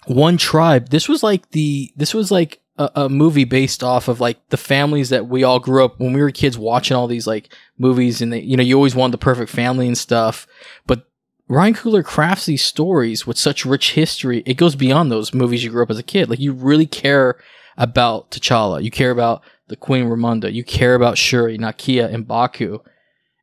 one 0.06 0.38
tribe. 0.38 0.88
This 0.88 1.10
was 1.10 1.22
like 1.22 1.50
the 1.50 1.92
this 1.94 2.14
was 2.14 2.30
like 2.30 2.62
a, 2.78 2.90
a 2.94 3.08
movie 3.10 3.44
based 3.44 3.84
off 3.84 4.08
of 4.08 4.18
like 4.18 4.48
the 4.48 4.56
families 4.56 5.10
that 5.10 5.26
we 5.26 5.44
all 5.44 5.60
grew 5.60 5.84
up 5.84 6.00
when 6.00 6.14
we 6.14 6.22
were 6.22 6.30
kids 6.30 6.56
watching 6.56 6.96
all 6.96 7.06
these 7.06 7.26
like 7.26 7.52
movies 7.76 8.22
and 8.22 8.32
they, 8.32 8.40
you 8.40 8.56
know 8.56 8.62
you 8.62 8.76
always 8.76 8.94
wanted 8.94 9.12
the 9.12 9.18
perfect 9.18 9.50
family 9.50 9.86
and 9.86 9.98
stuff. 9.98 10.46
But 10.86 11.06
Ryan 11.48 11.74
Coogler 11.74 12.02
crafts 12.02 12.46
these 12.46 12.64
stories 12.64 13.26
with 13.26 13.36
such 13.36 13.66
rich 13.66 13.92
history. 13.92 14.42
It 14.46 14.54
goes 14.54 14.74
beyond 14.74 15.12
those 15.12 15.34
movies 15.34 15.62
you 15.62 15.70
grew 15.70 15.82
up 15.82 15.90
as 15.90 15.98
a 15.98 16.02
kid. 16.02 16.30
Like 16.30 16.40
you 16.40 16.54
really 16.54 16.86
care 16.86 17.36
about 17.76 18.30
T'Challa. 18.30 18.82
You 18.82 18.90
care 18.90 19.10
about 19.10 19.42
the 19.68 19.76
Queen 19.76 20.06
Ramonda. 20.06 20.52
You 20.52 20.64
care 20.64 20.94
about 20.94 21.18
Shuri, 21.18 21.58
Nakia, 21.58 22.12
M'Baku. 22.14 22.80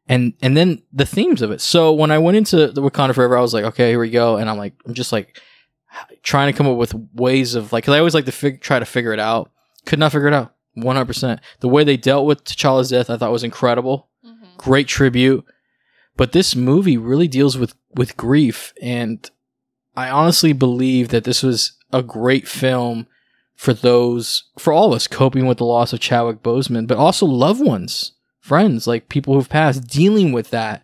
And 0.08 0.34
and 0.42 0.58
then 0.58 0.82
the 0.92 1.06
themes 1.06 1.42
of 1.42 1.52
it. 1.52 1.62
So 1.62 1.94
when 1.94 2.12
I 2.12 2.18
went 2.18 2.38
into 2.38 2.68
the 2.68 2.82
Wakanda 2.82 3.16
Forever, 3.16 3.38
I 3.38 3.42
was 3.42 3.54
like, 3.54 3.66
okay, 3.66 3.90
here 3.90 4.00
we 4.00 4.10
go. 4.10 4.38
And 4.38 4.50
I'm 4.50 4.58
like, 4.58 4.74
I'm 4.86 4.94
just 4.94 5.12
like 5.12 5.40
trying 6.24 6.52
to 6.52 6.58
come 6.58 6.68
up 6.68 6.78
with 6.78 6.94
ways 7.14 7.56
of 7.56 7.72
like, 7.72 7.86
cause 7.86 7.94
I 7.94 8.00
always 8.00 8.14
like 8.14 8.26
to 8.26 8.32
fig- 8.32 8.62
try 8.62 8.80
to 8.80 8.86
figure 8.86 9.14
it 9.14 9.20
out. 9.20 9.52
Could 9.86 10.00
not 10.00 10.12
figure 10.12 10.28
it 10.28 10.34
out. 10.34 10.54
100%. 10.78 11.40
The 11.60 11.68
way 11.68 11.84
they 11.84 11.98
dealt 11.98 12.26
with 12.26 12.44
T'Challa's 12.44 12.90
death, 12.90 13.10
I 13.10 13.18
thought 13.18 13.32
was 13.32 13.44
incredible. 13.44 14.08
Mm-hmm. 14.26 14.58
Great 14.58 14.88
tribute. 14.88 15.46
But 16.16 16.32
this 16.32 16.56
movie 16.56 16.98
really 16.98 17.28
deals 17.28 17.58
with, 17.58 17.76
with 17.96 18.18
grief. 18.18 18.74
And 18.82 19.30
I 19.96 20.10
honestly 20.10 20.54
believe 20.54 21.10
that 21.10 21.24
this 21.24 21.44
was 21.44 21.74
a 21.92 22.02
great 22.02 22.48
film 22.48 23.08
for 23.62 23.76
those, 23.76 24.46
for 24.58 24.74
all 24.74 24.88
of 24.88 24.96
us 24.96 25.06
coping 25.06 25.46
with 25.46 25.60
the 25.60 25.64
loss 25.64 25.94
of 25.94 26.00
Chadwick 26.00 26.42
Boseman, 26.42 26.88
but 26.88 26.98
also 26.98 27.28
loved 27.28 27.64
ones, 27.64 28.14
friends, 28.40 28.88
like 28.88 29.08
people 29.08 29.36
who've 29.36 29.48
passed, 29.48 29.88
dealing 29.88 30.32
with 30.32 30.50
that. 30.50 30.84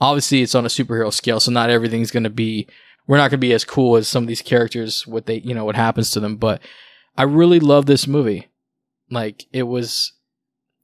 Obviously, 0.00 0.40
it's 0.40 0.54
on 0.54 0.64
a 0.64 0.68
superhero 0.68 1.12
scale, 1.12 1.38
so 1.38 1.52
not 1.52 1.68
everything's 1.68 2.10
going 2.10 2.24
to 2.24 2.30
be, 2.30 2.66
we're 3.06 3.18
not 3.18 3.30
going 3.30 3.40
to 3.40 3.46
be 3.46 3.52
as 3.52 3.66
cool 3.66 3.96
as 3.96 4.08
some 4.08 4.24
of 4.24 4.28
these 4.28 4.40
characters, 4.40 5.06
what 5.06 5.26
they, 5.26 5.40
you 5.40 5.52
know, 5.52 5.66
what 5.66 5.76
happens 5.76 6.12
to 6.12 6.20
them. 6.20 6.36
But 6.36 6.62
I 7.14 7.24
really 7.24 7.60
love 7.60 7.84
this 7.84 8.06
movie. 8.06 8.48
Like, 9.10 9.44
it 9.52 9.64
was, 9.64 10.14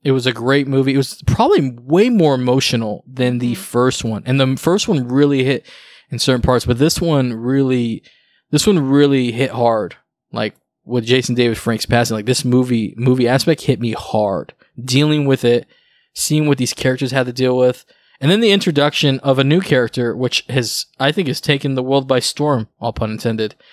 it 0.05 0.13
was 0.13 0.27
a 0.27 0.35
great 0.35 0.69
movie. 0.69 0.93
It 0.93 0.99
was 0.99 1.23
probably 1.27 1.71
way 1.71 2.11
more 2.11 2.35
emotional 2.35 3.03
than 3.07 3.39
the 3.39 3.53
mm-hmm. 3.53 3.63
first 3.63 4.05
one. 4.05 4.25
And 4.27 4.39
the 4.39 4.59
first 4.59 4.89
one 4.89 5.09
really 5.09 5.43
hit 5.43 5.65
in 6.11 6.19
certain 6.19 6.43
parts, 6.43 6.67
but 6.67 6.77
this 6.77 7.01
one 7.01 7.33
really, 7.33 8.03
this 8.51 8.67
one 8.67 8.79
really 8.79 9.33
hit 9.33 9.53
hard. 9.53 9.97
Like 10.33 10.55
with 10.91 11.05
Jason 11.05 11.35
David 11.35 11.57
Frank's 11.59 11.87
passing, 11.87 12.17
like 12.17 12.27
this 12.27 12.45
movie, 12.45 12.95
movie 12.97 13.29
aspect 13.29 13.63
hit 13.63 13.81
me 13.81 13.93
hard. 13.93 14.53
Dealing 14.83 15.25
with 15.27 15.45
it, 15.45 15.67
seeing 16.15 16.47
what 16.47 16.59
these 16.59 16.73
characters 16.75 17.11
had 17.13 17.27
to 17.27 17.33
deal 17.33 17.57
with, 17.57 17.85
and 18.21 18.31
then 18.31 18.41
the 18.41 18.53
introduction 18.53 19.19
of 19.21 19.39
a 19.39 19.45
new 19.45 19.61
character, 19.61 20.15
which 20.17 20.45
has, 20.49 20.87
I 20.99 21.13
think, 21.13 21.29
has 21.29 21.41
taken 21.41 21.75
the 21.75 21.83
world 21.83 22.07
by 22.07 22.19
storm. 22.21 22.69
All 22.81 22.93
pun 22.93 23.11
intended. 23.13 23.55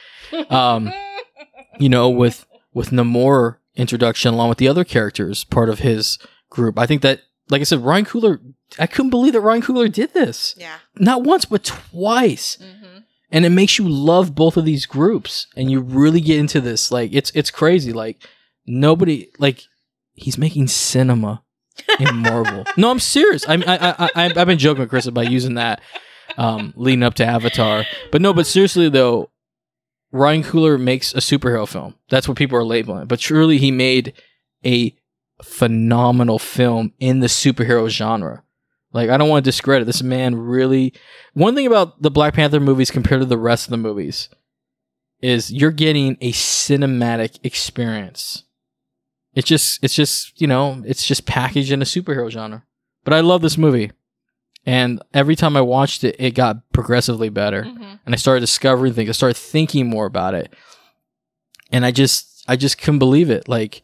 Um, 0.50 0.92
you 1.80 1.88
know, 1.88 2.10
with 2.10 2.46
with 2.74 2.90
Namor 2.90 3.58
introduction 3.78 4.34
along 4.34 4.50
with 4.50 4.58
the 4.58 4.68
other 4.68 4.84
characters, 4.84 5.46
part 5.46 5.70
of 5.70 5.80
his 5.80 6.20
group. 6.50 6.78
I 6.78 6.86
think 6.86 7.02
that, 7.04 7.22
like 7.50 7.62
I 7.62 7.64
said, 7.64 7.80
Ryan 7.80 8.06
Coogler. 8.06 8.40
I 8.78 8.88
couldn't 8.88 9.12
believe 9.12 9.32
that 9.34 9.40
Ryan 9.42 9.62
Coogler 9.62 9.90
did 9.92 10.14
this. 10.14 10.54
Yeah. 10.58 10.76
Not 10.98 11.24
once, 11.24 11.46
but 11.46 11.64
twice 11.64 12.58
Mm-hmm. 12.58 12.97
And 13.32 13.46
it 13.46 13.50
makes 13.50 13.78
you 13.78 13.88
love 13.88 14.36
both 14.36 14.56
of 14.58 14.66
these 14.66 14.86
groups. 14.86 15.48
And 15.56 15.70
you 15.70 15.82
really 15.82 16.22
get 16.22 16.40
into 16.40 16.62
this. 16.62 16.92
Like 16.92 17.12
it's 17.14 17.32
it's 17.36 17.52
crazy. 17.52 17.92
Like 17.94 18.26
nobody 18.66 19.30
like 19.40 19.64
he's 20.14 20.38
making 20.38 20.68
cinema 20.68 21.44
in 22.00 22.16
marvel. 22.18 22.64
No 22.78 22.90
i'm 22.92 23.00
serious. 23.00 23.48
I 23.48 23.56
i 23.56 23.78
i, 23.78 24.10
I 24.16 24.26
i've 24.36 24.48
been 24.48 24.58
joking 24.58 24.82
with 24.82 24.90
chris 24.90 25.06
about 25.06 25.30
using 25.32 25.56
that 25.56 25.82
um 26.38 26.74
leading 26.76 27.04
up 27.04 27.16
to 27.16 27.26
avatar. 27.26 27.86
But 28.12 28.22
no 28.22 28.34
but 28.34 28.48
seriously 28.48 28.90
though 28.90 29.30
ryan 30.12 30.44
coogler 30.44 30.80
makes 30.80 31.14
a 31.14 31.18
superhero 31.20 31.68
film. 31.68 31.96
That's 32.10 32.28
what 32.28 32.38
people 32.38 32.58
are 32.58 32.64
labeling. 32.64 33.04
It 33.04 33.08
but 33.08 33.20
truly 33.20 33.58
he 33.58 33.72
made 33.72 34.14
a 34.66 34.96
phenomenal 35.44 36.40
film 36.40 36.94
in 37.00 37.20
the 37.20 37.28
superhero 37.28 37.88
genre 37.90 38.44
like 38.98 39.12
I 39.12 39.18
don't 39.18 39.30
want 39.30 39.46
to 39.46 39.48
discredit 39.48 39.86
this 39.86 40.02
man 40.02 40.36
really 40.36 40.92
one 41.34 41.54
thing 41.54 41.68
about 41.68 42.02
the 42.02 42.10
Black 42.10 42.34
Panther 42.34 42.60
movies 42.60 42.90
compared 42.90 43.22
to 43.22 43.28
the 43.28 43.38
rest 43.38 43.68
of 43.68 43.72
the 43.72 43.78
movies 43.78 44.28
is 45.22 45.52
you're 45.52 45.72
getting 45.72 46.18
a 46.20 46.32
cinematic 46.32 47.40
experience. 47.44 48.44
It's 49.36 49.48
just 49.48 49.84
it's 49.84 49.94
just, 49.94 50.42
you 50.42 50.48
know, 50.48 50.82
it's 50.86 51.06
just 51.06 51.28
packaged 51.28 51.72
in 51.72 51.82
a 51.82 51.86
superhero 51.86 52.30
genre. 52.30 52.64
But 53.04 53.14
I 53.14 53.20
love 53.20 53.42
this 53.42 53.58
movie. 53.58 53.92
And 54.66 55.02
every 55.14 55.36
time 55.36 55.56
I 55.56 55.62
watched 55.62 56.04
it, 56.04 56.16
it 56.20 56.32
got 56.32 56.70
progressively 56.74 57.30
better. 57.30 57.64
Mm-hmm. 57.64 57.94
And 58.06 58.16
I 58.16 58.18
started 58.18 58.42
discovering 58.42 58.94
things. 58.94 59.10
I 59.10 59.14
started 59.14 59.38
thinking 59.38 59.88
more 59.88 60.08
about 60.08 60.34
it. 60.34 60.52
And 61.72 61.86
I 61.86 61.92
just 61.92 62.44
I 62.48 62.56
just 62.56 62.80
couldn't 62.80 63.00
believe 63.00 63.30
it. 63.30 63.48
Like 63.48 63.84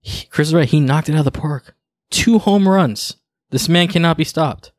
he- 0.00 0.26
Chris 0.26 0.48
is 0.48 0.54
right, 0.54 0.68
he 0.68 0.80
knocked 0.80 1.10
it 1.10 1.12
out 1.12 1.26
of 1.26 1.32
the 1.32 1.40
park. 1.40 1.76
Two 2.10 2.38
home 2.38 2.66
runs. 2.66 3.16
This 3.50 3.68
man 3.68 3.88
cannot 3.88 4.16
be 4.16 4.24
stopped. 4.24 4.72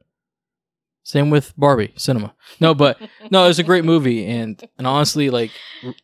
Same 1.04 1.30
with 1.30 1.54
Barbie 1.58 1.94
cinema. 1.98 2.34
No, 2.60 2.74
but 2.74 3.00
no, 3.32 3.44
it 3.46 3.48
was 3.48 3.60
a 3.60 3.64
great 3.64 3.86
movie, 3.86 4.26
and 4.26 4.62
and 4.78 4.86
honestly, 4.86 5.30
like 5.30 5.52
r- 5.84 5.96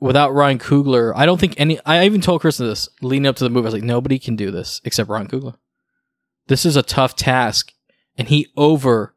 without 0.00 0.34
Ryan 0.34 0.58
Coogler, 0.58 1.12
I 1.16 1.26
don't 1.26 1.40
think 1.40 1.54
any. 1.56 1.80
I 1.86 2.04
even 2.04 2.20
told 2.20 2.40
Chris 2.40 2.58
this 2.58 2.88
leading 3.00 3.26
up 3.26 3.36
to 3.36 3.44
the 3.44 3.50
movie. 3.50 3.64
I 3.64 3.68
was 3.68 3.74
like, 3.74 3.82
nobody 3.82 4.18
can 4.18 4.36
do 4.36 4.50
this 4.50 4.80
except 4.84 5.08
Ryan 5.08 5.28
Coogler. 5.28 5.54
This 6.46 6.66
is 6.66 6.76
a 6.76 6.82
tough 6.82 7.16
task, 7.16 7.72
and 8.18 8.28
he 8.28 8.48
over 8.56 9.14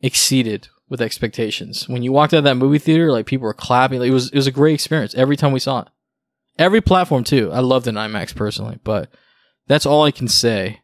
exceeded 0.00 0.68
with 0.88 1.00
expectations. 1.00 1.88
When 1.88 2.02
you 2.02 2.12
walked 2.12 2.34
out 2.34 2.38
of 2.38 2.44
that 2.44 2.56
movie 2.56 2.78
theater, 2.78 3.12
like 3.12 3.26
people 3.26 3.44
were 3.46 3.54
clapping. 3.54 4.00
Like, 4.00 4.10
it 4.10 4.12
was 4.12 4.30
it 4.30 4.36
was 4.36 4.48
a 4.48 4.52
great 4.52 4.74
experience 4.74 5.14
every 5.14 5.36
time 5.36 5.52
we 5.52 5.60
saw 5.60 5.82
it. 5.82 5.88
Every 6.58 6.80
platform 6.80 7.24
too. 7.24 7.50
I 7.52 7.60
loved 7.60 7.86
an 7.86 7.94
IMAX 7.94 8.34
personally, 8.34 8.78
but 8.82 9.10
that's 9.68 9.86
all 9.86 10.02
I 10.02 10.10
can 10.10 10.28
say 10.28 10.80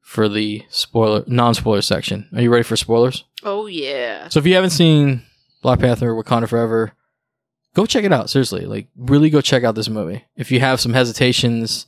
for 0.00 0.28
the 0.28 0.64
spoiler 0.70 1.24
non-spoiler 1.26 1.82
section. 1.82 2.28
Are 2.34 2.42
you 2.42 2.50
ready 2.50 2.64
for 2.64 2.76
spoilers? 2.76 3.24
Oh 3.42 3.66
yeah. 3.66 4.28
So 4.28 4.38
if 4.40 4.46
you 4.46 4.54
haven't 4.54 4.70
seen 4.70 5.22
Black 5.62 5.78
Panther 5.78 6.12
Wakanda 6.12 6.48
Forever, 6.48 6.92
go 7.74 7.86
check 7.86 8.04
it 8.04 8.12
out. 8.12 8.30
Seriously, 8.30 8.66
like 8.66 8.88
really 8.96 9.30
go 9.30 9.40
check 9.40 9.64
out 9.64 9.74
this 9.74 9.88
movie. 9.88 10.24
If 10.36 10.50
you 10.50 10.60
have 10.60 10.80
some 10.80 10.92
hesitations, 10.92 11.86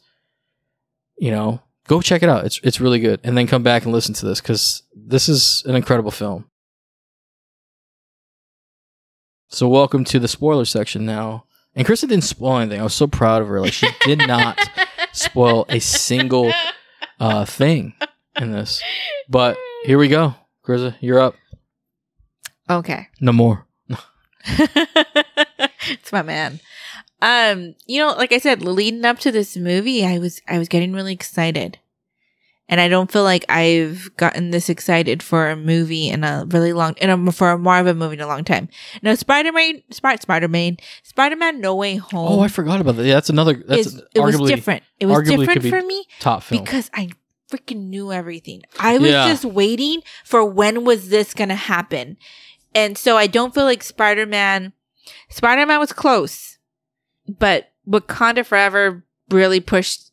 you 1.18 1.30
know, 1.30 1.60
go 1.88 2.00
check 2.00 2.22
it 2.22 2.28
out. 2.28 2.44
It's 2.44 2.60
it's 2.62 2.80
really 2.80 3.00
good. 3.00 3.20
And 3.24 3.36
then 3.36 3.46
come 3.46 3.62
back 3.62 3.84
and 3.84 3.92
listen 3.92 4.14
to 4.14 4.26
this 4.26 4.40
cuz 4.40 4.82
this 4.94 5.28
is 5.28 5.62
an 5.66 5.74
incredible 5.74 6.10
film. 6.10 6.46
So 9.48 9.68
welcome 9.68 10.04
to 10.04 10.18
the 10.18 10.28
spoiler 10.28 10.64
section 10.64 11.04
now. 11.04 11.44
And 11.74 11.86
Krista 11.86 12.08
didn't 12.08 12.24
spoil 12.24 12.58
anything. 12.58 12.80
I 12.80 12.84
was 12.84 12.94
so 12.94 13.06
proud 13.06 13.42
of 13.42 13.48
her. 13.48 13.60
Like 13.60 13.72
she 13.72 13.88
did 14.04 14.18
not 14.18 14.58
spoil 15.12 15.66
a 15.68 15.78
single 15.78 16.52
uh, 17.22 17.44
thing 17.44 17.94
in 18.36 18.50
this. 18.50 18.82
But 19.28 19.56
here 19.84 19.96
we 19.96 20.08
go. 20.08 20.34
Krista, 20.66 20.96
you're 21.00 21.20
up. 21.20 21.36
Okay. 22.68 23.08
No 23.20 23.32
more. 23.32 23.66
it's 24.44 26.12
my 26.12 26.22
man. 26.22 26.60
Um, 27.20 27.76
you 27.86 28.00
know, 28.00 28.12
like 28.14 28.32
I 28.32 28.38
said, 28.38 28.62
leading 28.62 29.04
up 29.04 29.20
to 29.20 29.30
this 29.30 29.56
movie, 29.56 30.04
I 30.04 30.18
was 30.18 30.40
I 30.48 30.58
was 30.58 30.68
getting 30.68 30.92
really 30.92 31.12
excited. 31.12 31.78
And 32.72 32.80
I 32.80 32.88
don't 32.88 33.12
feel 33.12 33.22
like 33.22 33.44
I've 33.50 34.08
gotten 34.16 34.50
this 34.50 34.70
excited 34.70 35.22
for 35.22 35.50
a 35.50 35.56
movie 35.56 36.08
in 36.08 36.24
a 36.24 36.46
really 36.48 36.72
long, 36.72 36.94
in 36.94 37.10
a, 37.10 37.30
for 37.30 37.50
a 37.50 37.58
Marvel 37.58 37.92
movie 37.92 38.14
in 38.14 38.22
a 38.22 38.26
long 38.26 38.44
time. 38.44 38.70
Now, 39.02 39.14
Spider-Man, 39.14 39.82
Spider, 39.90 40.22
Spider-Man, 40.22 40.78
Spider-Man 41.02 41.60
No 41.60 41.74
Way 41.74 41.96
Home. 41.96 42.32
Oh, 42.32 42.40
I 42.40 42.48
forgot 42.48 42.80
about 42.80 42.96
that. 42.96 43.04
Yeah, 43.04 43.12
that's 43.12 43.28
another. 43.28 43.62
That's 43.66 43.88
is, 43.88 44.02
it 44.14 44.20
was 44.20 44.40
different. 44.48 44.84
It 44.98 45.04
was 45.04 45.28
different 45.28 45.64
for 45.66 45.82
me 45.82 46.06
top 46.18 46.44
film. 46.44 46.64
because 46.64 46.90
I 46.94 47.10
freaking 47.50 47.88
knew 47.88 48.10
everything. 48.10 48.62
I 48.80 48.96
was 48.96 49.10
Yeah. 49.10 49.28
just 49.28 49.44
waiting 49.44 50.00
for 50.24 50.42
when 50.42 50.84
was 50.84 51.10
this 51.10 51.34
going 51.34 51.50
to 51.50 51.54
happen. 51.54 52.16
And 52.74 52.96
so 52.96 53.18
I 53.18 53.26
don't 53.26 53.52
feel 53.54 53.64
like 53.64 53.82
Spider-Man 53.82 54.72
Spider-Man 55.28 55.78
was 55.78 55.92
close. 55.92 56.56
But 57.28 57.70
Wakanda 57.86 58.46
Forever 58.46 59.04
really 59.28 59.60
pushed 59.60 60.11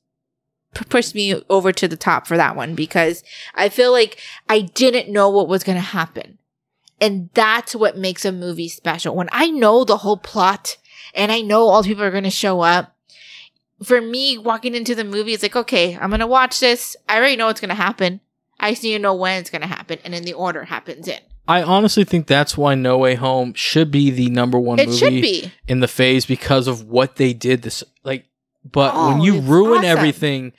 pushed 0.88 1.16
me 1.16 1.42
over 1.50 1.72
to 1.72 1.88
the 1.88 1.98
top 1.98 2.28
for 2.28 2.38
that 2.38 2.56
one 2.56 2.76
because 2.76 3.24
I 3.56 3.70
feel 3.70 3.92
like 3.92 4.18
I 4.48 4.62
didn't 4.62 5.12
know 5.12 5.30
what 5.30 5.48
was 5.48 5.64
going 5.64 5.78
to 5.78 5.82
happen. 5.82 6.38
And 7.02 7.30
that's 7.34 7.76
what 7.76 7.98
makes 7.98 8.26
a 8.26 8.32
movie 8.32 8.68
special. 8.68 9.16
When 9.16 9.30
I 9.32 9.50
know 9.50 9.84
the 9.84 9.98
whole 9.98 10.18
plot 10.18 10.78
and 11.14 11.32
I 11.32 11.42
know 11.42 11.68
all 11.68 11.82
the 11.82 11.90
people 11.90 12.04
are 12.04 12.12
going 12.12 12.24
to 12.26 12.30
show 12.30 12.62
up, 12.62 12.96
for 13.82 14.02
me, 14.02 14.38
walking 14.38 14.76
into 14.76 14.94
the 14.96 15.06
movie, 15.06 15.34
it's 15.34 15.44
like, 15.44 15.56
okay, 15.56 15.96
I'm 15.98 16.10
going 16.10 16.20
to 16.20 16.28
watch 16.28 16.60
this. 16.60 16.98
I 17.08 17.18
already 17.18 17.38
know 17.38 17.46
what's 17.48 17.62
going 17.62 17.70
to 17.70 17.76
happen. 17.76 18.20
I 18.60 18.72
just 18.72 18.84
need 18.84 18.94
to 18.94 19.00
know 19.00 19.16
when 19.16 19.40
it's 19.40 19.50
going 19.50 19.62
to 19.62 19.68
happen. 19.68 20.00
And 20.04 20.14
then 20.14 20.24
the 20.24 20.34
order 20.34 20.66
happens 20.66 21.08
in. 21.08 21.20
I 21.48 21.64
honestly 21.64 22.04
think 22.04 22.28
that's 22.28 22.58
why 22.58 22.76
No 22.76 22.98
Way 22.98 23.16
Home 23.16 23.54
should 23.54 23.90
be 23.90 24.12
the 24.12 24.30
number 24.30 24.60
one 24.60 24.78
It 24.80 24.88
movie 24.90 25.00
should 25.00 25.10
be. 25.10 25.52
in 25.68 25.80
the 25.80 25.88
phase 25.88 26.26
because 26.26 26.68
of 26.68 26.84
what 26.84 27.16
they 27.16 27.34
did. 27.34 27.62
This 27.64 27.84
like, 28.04 28.26
but 28.72 28.94
when 28.96 29.22
Oh, 29.22 29.24
you 29.24 29.40
ruin 29.42 29.80
awesome. 29.80 29.86
everything, 29.98 30.54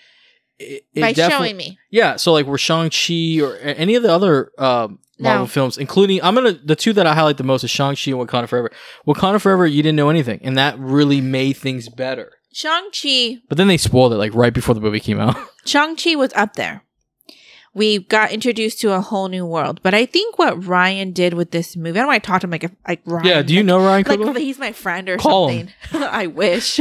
it, 0.58 0.84
it 0.94 1.00
By 1.00 1.12
showing 1.12 1.56
me. 1.56 1.78
yeah. 1.90 2.16
So 2.16 2.32
like, 2.32 2.46
we're 2.46 2.58
Shang 2.58 2.90
Chi 2.90 3.40
or 3.42 3.56
any 3.56 3.94
of 3.94 4.02
the 4.02 4.12
other 4.12 4.50
um, 4.58 4.98
Marvel 5.18 5.44
No. 5.44 5.46
films, 5.46 5.78
including 5.78 6.22
I'm 6.22 6.34
gonna 6.34 6.52
the 6.52 6.76
two 6.76 6.92
that 6.94 7.06
I 7.06 7.14
highlight 7.14 7.36
the 7.38 7.44
most 7.44 7.64
is 7.64 7.70
Shang 7.70 7.96
Chi 7.96 8.10
and 8.10 8.20
Wakanda 8.20 8.48
Forever. 8.48 8.70
Wakanda 9.06 9.40
Forever, 9.40 9.66
you 9.66 9.82
didn't 9.82 9.96
know 9.96 10.10
anything, 10.10 10.40
and 10.42 10.56
that 10.58 10.78
really 10.78 11.20
made 11.20 11.54
things 11.56 11.88
better. 11.88 12.32
Shang-Chi 12.52 13.36
But 13.48 13.58
then 13.58 13.68
they 13.68 13.76
spoiled 13.76 14.12
it 14.12 14.16
like 14.16 14.34
right 14.34 14.52
before 14.52 14.74
the 14.74 14.80
movie 14.80 14.98
came 14.98 15.20
out. 15.20 15.36
Shang-Chi 15.64 16.16
was 16.16 16.32
up 16.34 16.54
there. 16.54 16.82
We 17.72 18.00
got 18.00 18.32
introduced 18.32 18.80
to 18.80 18.92
a 18.92 19.00
whole 19.00 19.28
new 19.28 19.46
world. 19.46 19.78
But 19.84 19.94
I 19.94 20.04
think 20.04 20.36
what 20.36 20.66
Ryan 20.66 21.12
did 21.12 21.34
with 21.34 21.52
this 21.52 21.76
movie, 21.76 21.96
I 22.00 22.02
don't 22.02 22.08
want 22.08 22.24
to 22.24 22.26
talk 22.26 22.40
to 22.40 22.48
him 22.48 22.50
like, 22.50 22.68
like 22.88 23.02
Ryan. 23.06 23.24
yeah. 23.24 23.42
Do 23.42 23.54
you 23.54 23.60
like, 23.60 23.66
know 23.66 23.78
Ryan 23.78 24.24
like 24.24 24.36
he's 24.42 24.58
my 24.58 24.72
friend 24.72 25.08
or 25.08 25.16
Call 25.18 25.48
something. 25.48 25.68
I 25.92 26.26
wish. 26.26 26.80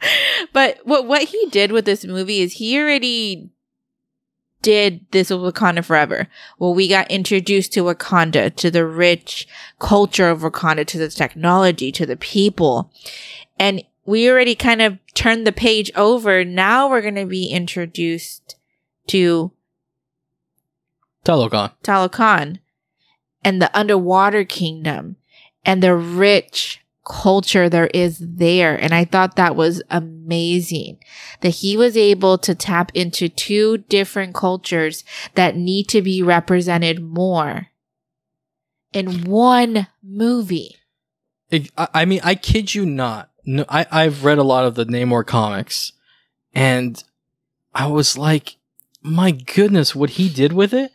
but 0.52 0.78
what 0.84 1.06
what 1.06 1.24
he 1.24 1.46
did 1.50 1.72
with 1.72 1.84
this 1.84 2.04
movie 2.04 2.40
is 2.40 2.54
he 2.54 2.78
already 2.78 3.50
did 4.62 5.06
this 5.10 5.30
with 5.30 5.40
Wakanda 5.40 5.84
Forever. 5.84 6.28
Well, 6.58 6.74
we 6.74 6.88
got 6.88 7.10
introduced 7.10 7.72
to 7.72 7.84
Wakanda, 7.84 8.54
to 8.56 8.70
the 8.70 8.86
rich 8.86 9.48
culture 9.78 10.28
of 10.28 10.40
Wakanda, 10.40 10.86
to 10.86 10.98
the 10.98 11.08
technology, 11.08 11.90
to 11.92 12.04
the 12.04 12.16
people. 12.16 12.92
And 13.58 13.82
we 14.04 14.28
already 14.28 14.54
kind 14.54 14.82
of 14.82 14.98
turned 15.14 15.46
the 15.46 15.52
page 15.52 15.90
over. 15.94 16.44
Now 16.44 16.88
we're 16.88 17.02
going 17.02 17.14
to 17.14 17.26
be 17.26 17.46
introduced 17.46 18.56
to 19.08 19.52
Talokan. 21.24 21.72
Talokan 21.82 22.58
and 23.44 23.60
the 23.60 23.76
underwater 23.76 24.44
kingdom 24.44 25.16
and 25.64 25.82
the 25.82 25.94
rich 25.94 26.82
culture 27.10 27.68
there 27.68 27.88
is 27.88 28.18
there. 28.20 28.76
And 28.80 28.94
I 28.94 29.04
thought 29.04 29.34
that 29.36 29.56
was 29.56 29.82
amazing 29.90 30.98
that 31.40 31.50
he 31.50 31.76
was 31.76 31.96
able 31.96 32.38
to 32.38 32.54
tap 32.54 32.92
into 32.94 33.28
two 33.28 33.78
different 33.78 34.34
cultures 34.34 35.02
that 35.34 35.56
need 35.56 35.88
to 35.88 36.02
be 36.02 36.22
represented 36.22 37.02
more 37.02 37.66
in 38.92 39.24
one 39.24 39.88
movie. 40.02 40.76
It- 41.50 41.70
I, 41.76 41.88
I 41.94 42.04
mean, 42.04 42.20
I 42.22 42.36
kid 42.36 42.74
you 42.74 42.86
not. 42.86 43.30
No, 43.44 43.64
I, 43.68 43.86
I've 43.90 44.24
read 44.24 44.38
a 44.38 44.42
lot 44.44 44.64
of 44.66 44.74
the 44.76 44.84
Namor 44.84 45.26
comics, 45.26 45.92
and 46.54 47.02
I 47.74 47.86
was 47.86 48.16
like, 48.16 48.56
my 49.02 49.30
goodness, 49.30 49.94
what 49.94 50.10
he 50.10 50.28
did 50.28 50.52
with 50.52 50.72
it. 50.74 50.92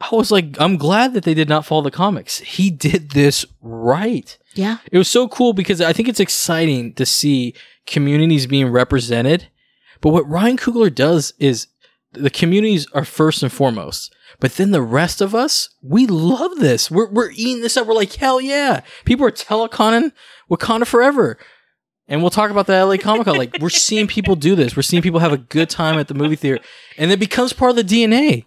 I 0.00 0.14
was 0.14 0.30
like, 0.30 0.60
I'm 0.60 0.76
glad 0.76 1.14
that 1.14 1.24
they 1.24 1.32
did 1.32 1.48
not 1.48 1.64
follow 1.64 1.80
the 1.82 1.90
comics. 1.90 2.40
He 2.40 2.70
did 2.70 3.12
this 3.12 3.46
right. 3.62 4.36
Yeah. 4.56 4.78
It 4.90 4.98
was 4.98 5.08
so 5.08 5.28
cool 5.28 5.52
because 5.52 5.80
I 5.80 5.92
think 5.92 6.08
it's 6.08 6.20
exciting 6.20 6.94
to 6.94 7.06
see 7.06 7.54
communities 7.86 8.46
being 8.46 8.68
represented. 8.68 9.48
But 10.00 10.10
what 10.10 10.28
Ryan 10.28 10.56
Coogler 10.56 10.94
does 10.94 11.34
is 11.38 11.68
the 12.12 12.30
communities 12.30 12.86
are 12.92 13.04
first 13.04 13.42
and 13.42 13.52
foremost. 13.52 14.14
But 14.40 14.56
then 14.56 14.70
the 14.70 14.82
rest 14.82 15.20
of 15.20 15.34
us, 15.34 15.70
we 15.82 16.06
love 16.06 16.58
this. 16.58 16.90
We're, 16.90 17.10
we're 17.10 17.30
eating 17.30 17.62
this 17.62 17.76
up. 17.76 17.86
We're 17.86 17.94
like, 17.94 18.14
hell 18.14 18.40
yeah. 18.40 18.80
People 19.04 19.26
are 19.26 19.30
teleconning 19.30 20.12
Wakanda 20.50 20.86
forever. 20.86 21.38
And 22.08 22.20
we'll 22.20 22.30
talk 22.30 22.50
about 22.50 22.66
the 22.66 22.84
LA 22.84 22.96
Comic 22.98 23.24
Con. 23.24 23.36
Like, 23.36 23.56
we're 23.60 23.68
seeing 23.68 24.06
people 24.06 24.36
do 24.36 24.54
this. 24.54 24.76
We're 24.76 24.82
seeing 24.82 25.02
people 25.02 25.20
have 25.20 25.32
a 25.32 25.38
good 25.38 25.68
time 25.68 25.98
at 25.98 26.08
the 26.08 26.14
movie 26.14 26.36
theater. 26.36 26.62
And 26.96 27.10
it 27.10 27.18
becomes 27.18 27.52
part 27.52 27.70
of 27.70 27.76
the 27.76 27.82
DNA. 27.84 28.44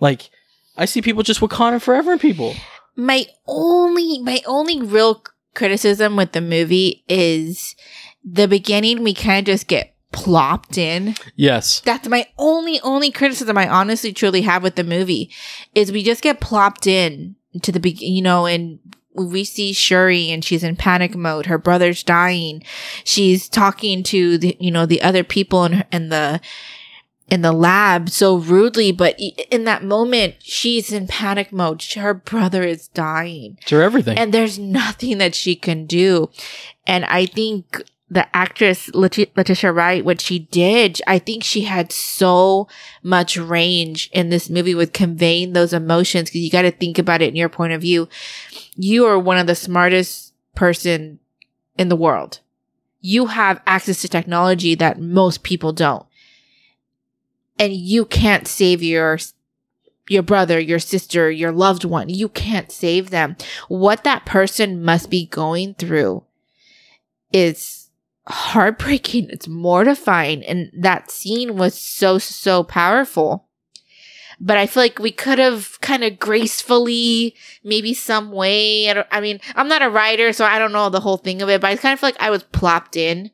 Like, 0.00 0.28
I 0.76 0.84
see 0.84 1.00
people 1.02 1.22
just 1.22 1.40
Wakanda 1.40 1.80
forever 1.80 2.12
in 2.12 2.18
people. 2.18 2.54
my 2.96 3.26
only 3.46 4.18
my 4.18 4.42
only 4.46 4.80
real 4.82 5.22
criticism 5.58 6.14
with 6.16 6.32
the 6.32 6.40
movie 6.40 7.04
is 7.08 7.74
the 8.24 8.46
beginning 8.46 9.02
we 9.02 9.12
kind 9.12 9.40
of 9.48 9.52
just 9.52 9.66
get 9.66 9.94
plopped 10.12 10.78
in 10.78 11.14
Yes. 11.36 11.80
that's 11.80 12.08
my 12.08 12.26
only 12.38 12.80
only 12.82 13.10
criticism 13.10 13.58
i 13.58 13.68
honestly 13.68 14.12
truly 14.12 14.42
have 14.42 14.62
with 14.62 14.76
the 14.76 14.84
movie 14.84 15.30
is 15.74 15.90
we 15.92 16.02
just 16.04 16.22
get 16.22 16.40
plopped 16.40 16.86
in 16.86 17.34
to 17.62 17.72
the 17.72 17.80
beginning 17.80 18.14
you 18.14 18.22
know 18.22 18.46
and 18.46 18.78
we 19.14 19.42
see 19.42 19.72
shuri 19.72 20.30
and 20.30 20.44
she's 20.44 20.62
in 20.62 20.76
panic 20.76 21.16
mode 21.16 21.46
her 21.46 21.58
brother's 21.58 22.04
dying 22.04 22.62
she's 23.02 23.48
talking 23.48 24.02
to 24.04 24.38
the 24.38 24.56
you 24.60 24.70
know 24.70 24.86
the 24.86 25.02
other 25.02 25.24
people 25.24 25.64
her, 25.68 25.84
in 25.90 26.08
the 26.08 26.40
in 27.28 27.42
the 27.42 27.52
lab 27.52 28.08
so 28.08 28.36
rudely 28.36 28.90
but 28.90 29.14
in 29.50 29.64
that 29.64 29.84
moment 29.84 30.34
she's 30.40 30.90
in 30.92 31.06
panic 31.06 31.52
mode 31.52 31.82
her 31.94 32.14
brother 32.14 32.62
is 32.62 32.88
dying 32.88 33.58
To 33.66 33.80
everything. 33.82 34.16
and 34.16 34.32
there's 34.32 34.58
nothing 34.58 35.18
that 35.18 35.34
she 35.34 35.54
can 35.54 35.86
do. 35.86 36.30
And 36.86 37.04
I 37.04 37.26
think 37.26 37.82
the 38.10 38.24
actress 38.34 38.88
Leti- 38.94 39.30
Letitia 39.36 39.70
Wright, 39.70 40.02
what 40.02 40.22
she 40.22 40.38
did, 40.38 40.98
I 41.06 41.18
think 41.18 41.44
she 41.44 41.62
had 41.62 41.92
so 41.92 42.66
much 43.02 43.36
range 43.36 44.08
in 44.14 44.30
this 44.30 44.48
movie 44.48 44.74
with 44.74 44.94
conveying 44.94 45.52
those 45.52 45.74
emotions. 45.74 46.30
Because 46.30 46.40
you 46.40 46.50
got 46.50 46.62
to 46.62 46.70
think 46.70 46.98
about 46.98 47.20
it 47.20 47.28
in 47.28 47.36
your 47.36 47.50
point 47.50 47.74
of 47.74 47.82
view. 47.82 48.08
You 48.76 49.04
are 49.04 49.18
one 49.18 49.36
of 49.36 49.46
the 49.46 49.54
smartest 49.54 50.32
person 50.54 51.18
in 51.76 51.90
the 51.90 51.96
world. 51.96 52.40
You 53.02 53.26
have 53.26 53.60
access 53.66 54.00
to 54.00 54.08
technology 54.08 54.74
that 54.76 54.98
most 54.98 55.42
people 55.42 55.74
don't, 55.74 56.06
and 57.58 57.72
you 57.72 58.04
can't 58.04 58.46
save 58.46 58.82
your 58.82 59.18
your 60.08 60.22
brother, 60.22 60.58
your 60.58 60.78
sister, 60.78 61.30
your 61.30 61.52
loved 61.52 61.84
one. 61.84 62.08
You 62.08 62.28
can't 62.28 62.72
save 62.72 63.10
them. 63.10 63.36
What 63.68 64.04
that 64.04 64.24
person 64.24 64.82
must 64.82 65.10
be 65.10 65.26
going 65.26 65.74
through 65.74 66.24
is 67.32 67.90
heartbreaking. 68.26 69.28
It's 69.30 69.48
mortifying. 69.48 70.42
And 70.44 70.70
that 70.74 71.10
scene 71.10 71.56
was 71.56 71.74
so, 71.74 72.18
so 72.18 72.62
powerful. 72.62 73.46
But 74.40 74.56
I 74.56 74.66
feel 74.66 74.84
like 74.84 75.00
we 75.00 75.10
could 75.10 75.38
have 75.40 75.80
kind 75.80 76.04
of 76.04 76.18
gracefully, 76.18 77.34
maybe 77.64 77.92
some 77.92 78.30
way. 78.30 78.88
I, 78.88 79.04
I 79.10 79.20
mean, 79.20 79.40
I'm 79.56 79.66
not 79.66 79.82
a 79.82 79.90
writer, 79.90 80.32
so 80.32 80.44
I 80.44 80.60
don't 80.60 80.72
know 80.72 80.88
the 80.90 81.00
whole 81.00 81.16
thing 81.16 81.42
of 81.42 81.48
it, 81.48 81.60
but 81.60 81.70
I 81.70 81.76
kind 81.76 81.92
of 81.92 82.00
feel 82.00 82.08
like 82.08 82.22
I 82.22 82.30
was 82.30 82.44
plopped 82.44 82.96
in. 82.96 83.32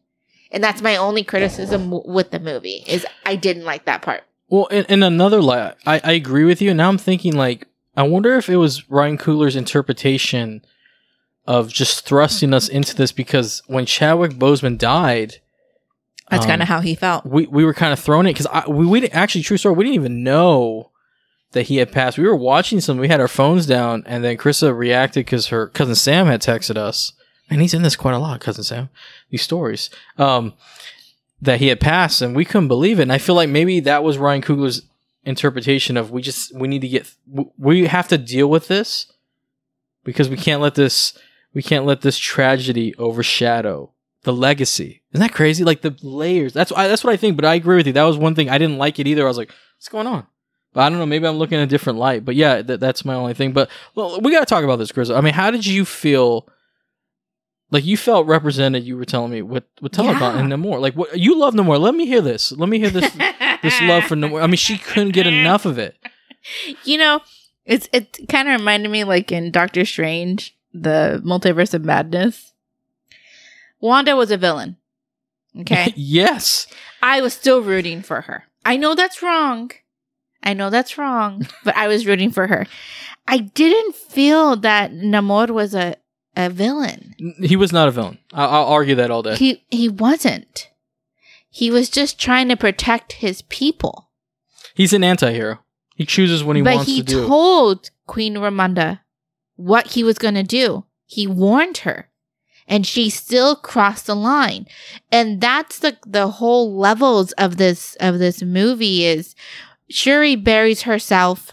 And 0.55 0.63
that's 0.65 0.81
my 0.81 0.97
only 0.97 1.23
criticism 1.25 1.91
w- 1.91 2.11
with 2.11 2.31
the 2.31 2.41
movie 2.41 2.85
is 2.87 3.05
I 3.27 3.37
didn't 3.37 3.65
like 3.65 3.85
that 3.85 4.01
part. 4.03 4.23
Well, 4.49 4.67
in, 4.67 4.85
in 4.87 5.03
another 5.03 5.43
light, 5.43 5.75
I, 5.85 6.01
I 6.05 6.13
agree 6.13 6.45
with 6.45 6.63
you. 6.63 6.71
And 6.71 6.79
now 6.79 6.89
I'm 6.89 6.97
thinking, 6.99 7.35
like, 7.35 7.67
I 7.97 8.05
wonder 8.05 8.35
if 8.37 8.49
it 8.49 8.57
was 8.57 8.89
Ryan 8.89 9.19
Coogler's 9.19 9.57
interpretation 9.57 10.65
of 11.47 11.69
just 11.73 12.07
thrusting 12.07 12.55
us 12.55 12.69
into 12.69 12.95
this 12.95 13.13
because 13.13 13.63
when 13.67 13.85
Chadwick 13.85 14.33
Boseman 14.33 14.79
died, 14.79 15.37
That's 16.31 16.45
Um, 16.45 16.49
kind 16.51 16.63
of 16.63 16.69
how 16.69 16.81
he 16.81 16.95
felt. 16.95 17.27
we, 17.27 17.47
we 17.47 17.65
were 17.65 17.75
kind 17.75 17.93
of 17.93 17.99
thrown 17.99 18.27
in 18.27 18.33
because 18.33 18.47
we, 18.69 18.87
we 18.87 19.01
didn't 19.01 19.15
actually, 19.15 19.43
true 19.43 19.57
story, 19.59 19.75
we 19.75 19.85
didn't 19.85 19.97
even 19.97 20.23
know 20.23 20.91
that 21.53 21.65
he 21.65 21.77
had 21.77 21.93
passed. 21.93 22.17
We 22.19 22.27
were 22.27 22.35
watching 22.37 22.81
some, 22.81 22.97
we 22.99 23.09
had 23.09 23.21
our 23.21 23.29
phones 23.29 23.67
down, 23.67 24.03
and 24.07 24.25
then 24.25 24.37
Krista 24.39 24.77
reacted 24.77 25.27
because 25.27 25.49
her 25.49 25.67
cousin 25.69 25.95
Sam 25.95 26.27
had 26.27 26.41
texted 26.43 26.77
us. 26.77 27.13
And 27.51 27.61
he's 27.61 27.75
in 27.75 27.83
this 27.83 27.97
quite 27.97 28.15
a 28.15 28.19
lot, 28.19 28.41
cousin 28.41 28.65
Sam, 28.65 28.89
these 29.31 29.43
stories. 29.43 29.91
Um, 30.19 30.55
that 31.43 31.61
he 31.61 31.69
had 31.69 31.81
passed 31.81 32.23
and 32.23 32.35
we 32.35 32.45
couldn't 32.45 32.69
believe 32.69 32.99
it. 32.99 33.03
And 33.03 33.13
I 33.13 33.19
feel 33.19 33.35
like 33.35 33.49
maybe 33.49 33.81
that 33.81 34.03
was 34.03 34.19
Ryan 34.19 34.41
Coogler's 34.43 34.83
interpretation 35.25 35.97
of 35.97 36.11
we 36.11 36.23
just 36.23 36.55
we 36.55 36.69
need 36.69 36.81
to 36.81 36.89
get 36.89 37.11
we 37.59 37.87
have 37.87 38.09
to 38.09 38.19
deal 38.19 38.49
with 38.49 38.69
this 38.69 39.13
because 40.05 40.29
we 40.29 40.37
can't 40.37 40.61
let 40.61 40.75
this 40.75 41.19
we 41.55 41.63
can't 41.63 41.87
let 41.87 42.03
this 42.03 42.19
tragedy 42.19 42.95
overshadow 42.97 43.91
the 44.25 44.33
legacy. 44.33 45.03
Isn't 45.13 45.27
that 45.27 45.35
crazy? 45.35 45.65
Like 45.65 45.83
the 45.83 45.97
layers. 46.03 46.53
That's 46.53 46.73
I, 46.73 46.89
that's 46.89 47.05
what 47.05 47.13
I 47.13 47.17
think. 47.17 47.37
But 47.37 47.45
I 47.45 47.55
agree 47.55 47.77
with 47.77 47.87
you. 47.87 47.93
That 47.93 48.05
was 48.05 48.19
one 48.19 48.35
thing 48.35 48.49
I 48.51 48.59
didn't 48.59 48.79
like 48.79 48.99
it 48.99 49.07
either. 49.07 49.25
I 49.25 49.29
was 49.29 49.39
like, 49.39 49.53
what's 49.77 49.89
going 49.89 50.07
on? 50.07 50.27
But 50.73 50.81
I 50.81 50.89
don't 50.89 50.99
know. 50.99 51.07
Maybe 51.07 51.27
I'm 51.27 51.37
looking 51.37 51.59
a 51.59 51.67
different 51.67 51.99
light. 51.99 52.25
But 52.25 52.35
yeah, 52.35 52.63
th- 52.63 52.81
that's 52.81 53.05
my 53.05 53.15
only 53.15 53.35
thing. 53.35 53.53
But 53.53 53.71
well, 53.95 54.21
we 54.21 54.33
got 54.33 54.41
to 54.41 54.47
talk 54.47 54.65
about 54.65 54.77
this, 54.77 54.91
Chris. 54.91 55.11
I 55.11 55.21
mean, 55.21 55.35
how 55.35 55.51
did 55.51 55.65
you 55.65 55.85
feel? 55.85 56.49
Like 57.75 57.85
you 57.85 57.97
felt 57.97 58.29
represented. 58.29 58.85
You 58.85 58.97
were 58.97 59.05
telling 59.05 59.33
me 59.33 59.43
with 59.43 59.65
with 59.81 59.91
Talokan 59.91 60.21
Yeah. 60.21 60.39
and 60.39 60.53
Namor. 60.53 60.81
Like 60.81 60.95
what 60.95 61.19
you 61.19 61.37
love 61.37 61.55
Namor. 61.55 61.81
Let 61.81 61.97
me 61.97 62.07
hear 62.07 62.21
this. 62.21 62.53
Let 62.53 62.69
me 62.69 62.79
hear 62.79 62.89
this. 62.89 63.11
this 63.63 63.81
love 63.83 64.05
for 64.05 64.15
Namor. 64.15 64.41
I 64.43 64.47
mean, 64.47 64.57
she 64.57 64.79
couldn't 64.79 65.11
get 65.11 65.27
enough 65.27 65.67
of 65.67 65.77
it. 65.77 65.97
you 66.85 66.97
know, 66.97 67.21
it's 67.65 67.89
it 67.93 68.29
kind 68.29 68.49
of 68.49 68.61
reminded 68.61 68.91
me 68.93 69.03
like 69.03 69.33
in 69.33 69.51
Doctor 69.51 69.85
Strange, 69.85 70.57
the 70.73 71.21
Multiverse 71.27 71.75
of 71.75 71.85
Madness. 71.85 72.53
Wanda 73.81 74.15
was 74.15 74.31
a 74.31 74.37
villain. 74.37 74.77
Okay. 75.61 75.93
yes. 75.97 76.69
I 77.03 77.21
was 77.21 77.35
still 77.35 77.61
rooting 77.61 78.03
for 78.03 78.21
her. 78.21 78.45
I 78.65 78.77
know 78.77 78.95
that's 78.95 79.21
wrong. 79.21 79.73
I 80.45 80.55
know 80.55 80.71
that's 80.71 80.97
wrong, 80.97 81.49
but 81.65 81.77
I 81.77 81.89
was 81.89 82.07
rooting 82.07 82.31
for 82.31 82.47
her. 82.47 82.67
I 83.27 83.39
didn't 83.39 83.97
feel 83.97 84.55
that 84.57 84.93
Namor 84.93 85.51
was 85.51 85.75
a, 85.75 85.97
a 86.37 86.51
villain. 86.51 87.15
He 87.43 87.57
was 87.57 87.73
not 87.73 87.89
a 87.89 87.91
villain. 87.91 88.19
I- 88.33 88.45
I'll 88.47 88.67
argue 88.67 88.95
that 88.97 89.11
all 89.11 89.23
day. 89.23 89.37
He 89.37 89.65
he 89.71 89.89
wasn't. 89.89 90.71
He 91.51 91.71
was 91.71 91.89
just 91.89 92.19
trying 92.19 92.49
to 92.49 92.57
protect 92.57 93.13
his 93.15 93.43
people. 93.43 94.11
He's 94.75 94.93
an 94.93 95.05
anti-hero. 95.05 95.61
He 95.95 96.05
chooses 96.05 96.43
when 96.43 96.57
he 96.57 96.63
but 96.63 96.75
wants 96.77 96.91
he 96.91 96.99
to 97.01 97.05
do. 97.05 97.15
But 97.17 97.23
he 97.23 97.29
told 97.29 97.91
Queen 98.07 98.35
Ramonda 98.35 99.01
what 99.55 99.93
he 99.93 100.03
was 100.03 100.19
going 100.19 100.35
to 100.35 100.43
do. 100.43 100.85
He 101.07 101.27
warned 101.29 101.79
her. 101.79 102.11
And 102.67 102.85
she 102.87 103.11
still 103.11 103.55
crossed 103.55 104.07
the 104.07 104.17
line. 104.17 104.67
And 105.13 105.41
that's 105.41 105.79
the 105.79 105.99
the 106.07 106.27
whole 106.29 106.75
levels 106.77 107.31
of 107.33 107.57
this 107.59 107.95
of 108.01 108.19
this 108.19 108.43
movie 108.43 109.05
is 109.05 109.37
Shuri 109.91 110.35
buries 110.35 110.83
herself 110.83 111.53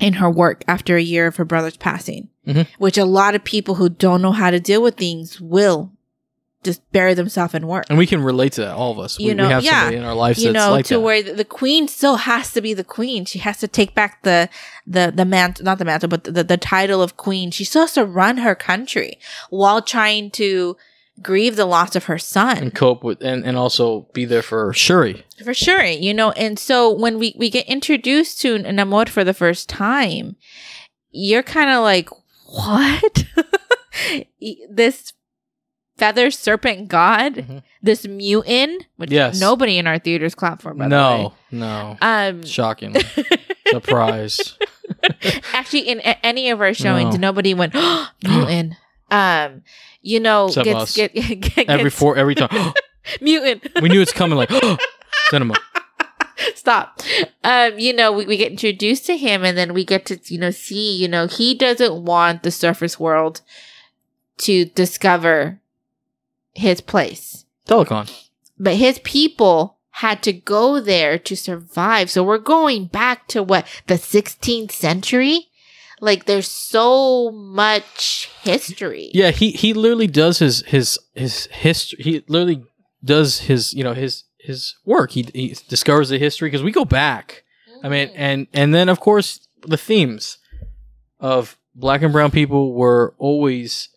in 0.00 0.14
her 0.14 0.28
work 0.28 0.64
after 0.68 0.96
a 0.96 1.02
year 1.02 1.28
of 1.28 1.36
her 1.36 1.44
brother's 1.44 1.76
passing, 1.76 2.28
Mhm. 2.46 2.66
which 2.78 2.98
a 2.98 3.04
lot 3.04 3.34
of 3.34 3.42
people 3.44 3.76
who 3.76 3.88
don't 3.88 4.20
know 4.22 4.32
how 4.32 4.50
to 4.50 4.60
deal 4.60 4.82
with 4.82 4.96
things 4.96 5.40
will 5.40 5.90
just 6.62 6.80
bury 6.92 7.12
themselves 7.12 7.52
in 7.54 7.66
work. 7.66 7.84
and 7.90 7.98
we 7.98 8.06
can 8.06 8.22
relate 8.22 8.52
to 8.52 8.62
that, 8.62 8.74
all 8.74 8.90
of 8.90 8.98
us. 8.98 9.18
You 9.18 9.28
we, 9.28 9.34
know, 9.34 9.46
we 9.46 9.52
have 9.52 9.62
yeah. 9.64 9.80
somebody 9.80 9.96
in 9.98 10.04
our 10.04 10.14
lives 10.14 10.42
you 10.42 10.50
know, 10.50 10.70
like 10.70 10.86
to 10.86 10.94
that. 10.94 11.00
where 11.00 11.22
the, 11.22 11.34
the 11.34 11.44
queen 11.44 11.88
still 11.88 12.16
has 12.16 12.52
to 12.52 12.62
be 12.62 12.72
the 12.72 12.84
queen. 12.84 13.26
She 13.26 13.38
has 13.40 13.58
to 13.58 13.68
take 13.68 13.94
back 13.94 14.22
the 14.22 14.48
the 14.86 15.12
the 15.14 15.26
mantle, 15.26 15.64
not 15.64 15.78
the 15.78 15.84
mantle, 15.84 16.08
but 16.08 16.24
the, 16.24 16.42
the 16.42 16.56
title 16.56 17.02
of 17.02 17.16
queen. 17.18 17.50
She 17.50 17.64
still 17.64 17.82
has 17.82 17.92
to 17.94 18.04
run 18.06 18.38
her 18.38 18.54
country 18.54 19.18
while 19.50 19.82
trying 19.82 20.30
to 20.32 20.76
grieve 21.22 21.54
the 21.56 21.66
loss 21.66 21.94
of 21.94 22.04
her 22.04 22.18
son. 22.18 22.56
and 22.58 22.74
cope 22.74 23.04
with, 23.04 23.22
and, 23.22 23.44
and 23.44 23.56
also 23.56 24.08
be 24.14 24.24
there 24.24 24.42
for 24.42 24.72
Shuri. 24.72 25.22
For 25.44 25.54
sure, 25.54 25.84
you 25.84 26.12
know, 26.14 26.30
and 26.32 26.58
so 26.58 26.90
when 26.90 27.18
we 27.18 27.34
we 27.38 27.50
get 27.50 27.66
introduced 27.68 28.40
to 28.40 28.58
Namor 28.58 29.08
for 29.10 29.22
the 29.22 29.34
first 29.34 29.68
time, 29.68 30.36
you're 31.12 31.42
kind 31.44 31.68
of 31.70 31.82
like, 31.82 32.08
what? 32.54 33.24
this 34.70 35.12
feather 35.96 36.30
serpent 36.30 36.88
god, 36.88 37.34
Mhm. 37.34 37.62
this 37.82 38.06
mutant, 38.06 38.86
which 38.96 39.10
Yes. 39.10 39.40
nobody 39.40 39.78
in 39.78 39.86
our 39.86 39.98
theaters 39.98 40.34
clapped 40.34 40.62
for. 40.62 40.74
By 40.74 40.86
No, 40.88 41.34
no, 41.50 41.96
um, 42.02 42.44
shocking 42.44 42.96
surprise. 43.68 44.56
actually, 45.52 45.88
in 45.88 46.00
a- 46.00 46.24
any 46.26 46.50
of 46.50 46.60
our 46.60 46.74
showings, 46.74 47.14
No. 47.14 47.28
nobody 47.28 47.54
went 47.54 47.74
mutant. 48.22 48.74
um, 49.10 49.62
you 50.02 50.18
know, 50.20 50.46
Except 50.46 50.64
gets, 50.64 50.80
us. 50.80 50.96
get, 50.96 51.14
get, 51.14 51.68
Every 51.68 51.84
gets- 51.84 51.96
four, 51.98 52.16
every 52.16 52.34
time 52.34 52.48
mutant. 53.20 53.62
we 53.80 53.88
knew 53.88 54.00
it's 54.00 54.12
coming. 54.12 54.36
Like 54.36 54.50
cinema. 55.30 55.54
Stop. 56.54 57.00
Um, 57.42 57.78
you 57.78 57.92
know, 57.92 58.12
we, 58.12 58.26
we 58.26 58.36
get 58.36 58.52
introduced 58.52 59.06
to 59.06 59.16
him 59.16 59.44
and 59.44 59.56
then 59.56 59.74
we 59.74 59.84
get 59.84 60.06
to, 60.06 60.18
you 60.26 60.38
know, 60.38 60.50
see, 60.50 60.96
you 60.96 61.08
know, 61.08 61.26
he 61.26 61.54
doesn't 61.54 62.04
want 62.04 62.42
the 62.42 62.50
surface 62.50 62.98
world 62.98 63.40
to 64.38 64.64
discover 64.66 65.60
his 66.54 66.80
place. 66.80 67.44
Telecon. 67.66 68.10
But 68.58 68.76
his 68.76 68.98
people 69.00 69.78
had 69.90 70.22
to 70.24 70.32
go 70.32 70.80
there 70.80 71.18
to 71.18 71.36
survive. 71.36 72.10
So 72.10 72.24
we're 72.24 72.38
going 72.38 72.86
back 72.86 73.28
to 73.28 73.42
what, 73.42 73.66
the 73.86 73.94
16th 73.94 74.72
century? 74.72 75.48
Like 76.00 76.26
there's 76.26 76.50
so 76.50 77.30
much 77.30 78.28
history. 78.42 79.10
Yeah, 79.14 79.30
he 79.30 79.52
he 79.52 79.72
literally 79.72 80.08
does 80.08 80.38
his 80.38 80.62
his 80.66 80.98
his 81.14 81.46
history. 81.46 82.02
He 82.02 82.24
literally 82.26 82.64
does 83.02 83.40
his 83.40 83.72
you 83.72 83.84
know 83.84 83.94
his 83.94 84.24
his 84.44 84.76
work. 84.84 85.12
He 85.12 85.26
he 85.34 85.56
discovers 85.68 86.10
the 86.10 86.18
history 86.18 86.48
because 86.48 86.62
we 86.62 86.70
go 86.70 86.84
back. 86.84 87.44
I 87.82 87.88
mean, 87.88 88.08
mm. 88.08 88.14
and 88.16 88.46
and 88.52 88.74
then 88.74 88.88
of 88.88 89.00
course 89.00 89.46
the 89.66 89.76
themes 89.76 90.38
of 91.18 91.56
black 91.74 92.02
and 92.02 92.12
brown 92.12 92.30
people 92.30 92.74
were 92.74 93.14
always 93.18 93.88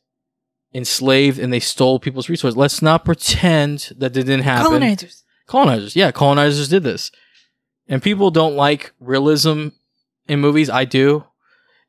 enslaved 0.73 1.39
and 1.39 1.51
they 1.51 1.59
stole 1.59 1.99
people's 1.99 2.29
resources. 2.29 2.57
Let's 2.57 2.81
not 2.81 3.05
pretend 3.05 3.91
that 3.97 4.15
it 4.15 4.23
didn't 4.23 4.43
happen. 4.43 4.67
Colonizers. 4.67 5.23
colonizers. 5.47 5.95
Yeah, 5.95 6.11
colonizers 6.11 6.69
did 6.69 6.83
this. 6.83 7.11
And 7.87 8.01
people 8.01 8.31
don't 8.31 8.55
like 8.55 8.93
realism 8.99 9.69
in 10.27 10.39
movies. 10.39 10.69
I 10.69 10.85
do. 10.85 11.25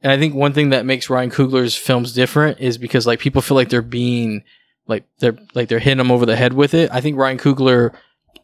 And 0.00 0.12
I 0.12 0.18
think 0.18 0.34
one 0.34 0.52
thing 0.52 0.70
that 0.70 0.86
makes 0.86 1.10
Ryan 1.10 1.30
Coogler's 1.30 1.74
films 1.74 2.12
different 2.12 2.60
is 2.60 2.78
because 2.78 3.06
like 3.06 3.18
people 3.18 3.42
feel 3.42 3.56
like 3.56 3.68
they're 3.68 3.82
being 3.82 4.44
like 4.86 5.04
they're 5.18 5.36
like 5.54 5.68
they're 5.68 5.80
hitting 5.80 5.98
them 5.98 6.12
over 6.12 6.24
the 6.24 6.36
head 6.36 6.52
with 6.52 6.72
it. 6.72 6.90
I 6.92 7.00
think 7.00 7.16
Ryan 7.16 7.38
Coogler 7.38 7.94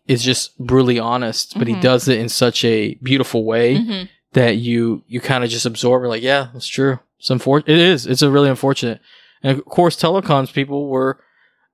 is 0.07 0.23
just 0.23 0.59
brutally 0.59 0.99
honest, 0.99 1.59
but 1.59 1.67
he 1.69 1.75
Mhm. 1.75 1.81
does 1.81 2.09
it 2.09 2.19
in 2.19 2.29
such 2.29 2.65
a 2.65 2.95
beautiful 3.03 3.45
way 3.45 3.77
Mhm. 3.77 4.09
that 4.35 4.57
you 4.57 5.03
you 5.07 5.21
kind 5.21 5.45
of 5.45 5.51
just 5.51 5.65
absorb 5.67 6.05
it 6.05 6.09
like, 6.09 6.23
yeah, 6.23 6.49
that's 6.53 6.67
true. 6.67 6.99
It's 7.19 7.31
unfortunate. 7.31 7.73
It 7.73 7.79
is. 7.81 8.07
It's 8.07 8.23
a 8.23 8.31
really 8.31 8.51
unfortunate. 8.51 9.01
And 9.43 9.59
of 9.59 9.65
course, 9.65 9.97
telecoms 9.97 10.53
people 10.53 10.89
were, 10.89 11.21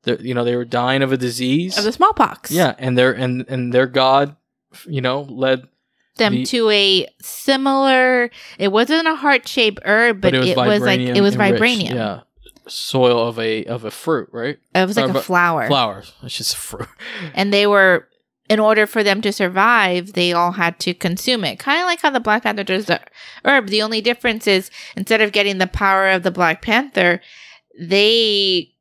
you 0.06 0.32
know, 0.34 0.44
they 0.44 0.56
were 0.56 0.64
dying 0.64 1.02
of 1.02 1.12
a 1.12 1.16
disease. 1.16 1.76
Of 1.76 1.84
the 1.84 1.92
smallpox. 1.92 2.50
Yeah, 2.50 2.74
and 2.78 2.96
their 2.96 3.12
and 3.12 3.44
and 3.48 3.72
their 3.72 3.86
god, 3.86 4.36
you 4.86 5.00
know, 5.00 5.22
led, 5.28 5.66
them 6.16 6.34
The- 6.34 6.44
to 6.46 6.70
a 6.70 7.06
similar 7.20 8.30
it 8.58 8.68
wasn't 8.70 9.08
a 9.08 9.14
heart-shaped 9.16 9.80
herb 9.84 10.20
but, 10.20 10.32
but, 10.32 10.34
it 10.34 10.38
was 10.40 10.48
it 10.50 10.56
was 10.56 10.80
like 10.82 11.00
it 11.00 11.20
was 11.20 11.36
vibranium 11.36 11.94
Yeah, 11.94 12.20
soil 12.68 13.26
of 13.26 13.38
a 13.38 13.64
of 13.64 13.84
a 13.84 13.90
fruit, 13.90 14.28
right? 14.32 14.58
it 14.74 14.86
was 14.86 14.96
like 14.96 15.12
Or 15.14 15.18
a 15.18 15.22
flower 15.22 15.66
Flowers. 15.66 16.12
It's 16.22 16.36
just 16.36 16.56
fruit. 16.56 16.88
and 17.34 17.52
they 17.52 17.66
were 17.66 18.06
in 18.50 18.60
order 18.60 18.86
for 18.86 19.02
them 19.02 19.22
to 19.22 19.32
survive 19.32 20.12
they 20.12 20.32
all 20.32 20.52
had 20.52 20.78
to 20.80 20.92
consume 20.92 21.44
it. 21.44 21.58
Kind 21.58 21.80
of 21.80 21.86
like 21.86 22.02
how 22.02 22.10
the 22.10 22.20
black 22.20 22.42
panther 22.42 22.64
does 22.64 22.86
the 22.86 23.00
herb. 23.44 23.68
The 23.68 23.80
only 23.80 24.02
difference 24.02 24.46
is 24.46 24.70
instead 24.96 25.22
of 25.22 25.32
getting 25.32 25.56
the 25.56 25.66
power 25.66 26.10
of 26.10 26.24
the 26.24 26.30
black 26.30 26.60
panther 26.60 27.22
they 27.78 28.74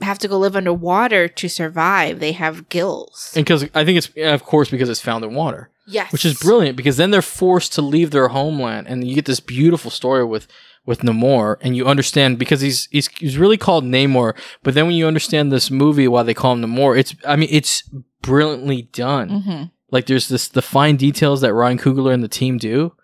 have 0.00 0.18
to 0.18 0.28
go 0.28 0.38
live 0.38 0.56
underwater 0.56 1.28
to 1.28 1.48
survive. 1.48 2.20
They 2.20 2.32
have 2.32 2.68
gills. 2.68 3.32
And 3.34 3.44
because 3.44 3.64
I 3.74 3.84
think 3.84 3.98
it's 3.98 4.10
of 4.16 4.44
course 4.44 4.70
because 4.70 4.88
it's 4.88 5.00
found 5.00 5.24
in 5.24 5.34
water, 5.34 5.70
yes. 5.86 6.12
which 6.12 6.24
is 6.24 6.38
brilliant. 6.38 6.76
Because 6.76 6.96
then 6.96 7.10
they're 7.10 7.22
forced 7.22 7.72
to 7.74 7.82
leave 7.82 8.10
their 8.10 8.28
homeland, 8.28 8.86
and 8.86 9.06
you 9.06 9.14
get 9.14 9.24
this 9.24 9.40
beautiful 9.40 9.90
story 9.90 10.24
with 10.24 10.46
with 10.86 11.00
Namor, 11.00 11.56
and 11.62 11.76
you 11.76 11.86
understand 11.86 12.38
because 12.38 12.60
he's 12.60 12.88
he's 12.90 13.08
he's 13.08 13.38
really 13.38 13.56
called 13.56 13.84
Namor, 13.84 14.36
but 14.62 14.74
then 14.74 14.86
when 14.86 14.96
you 14.96 15.06
understand 15.06 15.50
this 15.50 15.70
movie 15.70 16.08
why 16.08 16.22
they 16.22 16.34
call 16.34 16.52
him 16.52 16.62
Namor, 16.62 16.98
it's 16.98 17.14
I 17.26 17.36
mean 17.36 17.48
it's 17.50 17.82
brilliantly 18.24 18.82
done. 18.82 19.28
hmm 19.42 19.62
Like 19.90 20.06
there's 20.06 20.28
this 20.28 20.48
the 20.48 20.62
fine 20.62 20.96
details 20.96 21.40
that 21.42 21.54
Ryan 21.54 21.78
Coogler 21.78 22.12
and 22.12 22.22
the 22.22 22.28
team 22.28 22.58
do. 22.58 22.94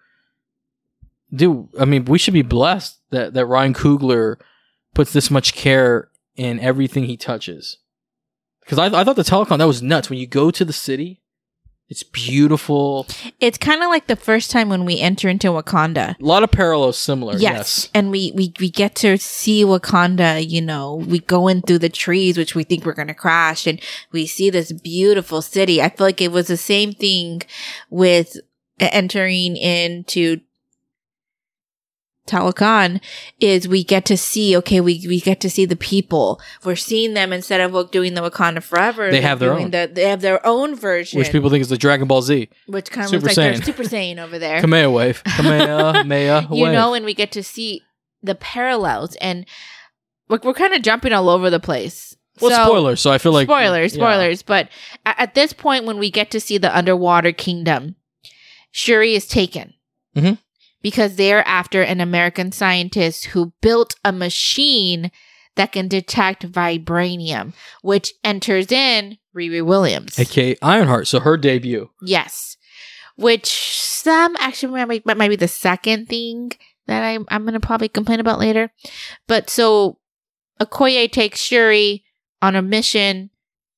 Dude, 1.33 1.69
I 1.79 1.85
mean, 1.85 2.07
we 2.07 2.19
should 2.19 2.35
be 2.35 2.43
blessed 2.43 2.99
that 3.11 3.35
that 3.35 3.47
Ryan 3.47 3.75
Coogler 3.75 4.37
puts 4.95 5.13
this 5.13 5.31
much 5.31 5.55
care 5.55 6.09
in 6.37 6.59
everything 6.61 7.05
he 7.05 7.17
touches. 7.17 7.79
Because 8.61 8.79
I, 8.79 8.87
I 9.01 9.05
thought 9.05 9.17
the 9.17 9.23
telecom 9.23 9.59
that 9.59 9.65
was 9.67 9.83
nuts. 9.83 10.11
When 10.11 10.19
you 10.19 10.27
go 10.27 10.51
to 10.51 10.65
the 10.65 10.73
city, 10.73 11.20
it's 11.91 12.05
beautiful. 12.05 13.07
it's 13.41 13.59
kind 13.59 13.83
of 13.83 13.89
like 13.89 14.07
the 14.07 14.17
first 14.17 14.51
time 14.51 14.69
when 14.69 14.85
we 14.85 15.01
enter 15.01 15.29
into 15.29 15.49
wakanda 15.49 16.19
A 16.19 16.25
lot 16.25 16.43
of 16.43 16.51
parallels 16.51 16.99
similar. 16.99 17.35
Yes. 17.35 17.43
Yes. 17.43 17.91
And 17.93 18.11
we, 18.11 18.33
we, 18.35 18.53
we 18.61 18.71
get 18.71 18.95
to 18.97 19.19
see 19.19 19.65
Wakanda, 19.65 20.49
you 20.49 20.61
know, 20.61 20.95
we 20.95 21.19
go 21.19 21.49
in 21.49 21.63
through 21.63 21.81
the 21.81 21.89
trees, 21.89 22.39
which 22.39 22.55
we 22.55 22.65
think 22.65 22.85
we're 22.85 22.95
going 22.95 23.09
to 23.09 23.15
crash 23.15 23.67
and 23.67 23.81
we 24.13 24.27
see 24.27 24.51
this 24.51 24.73
beautiful 24.73 25.43
city. 25.43 25.83
I 25.83 25.89
feel 25.89 26.07
like 26.07 26.21
it 26.21 26.33
was 26.33 26.47
the 26.47 26.57
same 26.57 26.93
thing 26.93 27.43
with 27.91 28.37
entering 28.79 29.57
into 29.57 30.41
Talokan 32.31 33.01
is 33.41 33.67
we 33.67 33.83
get 33.83 34.05
to 34.07 34.17
see, 34.17 34.57
okay, 34.59 34.81
we, 34.81 35.05
we 35.09 35.21
get 35.21 35.41
to 35.41 35.51
see 35.51 35.65
the 35.65 35.77
people. 35.77 36.41
We're 36.65 36.77
seeing 36.77 37.15
them 37.15 37.33
instead 37.33 37.61
of 37.61 37.91
doing 37.91 38.15
the 38.15 38.21
Wakanda 38.23 38.63
forever. 38.63 39.11
They 39.11 39.21
have 39.21 39.39
their 39.41 39.53
own. 39.53 39.71
The, 39.73 39.91
they 39.93 40.05
have 40.09 40.21
their 40.21 40.45
own 40.47 40.75
version. 40.77 41.19
Which 41.19 41.33
people 41.33 41.51
think 41.51 41.63
is 41.63 41.69
the 41.69 41.77
Dragon 41.79 42.07
Ball 42.07 42.23
Z. 42.23 42.49
which 42.67 42.91
kind 42.91 43.05
of 43.05 43.11
Super 43.11 43.25
looks 43.27 43.37
like 43.37 43.55
they're 43.55 43.63
Super 43.63 43.83
Saiyan 43.83 44.19
over 44.19 44.39
there 44.39 44.63
Kamea 44.63 44.93
wave. 44.93 45.23
Kamea, 45.27 46.07
Maya 46.07 46.47
wave. 46.49 46.59
you 46.59 46.67
know, 46.73 46.95
and 46.95 47.05
we 47.05 47.15
get 47.15 47.33
to 47.33 47.43
see 47.43 47.83
the 48.23 48.35
parallels, 48.35 49.17
and 49.17 49.47
we're, 50.29 50.39
we're 50.45 50.55
kind 50.55 50.75
of 50.75 50.83
jumping 50.83 51.13
all 51.13 51.29
over 51.29 51.51
the 51.51 51.61
place. 51.61 52.17
Well, 52.41 52.51
So- 52.51 52.65
spoilers. 52.65 53.01
So 53.01 53.11
I 53.11 53.19
feel 53.19 53.33
like 53.33 53.47
spoilers, 53.47 53.95
yeah. 53.97 53.99
spoilers. 54.03 54.43
But 54.43 54.69
a- 55.05 55.21
at 55.21 55.35
this 55.35 55.53
point, 55.53 55.85
when 55.85 55.99
we 55.99 56.11
get 56.11 56.31
to 56.31 56.41
see 56.41 56.59
the 56.59 56.75
underwater 56.77 57.33
kingdom, 57.33 57.97
Shuri 58.71 59.15
is 59.15 59.27
taken 59.27 59.75
Mhm. 60.17 60.39
Because 60.83 61.17
they're 61.17 61.47
after 61.47 61.83
an 61.83 62.01
American 62.01 62.53
scientist 62.53 63.27
who 63.27 63.53
built 63.61 63.95
a 64.05 64.13
machine 64.13 65.11
that 65.57 65.73
can 65.73 65.89
detect 65.89 66.51
vibranium, 66.51 67.53
which 67.83 68.15
enters 68.25 68.71
in 68.73 69.19
Riri 69.37 69.65
Williams. 69.65 70.19
aka 70.19 70.57
Ironheart. 70.63 71.07
So 71.09 71.21
her 71.21 71.37
debut. 71.37 71.91
Yes. 72.03 72.57
Which 73.17 73.49
some 73.79 74.37
actually 74.39 74.85
might, 74.85 75.05
might 75.05 75.29
be 75.29 75.37
the 75.37 75.49
second 75.49 76.09
thing 76.09 76.53
that 76.87 77.03
I, 77.05 77.19
I'm 77.29 77.43
going 77.43 77.53
to 77.55 77.61
probably 77.61 77.89
complain 77.89 78.21
about 78.21 78.39
later. 78.39 78.73
But 79.29 79.51
so 79.51 79.99
Okoye 80.61 81.11
takes 81.11 81.41
Shuri 81.41 82.05
on 82.41 82.57
a 82.57 82.63
mission 82.63 83.31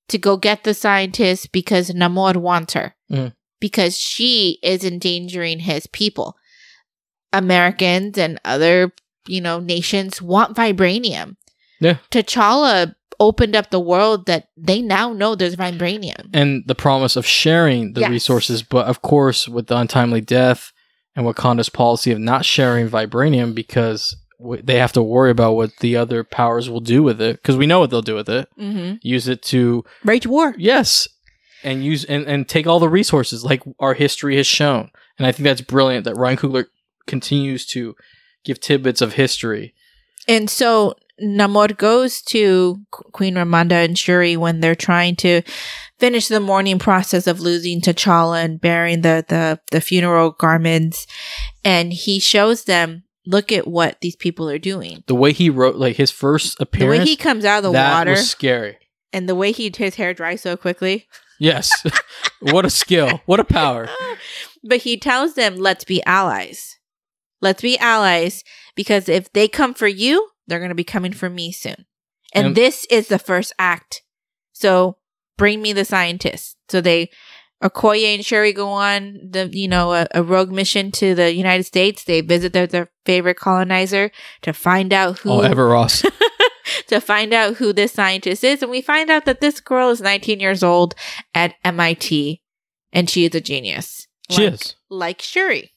to 0.09 0.19
go 0.19 0.37
get 0.37 0.62
the 0.65 0.74
scientist 0.74 1.53
because 1.53 1.91
Namor 1.91 2.37
wants 2.37 2.74
her. 2.74 2.95
Mhm. 3.11 3.35
Because 3.61 3.99
she 3.99 4.59
is 4.62 4.85
endangering 4.85 5.61
his 5.61 5.87
people. 5.87 6.37
Americans 7.33 8.19
and 8.19 8.41
other, 8.45 8.93
you 9.27 9.41
know, 9.41 9.61
nations 9.61 10.21
want 10.23 10.57
vibranium. 10.57 11.37
Yeah. 11.81 11.97
T'Challa 12.11 12.95
opened 13.21 13.55
up 13.55 13.71
the 13.71 13.81
world 13.81 14.27
that 14.27 14.49
they 14.57 14.81
now 14.83 15.13
know 15.13 15.35
there's 15.35 15.57
vibranium. 15.57 16.29
and 16.33 16.65
the 16.67 16.75
promise 16.75 17.15
of 17.17 17.27
sharing 17.27 17.93
the 17.93 18.01
Yes. 18.03 18.11
resources. 18.11 18.63
But 18.63 18.87
of 18.87 19.03
course, 19.03 19.49
with 19.49 19.67
the 19.69 19.77
untimely 19.77 20.21
death 20.21 20.73
and 21.15 21.25
Wakanda's 21.27 21.69
policy 21.69 22.11
of 22.11 22.19
not 22.19 22.45
sharing 22.45 22.89
vibranium 22.89 23.55
because 23.55 24.17
w- 24.41 24.63
they 24.63 24.79
have 24.79 24.93
to 24.95 25.03
worry 25.03 25.31
about 25.31 25.55
what 25.55 25.71
the 25.81 25.97
other 25.97 26.25
powers 26.25 26.69
will 26.69 26.81
do 26.81 27.03
with 27.03 27.21
it. 27.21 27.37
Because 27.37 27.57
we 27.57 27.67
know 27.67 27.79
what 27.81 27.91
they'll 27.91 28.03
do 28.03 28.15
with 28.17 28.29
it. 28.29 28.49
Mm-hmm. 28.59 28.95
Use 29.03 29.29
it 29.29 29.43
to 29.43 29.85
Rage 30.05 30.27
war. 30.27 30.55
yes, 30.59 31.07
and 31.63 31.85
use 31.85 32.05
and, 32.05 32.25
and 32.27 32.49
take 32.49 32.67
all 32.67 32.81
the 32.81 32.89
resources 32.89 33.45
like 33.45 33.63
our 33.79 33.95
history 33.95 34.37
has 34.37 34.47
shown. 34.49 34.91
And 35.19 35.27
I 35.27 35.33
think 35.33 35.45
that's 35.45 35.61
brilliant 35.61 36.05
that 36.07 36.17
Ryan 36.17 36.39
Coogler 36.39 36.65
continues 37.07 37.66
to 37.66 37.95
give 38.45 38.61
tidbits 38.61 39.01
of 39.01 39.15
history. 39.15 39.74
And 40.29 40.49
so 40.49 40.95
Namor 41.23 41.77
goes 41.77 42.23
to 42.23 42.81
Queen 42.91 43.35
Ramonda 43.35 43.85
and 43.85 43.99
Shuri 43.99 44.37
when 44.37 44.61
they're 44.61 44.74
trying 44.74 45.16
to 45.16 45.43
finish 45.99 46.29
the 46.29 46.41
mourning 46.41 46.79
process 46.79 47.27
of 47.27 47.41
losing 47.41 47.81
T'Challa 47.81 48.45
and 48.45 48.61
bearing 48.61 49.03
the, 49.03 49.24
the, 49.29 49.61
the 49.70 49.81
funeral 49.81 50.31
garments. 50.33 51.07
And 51.65 51.93
he 51.93 52.19
shows 52.19 52.65
them, 52.65 53.05
look 53.27 53.53
at 53.53 53.69
what 53.69 54.01
these 54.01 54.16
people 54.16 54.49
are 54.51 54.59
doing. 54.59 55.05
The 55.07 55.15
way 55.15 55.33
he 55.33 55.51
wrote, 55.51 55.77
like 55.77 55.97
his 55.97 56.11
first 56.11 56.59
The 56.59 56.65
appearance, 56.65 57.01
way 57.01 57.05
he 57.05 57.16
comes 57.16 57.45
out 57.45 57.59
of 57.59 57.65
the 57.65 57.73
that 57.73 57.93
water 57.99 58.11
was 58.12 58.29
scary. 58.29 58.79
and 59.12 59.29
the 59.29 59.35
way 59.37 59.53
he 59.53 59.73
his 59.77 59.95
hair 59.95 60.15
dries 60.15 60.41
so 60.41 60.57
quickly. 60.57 61.07
Yes, 61.39 61.70
what 62.41 62.65
a 62.65 62.70
skill, 62.70 63.20
what 63.27 63.41
a 63.41 63.45
power. 63.45 63.89
But 64.65 64.79
he 64.83 64.97
tells 64.97 65.35
them, 65.35 65.57
let's 65.57 65.83
be 65.83 66.05
allies. 66.05 66.79
Let's 67.43 67.60
be 67.60 67.77
allies 67.78 68.43
because 68.74 69.09
if 69.09 69.31
they 69.32 69.48
come 69.48 69.74
for 69.74 69.89
you, 69.89 70.28
they're 70.47 70.59
going 70.60 70.70
to 70.70 70.74
be 70.74 70.85
coming 70.85 71.12
for 71.12 71.28
me 71.28 71.52
soon. 71.52 71.85
And, 72.35 72.47
And- 72.48 72.55
this 72.56 72.86
is 72.90 73.09
the 73.09 73.19
first 73.19 73.52
act. 73.59 74.02
So 74.55 74.97
bring 75.36 75.60
me 75.60 75.73
the 75.74 75.85
scientists. 75.85 76.56
So 76.70 76.81
they, 76.81 77.10
Okoye 77.62 78.14
and 78.14 78.24
Shuri 78.24 78.52
go 78.52 78.69
on 78.70 79.19
the, 79.31 79.48
you 79.52 79.69
know, 79.69 79.93
a, 79.93 80.06
a 80.12 80.23
rogue 80.23 80.51
mission 80.51 80.90
to 80.93 81.14
the 81.14 81.32
United 81.35 81.64
States. 81.64 82.05
They 82.05 82.20
visit 82.20 82.52
their, 82.52 82.66
their 82.66 82.90
favorite 83.06 83.36
colonizer 83.36 84.10
to 84.43 84.52
find 84.52 84.93
out 84.93 85.19
who, 85.19 85.31
Oh, 85.31 85.40
Everett 85.40 85.70
Ross. 85.70 86.02
to 86.89 87.01
find 87.01 87.32
out 87.32 87.56
who 87.56 87.73
this 87.73 87.93
scientist 87.93 88.43
is. 88.44 88.62
And 88.62 88.70
we 88.70 88.82
find 88.82 89.10
out 89.10 89.24
that 89.27 89.40
this 89.40 89.60
girl 89.60 89.90
is 89.90 90.01
19 90.01 90.40
years 90.40 90.62
old 90.62 90.94
at 91.35 91.55
MIT 91.64 92.40
and 92.93 93.09
she 93.10 93.24
is 93.27 93.35
a 93.35 93.40
genius. 93.40 94.06
She 94.31 94.44
Like- 94.44 94.55
is. 94.55 94.74
Like 94.90 95.23
Shuri. 95.23 95.73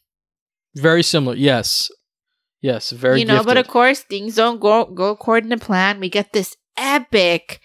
Very 0.75 1.03
similar. 1.03 1.35
Yes. 1.35 1.89
Yes. 2.61 2.91
Very 2.91 3.19
you 3.19 3.25
know, 3.25 3.43
but 3.43 3.57
of 3.57 3.67
course 3.67 4.01
things 4.01 4.35
don't 4.35 4.59
go 4.59 4.85
go 4.85 5.09
according 5.09 5.49
to 5.51 5.57
plan. 5.57 5.99
We 5.99 6.09
get 6.09 6.33
this 6.33 6.55
epic 6.77 7.61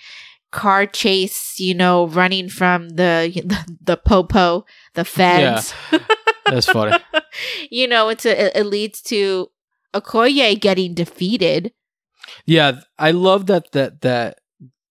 car 0.51 0.87
chase, 0.87 1.59
you 1.59 1.75
know, 1.75 2.07
running 2.07 2.49
from 2.49 2.91
the 2.91 3.33
the, 3.45 3.77
the 3.83 3.97
popo, 3.97 4.65
the 4.95 5.05
feds. 5.05 5.75
That's 6.47 6.67
funny. 6.67 6.97
you 7.71 7.87
know, 7.87 8.09
it's 8.09 8.27
a, 8.27 8.47
it, 8.47 8.57
it 8.57 8.67
leads 8.67 9.01
to 9.03 9.51
Okoye 9.95 10.61
getting 10.61 10.95
defeated. 10.95 11.73
Yeah, 12.47 12.81
I 12.99 13.13
love 13.13 13.47
that 13.47 13.73
that 13.73 14.01
that 14.03 14.40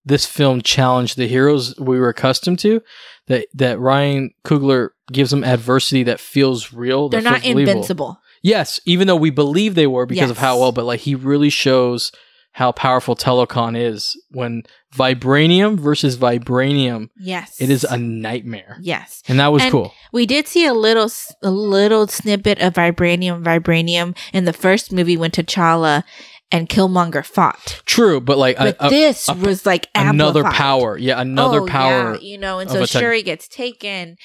this 0.10 0.26
film 0.26 0.62
challenged 0.62 1.16
the 1.16 1.28
heroes 1.28 1.74
we 1.80 1.98
were 2.00 2.10
accustomed 2.10 2.60
to. 2.60 2.82
That 3.28 3.48
that 3.54 3.80
Ryan 3.80 4.32
Coogler 4.44 4.90
gives 5.12 5.32
them 5.32 5.44
adversity 5.44 6.04
that 6.04 6.20
feels 6.20 6.74
real. 6.74 7.08
They're 7.10 7.22
not 7.22 7.42
believable. 7.42 7.60
invincible. 7.70 8.22
Yes, 8.42 8.80
even 8.86 9.08
though 9.08 9.16
we 9.16 9.30
believe 9.30 9.76
they 9.76 9.88
were 9.88 10.06
because 10.06 10.30
of 10.30 10.38
how 10.38 10.60
well, 10.60 10.72
but 10.72 10.86
like 10.86 11.02
he 11.02 11.16
really 11.16 11.50
shows 11.50 12.12
how 12.54 12.72
powerful 12.72 13.16
Telecon 13.16 13.78
is 13.80 14.20
when 14.32 14.64
vibranium 14.96 15.78
versus 15.78 16.18
vibranium. 16.18 17.10
Yes. 17.18 17.62
It 17.62 17.70
is 17.70 17.84
a 17.84 17.98
nightmare, 17.98 18.78
Yes. 18.82 19.22
and 19.28 19.40
that 19.40 19.50
was 19.52 19.64
And- 19.64 19.72
cool. 19.72 19.94
We 20.12 20.26
did 20.26 20.48
see 20.48 20.66
a 20.66 20.74
little 20.74 21.10
a 21.44 21.52
little 21.52 22.08
snippet 22.08 22.60
of 22.60 22.74
vibranium 22.74 23.44
vibranium 23.44 24.18
in 24.34 24.46
the 24.46 24.54
first 24.54 24.92
movie 24.92 25.18
when 25.18 25.32
T'Challa 25.32 26.04
and 26.52 26.68
Killmonger 26.70 27.24
fought. 27.26 27.82
True, 27.86 28.20
but 28.20 28.38
like 28.38 28.58
But 28.58 28.78
a- 28.80 28.90
this 28.90 29.28
a- 29.30 29.34
was 29.34 29.66
like 29.66 29.88
another 29.96 30.40
amplified. 30.40 30.58
power. 30.58 30.98
Yeah, 30.98 31.22
another 31.22 31.62
Oh, 31.62 31.68
power. 31.68 32.16
yeah, 32.16 32.22
you 32.22 32.38
know, 32.38 32.60
and 32.60 32.70
so 32.70 32.86
Shuri 32.86 33.22
gets 33.22 33.48
taken 33.48 34.18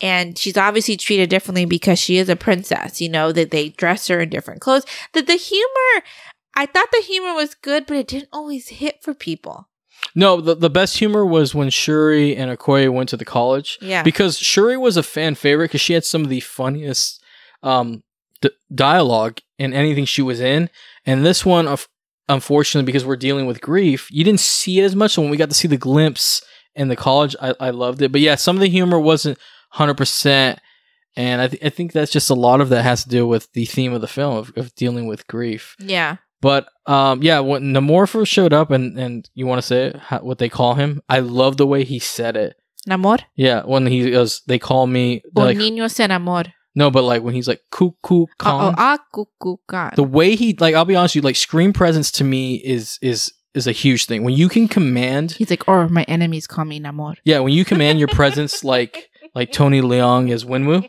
and 0.00 0.36
she's 0.38 0.56
obviously 0.56 0.96
treated 0.96 1.30
differently 1.30 1.64
because 1.64 1.98
she 1.98 2.18
is 2.18 2.28
a 2.28 2.36
princess, 2.36 3.00
you 3.00 3.08
know, 3.08 3.32
that 3.32 3.50
they 3.50 3.70
dress 3.70 4.08
her 4.08 4.20
in 4.20 4.28
different 4.28 4.60
clothes. 4.60 4.84
That 5.14 5.26
the 5.26 5.34
humor 5.36 6.04
I 6.56 6.66
thought 6.66 6.92
the 6.92 7.02
humor 7.02 7.34
was 7.34 7.54
good, 7.56 7.84
but 7.86 7.96
it 7.96 8.06
didn't 8.06 8.28
always 8.32 8.68
hit 8.68 9.02
for 9.02 9.12
people. 9.12 9.68
No, 10.14 10.40
the, 10.40 10.54
the 10.54 10.70
best 10.70 10.98
humor 10.98 11.26
was 11.26 11.52
when 11.52 11.70
Shuri 11.70 12.36
and 12.36 12.56
Okoye 12.56 12.92
went 12.92 13.08
to 13.08 13.16
the 13.16 13.24
college. 13.24 13.76
Yeah. 13.80 14.04
Because 14.04 14.38
Shuri 14.38 14.76
was 14.76 14.96
a 14.96 15.02
fan 15.02 15.34
favorite 15.34 15.66
because 15.70 15.80
she 15.80 15.94
had 15.94 16.04
some 16.04 16.22
of 16.22 16.28
the 16.28 16.38
funniest 16.38 17.20
um, 17.64 18.03
dialogue 18.74 19.40
in 19.58 19.72
anything 19.72 20.04
she 20.04 20.22
was 20.22 20.40
in. 20.40 20.70
And 21.06 21.24
this 21.24 21.44
one, 21.44 21.74
unfortunately, 22.28 22.86
because 22.86 23.04
we're 23.04 23.16
dealing 23.16 23.46
with 23.46 23.60
grief, 23.60 24.08
you 24.10 24.24
didn't 24.24 24.40
see 24.40 24.80
it 24.80 24.84
as 24.84 24.96
much. 24.96 25.12
So 25.12 25.22
when 25.22 25.30
we 25.30 25.36
got 25.36 25.50
to 25.50 25.54
see 25.54 25.68
the 25.68 25.76
glimpse 25.76 26.42
in 26.74 26.88
the 26.88 26.96
college, 26.96 27.36
I, 27.40 27.54
I 27.60 27.70
loved 27.70 28.02
it. 28.02 28.12
But 28.12 28.20
yeah, 28.20 28.34
some 28.34 28.56
of 28.56 28.60
the 28.60 28.68
humor 28.68 28.98
wasn't 28.98 29.38
100%. 29.74 30.58
And 31.16 31.40
I, 31.40 31.48
th- 31.48 31.64
I 31.64 31.68
think 31.68 31.92
that's 31.92 32.10
just 32.10 32.30
a 32.30 32.34
lot 32.34 32.60
of 32.60 32.70
that 32.70 32.82
has 32.82 33.04
to 33.04 33.08
do 33.08 33.26
with 33.26 33.52
the 33.52 33.66
theme 33.66 33.92
of 33.92 34.00
the 34.00 34.08
film 34.08 34.36
of, 34.36 34.52
of 34.56 34.74
dealing 34.74 35.06
with 35.06 35.26
grief. 35.26 35.76
yeah. 35.78 36.16
But 36.40 36.68
um, 36.84 37.22
yeah, 37.22 37.40
when 37.40 37.72
Namor 37.72 38.26
showed 38.26 38.52
up, 38.52 38.70
and 38.70 38.98
and 38.98 39.26
you 39.32 39.46
want 39.46 39.62
to 39.62 39.66
say 39.66 39.86
it, 39.86 39.96
how, 39.96 40.18
what 40.18 40.36
they 40.36 40.50
call 40.50 40.74
him, 40.74 41.00
I 41.08 41.20
love 41.20 41.56
the 41.56 41.66
way 41.66 41.84
he 41.84 41.98
said 41.98 42.36
it. 42.36 42.56
Namor? 42.86 43.20
Yeah, 43.34 43.62
when 43.62 43.86
he 43.86 44.10
goes, 44.10 44.42
they 44.46 44.58
call 44.58 44.86
me 44.86 45.22
Un 45.34 45.44
like 45.44 45.56
niño 45.56 45.90
se 45.90 46.04
enamor. 46.04 46.52
No, 46.74 46.90
but 46.90 47.02
like 47.04 47.22
when 47.22 47.34
he's 47.34 47.46
like 47.48 47.60
cuckoo 47.70 48.22
Oh, 48.22 48.26
con. 48.38 48.72
oh, 48.72 48.74
ah, 48.76 48.98
cuckoo, 49.14 49.56
God. 49.68 49.92
the 49.96 50.02
way 50.02 50.34
he 50.36 50.56
like, 50.58 50.74
I'll 50.74 50.84
be 50.84 50.96
honest 50.96 51.14
with 51.14 51.22
you, 51.24 51.26
like 51.28 51.36
screen 51.36 51.72
presence 51.72 52.10
to 52.12 52.24
me 52.24 52.56
is 52.56 52.98
is 53.02 53.32
is 53.54 53.66
a 53.68 53.72
huge 53.72 54.06
thing. 54.06 54.24
When 54.24 54.34
you 54.34 54.48
can 54.48 54.66
command, 54.66 55.32
He's 55.32 55.50
like, 55.50 55.68
or 55.68 55.88
my 55.88 56.02
enemies 56.04 56.46
call 56.48 56.64
me 56.64 56.80
Namor. 56.80 57.14
yeah, 57.24 57.38
when 57.40 57.52
you 57.52 57.64
command 57.64 57.98
your 57.98 58.08
presence 58.08 58.64
like 58.64 59.08
like 59.34 59.52
Tony 59.52 59.80
Leung 59.80 60.30
as 60.32 60.44
Wenwu, 60.44 60.88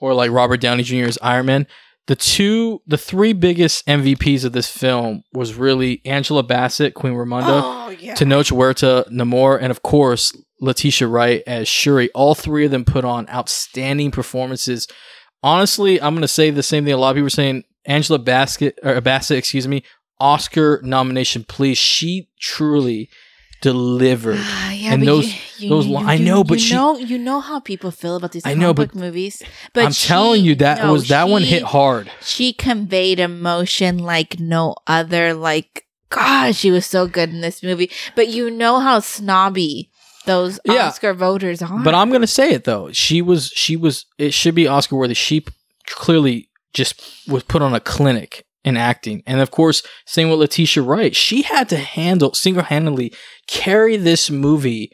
or 0.00 0.14
like 0.14 0.30
Robert 0.30 0.60
Downey 0.60 0.82
Jr. 0.82 1.04
as 1.04 1.18
Iron 1.22 1.46
Man. 1.46 1.66
The 2.08 2.16
two, 2.16 2.82
the 2.84 2.98
three 2.98 3.32
biggest 3.32 3.86
MVPs 3.86 4.44
of 4.44 4.52
this 4.52 4.68
film 4.68 5.22
was 5.32 5.54
really 5.54 6.02
Angela 6.04 6.42
Bassett, 6.42 6.94
Queen 6.94 7.12
Ramonda, 7.14 7.62
Oh, 7.64 7.90
yeah. 7.90 8.14
Tenoch 8.14 8.50
Huerta, 8.50 9.06
Namor, 9.08 9.56
and 9.62 9.70
of 9.70 9.82
course 9.82 10.36
Letitia 10.62 11.08
Wright 11.08 11.42
as 11.46 11.68
Shuri. 11.68 12.10
All 12.12 12.34
three 12.34 12.64
of 12.64 12.70
them 12.70 12.84
put 12.86 13.04
on 13.04 13.28
outstanding 13.28 14.10
performances. 14.10 14.88
Honestly, 15.42 16.00
I'm 16.00 16.14
going 16.14 16.22
to 16.22 16.28
say 16.28 16.50
the 16.50 16.62
same 16.62 16.84
thing 16.84 16.94
a 16.94 16.96
lot 16.96 17.10
of 17.10 17.16
people 17.16 17.26
are 17.26 17.30
saying. 17.30 17.64
Angela 17.84 18.20
Bassett, 18.20 18.78
or 18.84 19.00
Bassett, 19.00 19.38
excuse 19.38 19.66
me, 19.66 19.82
Oscar 20.20 20.80
nomination, 20.84 21.42
please. 21.42 21.76
She 21.78 22.28
truly 22.40 23.10
delivered. 23.60 24.36
Ah, 24.38 24.70
yeah, 24.72 24.94
And 24.94 25.02
those- 25.06 25.34
those 25.60 25.86
li- 25.86 25.96
I 25.96 26.18
know, 26.18 26.42
but 26.44 26.54
you 26.54 26.58
she- 26.60 26.74
know, 26.74 26.96
you 26.98 27.18
know 27.18 27.40
how 27.40 27.58
people 27.60 27.90
feel 27.90 28.16
about 28.16 28.32
these 28.32 28.44
I 28.44 28.50
comic 28.50 28.60
know, 28.60 28.74
but- 28.74 28.92
book 28.92 29.00
movies. 29.00 29.42
But 29.72 29.84
I'm 29.84 29.92
telling 29.92 30.44
you 30.44 30.54
that 30.56 30.78
no, 30.78 30.92
was 30.92 31.08
that 31.08 31.28
one 31.28 31.42
hit 31.42 31.62
hard. 31.62 32.10
She 32.20 32.52
conveyed 32.52 33.18
emotion 33.20 33.98
like 33.98 34.38
no 34.40 34.74
other. 34.86 35.34
Like, 35.34 35.86
God, 36.08 36.54
she 36.56 36.70
was 36.70 36.84
so 36.86 37.06
good 37.06 37.30
in 37.30 37.40
this 37.40 37.62
movie. 37.62 37.90
But 38.16 38.28
you 38.28 38.50
know 38.50 38.80
how 38.80 38.98
snobby 39.00 39.90
those 40.26 40.58
Yeah. 40.64 40.88
Oscar 40.88 41.14
voters 41.14 41.62
are. 41.62 41.78
But 41.82 41.94
I'm 41.94 42.08
going 42.10 42.20
to 42.22 42.26
say 42.26 42.52
it 42.52 42.64
though. 42.64 42.92
She 42.92 43.20
was 43.22 43.48
she 43.54 43.76
was 43.76 44.06
it 44.18 44.32
should 44.34 44.54
be 44.54 44.66
Oscar 44.66 44.96
worthy. 44.96 45.14
She 45.14 45.44
clearly 45.86 46.48
just 46.74 47.02
was 47.28 47.42
put 47.42 47.62
on 47.62 47.74
a 47.74 47.80
clinic 47.80 48.44
in 48.64 48.76
acting. 48.76 49.22
And 49.26 49.40
of 49.40 49.50
course, 49.50 49.82
same 50.06 50.30
with 50.30 50.38
Letitia 50.38 50.82
Wright. 50.82 51.14
She 51.16 51.42
had 51.42 51.68
to 51.70 51.76
handle 51.76 52.32
single 52.34 52.62
handedly 52.62 53.12
carry 53.48 53.96
this 53.96 54.30
movie 54.30 54.92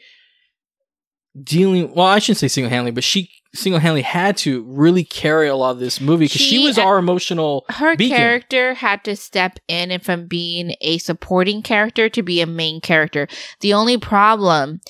dealing 1.41 1.93
well, 1.93 2.07
I 2.07 2.19
shouldn't 2.19 2.39
say 2.39 2.47
single 2.47 2.69
handedly, 2.69 2.91
but 2.91 3.03
she 3.03 3.29
single 3.55 3.79
handedly 3.79 4.01
had 4.03 4.37
to 4.37 4.63
really 4.67 5.03
carry 5.03 5.47
a 5.47 5.55
lot 5.55 5.71
of 5.71 5.79
this 5.79 5.99
movie 6.01 6.25
because 6.25 6.41
she, 6.41 6.57
She- 6.57 6.65
was 6.65 6.77
our 6.77 6.97
emotional 6.97 7.65
Her 7.69 7.95
beacon. 7.95 8.17
character 8.17 8.73
had 8.75 9.03
to 9.05 9.15
step 9.15 9.59
in 9.67 9.91
and 9.91 10.03
from 10.03 10.27
being 10.27 10.75
a 10.81 10.97
supporting 10.97 11.61
character 11.61 12.09
to 12.09 12.21
be 12.23 12.41
a 12.41 12.45
main 12.45 12.81
character. 12.81 13.27
The 13.61 13.73
only 13.73 13.97
problem 13.97 14.81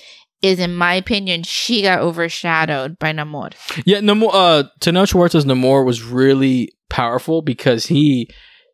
is, 0.42 0.60
in 0.60 0.76
my 0.76 0.94
opinion, 0.94 1.44
she 1.44 1.82
got 1.82 2.00
overshadowed 2.00 2.98
by 3.00 3.12
Namor. 3.12 3.54
Yeah, 3.86 4.00
Namor 4.00 4.30
uh 4.34 4.64
Tenoch 4.80 5.12
Huerta's 5.12 5.46
Namor 5.46 5.86
was 5.86 6.04
really 6.04 6.74
powerful 6.90 7.42
because 7.42 7.88
he 7.88 8.30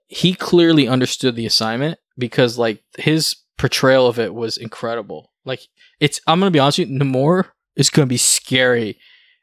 he 0.07 0.33
clearly 0.33 0.87
understood 0.87 1.35
the 1.35 1.45
assignment 1.45 1.99
because 2.17 2.57
like 2.57 2.83
his 2.97 3.35
portrayal 3.57 4.07
of 4.07 4.19
it 4.19 4.33
was 4.33 4.57
incredible. 4.57 5.31
Like 5.43 5.61
it's 5.99 6.21
I'm 6.27 6.39
gonna 6.39 6.51
be 6.51 6.59
honest 6.59 6.79
with 6.79 6.89
you, 6.89 6.99
Namor 6.99 7.45
is 7.75 7.89
gonna 7.89 8.05
be 8.07 8.17
scary 8.17 8.97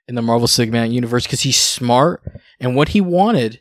in 0.08 0.14
the 0.14 0.22
Marvel 0.22 0.48
Cinematic 0.48 0.92
Universe 0.92 1.24
because 1.24 1.40
he's 1.42 1.60
smart 1.60 2.22
and 2.60 2.74
what 2.76 2.88
he 2.88 3.00
wanted 3.00 3.60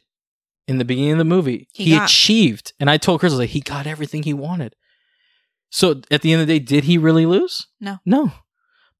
in 0.68 0.78
the 0.78 0.86
beginning 0.86 1.14
of 1.14 1.18
the 1.18 1.24
movie, 1.24 1.68
He 1.74 1.86
he, 1.86 1.98
achieved. 1.98 2.74
And 2.80 2.90
I 2.90 2.98
told 2.98 3.20
Chris 3.20 3.34
I 3.34 3.38
like, 3.38 3.50
he 3.50 3.60
got 3.60 3.88
everything 3.88 4.24
he 4.24 4.34
wanted. 4.34 4.76
So 5.70 6.02
at 6.12 6.22
the 6.22 6.32
end 6.32 6.42
of 6.42 6.48
the 6.48 6.60
day, 6.60 6.64
did 6.64 6.84
he 6.86 6.98
really 6.98 7.26
lose? 7.26 7.68
No. 7.80 8.00
No. 8.06 8.32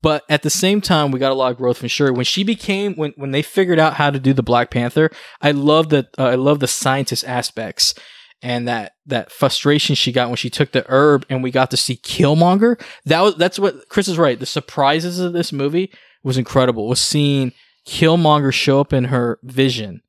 But 0.02 0.24
at 0.30 0.42
the 0.42 0.50
same 0.50 0.82
time, 0.82 1.12
we 1.12 1.20
got 1.20 1.32
a 1.32 1.36
lot 1.36 1.52
of 1.52 1.58
growth 1.58 1.78
from 1.78 1.88
Shuri. 1.88 2.12
When 2.12 2.26
she 2.26 2.44
became, 2.44 2.96
when 2.96 3.14
when 3.18 3.32
they 3.32 3.42
figured 3.42 3.80
out 3.80 3.96
how 3.96 4.10
to 4.10 4.20
do 4.20 4.34
the 4.34 4.44
Black 4.44 4.72
Panther, 4.72 5.12
I 5.42 5.52
love 5.52 5.90
that. 5.90 6.08
Uh, 6.18 6.26
I 6.26 6.36
love 6.36 6.60
the 6.60 6.68
scientist 6.68 7.24
aspects 7.26 7.94
and 8.42 8.68
that 8.68 8.94
that 9.06 9.32
frustration 9.32 9.96
she 9.96 10.12
got 10.12 10.30
when 10.30 10.38
she 10.38 10.50
took 10.50 10.72
the 10.72 10.86
herb, 10.90 11.26
and 11.30 11.44
we 11.44 11.52
got 11.52 11.72
to 11.72 11.78
see 11.78 11.98
Killmonger. 11.98 12.82
That 13.06 13.22
was 13.22 13.36
that's 13.36 13.60
what 13.60 13.90
Chris 13.90 14.08
is 14.08 14.18
right. 14.18 14.40
The 14.40 14.46
surprises 14.46 15.20
of 15.20 15.34
this 15.34 15.54
movie 15.54 15.92
was 16.24 16.38
incredible. 16.38 16.88
Was 16.88 17.00
seeing 17.00 17.54
Killmonger 17.88 18.54
show 18.54 18.80
up 18.80 18.94
in 18.94 19.06
her 19.06 19.40
vision. 19.44 20.02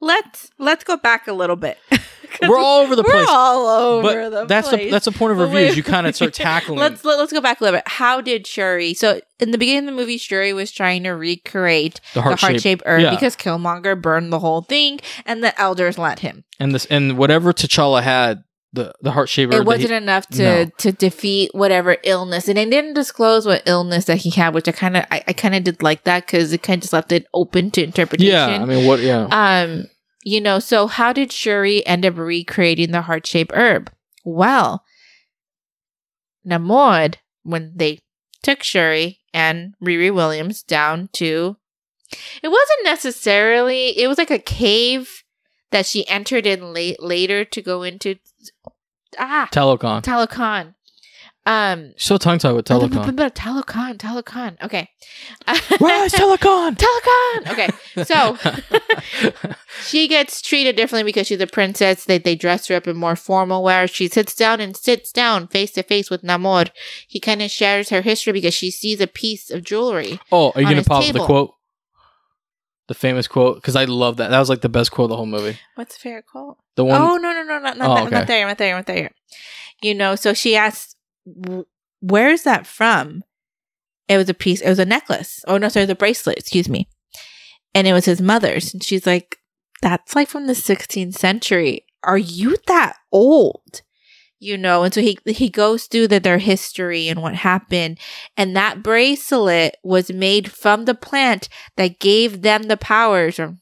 Let's 0.00 0.50
let's 0.58 0.84
go 0.84 0.96
back 0.96 1.28
a 1.28 1.32
little 1.32 1.56
bit. 1.56 1.78
We're 2.42 2.58
all 2.58 2.82
over 2.82 2.96
the 2.96 3.02
we're 3.02 3.10
place. 3.10 3.26
all 3.28 3.66
over 3.66 4.02
but 4.02 4.30
the 4.30 4.44
that's 4.46 4.68
place. 4.68 4.88
a 4.88 4.90
that's 4.90 5.06
a 5.06 5.12
point 5.12 5.32
of 5.32 5.38
But 5.38 5.44
review. 5.48 5.58
is 5.68 5.76
you 5.78 5.82
kind 5.82 6.06
of 6.06 6.14
start 6.16 6.34
tackling. 6.34 6.78
Let's 6.78 7.04
let, 7.04 7.18
let's 7.18 7.32
go 7.32 7.40
back 7.40 7.60
a 7.60 7.64
little 7.64 7.78
bit. 7.78 7.88
How 7.88 8.20
did 8.20 8.46
Shuri? 8.46 8.94
So 8.94 9.20
in 9.40 9.50
the 9.50 9.58
beginning 9.58 9.88
of 9.88 9.94
the 9.94 10.00
movie, 10.00 10.18
Shuri 10.18 10.52
was 10.52 10.70
trying 10.72 11.02
to 11.04 11.10
recreate 11.10 12.00
the 12.14 12.20
the 12.20 12.22
heart 12.22 12.38
shape, 12.38 12.50
heart 12.50 12.60
shaped 12.60 12.82
herb 12.86 13.00
Yeah. 13.02 13.10
because 13.10 13.36
Killmonger 13.36 14.00
burned 14.00 14.32
the 14.32 14.38
whole 14.40 14.62
thing, 14.62 15.00
and 15.24 15.42
the 15.44 15.58
elders 15.60 15.98
let 15.98 16.20
him. 16.20 16.44
and 16.58 16.74
this 16.74 16.86
and 16.86 17.16
whatever 17.18 17.52
T'Challa 17.52 18.02
had, 18.02 18.42
the 18.72 18.92
the 19.00 19.12
heart 19.12 19.28
shape. 19.28 19.52
It 19.52 19.64
wasn't 19.64 19.92
enough 19.92 20.26
to 20.28 20.42
no. 20.42 20.70
to 20.78 20.92
defeat 20.92 21.50
whatever 21.54 21.96
illness, 22.02 22.48
and 22.48 22.56
they 22.58 22.68
didn't 22.68 22.94
disclose 22.94 23.46
what 23.46 23.62
illness 23.66 24.04
that 24.06 24.18
he 24.18 24.30
had, 24.30 24.52
which 24.54 24.68
I 24.68 24.72
kind 24.72 24.96
of 24.96 25.04
I, 25.10 25.22
I 25.28 25.32
kind 25.32 25.54
of 25.54 25.64
did 25.64 25.82
like 25.82 26.04
that 26.04 26.26
because 26.26 26.52
it 26.52 26.62
kind 26.62 26.78
of 26.78 26.82
just 26.82 26.92
left 26.92 27.12
it 27.12 27.26
open 27.32 27.70
to 27.72 27.82
interpretation. 27.82 28.32
Yeah, 28.32 28.46
I 28.60 28.64
mean, 28.64 28.86
what? 28.86 29.00
Yeah, 29.00 29.28
Um, 29.30 29.86
you 30.26 30.40
know, 30.40 30.58
so 30.58 30.88
how 30.88 31.12
did 31.12 31.30
Shuri 31.30 31.86
end 31.86 32.04
up 32.04 32.18
recreating 32.18 32.90
the 32.90 33.02
heart 33.02 33.28
shaped 33.28 33.52
herb? 33.54 33.92
Well, 34.24 34.84
Namor, 36.44 37.14
when 37.44 37.72
they 37.76 38.00
took 38.42 38.64
Shuri 38.64 39.20
and 39.32 39.74
Riri 39.80 40.12
Williams 40.12 40.64
down 40.64 41.10
to, 41.12 41.58
it 42.42 42.48
wasn't 42.48 42.82
necessarily, 42.82 43.96
it 43.96 44.08
was 44.08 44.18
like 44.18 44.32
a 44.32 44.40
cave 44.40 45.22
that 45.70 45.86
she 45.86 46.08
entered 46.08 46.44
in 46.44 46.72
late 46.72 47.00
later 47.00 47.44
to 47.44 47.62
go 47.62 47.84
into. 47.84 48.16
Ah, 49.16 49.48
Telecon. 49.52 50.02
Talokan. 50.02 50.74
Um, 51.46 51.92
So 51.96 52.18
tongue 52.18 52.38
tied 52.38 52.52
with 52.52 52.64
Telecon. 52.66 52.90
Talokan, 53.30 53.96
Talokan. 53.98 54.60
Okay. 54.62 54.90
Rise, 55.80 56.12
Telecon. 56.12 56.76
Talokan. 56.76 57.52
Okay. 57.52 57.68
So 58.04 58.36
she 59.86 60.08
gets 60.08 60.42
treated 60.42 60.74
differently 60.76 61.04
because 61.04 61.28
she's 61.28 61.40
a 61.40 61.46
princess. 61.46 62.04
They 62.04 62.18
they 62.18 62.34
dress 62.34 62.66
her 62.66 62.74
up 62.74 62.88
in 62.88 62.96
more 62.96 63.14
formal 63.14 63.62
wear. 63.62 63.86
She 63.86 64.08
sits 64.08 64.34
down 64.34 64.60
and 64.60 64.76
sits 64.76 65.12
down 65.12 65.46
face 65.48 65.70
to 65.72 65.82
face 65.84 66.10
with 66.10 66.22
Namor. 66.22 66.70
He 67.06 67.20
kind 67.20 67.40
of 67.42 67.50
shares 67.50 67.90
her 67.90 68.02
history 68.02 68.32
because 68.32 68.54
she 68.54 68.70
sees 68.72 69.00
a 69.00 69.06
piece 69.06 69.50
of 69.50 69.62
jewelry. 69.62 70.18
oh, 70.32 70.50
are 70.54 70.62
you 70.62 70.68
gonna 70.68 70.82
pop 70.82 71.04
up 71.04 71.12
the 71.12 71.24
quote? 71.24 71.52
The 72.88 72.94
famous 72.94 73.26
quote, 73.28 73.56
because 73.56 73.74
I 73.76 73.84
love 73.84 74.16
that. 74.18 74.30
That 74.30 74.38
was 74.38 74.48
like 74.48 74.60
the 74.62 74.68
best 74.68 74.90
quote 74.92 75.06
of 75.06 75.10
the 75.10 75.16
whole 75.16 75.26
movie. 75.26 75.58
What's 75.76 75.96
the 75.96 76.00
favorite 76.00 76.26
quote? 76.26 76.56
The 76.76 76.84
one. 76.84 77.00
oh 77.00 77.16
no 77.16 77.32
no 77.32 77.42
no 77.44 77.58
not 77.60 77.76
not, 77.78 77.88
Oh, 77.90 77.94
that, 77.94 78.06
okay. 78.06 78.14
not 78.16 78.26
there 78.26 78.46
not 78.46 78.58
there 78.58 78.74
not 78.76 78.86
there. 78.86 79.10
You 79.82 79.94
know, 79.94 80.14
so 80.16 80.32
she 80.34 80.56
asks, 80.56 80.94
"W- 80.94 80.95
"Where 82.00 82.30
is 82.30 82.44
that 82.44 82.66
from?" 82.66 83.24
It 84.08 84.16
was 84.16 84.28
a 84.28 84.34
piece. 84.34 84.60
It 84.60 84.68
was 84.68 84.78
a 84.78 84.84
necklace. 84.84 85.44
Oh 85.48 85.58
no, 85.58 85.68
sorry, 85.68 85.86
the 85.86 85.94
bracelet. 85.94 86.38
Excuse 86.38 86.68
me. 86.68 86.88
And 87.74 87.86
it 87.86 87.92
was 87.92 88.04
his 88.04 88.20
mother's. 88.20 88.72
And 88.72 88.82
she's 88.82 89.06
like, 89.06 89.38
"That's 89.82 90.14
like 90.14 90.28
from 90.28 90.46
the 90.46 90.54
16th 90.54 91.14
century. 91.14 91.84
Are 92.02 92.18
you 92.18 92.56
that 92.66 92.96
old?" 93.10 93.82
You 94.38 94.58
know, 94.58 94.82
and 94.82 94.92
so 94.92 95.00
he 95.00 95.18
he 95.26 95.48
goes 95.48 95.86
through 95.86 96.08
the, 96.08 96.20
their 96.20 96.36
history 96.38 97.08
and 97.08 97.22
what 97.22 97.34
happened, 97.36 97.98
and 98.36 98.54
that 98.54 98.82
bracelet 98.82 99.76
was 99.82 100.10
made 100.12 100.52
from 100.52 100.84
the 100.84 100.94
plant 100.94 101.48
that 101.76 101.98
gave 101.98 102.42
them 102.42 102.64
the 102.64 102.76
powers, 102.76 103.38
or 103.38 103.56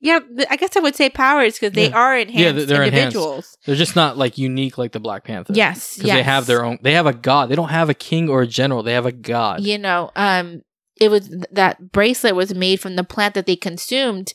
yeah, 0.00 0.20
I 0.50 0.56
guess 0.56 0.76
I 0.76 0.80
would 0.80 0.96
say 0.96 1.08
powers 1.08 1.54
because 1.54 1.72
they 1.72 1.88
Yeah. 1.88 1.96
are 1.96 2.18
enhanced 2.18 2.56
they're- 2.56 2.66
they're 2.66 2.82
enhanced. 2.82 3.16
individuals. 3.16 3.56
They're 3.64 3.74
just 3.76 3.96
not 3.96 4.18
like 4.18 4.36
unique 4.36 4.76
like 4.76 4.92
the 4.92 5.00
Black 5.00 5.24
Panther. 5.24 5.52
Yes, 5.54 5.94
because 5.94 6.08
yes. 6.08 6.16
they 6.16 6.22
have 6.24 6.46
their 6.46 6.64
own. 6.64 6.78
They 6.82 6.92
have 6.92 7.06
a 7.06 7.12
god. 7.14 7.48
They 7.48 7.56
don't 7.56 7.70
have 7.70 7.88
a 7.88 7.94
king 7.94 8.28
or 8.28 8.42
a 8.42 8.46
general. 8.46 8.82
They 8.82 8.92
have 8.94 9.06
a 9.06 9.12
god. 9.12 9.62
You 9.62 9.78
know, 9.78 10.10
um, 10.14 10.60
it 11.00 11.10
was 11.10 11.30
that 11.52 11.90
bracelet 11.92 12.34
was 12.36 12.54
made 12.54 12.80
from 12.80 12.96
the 12.96 13.04
plant 13.04 13.34
that 13.34 13.46
they 13.46 13.56
consumed 13.56 14.34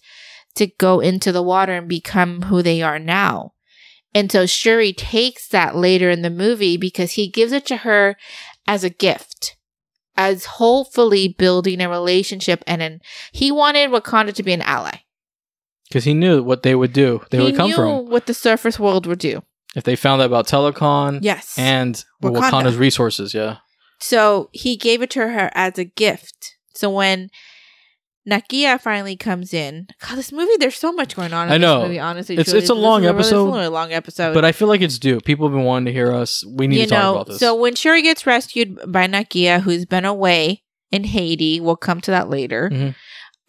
to 0.55 0.65
go 0.67 1.01
into 1.01 1.31
the 1.31 1.43
water 1.43 1.73
and 1.73 1.87
become 1.87 2.43
who 2.43 2.63
they 2.63 2.81
are 2.81 2.97
now. 2.97 3.51
And 4.15 4.31
so 4.31 4.45
Shuri 4.47 4.93
takes 4.93 5.47
that 5.49 5.75
later 5.75 6.09
in 6.09 6.21
the 6.23 6.29
movie 6.31 6.77
because 6.77 7.11
he 7.11 7.27
gives 7.27 7.51
it 7.51 7.65
to 7.67 7.77
her 7.77 8.15
as 8.65 8.83
a 8.83 8.89
gift, 8.89 9.57
as 10.15 10.45
hopefully 10.45 11.27
building 11.27 11.81
a 11.81 11.89
relationship. 11.89 12.63
And 12.65 12.81
then 12.81 13.01
he 13.31 13.51
wanted 13.51 13.91
Wakanda 13.91 14.33
to 14.33 14.41
be 14.41 14.53
an 14.53 14.61
ally. 14.61 14.99
Because 15.89 16.05
he 16.05 16.13
knew 16.15 16.41
what 16.41 16.63
they 16.63 16.73
would 16.73 16.93
do. 16.93 17.21
They 17.29 17.37
he 17.37 17.43
would 17.43 17.55
come 17.57 17.69
knew 17.69 17.75
from 17.75 18.09
what 18.09 18.25
the 18.25 18.33
surface 18.33 18.79
world 18.79 19.05
would 19.05 19.19
do. 19.19 19.43
if 19.75 19.83
they 19.83 19.95
found 19.97 20.21
out 20.21 20.25
about 20.27 20.47
Telecon 20.47 21.19
Yes. 21.21 21.53
and 21.59 22.03
Wakanda. 22.23 22.41
Wakanda's 22.49 22.77
resources. 22.77 23.33
Yeah. 23.33 23.57
So 23.99 24.49
he 24.53 24.77
gave 24.77 25.01
it 25.01 25.09
to 25.11 25.27
her 25.27 25.51
as 25.53 25.77
a 25.77 25.83
gift. 25.85 26.55
So 26.73 26.89
when 26.89 27.29
Nakia 28.29 28.79
finally 28.81 29.15
comes 29.15 29.53
in, 29.53 29.87
God, 30.01 30.17
this 30.17 30.31
movie, 30.31 30.51
there's 30.59 30.75
so 30.77 30.91
much 30.91 31.15
going 31.15 31.31
on. 31.33 31.47
In 31.47 31.53
I 31.53 31.57
know. 31.57 31.79
This 31.81 31.87
movie, 31.89 31.99
honestly, 31.99 32.35
It's- 32.35 32.45
truly. 32.47 32.59
it's 32.59 32.69
a 32.69 32.73
This 32.73 32.81
long 32.81 33.01
really- 33.03 33.13
episode, 33.15 33.55
It's 33.57 33.67
a 33.67 33.69
long 33.69 33.93
episode. 33.93 34.33
But 34.33 34.45
I 34.45 34.51
feel 34.51 34.67
like 34.67 34.81
it's 34.81 34.97
due. 34.97 35.19
People 35.21 35.47
have 35.47 35.53
been 35.55 35.63
wanting 35.63 35.85
to 35.85 35.91
hear 35.93 36.11
us. 36.11 36.43
We 36.47 36.67
need 36.67 36.77
you 36.77 36.83
to 36.85 36.89
talk 36.89 37.03
know, 37.03 37.11
about 37.15 37.27
this. 37.27 37.39
so 37.39 37.53
when 37.55 37.75
Shuri 37.75 38.01
gets 38.01 38.25
rescued 38.25 38.79
by 38.91 39.07
Nakia, 39.07 39.61
who's 39.61 39.85
been 39.85 40.05
away 40.05 40.63
in 40.91 41.03
Haiti, 41.03 41.59
we'll 41.59 41.75
come 41.75 42.01
to 42.01 42.11
that 42.11 42.29
later. 42.29 42.69
Mhm. 42.73 42.95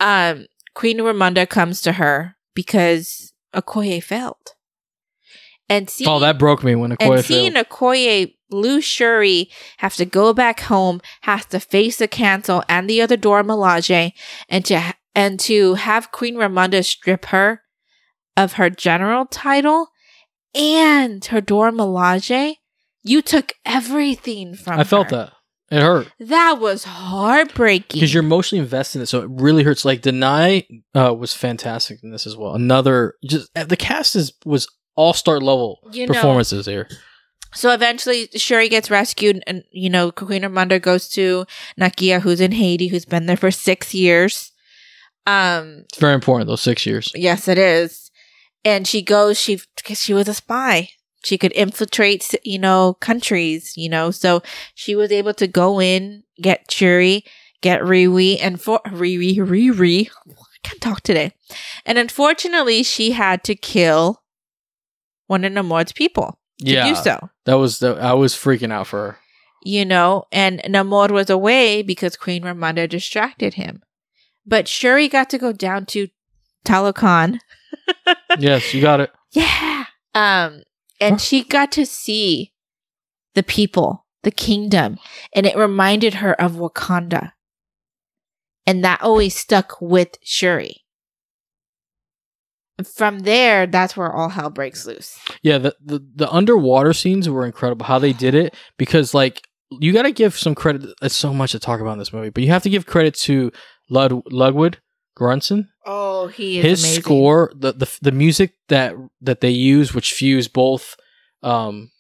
Um, 0.01 0.47
Queen 0.75 0.99
Ramonda 0.99 1.49
comes 1.49 1.81
to 1.83 1.93
her 1.93 2.37
because 2.55 3.33
Okoye 3.55 4.03
failed. 4.03 4.37
And 5.69 5.91
seeing, 5.91 6.09
oh, 6.09 6.21
that 6.21 6.39
broke 6.39 6.63
me 6.63 6.75
when 6.75 6.93
and 6.93 7.01
Okoye 7.01 7.25
seeing 7.25 7.53
failed. 7.53 7.67
Okoye 7.69 8.35
lose 8.51 8.85
Shuri, 8.85 9.51
have 9.79 9.97
to 9.97 10.05
go 10.05 10.33
back 10.33 10.61
home, 10.61 11.01
has 11.23 11.45
to 11.47 11.59
face 11.59 11.99
the 11.99 12.09
council 12.09 12.63
and 12.69 12.89
the 12.89 13.03
other 13.03 13.17
Dora 13.17 13.43
Milaje, 13.43 14.13
and 14.49 14.65
to 14.67 14.95
and 15.15 15.41
to 15.41 15.75
have 15.75 16.13
Queen 16.13 16.37
Ramonda 16.37 16.85
strip 16.85 17.27
her 17.27 17.63
of 18.37 18.55
her 18.55 18.71
general 18.71 19.27
title 19.27 19.89
and 20.55 21.25
her 21.27 21.41
Dora 21.41 21.73
Milaje. 21.73 22.57
You 23.03 23.23
took 23.23 23.53
everything 23.65 24.55
from 24.55 24.79
I 24.79 24.85
felt 24.85 25.11
her. 25.11 25.17
that. 25.17 25.33
It 25.69 25.81
hurt. 25.81 26.07
That 26.21 26.59
was 26.61 26.85
heartbreaking. 26.85 27.99
Because 27.99 28.15
you're 28.15 28.23
emotionally 28.23 28.63
invested 28.63 28.99
in 28.99 29.03
it, 29.03 29.07
so 29.07 29.23
it 29.23 29.31
really 29.33 29.65
hurts. 29.65 29.85
Like 29.85 30.03
Danai 30.03 30.65
uh, 30.95 31.13
was 31.13 31.35
fantastic 31.35 31.99
in 32.05 32.13
this 32.13 32.25
as 32.25 32.37
well. 32.37 32.55
Another 32.55 33.15
just 33.29 33.51
uh, 33.57 33.65
the 33.65 33.77
cast 33.77 34.15
is 34.15 34.33
was 34.45 34.69
all 34.97 35.13
star 35.13 35.41
level 35.41 35.81
You 35.93 36.07
know- 36.07 36.15
performances 36.15 36.67
here. 36.67 36.89
So 37.55 37.73
eventually, 37.73 38.29
Shuri 38.37 38.69
gets 38.69 38.91
rescued, 38.91 39.43
and 39.47 39.63
you 39.71 39.89
know, 39.89 40.11
Queen 40.11 40.43
Ramonda 40.43 40.81
goes 40.83 41.09
to 41.11 41.47
Nakia, 41.81 42.21
who's 42.21 42.41
in 42.41 42.53
Haiti, 42.53 42.89
who's 42.89 43.07
been 43.07 43.27
there 43.27 43.37
for 43.37 43.51
six 43.51 43.95
years. 43.95 44.53
Um, 45.27 45.85
It's 45.89 45.99
very 45.99 46.15
important 46.15 46.49
those 46.49 46.61
six 46.61 46.85
years. 46.87 47.11
yes, 47.15 47.49
it 47.49 47.59
is. 47.59 48.11
And 48.65 48.87
she 48.87 49.01
goes, 49.01 49.41
she 49.41 49.61
because 49.77 50.01
she 50.03 50.13
was 50.13 50.29
a 50.29 50.35
spy. 50.35 50.91
She 51.25 51.39
could 51.39 51.53
infiltrate, 51.53 52.35
you 52.45 52.59
know, 52.59 52.95
countries, 53.01 53.73
you 53.77 53.89
know. 53.89 54.11
So 54.11 54.43
she 54.75 54.95
was 54.95 55.11
able 55.11 55.35
to 55.35 55.47
go 55.49 55.81
in, 55.81 56.23
get 56.41 56.71
Shuri, 56.71 57.25
get 57.63 57.81
Riri, 57.81 58.39
and 58.41 58.61
for 58.61 58.81
Riri, 58.87 59.37
Riri. 59.39 60.09
I 60.29 60.69
can't 60.69 60.81
talk 60.81 61.01
today. 61.03 61.33
And 61.85 61.97
unfortunately, 61.99 62.83
she 62.83 63.13
had 63.13 63.43
to 63.45 63.55
kill 63.55 64.23
one 65.27 65.45
of 65.45 65.53
Namor's 65.53 65.93
people 65.93 66.39
to 66.61 66.73
yeah, 66.73 66.89
do 66.89 66.95
so. 66.95 67.31
that 67.45 67.55
was 67.55 67.79
the 67.79 67.95
I 67.95 68.13
was 68.15 68.35
freaking 68.35 68.73
out 68.73 68.87
for 68.87 68.99
her. 68.99 69.19
You 69.65 69.85
know, 69.85 70.25
and 70.31 70.61
Namor 70.61 71.11
was 71.11 71.29
away 71.29 71.83
because 71.83 72.17
Queen 72.17 72.45
Ramonda 72.45 72.89
distracted 72.89 73.55
him. 73.55 73.83
But 74.47 74.69
Shuri 74.69 75.09
got 75.09 75.29
to 75.31 75.39
go 75.39 75.53
down 75.53 75.87
to 75.87 76.09
Talokan. 76.65 77.41
yes, 78.39 78.73
you 78.73 78.81
got 78.81 79.01
it. 79.01 79.11
Yeah. 79.33 79.87
Um, 80.15 80.63
and 81.01 81.21
she 81.21 81.43
got 81.43 81.73
to 81.73 81.85
see 81.85 82.53
the 83.35 83.43
people, 83.43 84.07
the 84.23 84.31
kingdom, 84.31 84.99
and 85.35 85.47
it 85.47 85.57
reminded 85.57 86.15
her 86.15 86.41
of 86.41 86.53
Wakanda. 86.53 87.33
And 88.67 88.85
that 88.85 89.03
always 89.03 89.35
stuck 89.35 89.81
with 89.81 90.17
Shuri. 90.23 90.86
From 92.85 93.21
there, 93.21 93.67
that's 93.67 93.97
where 93.97 94.13
all 94.13 94.29
hell 94.29 94.51
breaks 94.51 94.85
loose. 94.87 95.19
Yeah, 95.43 95.57
the, 95.59 95.75
the 95.83 96.07
the 96.15 96.31
underwater 96.31 96.93
scenes 96.93 97.29
were 97.29 97.47
incredible. 97.47 97.87
How 97.87 97.99
they 97.99 98.13
did 98.13 98.35
it 98.35 98.55
because 98.77 99.15
like 99.15 99.47
you 99.71 99.93
got 99.93 100.03
to 100.03 100.13
give 100.13 100.37
some 100.37 100.55
credit. 100.55 100.91
There's 101.01 101.15
so 101.17 101.33
much 101.33 101.53
to 101.53 101.59
talk 101.59 101.81
about 101.81 101.95
in 101.95 101.99
this 101.99 102.13
movie, 102.13 102.31
but 102.31 102.43
you 102.43 102.51
have 102.51 102.63
to 102.65 102.71
give 102.71 102.85
credit 102.87 103.15
to 103.15 103.51
Lud 103.89 104.21
Ludwig 104.31 104.79
Göransson. 105.19 105.69
Oh, 105.87 106.27
he 106.27 106.59
is 106.59 106.65
His 106.65 106.85
amazing. 106.85 107.03
score, 107.03 107.51
the, 107.57 107.73
the 107.73 107.99
the 108.03 108.13
music 108.13 108.53
that 108.69 108.95
that 109.23 109.41
they 109.41 109.51
use, 109.51 109.95
which 109.95 110.13
fuse 110.13 110.47
both 110.47 110.97
um 111.43 111.91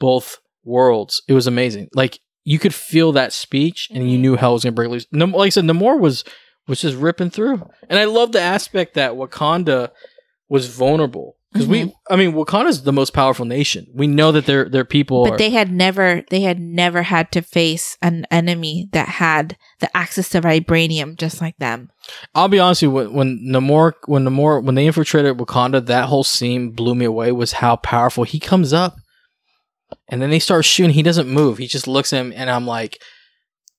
both 0.00 0.38
worlds, 0.64 1.22
it 1.28 1.34
was 1.34 1.46
amazing. 1.46 1.88
Like 1.94 2.18
you 2.44 2.58
could 2.58 2.74
feel 2.74 3.12
that 3.12 3.32
speech, 3.34 3.88
and 3.92 4.10
you 4.10 4.16
Mhm. 4.18 4.20
knew 4.22 4.36
hell 4.36 4.54
was 4.54 4.64
gonna 4.64 4.72
break 4.72 4.88
loose. 4.90 5.06
Nam- 5.12 5.32
like 5.32 5.48
I 5.48 5.50
said, 5.50 5.64
Namor 5.64 6.00
was 6.00 6.24
was 6.66 6.80
just 6.80 6.96
ripping 6.96 7.28
through, 7.30 7.68
and 7.90 7.98
I 7.98 8.04
love 8.04 8.32
the 8.32 8.40
aspect 8.40 8.94
that 8.94 9.12
Wakanda 9.12 9.90
was 10.48 10.68
vulnerable 10.68 11.36
because 11.54 11.68
we, 11.68 11.82
mm-hmm. 11.82 12.12
I 12.12 12.16
mean, 12.16 12.32
Wakanda's 12.32 12.82
the 12.82 12.92
most 12.92 13.12
powerful 13.12 13.44
nation. 13.44 13.86
We 13.94 14.08
know 14.08 14.32
that 14.32 14.44
their 14.44 14.68
their 14.68 14.84
people 14.84 15.22
But 15.22 15.34
are. 15.34 15.38
they 15.38 15.50
had 15.50 15.70
never 15.70 16.24
they 16.28 16.40
had 16.40 16.58
never 16.58 17.02
had 17.02 17.30
to 17.30 17.42
face 17.42 17.96
an 18.02 18.26
enemy 18.28 18.88
that 18.90 19.06
had 19.06 19.56
the 19.78 19.96
access 19.96 20.30
to 20.30 20.40
vibranium 20.40 21.16
just 21.16 21.40
like 21.40 21.56
them. 21.58 21.90
I'll 22.34 22.48
be 22.48 22.58
honest 22.58 22.82
with 22.82 22.88
you, 22.88 22.90
when, 22.90 23.14
when 23.14 23.38
Namor, 23.38 23.92
when 24.06 24.24
Namor, 24.24 24.64
when 24.64 24.74
they 24.74 24.86
infiltrated 24.86 25.38
Wakanda, 25.38 25.86
that 25.86 26.06
whole 26.06 26.24
scene 26.24 26.72
blew 26.72 26.96
me 26.96 27.04
away. 27.04 27.30
Was 27.30 27.52
how 27.52 27.76
powerful 27.76 28.24
he 28.24 28.40
comes 28.40 28.72
up, 28.72 28.96
and 30.08 30.20
then 30.20 30.30
they 30.30 30.40
start 30.40 30.64
shooting. 30.64 30.92
He 30.92 31.04
doesn't 31.04 31.28
move. 31.28 31.58
He 31.58 31.68
just 31.68 31.86
looks 31.86 32.12
at 32.12 32.20
him, 32.20 32.32
and 32.34 32.50
I'm 32.50 32.66
like, 32.66 33.00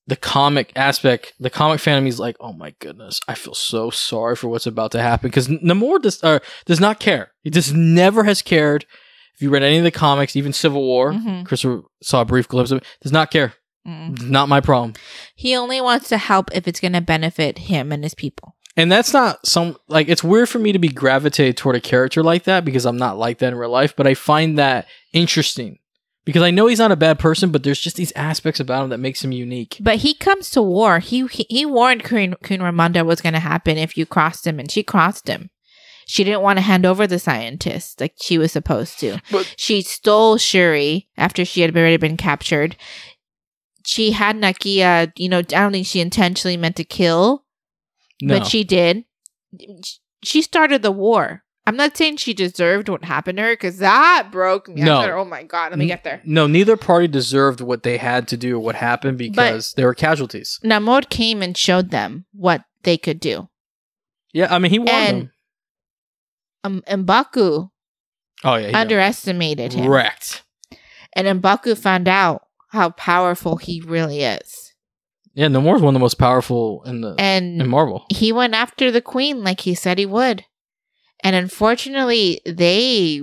the 0.06 0.16
comic 0.16 0.72
aspect, 0.76 1.32
the 1.40 1.50
comic 1.50 1.80
fan 1.80 1.98
of 1.98 2.04
me 2.04 2.10
is 2.10 2.20
like, 2.20 2.36
oh 2.40 2.52
my 2.52 2.74
goodness, 2.78 3.20
I 3.26 3.34
feel 3.34 3.54
so 3.54 3.90
sorry 3.90 4.36
for 4.36 4.48
what's 4.48 4.66
about 4.66 4.92
to 4.92 5.02
happen 5.02 5.28
because 5.28 5.48
Namor 5.48 6.00
does 6.00 6.22
uh, 6.22 6.38
does 6.64 6.80
not 6.80 7.00
care. 7.00 7.32
He 7.42 7.50
just 7.50 7.74
never 7.74 8.24
has 8.24 8.42
cared. 8.42 8.86
If 9.34 9.42
you 9.42 9.50
read 9.50 9.62
any 9.62 9.78
of 9.78 9.84
the 9.84 9.90
comics, 9.90 10.34
even 10.36 10.52
Civil 10.52 10.82
War, 10.82 11.12
Mhm. 11.12 11.44
Christopher 11.44 11.82
saw 12.02 12.22
a 12.22 12.24
brief 12.24 12.48
glimpse 12.48 12.70
of 12.70 12.78
it. 12.78 12.84
Does 13.02 13.12
not 13.12 13.30
care. 13.30 13.54
Mm. 13.86 14.30
Not 14.30 14.48
my 14.48 14.60
problem. 14.60 14.94
He 15.34 15.54
only 15.54 15.80
wants 15.80 16.08
to 16.08 16.18
help 16.18 16.50
if 16.54 16.66
it's 16.66 16.80
going 16.80 16.94
to 16.94 17.00
benefit 17.00 17.58
him 17.58 17.92
and 17.92 18.02
his 18.02 18.14
people. 18.14 18.56
And 18.78 18.90
that's 18.90 19.12
not 19.12 19.46
some 19.46 19.76
like 19.88 20.08
it's 20.08 20.24
weird 20.24 20.48
for 20.48 20.58
me 20.58 20.72
to 20.72 20.78
be 20.78 20.88
gravitated 20.88 21.56
toward 21.56 21.76
a 21.76 21.80
character 21.80 22.22
like 22.22 22.44
that 22.44 22.64
because 22.64 22.84
I'm 22.86 22.96
not 22.98 23.16
like 23.18 23.38
that 23.38 23.48
in 23.52 23.54
real 23.58 23.70
life, 23.70 23.94
but 23.96 24.06
I 24.06 24.14
find 24.14 24.58
that 24.58 24.86
interesting. 25.12 25.78
Because 26.26 26.42
I 26.42 26.50
know 26.50 26.66
he's 26.66 26.80
not 26.80 26.92
a 26.92 26.96
bad 26.96 27.18
person, 27.20 27.50
but 27.52 27.62
there's 27.62 27.80
just 27.80 27.96
these 27.96 28.12
aspects 28.16 28.60
about 28.60 28.82
him 28.84 28.90
that 28.90 28.98
makes 28.98 29.24
him 29.24 29.30
unique. 29.32 29.78
But 29.80 29.98
he 29.98 30.12
comes 30.12 30.50
to 30.50 30.60
war. 30.60 30.98
He 30.98 31.26
he, 31.28 31.46
he 31.48 31.64
warned 31.64 32.04
Queen, 32.04 32.34
Queen 32.44 32.60
Ramonda 32.60 33.06
was 33.06 33.20
going 33.22 33.32
to 33.32 33.38
happen 33.38 33.78
if 33.78 33.96
you 33.96 34.04
crossed 34.04 34.44
him, 34.46 34.58
and 34.58 34.68
she 34.70 34.82
crossed 34.82 35.28
him. 35.28 35.50
She 36.04 36.24
didn't 36.24 36.42
want 36.42 36.58
to 36.58 36.62
hand 36.62 36.84
over 36.84 37.06
the 37.06 37.18
scientist 37.20 38.00
like 38.00 38.14
she 38.20 38.38
was 38.38 38.52
supposed 38.52 38.98
to. 39.00 39.20
But- 39.30 39.54
she 39.56 39.82
stole 39.82 40.36
Shuri 40.36 41.08
after 41.16 41.44
she 41.44 41.62
had 41.62 41.76
already 41.76 41.96
been 41.96 42.16
captured. 42.16 42.76
She 43.84 44.10
had 44.10 44.34
Nakia, 44.36 45.12
you 45.16 45.28
know, 45.28 45.38
I 45.38 45.42
don't 45.42 45.70
think 45.72 45.86
she 45.86 46.00
intentionally 46.00 46.56
meant 46.56 46.74
to 46.76 46.84
kill, 46.84 47.44
No. 48.20 48.38
but 48.40 48.48
she 48.48 48.64
did. 48.64 49.04
She 50.24 50.42
started 50.42 50.82
the 50.82 50.90
war. 50.90 51.44
I'm 51.68 51.76
not 51.76 51.96
saying 51.96 52.18
she 52.18 52.32
deserved 52.32 52.88
what 52.88 53.04
happened 53.04 53.38
to 53.38 53.42
her 53.42 53.52
because 53.54 53.78
that 53.78 54.28
broke 54.30 54.68
me. 54.68 54.82
I 54.82 54.84
No. 54.84 55.00
thought, 55.00 55.10
oh 55.10 55.24
my 55.24 55.42
god, 55.42 55.72
let 55.72 55.78
me 55.78 55.86
get 55.86 56.04
there. 56.04 56.20
no, 56.24 56.46
neither 56.46 56.76
party 56.76 57.08
deserved 57.08 57.60
what 57.60 57.82
they 57.82 57.96
had 57.96 58.28
to 58.28 58.36
do 58.36 58.56
or 58.56 58.60
what 58.60 58.76
happened 58.76 59.18
because 59.18 59.72
there 59.76 59.86
were 59.86 59.94
casualties. 59.94 60.60
Namor 60.64 61.08
came 61.10 61.42
and 61.42 61.56
showed 61.56 61.90
them 61.90 62.26
what 62.32 62.62
they 62.84 62.96
could 62.96 63.18
do. 63.18 63.48
Yeah, 64.32 64.54
I 64.54 64.58
mean 64.58 64.70
he 64.70 64.78
warned 64.78 64.90
And- 64.90 65.20
them. 65.22 66.82
Um, 66.88 67.04
M'Baku 67.04 67.70
Oh 68.44 68.54
yeah, 68.56 68.78
underestimated 68.78 69.72
him, 69.72 69.86
Correct. 69.86 70.42
and 71.14 71.26
M'Baku 71.42 71.76
found 71.78 72.06
out 72.08 72.42
how 72.70 72.90
powerful 72.90 73.56
he 73.56 73.80
really 73.80 74.22
is. 74.22 74.72
Yeah, 75.34 75.46
Namor's 75.46 75.80
one 75.82 75.94
of 75.94 75.98
the 75.98 76.00
most 76.04 76.18
powerful 76.18 76.82
in 76.84 77.00
the 77.02 77.14
And 77.18 77.60
in 77.60 77.68
Marvel. 77.68 78.04
he 78.10 78.32
went 78.32 78.54
after 78.54 78.90
the 78.90 79.00
queen 79.00 79.42
like 79.44 79.60
he 79.60 79.74
said 79.74 79.98
he 79.98 80.06
would. 80.06 80.44
And 81.26 81.34
unfortunately, 81.34 82.40
they 82.46 83.20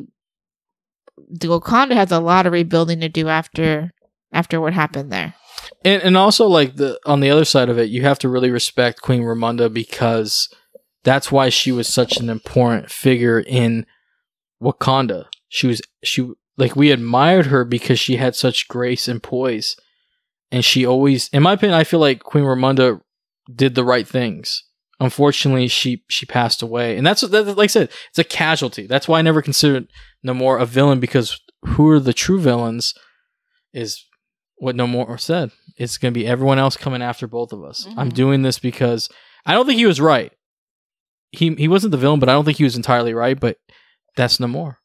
the 1.30 1.48
Wakanda 1.48 1.94
has 1.94 2.12
a 2.12 2.20
lot 2.20 2.46
of 2.46 2.52
rebuilding 2.52 3.00
to 3.00 3.08
do 3.08 3.30
after 3.30 3.94
after 4.34 4.60
what 4.60 4.74
happened 4.74 5.10
there. 5.10 5.36
And 5.86 6.04
and 6.04 6.18
also 6.18 6.46
like 6.46 6.76
the 6.76 7.00
on 7.06 7.22
the 7.22 7.30
other 7.30 7.46
side 7.46 7.70
of 7.70 7.80
it, 7.80 7.90
you 7.90 8.02
have 8.02 8.20
to 8.20 8.28
really 8.28 8.52
respect 8.52 9.02
Queen 9.02 9.22
Ramonda 9.22 9.74
because 9.74 10.54
that's 11.06 11.32
why 11.32 11.48
she 11.48 11.72
was 11.72 11.88
such 11.88 12.18
an 12.18 12.30
important 12.30 12.92
figure 12.92 13.40
in 13.40 13.86
Wakanda. 14.62 15.28
She 15.48 15.68
was 15.68 15.82
she 16.04 16.30
like 16.58 16.76
we 16.76 16.92
admired 16.92 17.46
her 17.46 17.64
because 17.64 18.02
she 18.02 18.18
had 18.18 18.36
such 18.36 18.68
grace 18.68 19.08
and 19.08 19.24
poise. 19.24 19.78
And 20.52 20.66
she 20.66 20.86
always 20.86 21.30
in 21.30 21.42
my 21.42 21.54
opinion, 21.54 21.80
I 21.80 21.86
feel 21.86 22.02
like 22.02 22.22
Queen 22.22 22.44
Ramonda 22.44 23.00
did 23.56 23.76
the 23.76 23.86
right 23.86 24.06
things. 24.06 24.66
Unfortunately, 25.04 25.68
she 25.68 26.04
she 26.08 26.26
passed 26.26 26.62
away. 26.62 26.98
And 26.98 27.06
that's 27.06 27.22
that, 27.22 27.44
like 27.58 27.66
I 27.66 27.68
said, 27.68 27.90
it's 28.10 28.20
a 28.20 28.24
casualty. 28.24 28.88
That's 28.88 29.08
why 29.08 29.20
I 29.20 29.22
never 29.22 29.42
considered 29.42 29.88
Namor 30.26 30.62
a 30.62 30.66
villain 30.66 31.00
because 31.00 31.40
who 31.66 31.90
are 31.90 32.00
the 32.00 32.14
true 32.14 32.40
villains 32.40 32.94
is 33.74 34.06
what 34.58 34.76
Namor 34.76 35.20
said. 35.20 35.52
It's 35.78 35.98
going 35.98 36.14
to 36.14 36.18
be 36.20 36.26
everyone 36.28 36.58
else 36.60 36.78
coming 36.78 37.02
after 37.02 37.28
both 37.28 37.52
of 37.52 37.64
us. 37.64 37.86
I'm 37.98 38.12
Mhm. 38.12 38.16
doing 38.16 38.42
this 38.44 38.60
because 38.60 39.10
I 39.46 39.54
don't 39.54 39.66
think 39.66 39.78
he 39.80 39.86
was 39.86 40.00
right. 40.00 40.32
He 41.32 41.54
he 41.56 41.68
wasn't 41.68 41.92
the 41.92 41.98
villain, 41.98 42.20
but 42.20 42.30
I 42.30 42.34
don't 42.34 42.46
think 42.46 42.58
he 42.60 42.64
was 42.64 42.76
entirely 42.78 43.14
right. 43.14 43.38
But 43.40 43.58
that's 44.16 44.38
Namor, 44.38 44.76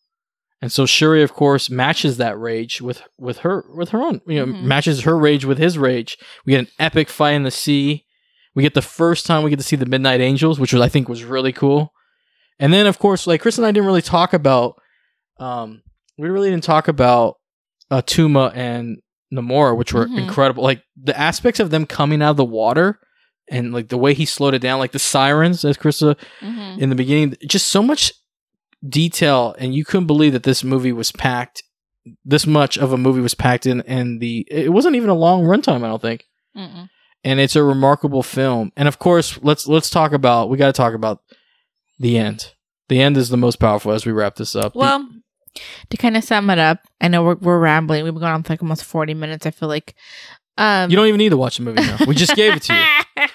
and 0.63 0.73
so 0.73 0.87
Shuri, 0.87 1.23
of 1.23 1.35
course, 1.35 1.69
matches 1.71 2.17
that 2.17 2.39
rage 2.39 2.81
with 2.81 3.03
with 3.19 3.39
her 3.39 3.65
with 3.75 3.91
her 3.91 4.03
own. 4.03 4.21
You 4.27 4.47
know, 4.47 4.53
Mhm. 4.53 4.63
matches 4.63 5.03
her 5.03 5.17
rage 5.17 5.45
with 5.45 5.59
his 5.59 5.77
rage. 5.79 6.19
We 6.45 6.53
get 6.53 6.61
an 6.61 6.69
epic 6.79 7.09
fight 7.09 7.35
in 7.35 7.43
the 7.45 7.51
sea. 7.53 8.07
We 8.59 8.65
get 8.65 8.75
the 8.75 8.83
first 8.83 9.25
time 9.25 9.45
we 9.45 9.51
get 9.51 9.61
to 9.61 9.65
see 9.65 9.77
the 9.77 9.87
Midnight 9.87 10.21
Angels, 10.21 10.59
which 10.59 10.73
was 10.73 10.83
I 10.83 10.89
think 10.89 11.09
was 11.09 11.23
really 11.23 11.53
cool. 11.53 11.93
And 12.59 12.73
then, 12.73 12.87
of 12.89 12.99
course, 12.99 13.25
like 13.29 13.41
Chris 13.41 13.57
and 13.57 13.65
I 13.65 13.71
didn't 13.71 13.87
really 13.87 14.03
talk 14.03 14.33
about. 14.33 14.75
Um, 15.39 15.83
we 16.19 16.29
really 16.29 16.51
didn't 16.51 16.65
talk 16.65 16.89
about 16.89 17.37
uh, 17.93 18.03
Tuma 18.03 18.51
and 18.57 18.99
Namora, 19.33 19.77
which 19.77 19.93
were 19.95 20.07
Mhm. 20.07 20.19
incredible. 20.25 20.65
Like 20.65 20.83
the 21.01 21.17
aspects 21.17 21.61
of 21.61 21.71
them 21.71 21.87
coming 21.87 22.21
out 22.21 22.33
of 22.33 22.37
the 22.37 22.45
water 22.45 22.99
and 23.49 23.73
like 23.73 23.89
the 23.91 23.97
way 23.97 24.13
he 24.13 24.25
slowed 24.27 24.55
it 24.55 24.59
down, 24.59 24.81
like 24.81 24.91
the 24.93 24.99
sirens, 24.99 25.65
as 25.65 25.77
Krista 25.79 26.17
Mm-hmm. 26.41 26.83
in 26.83 26.89
the 26.91 26.97
beginning, 26.97 27.37
just 27.47 27.69
so 27.69 27.81
much 27.83 28.13
detail, 28.87 29.55
and 29.59 29.75
you 29.75 29.85
couldn't 29.85 30.07
believe 30.07 30.33
that 30.33 30.43
this 30.43 30.63
movie 30.65 30.93
was 30.93 31.13
packed. 31.13 31.63
This 32.25 32.47
much 32.47 32.77
of 32.79 32.93
a 32.93 32.99
movie 32.99 33.21
was 33.21 33.35
packed 33.35 33.67
in, 33.67 33.83
and 33.83 34.21
the 34.21 34.47
it 34.51 34.73
wasn't 34.73 34.97
even 34.97 35.11
a 35.11 35.15
long 35.15 35.43
runtime. 35.45 35.85
I 35.85 35.89
don't 35.89 36.03
think, 36.03 36.25
Mm-mm. 36.57 36.89
And 37.29 37.39
it's 37.41 37.57
a 37.57 37.63
remarkable 37.63 38.23
film. 38.23 38.73
And 38.77 38.89
of 38.89 38.99
course, 38.99 39.39
let's 39.43 39.67
let's 39.69 39.91
talk 39.91 40.13
about 40.13 40.49
we 40.51 40.57
got 40.57 40.67
to 40.67 40.73
talk 40.73 40.95
about 40.95 41.21
the 41.99 42.17
end. 42.19 42.53
The 42.89 43.01
end 43.01 43.17
is 43.17 43.29
the 43.29 43.37
most 43.37 43.57
powerful 43.57 43.93
as 43.93 44.07
we 44.07 44.13
wrap 44.13 44.37
this 44.37 44.57
up. 44.57 44.73
The- 44.73 44.79
Well, 44.79 45.09
to 45.91 45.97
kind 45.97 46.17
of 46.17 46.25
sum 46.25 46.49
it 46.51 46.59
up, 46.59 46.79
I 47.01 47.09
know 47.09 47.23
we're, 47.23 47.35
we're 47.37 47.59
rambling. 47.59 48.05
We've 48.05 48.13
been 48.15 48.21
going 48.21 48.33
on 48.33 48.43
for 48.45 48.53
like 48.55 48.63
almost 48.63 48.85
40 48.85 49.15
minutes, 49.15 49.45
I 49.47 49.51
feel 49.51 49.69
like. 49.69 49.95
Um, 50.57 50.91
you 50.91 50.97
don't 50.97 51.07
even 51.07 51.19
need 51.19 51.29
to 51.31 51.37
watch 51.37 51.59
the 51.59 51.63
movie 51.65 51.83
now. 51.83 51.99
We 52.07 52.15
just 52.15 52.35
gave 52.35 52.55
it 52.57 52.63
to 52.63 52.75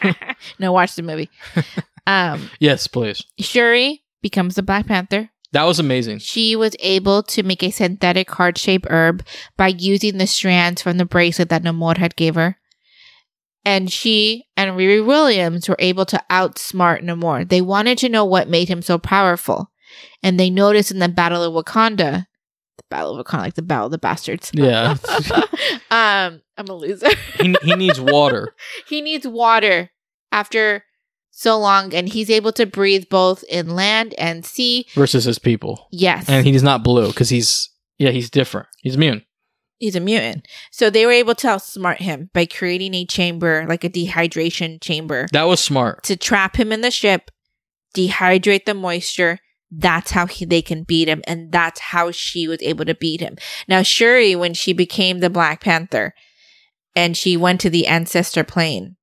you. 0.03 0.14
no, 0.60 0.72
watch 0.72 0.95
the 0.95 1.03
movie. 1.03 1.30
um, 2.07 2.49
Yes, 2.60 2.88
please. 2.88 3.24
Shuri 3.40 4.03
becomes 4.22 4.56
the 4.56 4.64
Black 4.64 4.88
Panther. 4.88 5.30
That 5.53 5.64
was 5.64 5.80
amazing. 5.80 6.18
She 6.20 6.56
was 6.56 6.76
able 6.80 7.22
to 7.24 7.44
make 7.44 7.61
a 7.61 7.70
synthetic 7.70 8.30
heart 8.32 8.57
shaped 8.57 8.88
herb 8.90 9.24
by 9.56 9.68
using 9.68 10.18
the 10.18 10.26
strands 10.28 10.82
from 10.82 10.98
the 10.98 11.06
bracelet 11.06 11.49
that 11.49 11.64
Namor 11.64 11.98
had 11.98 12.15
gave 12.15 12.34
her. 12.36 12.57
And 13.65 13.91
she 13.91 14.45
and 14.57 14.72
Riri 14.72 15.06
Williams 15.06 15.69
were 15.69 15.77
able 15.80 16.06
to 16.07 16.22
outsmart 16.30 17.02
Namor. 17.02 17.48
They 17.48 17.61
wanted 17.61 17.98
to 17.99 18.10
know 18.10 18.26
what 18.26 18.49
made 18.49 18.68
him 18.68 18.81
so 18.81 18.98
powerful. 18.98 19.72
And 20.22 20.40
they 20.40 20.49
noticed 20.49 20.91
in 20.91 20.99
the 20.99 21.07
Battle 21.10 21.44
of 21.44 21.65
Wakanda, 21.65 22.26
the 22.77 22.84
Battle 22.90 23.18
of 23.18 23.26
Wakanda, 23.26 23.40
like 23.40 23.53
the 23.56 23.61
Battle 23.61 23.85
of 23.85 23.91
the 23.91 23.98
Bastards. 23.98 24.52
Yeah. 24.53 24.95
um, 25.91 26.41
I'm 26.57 26.68
a 26.68 26.73
loser. 26.73 27.10
he, 27.40 27.56
he 27.64 27.76
needs 27.76 27.99
water. 27.99 28.53
he 28.88 29.02
needs 29.02 29.27
water 29.27 29.91
after 30.31 30.84
so 31.31 31.57
long, 31.57 31.94
and 31.94 32.07
he's 32.10 32.30
able 32.30 32.52
to 32.53 32.65
breathe 32.65 33.06
both 33.10 33.44
in 33.49 33.76
land 33.76 34.14
and 34.18 34.45
sea. 34.45 34.85
versus 34.94 35.23
his 35.23 35.40
people, 35.40 35.88
Yes, 35.91 36.30
and 36.30 36.45
he's 36.45 36.64
not 36.64 36.84
blue 36.84 37.07
because 37.07 37.30
he's 37.30 37.69
yeah 37.98 38.11
he's 38.11 38.30
different. 38.30 38.68
He's 38.81 38.95
immune. 38.95 39.23
He's 39.84 39.97
a 39.97 39.99
mutant. 39.99 40.47
So 40.72 40.89
they 40.89 41.05
were 41.05 41.11
able 41.11 41.35
to 41.35 41.47
outsmart 41.47 41.97
him 41.97 42.30
by 42.34 42.45
creating 42.45 42.93
a 42.93 43.05
chamber, 43.05 43.65
like 43.68 43.84
a 43.84 43.89
dehydration 43.89 44.81
chamber, 44.81 45.27
That 45.34 45.43
was 45.43 45.60
smart. 45.60 46.03
to 46.05 46.15
trap 46.15 46.55
him 46.55 46.72
in 46.72 46.80
the 46.80 46.89
ship, 46.89 47.30
dehydrate 47.93 48.64
the 48.64 48.73
moisture. 48.76 49.39
That's 49.69 50.11
how 50.11 50.26
he, 50.27 50.45
they 50.45 50.61
can 50.61 50.84
beat 50.84 51.10
him. 51.10 51.22
And 51.27 51.51
that's 51.51 51.81
how 51.81 52.11
she 52.11 52.47
was 52.47 52.61
able 52.61 52.85
to 52.85 52.95
beat 52.95 53.19
him. 53.19 53.35
Now, 53.68 53.81
Shuri, 53.81 54.38
when 54.38 54.53
she 54.53 54.72
became 54.72 55.19
the 55.19 55.30
Black 55.30 55.61
Panther 55.61 56.14
and 56.95 57.18
she 57.18 57.35
went 57.35 57.60
to 57.61 57.69
the 57.69 57.85
ancestor 57.88 58.45
plane, 58.45 58.95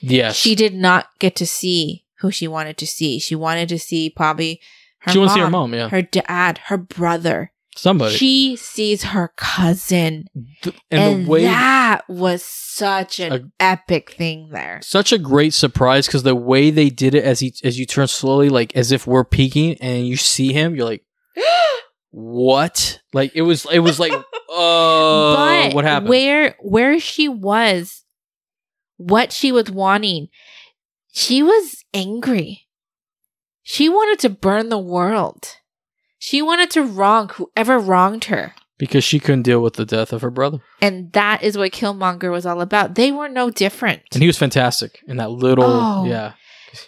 Yes, 0.00 0.34
she 0.34 0.56
did 0.56 0.74
not 0.74 1.06
get 1.20 1.36
to 1.36 1.46
see 1.46 2.06
who 2.18 2.32
she 2.32 2.48
wanted 2.48 2.76
to 2.78 2.86
see. 2.88 3.20
She 3.20 3.36
wanted 3.36 3.68
to 3.68 3.78
see 3.78 4.10
probably 4.10 4.60
her 5.02 5.12
she 5.12 5.18
mom, 5.18 5.26
wants 5.26 5.34
to 5.34 5.38
see 5.38 5.44
her 5.44 5.50
mom. 5.50 5.74
Yeah, 5.74 5.88
her 5.90 6.02
dad, 6.02 6.58
her 6.66 6.76
brother. 6.76 7.52
Somebody. 7.76 8.14
She 8.14 8.56
sees 8.56 9.04
her 9.04 9.32
cousin. 9.36 10.26
And, 10.34 10.74
and, 10.90 11.26
the 11.26 11.30
way 11.30 11.44
that 11.44 12.02
was 12.08 12.44
such 12.44 13.20
an 13.20 13.32
A- 13.32 13.62
epic 13.62 14.12
thing 14.12 14.50
there. 14.50 14.80
such 14.82 15.12
a 15.12 15.18
great 15.18 15.54
surprise 15.54 16.06
because 16.06 16.22
the 16.22 16.34
way 16.34 16.70
they 16.70 16.90
did 16.90 17.14
it 17.14 17.24
as 17.24 17.40
he 17.40 17.54
as 17.62 17.78
you 17.78 17.86
turn 17.86 18.06
slowly, 18.06 18.48
like 18.48 18.74
as 18.76 18.92
if 18.92 19.06
we're 19.06 19.24
peeking, 19.24 19.76
and 19.80 20.06
you 20.06 20.16
see 20.16 20.52
him, 20.52 20.74
you're 20.74 20.86
like, 20.86 21.04
what? 22.10 23.00
Like 23.12 23.32
it 23.34 23.42
was 23.42 23.66
it 23.72 23.80
was 23.80 23.98
like, 24.00 24.12
oh, 24.48 25.34
but 25.36 25.74
what 25.74 25.84
happened? 25.84 26.10
Where 26.10 26.56
where 26.60 26.98
she 26.98 27.28
was, 27.28 28.04
what 28.96 29.32
she 29.32 29.52
was 29.52 29.70
wanting, 29.70 30.28
she 31.12 31.42
was 31.42 31.84
angry. 31.92 32.62
She 33.62 33.88
wanted 33.88 34.18
to 34.20 34.28
burn 34.28 34.68
the 34.68 34.78
world. 34.78 35.56
She 36.24 36.40
wanted 36.42 36.70
to 36.72 36.82
wrong 36.82 37.28
whoever 37.34 37.78
wronged 37.78 38.24
her. 38.24 38.54
because 38.78 39.04
she 39.04 39.20
couldn't 39.20 39.42
deal 39.42 39.60
with 39.60 39.74
the 39.74 39.84
death 39.84 40.12
of 40.12 40.22
her 40.22 40.30
brother, 40.30 40.58
And 40.80 41.12
that 41.12 41.42
is 41.42 41.56
what 41.58 41.72
Killmonger 41.72 42.30
was 42.32 42.44
all 42.46 42.60
about. 42.60 42.94
They 42.94 43.12
were 43.12 43.28
no 43.28 43.50
different. 43.50 44.02
and 44.12 44.22
he 44.22 44.26
was 44.26 44.38
fantastic 44.38 45.00
in 45.06 45.16
that 45.18 45.30
little. 45.30 45.64
Oh, 45.64 46.04
yeah, 46.06 46.32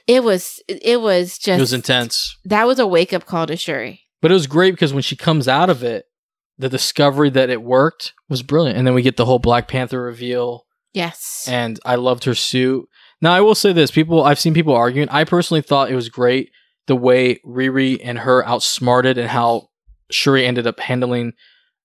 It 0.06 0.24
was 0.24 0.60
it 0.68 1.00
was 1.00 1.36
just 1.38 1.58
it 1.58 1.60
was 1.60 1.72
intense. 1.72 2.36
that 2.44 2.66
was 2.66 2.78
a 2.78 2.86
wake 2.86 3.12
up 3.12 3.26
call 3.26 3.46
to 3.46 3.56
Shuri. 3.56 4.00
But 4.22 4.30
it 4.30 4.34
was 4.34 4.46
great 4.46 4.70
because 4.72 4.92
when 4.94 5.02
she 5.02 5.14
comes 5.16 5.46
out 5.46 5.70
of 5.70 5.82
it, 5.84 6.06
the 6.58 6.68
discovery 6.70 7.28
that 7.30 7.50
it 7.50 7.62
worked 7.62 8.14
was 8.30 8.42
brilliant. 8.42 8.78
And 8.78 8.86
then 8.86 8.94
we 8.94 9.02
get 9.02 9.16
the 9.18 9.26
whole 9.26 9.38
Black 9.38 9.68
Panther 9.68 10.00
reveal, 10.02 10.64
Yes. 10.94 11.46
and 11.46 11.78
I 11.84 11.96
loved 11.96 12.24
her 12.24 12.34
suit. 12.34 12.88
Now 13.20 13.32
I 13.34 13.42
will 13.42 13.54
say 13.54 13.72
this: 13.74 13.90
people, 13.90 14.24
I've 14.24 14.40
seen 14.40 14.54
people 14.54 14.74
arguing. 14.74 15.08
I 15.10 15.24
personally 15.24 15.60
thought 15.62 15.90
it 15.90 15.94
was 15.94 16.08
great 16.08 16.50
the 16.86 16.96
way 16.96 17.36
Riri 17.46 18.00
and 18.02 18.18
her 18.20 18.46
outsmarted 18.46 19.18
and 19.18 19.28
how 19.28 19.68
Shuri 20.10 20.46
ended 20.46 20.66
up 20.66 20.78
handling 20.80 21.32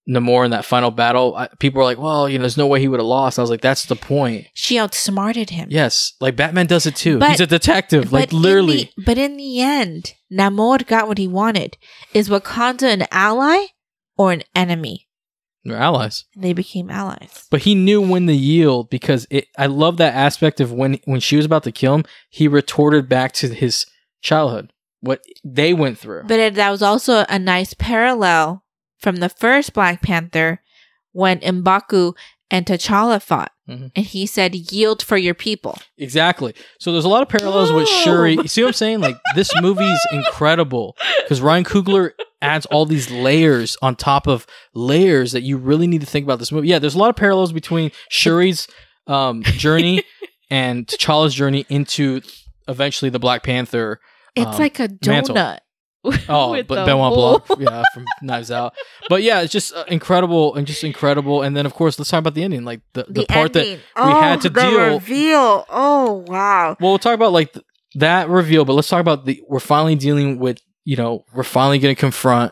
Namor 0.10 0.44
in 0.46 0.52
that 0.52 0.66
final 0.66 0.90
battle. 0.92 1.36
I, 1.36 1.48
people 1.60 1.78
were 1.80 1.84
like, 1.86 2.00
"Well, 2.00 2.28
you 2.28 2.38
know, 2.40 2.42
there's 2.42 2.58
no 2.58 2.66
way 2.68 2.80
he 2.80 2.88
would 2.88 3.00
have 3.00 3.06
lost." 3.08 3.38
I 3.38 3.44
was 3.44 3.52
like, 3.52 3.62
"That's 3.62 3.86
the 3.86 3.96
point." 3.96 4.48
She 4.54 4.80
outsmarted 4.80 5.52
him. 5.52 5.68
Yes, 5.72 6.14
like 6.20 6.36
Batman 6.36 6.66
does 6.66 6.86
it 6.88 6.96
too. 6.96 7.20
But- 7.20 7.30
He's 7.32 7.40
a 7.40 7.48
detective, 7.48 8.12
like 8.12 8.30
But 8.30 8.34
in 8.36 8.42
literally. 8.42 8.92
the- 8.98 9.04
but 9.06 9.18
in 9.20 9.38
the 9.38 9.62
end, 9.62 10.14
Namor 10.32 10.86
got 10.88 11.08
what 11.08 11.20
he 11.20 11.28
wanted. 11.28 11.78
Is 12.16 12.30
Wakanda 12.30 12.92
an 12.92 13.06
ally 13.12 13.68
or 14.18 14.32
an 14.32 14.42
enemy? 14.56 15.08
They're 15.64 15.78
allies. 15.78 16.26
They 16.36 16.54
became 16.54 16.90
allies. 16.90 17.46
But 17.52 17.62
he 17.62 17.76
knew 17.76 18.02
when 18.02 18.26
to 18.26 18.34
yield 18.34 18.90
because 18.90 19.28
it. 19.30 19.48
I 19.56 19.68
love 19.68 19.98
that 19.98 20.16
aspect 20.16 20.60
of 20.60 20.72
when 20.74 21.00
when 21.06 21.20
she 21.20 21.36
was 21.38 21.46
about 21.46 21.62
to 21.66 21.72
kill 21.72 21.94
him, 21.94 22.06
he 22.32 22.48
retorted 22.48 23.08
back 23.08 23.34
to 23.34 23.48
his 23.54 23.86
childhood, 24.22 24.74
what 25.02 25.22
they 25.44 25.74
went 25.74 25.98
through. 25.98 26.24
But 26.28 26.40
it, 26.40 26.54
that 26.56 26.70
was 26.72 26.82
also 26.82 27.26
a 27.28 27.38
nice 27.40 27.74
parallel 27.74 28.64
from 29.00 29.18
the 29.18 29.30
first 29.30 29.74
Black 29.74 30.02
Panther 30.02 30.62
when 31.12 31.40
M'Baku 31.40 32.16
and 32.50 32.66
T'Challa 32.66 33.22
fought. 33.22 33.52
Mhm. 33.68 33.92
And 33.96 34.06
he 34.06 34.26
said, 34.26 34.54
yield 34.54 35.02
for 35.02 35.18
your 35.18 35.34
people. 35.34 35.80
exactly. 35.98 36.54
So 36.80 36.92
there's 36.92 37.06
a 37.06 37.10
lot 37.10 37.22
of 37.22 37.30
parallels 37.30 37.72
with. 37.72 37.88
Shuri. 37.88 38.34
You 38.34 38.48
see 38.48 38.62
what 38.64 38.70
I'm 38.70 38.74
saying? 38.74 39.00
Like 39.00 39.18
this 39.36 39.52
movie's 39.62 40.00
incredible 40.12 40.96
because 41.24 41.42
Ryan 41.42 41.64
Coogler 41.64 42.12
adds 42.42 42.66
all 42.68 42.86
these 42.86 43.10
layers 43.12 43.78
on 43.82 43.96
top 43.96 44.28
of 44.28 44.46
layers 44.74 45.32
that 45.32 45.42
you 45.44 45.58
really 45.58 45.88
need 45.88 46.02
to 46.02 46.08
think 46.08 46.24
about 46.26 46.40
this 46.40 46.52
movie. 46.52 46.68
Yeah, 46.68 46.80
there's 46.80 46.96
a 46.96 46.98
lot 46.98 47.10
of 47.10 47.16
parallels 47.16 47.54
between 47.54 47.92
Shuri's 48.10 48.68
um, 49.08 49.44
journey 49.44 50.04
and 50.50 50.86
T'Challa's 50.88 51.34
journey 51.34 51.66
into 51.70 52.22
eventually 52.68 53.10
the 53.10 53.20
Black 53.20 53.44
Panther. 53.44 54.00
It's 54.36 54.46
um, 54.48 54.58
like 54.58 54.80
a 54.80 54.90
mantle. 55.06 55.36
donut. 55.36 55.60
Oh, 56.30 56.62
but 56.64 56.86
Benoit 56.86 57.14
hole. 57.14 57.40
Blanc, 57.40 57.62
yeah, 57.70 57.84
from 57.94 58.06
Knives 58.24 58.50
Out. 58.50 58.74
But 59.08 59.22
yeah, 59.22 59.42
it's 59.42 59.54
just 59.54 59.74
uh, 59.74 59.86
incredible 59.88 60.56
and 60.56 60.66
just 60.66 60.84
incredible. 60.84 61.44
And 61.44 61.56
then 61.56 61.68
of 61.68 61.76
course, 61.76 62.00
let's 62.00 62.10
talk 62.10 62.20
about 62.20 62.34
the 62.34 62.44
ending, 62.44 62.66
like 62.66 62.82
the, 62.94 63.06
the, 63.08 63.26
part 63.28 63.54
that. 63.54 63.66
we 63.68 64.02
had 64.02 64.42
to 64.42 64.50
the 64.50 64.62
deal- 64.62 64.94
reveal. 64.94 65.66
Oh, 65.70 66.26
wow. 66.28 66.76
Well, 66.80 66.92
we'll 66.92 67.00
talk 67.00 67.14
about 67.14 67.34
like 67.34 67.54
th- 67.54 67.66
that 67.96 68.30
reveal, 68.30 68.66
but 68.66 68.74
let's 68.74 68.90
talk 68.90 69.02
about 69.02 69.26
the. 69.26 69.44
We're 69.48 69.60
finally 69.60 69.96
dealing 69.96 70.40
with, 70.40 70.60
you 70.86 70.98
know, 70.98 71.24
we're 71.34 71.44
finally 71.44 71.78
going 71.78 71.96
to 71.96 72.00
confront 72.00 72.52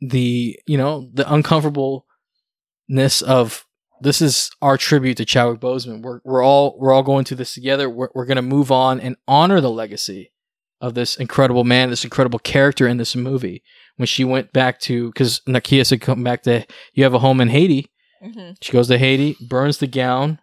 the, 0.00 0.58
you 0.66 0.76
know, 0.76 1.08
the 1.12 1.32
uncomfortableness 1.32 3.22
of 3.22 3.64
this 4.00 4.20
is 4.20 4.50
our 4.60 4.76
tribute 4.76 5.18
to 5.18 5.24
Chadwick 5.24 5.60
Boseman. 5.60 6.02
We're 6.02 6.20
we're 6.24 6.42
all 6.42 6.76
we're 6.78 6.92
all 6.92 7.02
going 7.04 7.24
through 7.24 7.36
this 7.36 7.54
together. 7.54 7.88
We're 7.88 8.08
we're 8.14 8.26
going 8.26 8.36
to 8.36 8.42
move 8.42 8.72
on 8.72 8.98
and 8.98 9.16
honor 9.28 9.60
the 9.60 9.70
legacy 9.70 10.32
of 10.80 10.94
this 10.94 11.16
incredible 11.16 11.64
man, 11.64 11.90
this 11.90 12.04
incredible 12.04 12.38
character 12.38 12.86
in 12.88 12.96
this 12.98 13.16
movie. 13.16 13.62
When 13.96 14.06
she 14.06 14.24
went 14.24 14.52
back 14.52 14.78
to, 14.82 15.08
because 15.08 15.40
Nakia 15.48 15.84
said, 15.84 16.00
"Come 16.00 16.22
back 16.22 16.42
to 16.44 16.64
you 16.94 17.02
have 17.04 17.14
a 17.14 17.18
home 17.18 17.40
in 17.40 17.48
Haiti." 17.48 17.90
Mhm. 18.24 18.56
She 18.62 18.72
goes 18.72 18.86
to 18.88 18.98
Haiti, 18.98 19.36
burns 19.40 19.78
the 19.78 19.86
gown, 19.88 20.38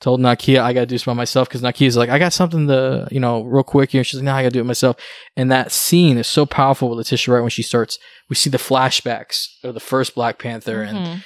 told 0.00 0.20
Nakia, 0.20 0.60
I 0.60 0.72
gotta 0.72 0.86
do 0.86 0.94
this 0.94 1.04
by 1.04 1.12
myself 1.12 1.48
because 1.48 1.62
Nakia's 1.62 1.96
like, 1.96 2.10
I 2.10 2.18
got 2.20 2.32
something 2.32 2.66
to, 2.68 3.08
you 3.10 3.18
know, 3.20 3.42
real 3.42 3.62
quick 3.64 3.90
here. 3.90 4.04
She's 4.04 4.20
like, 4.20 4.24
no, 4.24 4.32
I 4.34 4.42
gotta 4.42 4.52
do 4.52 4.60
it 4.60 4.64
myself. 4.64 4.96
And 5.36 5.50
that 5.50 5.72
scene 5.72 6.18
is 6.18 6.26
so 6.26 6.44
powerful 6.46 6.88
with 6.88 6.98
Letitia 6.98 7.32
Wright 7.34 7.42
when 7.42 7.50
she 7.50 7.62
starts, 7.62 7.98
we 8.28 8.36
see 8.36 8.50
the 8.50 8.58
flashbacks 8.58 9.46
of 9.64 9.74
the 9.74 9.80
first 9.80 10.14
Black 10.14 10.38
Panther 10.38 10.82
and 10.82 10.98
Mm-hmm. 10.98 11.12
Mhm. 11.14 11.24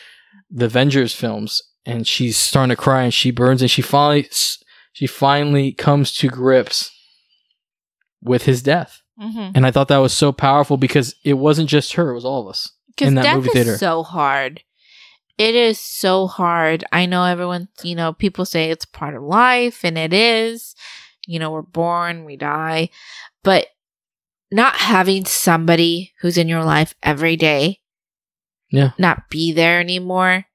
the 0.50 0.64
Avengers 0.66 1.14
films, 1.14 1.60
and 1.86 2.06
she's 2.06 2.36
starting 2.36 2.70
to 2.70 2.76
cry 2.76 3.02
and 3.02 3.12
she 3.14 3.30
burns 3.30 3.60
and 3.62 3.70
she 3.70 3.82
finally, 3.82 4.28
she 4.92 5.06
finally 5.06 5.72
comes 5.72 6.12
to 6.16 6.28
grips 6.28 6.90
with 8.22 8.44
his 8.44 8.62
death. 8.62 9.02
Mhm. 9.20 9.52
And 9.54 9.66
I 9.66 9.70
thought 9.70 9.88
that 9.88 9.98
was 9.98 10.12
so 10.12 10.32
powerful 10.32 10.76
because 10.76 11.14
it 11.24 11.34
wasn't 11.34 11.68
just 11.68 11.94
her, 11.94 12.10
it 12.10 12.14
was 12.14 12.24
all 12.24 12.42
of 12.42 12.48
us. 12.48 12.72
Because 12.88 13.08
in 13.08 13.14
that 13.14 13.22
death 13.22 13.36
movie 13.36 13.48
is 13.48 13.52
theater. 13.54 13.76
so 13.78 14.02
hard. 14.02 14.62
It 15.38 15.54
is 15.54 15.78
so 15.78 16.26
hard. 16.26 16.84
I 16.90 17.06
know 17.06 17.24
everyone, 17.24 17.68
you 17.84 17.94
know, 17.94 18.12
people 18.12 18.44
say 18.44 18.70
it's 18.70 18.84
part 18.84 19.14
of 19.14 19.22
life, 19.22 19.84
and 19.84 19.96
it 19.96 20.12
is. 20.12 20.74
You 21.28 21.38
know, 21.38 21.50
we're 21.52 21.62
born, 21.62 22.24
we 22.24 22.36
die. 22.36 22.88
But 23.44 23.68
not 24.50 24.76
having 24.76 25.24
somebody 25.26 26.12
who's 26.20 26.38
in 26.38 26.48
your 26.48 26.64
life 26.64 26.94
every 27.02 27.36
day, 27.36 27.80
Yeah. 28.70 28.92
not 28.98 29.28
be 29.30 29.52
there 29.52 29.78
anymore, 29.78 30.46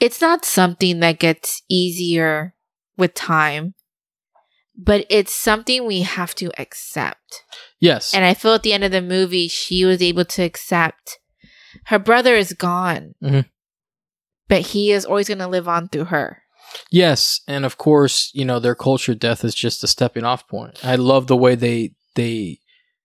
it's 0.00 0.20
not 0.20 0.44
something 0.44 1.00
that 1.00 1.18
gets 1.20 1.62
easier 1.68 2.54
with 2.98 3.14
time, 3.14 3.74
but 4.76 5.06
it's 5.08 5.32
something 5.32 5.84
we 5.86 6.02
have 6.02 6.34
to 6.36 6.50
accept. 6.60 7.42
Yes. 7.80 8.12
And 8.14 8.24
I 8.24 8.34
feel 8.34 8.54
at 8.54 8.62
the 8.62 8.72
end 8.72 8.84
of 8.84 8.92
the 8.92 9.02
movie, 9.02 9.48
she 9.48 9.84
was 9.84 10.02
able 10.02 10.24
to 10.26 10.42
accept 10.42 11.18
her 11.86 11.98
brother 11.98 12.34
is 12.34 12.52
gone, 12.54 13.14
Mhm. 13.22 13.44
but 14.48 14.62
he 14.62 14.92
is 14.92 15.04
always 15.04 15.28
going 15.28 15.38
to 15.38 15.46
live 15.48 15.68
on 15.68 15.88
through 15.88 16.06
her. 16.06 16.42
Yes, 16.90 17.40
and 17.46 17.64
of 17.64 17.78
course, 17.78 18.30
you 18.34 18.44
know, 18.44 18.58
their 18.58 18.74
culture 18.74 19.14
death 19.14 19.44
is 19.44 19.54
just 19.54 19.84
a 19.84 19.86
stepping 19.86 20.24
off 20.24 20.48
point. 20.48 20.84
I 20.84 20.96
love 20.96 21.26
the 21.26 21.36
way 21.36 21.54
they 21.54 21.92
they 22.14 22.60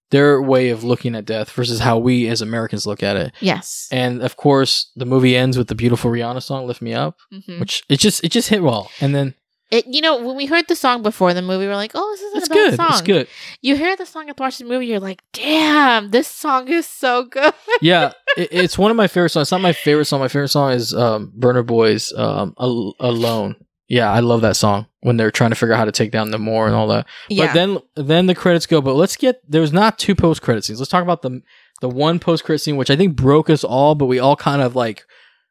their 0.10 0.42
way 0.42 0.70
of 0.70 0.84
looking 0.84 1.16
at 1.16 1.24
death 1.26 1.50
versus 1.52 1.80
how 1.80 1.98
we 1.98 2.28
as 2.28 2.42
Americans 2.42 2.86
look 2.86 3.02
at 3.04 3.16
it. 3.16 3.32
Yes. 3.40 3.88
And 3.92 4.22
of 4.22 4.36
course, 4.36 4.92
the 4.96 5.06
movie 5.06 5.38
ends 5.38 5.58
with 5.58 5.68
the 5.70 5.76
beautiful 5.76 6.12
Rihanna 6.12 6.42
song 6.44 6.66
"Lift 6.68 6.82
Me 6.82 6.94
Up," 6.94 7.18
Mhm. 7.34 7.60
which 7.60 7.84
it 7.88 8.00
just 8.00 8.24
it 8.24 8.30
just 8.30 8.50
hit 8.50 8.64
well. 8.64 8.90
And 9.00 9.14
then 9.16 9.36
It, 9.72 9.88
you 9.88 10.02
know, 10.02 10.22
when 10.22 10.36
we 10.36 10.46
heard 10.46 10.68
the 10.68 10.76
song 10.76 11.02
before 11.02 11.34
the 11.34 11.42
movie, 11.42 11.66
we 11.66 11.72
are 11.72 11.76
like, 11.78 11.94
oh, 11.96 12.12
this 12.12 12.22
isn't 12.22 12.38
it's 12.40 12.48
a 12.48 12.50
bad 12.50 12.70
good. 12.72 12.76
song. 12.76 12.90
It's 12.92 13.02
good. 13.02 13.28
You 13.62 13.78
hear 13.78 13.96
the 13.96 14.06
song 14.06 14.28
and 14.28 14.38
watch 14.38 14.58
the 14.58 14.66
movie, 14.66 14.88
you're 14.88 15.00
like, 15.00 15.24
damn, 15.32 16.12
this 16.12 16.28
song 16.28 16.68
is 16.68 16.86
so 16.86 17.24
good. 17.26 17.54
Yeah, 17.82 18.12
it, 18.38 18.50
it's 18.52 18.78
one 18.78 18.92
of 18.92 18.98
my 18.98 19.08
favorite 19.08 19.30
songs. 19.30 19.46
It's 19.46 19.52
not 19.52 19.62
my 19.62 19.74
favorite 19.74 20.06
song. 20.06 20.20
My 20.20 20.28
favorite 20.28 20.50
song 20.50 20.72
is 20.74 20.94
um, 20.94 21.34
Burna 21.40 21.66
Boy's 21.66 22.14
um, 22.14 22.54
Al- 22.60 22.96
"Alone." 23.00 23.56
Yeah, 23.88 24.12
I 24.12 24.20
love 24.20 24.42
that 24.42 24.56
song 24.56 24.86
when 25.00 25.18
they're 25.18 25.32
trying 25.32 25.50
to 25.50 25.56
figure 25.56 25.74
out 25.74 25.80
how 25.80 25.86
to 25.86 25.92
take 25.92 26.12
down 26.12 26.30
the 26.30 26.38
Moor 26.38 26.68
and 26.68 26.76
all 26.76 26.88
that. 26.90 27.08
Yeah. 27.28 27.48
But 27.48 27.54
then 27.54 27.78
then 27.96 28.26
the 28.28 28.36
credits 28.36 28.68
go. 28.68 28.82
But 28.82 28.94
let's 28.96 29.16
get 29.16 29.42
there's 29.50 29.74
not 29.74 29.98
two 29.98 30.14
post 30.14 30.42
credit 30.44 30.64
scenes. 30.64 30.80
Let's 30.80 30.92
talk 30.92 31.02
about 31.02 31.24
the 31.24 31.42
the 31.82 31.90
one 31.90 32.20
post 32.20 32.44
credit 32.44 32.60
scene, 32.60 32.78
which 32.78 32.92
I 32.92 32.96
think 32.96 33.16
broke 33.16 33.50
us 33.50 33.64
all, 33.64 33.96
but 33.96 34.06
we 34.06 34.20
all 34.20 34.36
kind 34.36 34.62
of 34.62 34.76
like 34.76 35.04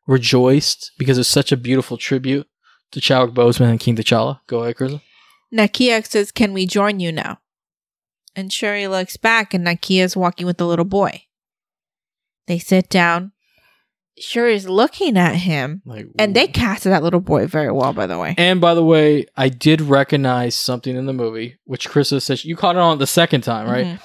rejoiced 0.06 0.92
because 0.98 1.18
it's 1.18 1.28
such 1.28 1.52
a 1.52 1.56
beautiful 1.56 1.97
tribute 1.97 2.47
to 2.92 3.00
Chadwick 3.00 3.34
Boseman 3.34 3.70
and 3.70 3.80
King 3.80 3.96
T'Challa. 3.96 4.40
Go 4.46 4.62
ahead, 4.62 4.76
Chris. 4.76 4.94
Nakia 5.52 6.06
says, 6.06 6.30
Can 6.32 6.52
we 6.52 6.66
join 6.66 7.00
you 7.00 7.12
now? 7.12 7.38
And 8.36 8.52
Shuri 8.52 8.86
looks 8.86 9.16
back, 9.16 9.52
and 9.54 9.66
Nakia's 9.66 10.16
walking 10.16 10.46
with 10.46 10.58
the 10.58 10.66
little 10.66 10.84
boy. 10.84 11.24
They 12.46 12.58
sit 12.58 12.88
down. 12.88 13.32
Shuri's 14.18 14.68
looking 14.68 15.16
at 15.16 15.36
him, 15.36 15.82
Like, 15.86 16.06
and 16.18 16.36
they 16.36 16.46
casted 16.46 16.92
that 16.92 17.02
little 17.02 17.20
boy 17.20 17.46
very 17.46 17.72
well, 17.72 17.92
by 17.94 18.06
the 18.06 18.18
way. 18.18 18.34
And 18.36 18.60
by 18.60 18.74
the 18.74 18.84
way, 18.84 19.26
I 19.36 19.48
did 19.48 19.80
recognize 19.80 20.54
something 20.54 20.94
in 20.94 21.06
the 21.06 21.12
movie, 21.14 21.56
which 21.64 21.88
Krista 21.88 22.20
says 22.20 22.44
you 22.44 22.54
caught 22.54 22.76
it 22.76 22.80
on 22.80 22.98
the 22.98 23.06
second 23.06 23.42
time, 23.42 23.66
right? 23.68 23.86
Mhm. 23.86 24.00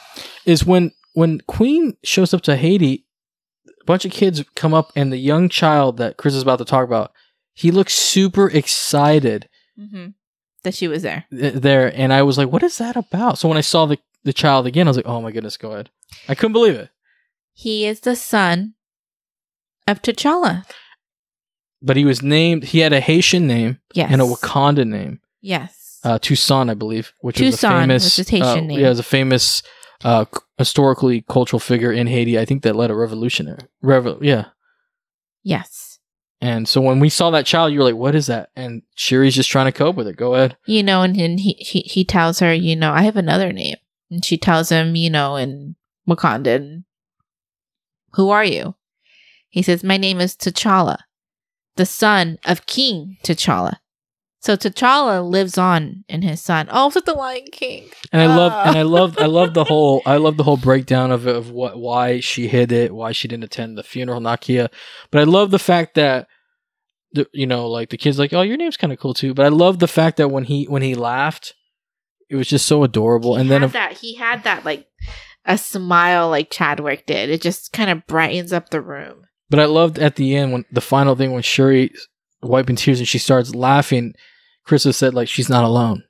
Is 0.45 0.65
when 0.65 0.91
when 1.13 1.41
Queen 1.47 1.97
shows 2.03 2.33
up 2.33 2.41
to 2.43 2.55
Haiti, 2.55 3.05
a 3.67 3.85
bunch 3.85 4.05
of 4.05 4.11
kids 4.11 4.43
come 4.55 4.73
up, 4.73 4.91
and 4.95 5.11
the 5.11 5.17
young 5.17 5.49
child 5.49 5.97
that 5.97 6.17
Chris 6.17 6.33
is 6.35 6.41
about 6.43 6.59
to 6.59 6.65
talk 6.65 6.85
about, 6.85 7.11
he 7.55 7.71
looked 7.71 7.91
super 7.91 8.47
excited 8.49 9.49
Mhm. 9.79 10.13
That 10.63 10.73
she 10.75 10.87
was 10.87 11.01
there. 11.03 11.25
th- 11.31 11.55
there, 11.55 11.91
and 11.95 12.13
I 12.13 12.21
was 12.21 12.37
like, 12.37 12.51
"What 12.51 12.63
is 12.63 12.77
that 12.77 12.95
about?" 12.95 13.37
So 13.39 13.47
when 13.49 13.57
I 13.57 13.61
saw 13.61 13.85
the 13.87 13.97
the 14.23 14.33
child 14.33 14.65
again, 14.67 14.87
I 14.87 14.89
was 14.91 14.97
like, 14.97 15.05
"Oh 15.07 15.21
my 15.21 15.31
goodness, 15.31 15.57
go 15.57 15.71
ahead!" 15.71 15.89
I 16.29 16.35
couldn't 16.35 16.53
believe 16.53 16.75
it. 16.75 16.89
He 17.53 17.85
is 17.85 17.99
the 18.01 18.15
son 18.15 18.73
of 19.87 20.01
T'Challa. 20.01 20.65
But 21.81 21.97
he 21.97 22.05
was 22.05 22.21
named. 22.23 22.63
He 22.65 22.79
had 22.79 22.93
a 22.93 22.99
Haitian 23.01 23.45
name 23.47 23.79
Yes. 23.93 24.11
and 24.11 24.21
a 24.21 24.25
Wakanda 24.25 24.85
name. 24.87 25.19
Yes. 25.41 25.99
uh, 26.03 26.17
Toussaint, 26.19 26.69
I 26.69 26.73
believe, 26.75 27.13
which 27.21 27.39
is 27.41 27.63
a 27.63 27.67
famous, 27.69 28.17
is 28.19 28.29
Haitian 28.29 28.47
uh, 28.47 28.55
name. 28.61 28.79
yeah, 28.79 28.89
a 28.91 29.03
famous 29.03 29.61
uh, 30.03 30.25
c- 30.33 30.41
historically 30.57 31.21
cultural 31.29 31.59
figure 31.59 31.91
in 31.91 32.07
Haiti. 32.07 32.37
I 32.39 32.45
think 32.45 32.63
that 32.63 32.75
led 32.75 32.89
a 32.91 32.95
revolutionary, 32.95 33.59
revo- 33.83 34.19
yeah. 34.21 34.45
yes. 35.43 35.84
And 36.41 36.67
so 36.67 36.81
when 36.81 36.99
we 36.99 37.09
saw 37.09 37.31
that 37.31 37.45
child, 37.45 37.71
you 37.71 37.79
were 37.79 37.85
like, 37.85 37.95
"What 37.95 38.15
is 38.15 38.27
that?" 38.27 38.49
And 38.55 38.83
Shuri's 38.95 39.35
just 39.35 39.49
trying 39.49 39.65
to 39.65 39.71
cope 39.71 39.95
with 39.95 40.07
it. 40.07 40.17
Go 40.17 40.35
ahead. 40.35 40.57
You 40.65 40.83
know, 40.83 41.01
and, 41.01 41.15
and 41.19 41.39
he, 41.39 41.53
he 41.53 41.79
he 41.81 42.03
tells 42.03 42.39
her, 42.39 42.53
you 42.53 42.75
know, 42.75 42.91
I 42.91 43.03
have 43.03 43.15
another 43.15 43.51
name. 43.53 43.77
And 44.11 44.23
she 44.23 44.37
tells 44.37 44.69
him, 44.69 44.95
you 44.95 45.09
know, 45.09 45.35
in 45.35 45.75
Wakandan, 46.07 46.83
who 48.13 48.29
are 48.29 48.43
you? 48.45 48.75
He 49.49 49.61
says, 49.61 49.83
My 49.83 49.97
name 49.97 50.19
is 50.19 50.35
T'Challa, 50.35 50.97
the 51.75 51.85
son 51.85 52.37
of 52.45 52.65
King 52.65 53.17
T'Challa. 53.23 53.77
So 54.45 54.55
T'Challa 54.55 55.27
lives 55.27 55.57
on 55.57 56.03
in 56.07 56.21
his 56.21 56.39
son. 56.39 56.67
Oh, 56.69 56.85
it's 56.85 56.95
like 56.95 57.05
the 57.05 57.13
Lion 57.13 57.45
King. 57.51 57.89
And 58.11 58.21
I 58.21 58.27
love, 58.27 58.51
and 58.67 58.77
I 58.77 58.81
oh. 58.81 58.87
love, 58.87 59.17
I 59.17 59.25
love 59.25 59.55
the 59.55 59.63
whole, 59.71 60.03
I 60.05 60.17
love 60.17 60.37
the 60.37 60.43
whole 60.43 60.55
breakdown 60.55 61.09
of 61.09 61.25
of 61.25 61.49
what 61.49 61.79
why 61.79 62.19
she 62.19 62.47
hid 62.47 62.71
it, 62.71 62.93
why 62.93 63.11
she 63.11 63.27
didn't 63.27 63.45
attend 63.45 63.75
the 63.75 63.81
funeral, 63.81 64.21
Nakia. 64.21 64.69
But 65.09 65.21
I 65.21 65.23
love 65.23 65.49
the 65.49 65.57
fact 65.57 65.95
that, 65.95 66.27
the, 67.11 67.27
you 67.33 67.47
know, 67.47 67.67
like 67.67 67.89
the 67.89 67.97
kids, 67.97 68.19
like, 68.19 68.33
oh, 68.33 68.43
your 68.43 68.55
name's 68.55 68.77
kind 68.77 68.93
of 68.93 68.99
cool 68.99 69.15
too. 69.15 69.33
But 69.33 69.47
I 69.47 69.49
love 69.49 69.79
the 69.79 69.87
fact 69.87 70.17
that 70.17 70.29
when 70.29 70.43
he 70.43 70.65
when 70.65 70.83
he 70.83 70.93
laughed, 70.93 71.55
it 72.29 72.35
was 72.35 72.47
just 72.47 72.67
so 72.67 72.83
adorable. 72.83 73.35
And 73.37 73.49
then 73.49 73.67
that 73.69 73.93
he 73.93 74.13
had 74.13 74.43
that 74.43 74.63
like 74.63 74.85
a 75.43 75.57
smile 75.57 76.29
like 76.29 76.51
Chadwick 76.51 77.07
did. 77.07 77.31
It 77.31 77.41
just 77.41 77.73
kind 77.73 77.89
of 77.89 78.05
brightens 78.05 78.53
up 78.53 78.69
the 78.69 78.81
room. 78.81 79.25
But 79.49 79.59
I 79.59 79.65
loved 79.65 79.97
at 79.97 80.17
the 80.17 80.35
end 80.35 80.53
when 80.53 80.65
the 80.71 80.81
final 80.81 81.15
thing 81.15 81.31
when 81.31 81.41
Shuri 81.41 81.91
wiping 82.43 82.75
tears 82.75 82.99
and 82.99 83.07
she 83.07 83.17
starts 83.17 83.55
laughing. 83.55 84.13
Krista 84.67 84.93
said 84.93 85.13
like 85.13 85.27
she's 85.27 85.49
not 85.49 85.63
alone. 85.63 86.03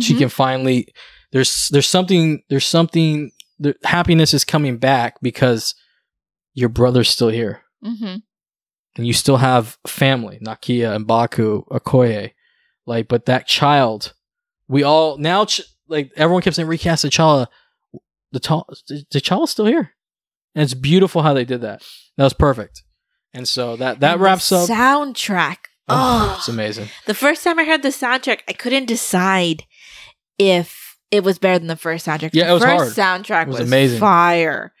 She 0.00 0.14
Mhm. 0.14 0.18
can 0.18 0.28
finally 0.28 0.88
there's 1.32 1.68
there's 1.68 1.88
something 1.88 2.42
there's 2.50 2.66
something 2.66 3.30
the 3.58 3.74
happiness 3.84 4.34
is 4.34 4.44
coming 4.44 4.76
back 4.78 5.20
because 5.22 5.74
your 6.54 6.68
brother's 6.68 7.08
still 7.08 7.28
here 7.30 7.62
Mhm. 7.84 8.22
and 8.96 9.06
you 9.06 9.12
still 9.12 9.38
have 9.38 9.78
family 9.86 10.38
Nakia 10.44 10.94
and 10.94 11.06
Baku 11.06 11.64
Okoye 11.70 12.32
like 12.86 13.08
but 13.08 13.24
that 13.26 13.46
child 13.46 14.12
we 14.68 14.82
all 14.82 15.16
now 15.18 15.44
ch- 15.46 15.62
like 15.88 16.10
everyone 16.16 16.42
kept 16.42 16.56
saying 16.56 16.68
recast 16.68 17.04
T'Challa 17.04 17.46
the 18.32 18.40
tall 18.40 18.66
T'Challa's 18.90 19.50
still 19.50 19.66
here 19.66 19.94
and 20.54 20.62
it's 20.62 20.74
beautiful 20.74 21.22
how 21.22 21.32
they 21.34 21.44
did 21.44 21.62
that 21.62 21.82
that 22.16 22.24
was 22.24 22.34
perfect 22.34 22.82
and 23.32 23.48
so 23.48 23.76
that 23.76 24.00
that 24.00 24.12
And 24.12 24.20
the 24.20 24.24
wraps 24.24 24.52
up 24.52 24.68
soundtrack. 24.68 25.56
Oh, 25.88 26.34
it's 26.38 26.48
amazing 26.48 26.88
The 27.06 27.14
first 27.14 27.44
time 27.44 27.58
I 27.58 27.64
heard 27.64 27.82
the 27.82 27.88
soundtrack, 27.88 28.40
I 28.48 28.52
couldn't 28.52 28.86
decide 28.86 29.64
if 30.38 30.96
it 31.10 31.24
was 31.24 31.38
better 31.38 31.58
than 31.58 31.68
the 31.68 31.76
first 31.76 32.06
soundtrack. 32.06 32.30
Yeah, 32.32 32.44
the 32.44 32.50
it 32.50 32.54
was 32.54 32.62
first 32.64 32.98
hard. 32.98 33.24
soundtrack 33.24 33.42
It 33.42 33.48
was 33.48 33.60
was, 33.60 33.68
amazing. 33.68 33.98
fire. 34.00 34.72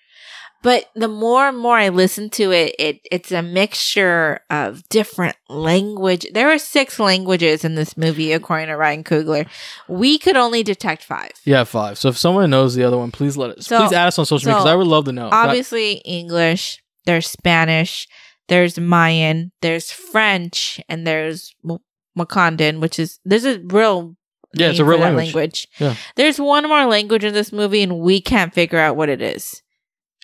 But 0.60 0.86
the 0.96 1.06
more 1.08 1.46
and 1.48 1.56
more 1.56 1.76
I 1.76 1.88
listen 1.88 2.30
to 2.30 2.50
it, 2.50 2.74
it 2.80 2.98
it's 3.12 3.30
a 3.30 3.42
mixture 3.42 4.40
of 4.50 4.82
different 4.88 5.36
language. 5.48 6.26
There 6.34 6.50
are 6.50 6.58
six 6.58 6.98
languages 6.98 7.64
in 7.64 7.76
this 7.76 7.96
movie, 7.96 8.32
according 8.32 8.66
to 8.66 8.74
Ryan 8.76 9.04
Coogler. 9.04 9.46
We 9.86 10.18
could 10.18 10.36
only 10.36 10.64
detect 10.64 11.04
five. 11.04 11.30
yeah 11.44 11.62
five 11.62 11.96
so 11.96 12.08
if 12.08 12.18
someone 12.18 12.50
knows 12.50 12.74
the 12.74 12.82
other 12.82 12.98
one 12.98 13.12
please 13.12 13.36
let 13.36 13.56
us 13.56 13.66
So- 13.68 13.78
please 13.80 13.92
add 13.92 14.08
us 14.08 14.18
on 14.18 14.26
social 14.26 14.48
media 14.48 14.58
because 14.58 14.70
I 14.72 14.74
would 14.74 14.88
love 14.88 15.04
to 15.04 15.12
know 15.12 15.28
Obviously, 15.30 15.92
English. 16.04 16.82
There's 17.06 17.28
Spanish. 17.28 18.08
There's 18.48 18.78
Mayan. 18.78 19.52
There's 19.60 19.90
French, 19.90 20.80
and 20.88 21.06
there's 21.06 21.54
M- 21.68 21.78
Wakandan, 22.18 22.80
which 22.80 22.98
is 22.98 23.20
there's 23.24 23.44
a 23.44 23.58
real 23.60 24.16
Yeah, 24.54 24.70
it's 24.70 24.78
a 24.78 24.84
real 24.84 24.98
that 24.98 25.14
language. 25.14 25.68
Yeah. 25.78 25.94
There's 26.16 26.40
one 26.40 26.66
more 26.68 26.86
language 26.86 27.24
in 27.24 27.34
this 27.34 27.52
movie, 27.52 27.82
and 27.82 28.00
we 28.00 28.20
can't 28.20 28.52
figure 28.54 28.78
out 28.78 28.96
what 28.96 29.08
it 29.08 29.20
is. 29.22 29.62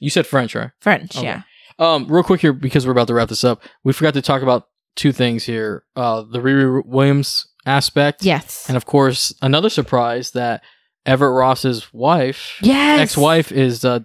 you 0.01 0.10
said 0.10 0.26
French 0.26 0.55
right 0.55 0.70
French, 0.80 1.16
Okay. 1.16 1.26
yeah. 1.26 1.42
Um, 1.78 2.06
real 2.09 2.22
quick 2.24 2.40
here 2.40 2.52
because 2.52 2.84
we're 2.86 2.92
about 2.92 3.09
to 3.09 3.14
wrap 3.14 3.28
this 3.28 3.44
up. 3.44 3.62
We 3.84 3.92
forgot 3.92 4.14
to 4.14 4.22
talk 4.22 4.42
about 4.42 4.68
two 4.96 5.12
things 5.12 5.44
here: 5.44 5.84
uh, 5.96 6.22
the 6.22 6.38
Riri 6.40 6.84
Williams 6.86 7.46
aspect, 7.66 8.24
Yes. 8.24 8.66
and 8.68 8.76
of 8.76 8.86
course 8.86 9.34
another 9.42 9.68
surprise 9.70 10.30
that 10.32 10.62
Everett 11.06 11.32
Ross's 11.32 11.92
wife, 11.92 12.59
yes. 12.62 13.01
ex-wife, 13.01 13.52
is 13.52 13.84
uh, 13.84 14.01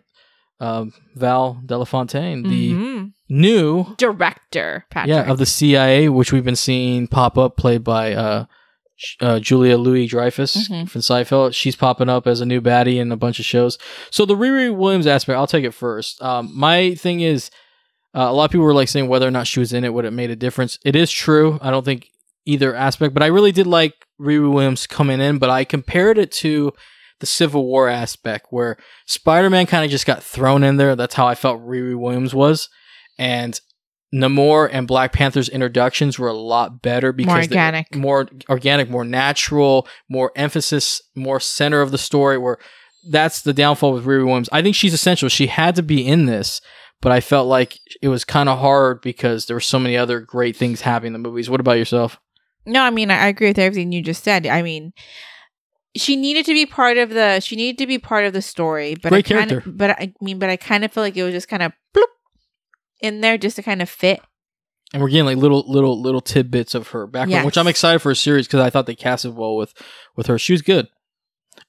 um, 0.59 0.91
Val 1.15 1.61
Delafontaine, 1.65 2.43
the 2.47 2.73
Mhm. 2.73 3.11
new 3.29 3.95
director, 3.97 4.85
Patrick. 4.89 5.09
yeah 5.15 5.31
of 5.31 5.37
the 5.37 5.45
CIA, 5.45 6.09
which 6.09 6.31
we've 6.33 6.43
been 6.43 6.55
seeing 6.55 7.07
pop 7.07 7.37
up, 7.37 7.55
played 7.57 7.83
by 7.83 8.13
uh, 8.13 8.45
uh, 9.21 9.39
Julia 9.39 9.77
Louis 9.77 10.07
Dreyfus 10.07 10.67
Mhm. 10.67 10.89
from 10.89 10.99
Seinfeld. 11.01 11.53
She's 11.53 11.75
popping 11.77 12.09
up 12.09 12.27
as 12.27 12.41
a 12.41 12.45
new 12.45 12.59
baddie 12.59 12.97
in 12.97 13.11
a 13.11 13.15
bunch 13.17 13.39
of 13.39 13.45
shows. 13.45 13.77
So 14.11 14.25
the 14.25 14.35
Riri 14.35 14.75
Williams 14.75 15.07
aspect, 15.07 15.37
I'll 15.37 15.47
take 15.47 15.63
it 15.63 15.73
first. 15.73 16.21
Um, 16.21 16.51
my 16.53 16.95
thing 16.95 17.21
is, 17.21 17.49
uh, 18.13 18.27
a 18.29 18.33
lot 18.33 18.45
of 18.45 18.51
people 18.51 18.65
were 18.65 18.73
like 18.73 18.89
saying 18.89 19.07
whether 19.07 19.27
or 19.27 19.31
not 19.31 19.47
she 19.47 19.59
was 19.61 19.71
in 19.71 19.85
it 19.85 19.93
would 19.93 20.03
it 20.03 20.11
made 20.11 20.31
a 20.31 20.35
difference. 20.35 20.77
It 20.83 20.95
is 20.97 21.09
true. 21.11 21.59
I 21.61 21.71
don't 21.71 21.85
think 21.85 22.07
either 22.45 22.75
aspect, 22.75 23.13
but 23.13 23.23
I 23.23 23.27
really 23.27 23.51
did 23.53 23.67
like 23.67 23.93
Riri 24.19 24.51
Williams 24.51 24.85
coming 24.87 25.21
in. 25.21 25.37
But 25.37 25.49
I 25.49 25.63
compared 25.63 26.17
it 26.17 26.31
to 26.33 26.73
the 27.19 27.25
Civil 27.25 27.65
War 27.65 27.87
aspect 27.87 28.47
where 28.49 28.77
Spider 29.05 29.49
Man 29.49 29.65
kind 29.65 29.85
of 29.85 29.91
just 29.91 30.05
got 30.05 30.23
thrown 30.23 30.63
in 30.63 30.77
there. 30.77 30.95
That's 30.95 31.15
how 31.15 31.27
I 31.27 31.35
felt 31.35 31.61
Riri 31.65 31.97
Williams 31.97 32.33
was, 32.33 32.69
and 33.17 33.59
Namor 34.13 34.69
and 34.71 34.87
Black 34.87 35.13
Panther's 35.13 35.49
introductions 35.49 36.17
were 36.17 36.29
a 36.29 36.33
lot 36.33 36.81
better 36.81 37.11
because 37.13 37.29
More 37.31 37.37
organic. 37.41 37.95
more 37.95 38.27
organic, 38.49 38.89
more 38.89 39.05
natural, 39.05 39.87
more 40.09 40.31
emphasis, 40.35 41.01
more 41.15 41.39
center 41.39 41.81
of 41.81 41.91
the 41.91 41.97
story. 41.97 42.37
Where 42.37 42.57
that's 43.09 43.41
the 43.41 43.53
downfall 43.53 43.93
with 43.93 44.05
Riri 44.05 44.25
Williams. 44.25 44.49
I 44.51 44.61
think 44.61 44.75
she's 44.75 44.93
essential. 44.93 45.29
She 45.29 45.47
had 45.47 45.75
to 45.75 45.83
be 45.83 46.05
in 46.05 46.25
this, 46.25 46.59
but 47.01 47.11
I 47.11 47.19
felt 47.21 47.47
like 47.47 47.77
it 48.01 48.07
was 48.07 48.25
kind 48.25 48.49
of 48.49 48.59
hard 48.59 49.01
because 49.01 49.45
there 49.45 49.55
were 49.55 49.61
so 49.61 49.77
many 49.79 49.95
other 49.95 50.19
great 50.19 50.55
things 50.55 50.81
happening 50.81 51.13
in 51.13 51.21
the 51.21 51.29
movies. 51.29 51.49
What 51.49 51.59
about 51.59 51.77
yourself? 51.77 52.19
No, 52.65 52.81
I 52.81 52.89
mean 52.89 53.11
I 53.11 53.27
agree 53.27 53.47
with 53.49 53.59
everything 53.59 53.91
you 53.91 54.01
just 54.01 54.23
said. 54.23 54.45
I 54.47 54.61
mean, 54.63 54.93
she 55.95 56.15
needed 56.15 56.45
to 56.45 56.53
be 56.53 56.65
part 56.65 56.97
of 56.97 57.09
the. 57.09 57.39
She 57.39 57.55
needed 57.55 57.77
to 57.79 57.87
be 57.87 57.97
part 57.97 58.25
of 58.25 58.33
the 58.33 58.41
story, 58.41 58.95
but 59.01 59.09
Great 59.09 59.25
I 59.25 59.27
kinda, 59.27 59.47
character. 59.47 59.71
But 59.71 59.89
I 59.91 60.13
mean, 60.21 60.39
but 60.39 60.49
I 60.49 60.55
kind 60.57 60.83
of 60.85 60.91
feel 60.91 61.03
like 61.03 61.17
it 61.17 61.23
was 61.23 61.33
just 61.33 61.47
kind 61.47 61.63
of 61.63 61.71
bloop 61.95 62.03
in 63.01 63.21
there 63.21 63.37
just 63.37 63.55
to 63.55 63.63
kind 63.63 63.81
of 63.81 63.89
fit. 63.89 64.19
And 64.93 65.01
we're 65.03 65.09
getting 65.09 65.25
like 65.25 65.37
little, 65.37 65.63
little, 65.67 66.01
little 66.01 66.21
tidbits 66.21 66.73
of 66.73 66.87
her 66.89 67.05
background, 67.05 67.31
Yes. 67.31 67.45
which 67.45 67.57
I'm 67.59 67.67
excited 67.67 67.99
for 67.99 68.11
a 68.11 68.15
series 68.15 68.47
because 68.47 68.61
I 68.61 68.69
thought 68.71 68.87
they 68.87 68.95
casted 68.95 69.35
well 69.35 69.55
with 69.55 69.73
with 70.15 70.25
her. 70.27 70.39
She 70.39 70.53
was 70.53 70.61
good. 70.63 70.87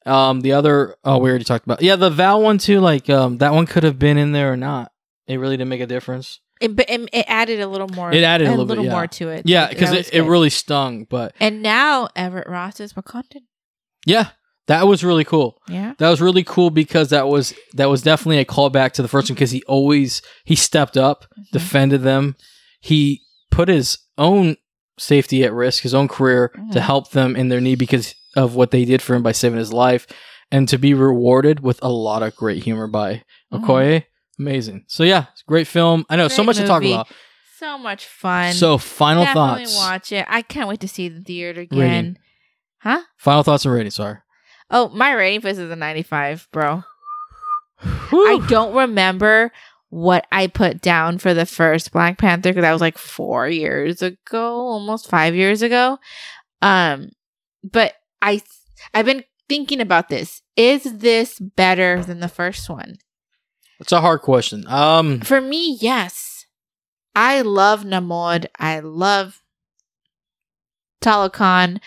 Um, 0.07 0.41
the 0.41 0.53
other, 0.53 0.97
oh, 1.05 1.19
we 1.19 1.29
already 1.29 1.45
talked 1.45 1.67
about. 1.67 1.83
Yeah, 1.83 1.97
the 1.97 2.09
Val 2.11 2.41
one 2.43 2.57
too. 2.59 2.81
Like, 2.81 3.11
um, 3.11 3.39
that 3.39 3.53
one 3.53 3.67
could 3.67 3.83
have 3.85 3.99
been 3.99 4.17
in 4.17 4.33
there 4.33 4.53
or 4.53 4.57
not. 4.57 4.93
It 5.27 5.37
really 5.37 5.57
didn't 5.57 5.69
make 5.69 5.81
a 5.83 5.87
difference. 5.87 6.41
It, 6.61 6.75
but 6.77 6.89
it, 6.89 7.09
it 7.13 7.25
added 7.29 7.61
a 7.61 7.67
little 7.67 7.89
more. 7.89 8.13
It 8.13 8.23
added 8.23 8.47
a 8.47 8.51
little 8.51 8.67
bit, 8.67 8.85
yeah. 8.85 8.91
more 8.91 9.07
to 9.07 9.29
it. 9.31 9.43
Yeah, 9.47 9.63
That 9.67 9.71
because 9.71 9.91
was 9.91 10.09
it, 10.09 10.15
it 10.15 10.21
good. 10.23 10.29
really 10.29 10.51
stung. 10.51 11.05
But 11.05 11.35
And 11.41 11.63
now 11.63 12.09
Everett 12.17 12.49
Ross 12.49 12.81
is 12.81 12.93
Wakandan. 12.95 13.43
Yeah, 14.07 14.29
that 14.67 14.87
was 14.87 15.03
really 15.05 15.25
cool. 15.25 15.61
Yeah. 15.69 15.95
That 15.99 16.09
was 16.11 16.21
really 16.21 16.45
cool 16.45 16.71
because 16.71 17.11
that 17.11 17.29
was 17.29 17.55
that 17.75 17.89
was 17.91 18.03
definitely 18.03 18.39
a 18.39 18.45
callback 18.45 18.93
to 18.93 19.03
the 19.03 19.09
first 19.09 19.29
one 19.31 19.35
because 19.35 19.51
he 19.51 19.63
always 19.65 20.23
he 20.45 20.55
stepped 20.57 20.97
up, 20.97 21.25
Mm-hmm. 21.25 21.43
defended 21.53 22.03
them. 22.03 22.37
He 22.81 23.23
put 23.51 23.69
his 23.69 23.99
own 24.17 24.57
safety 24.99 25.45
at 25.45 25.53
risk, 25.53 25.83
his 25.83 25.95
own 25.95 26.09
career 26.09 26.49
to 26.73 26.79
Mhm. 26.79 26.83
help 26.83 27.11
them 27.11 27.35
in 27.37 27.49
their 27.49 27.61
need 27.61 27.79
because 27.79 28.15
of 28.37 28.55
what 28.55 28.71
they 28.71 28.85
did 28.85 29.03
for 29.03 29.15
him 29.15 29.23
by 29.23 29.33
saving 29.33 29.59
his 29.59 29.73
life, 29.73 30.07
and 30.53 30.69
to 30.69 30.79
be 30.79 30.95
rewarded 30.95 31.61
with 31.61 31.79
a 31.83 31.89
lot 31.89 32.23
of 32.23 32.37
great 32.37 32.63
humor 32.63 32.87
by 32.87 33.23
Mhm. 33.53 33.65
Okoye. 33.65 34.05
Amazing. 34.39 34.85
So 34.89 35.03
yeah, 35.05 35.27
great 35.47 35.67
film. 35.67 36.07
I 36.09 36.17
know 36.17 36.29
so 36.29 36.37
Great 36.37 36.47
much 36.47 36.57
to 36.59 36.67
talk 36.67 36.83
about. 36.85 37.09
So 37.59 37.77
much 37.77 38.07
fun. 38.07 38.55
So 38.55 38.79
final 38.79 39.25
Definitely 39.25 39.65
thoughts. 39.67 39.77
watch 39.77 40.13
it. 40.13 40.25
I 40.29 40.41
can't 40.43 40.69
wait 40.69 40.81
to 40.81 40.89
see 40.89 41.09
the 41.09 41.21
theater 41.21 41.61
again. 41.63 41.79
Rating. 41.79 42.17
Huh? 42.81 43.03
Final 43.17 43.43
thoughts 43.43 43.65
and 43.65 43.75
rating. 43.75 43.91
Sorry. 43.91 44.19
Oh, 44.71 44.89
my 44.89 45.13
rating 45.13 45.41
for 45.41 45.49
this 45.49 45.59
is 45.59 45.71
a 45.71 45.77
95, 45.77 46.49
bro. 46.53 46.83
I 47.83 48.45
don't 48.49 48.75
remember 48.75 49.53
what 49.89 50.27
I 50.31 50.47
put 50.47 50.81
down 50.81 51.19
for 51.19 51.35
the 51.35 51.47
first 51.47 51.93
Black 51.93 52.19
Panther 52.19 52.51
because 52.51 52.63
that 52.63 52.73
was 52.73 52.81
like 52.81 52.99
four 52.99 53.49
years 53.49 54.03
ago, 54.03 54.53
almost 54.55 55.09
five 55.09 55.35
years 55.35 55.63
ago. 55.63 55.99
Um, 56.63 57.11
but 57.65 57.95
I 58.23 58.43
I've 58.95 59.07
been 59.07 59.25
thinking 59.49 59.81
about 59.81 60.09
this. 60.09 60.43
Is 60.57 60.85
this 60.99 61.39
better 61.39 62.03
than 62.03 62.21
the 62.21 62.29
first 62.29 62.69
one? 62.69 62.99
It's 63.81 63.93
a 63.93 64.01
hard 64.01 64.21
question. 64.21 64.65
Um, 64.69 65.21
For 65.21 65.41
me, 65.41 65.79
yes. 65.81 66.47
I 67.17 67.41
love 67.41 67.83
Namor. 67.83 68.47
I 68.59 68.81
love 68.81 69.43
Talokan. 71.03 71.81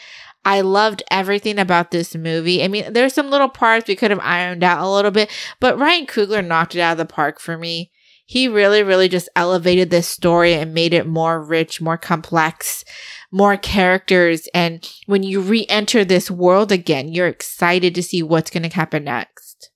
I 0.45 0.61
loved 0.61 1.03
everything 1.09 1.57
about 1.57 1.91
this 1.91 2.15
movie. 2.15 2.63
I 2.63 2.67
mean, 2.67 2.91
there's 2.91 3.13
some 3.13 3.29
little 3.29 3.49
parts 3.49 3.87
we 3.87 3.95
could 3.95 4.11
have 4.11 4.19
ironed 4.19 4.63
out 4.63 4.83
a 4.83 4.89
little 4.89 5.11
bit, 5.11 5.31
but 5.59 5.77
Ryan 5.77 6.05
Coogler 6.05 6.45
knocked 6.45 6.75
it 6.75 6.81
out 6.81 6.93
of 6.93 6.97
the 6.97 7.05
park 7.05 7.39
for 7.39 7.57
me. 7.57 7.91
He 8.25 8.47
really, 8.47 8.83
really 8.83 9.09
just 9.09 9.29
elevated 9.35 9.89
this 9.89 10.07
story 10.07 10.53
and 10.53 10.73
made 10.73 10.93
it 10.93 11.07
more 11.07 11.43
rich, 11.43 11.81
more 11.81 11.97
complex, 11.97 12.83
more 13.31 13.57
characters. 13.57 14.47
And 14.53 14.89
when 15.05 15.23
you 15.23 15.41
re 15.41 15.65
enter 15.69 16.03
this 16.05 16.31
world 16.31 16.71
again, 16.71 17.09
you're 17.09 17.27
excited 17.27 17.93
to 17.95 18.03
see 18.03 18.23
what's 18.23 18.49
going 18.49 18.63
to 18.63 18.75
happen 18.75 19.05
next. 19.05 19.69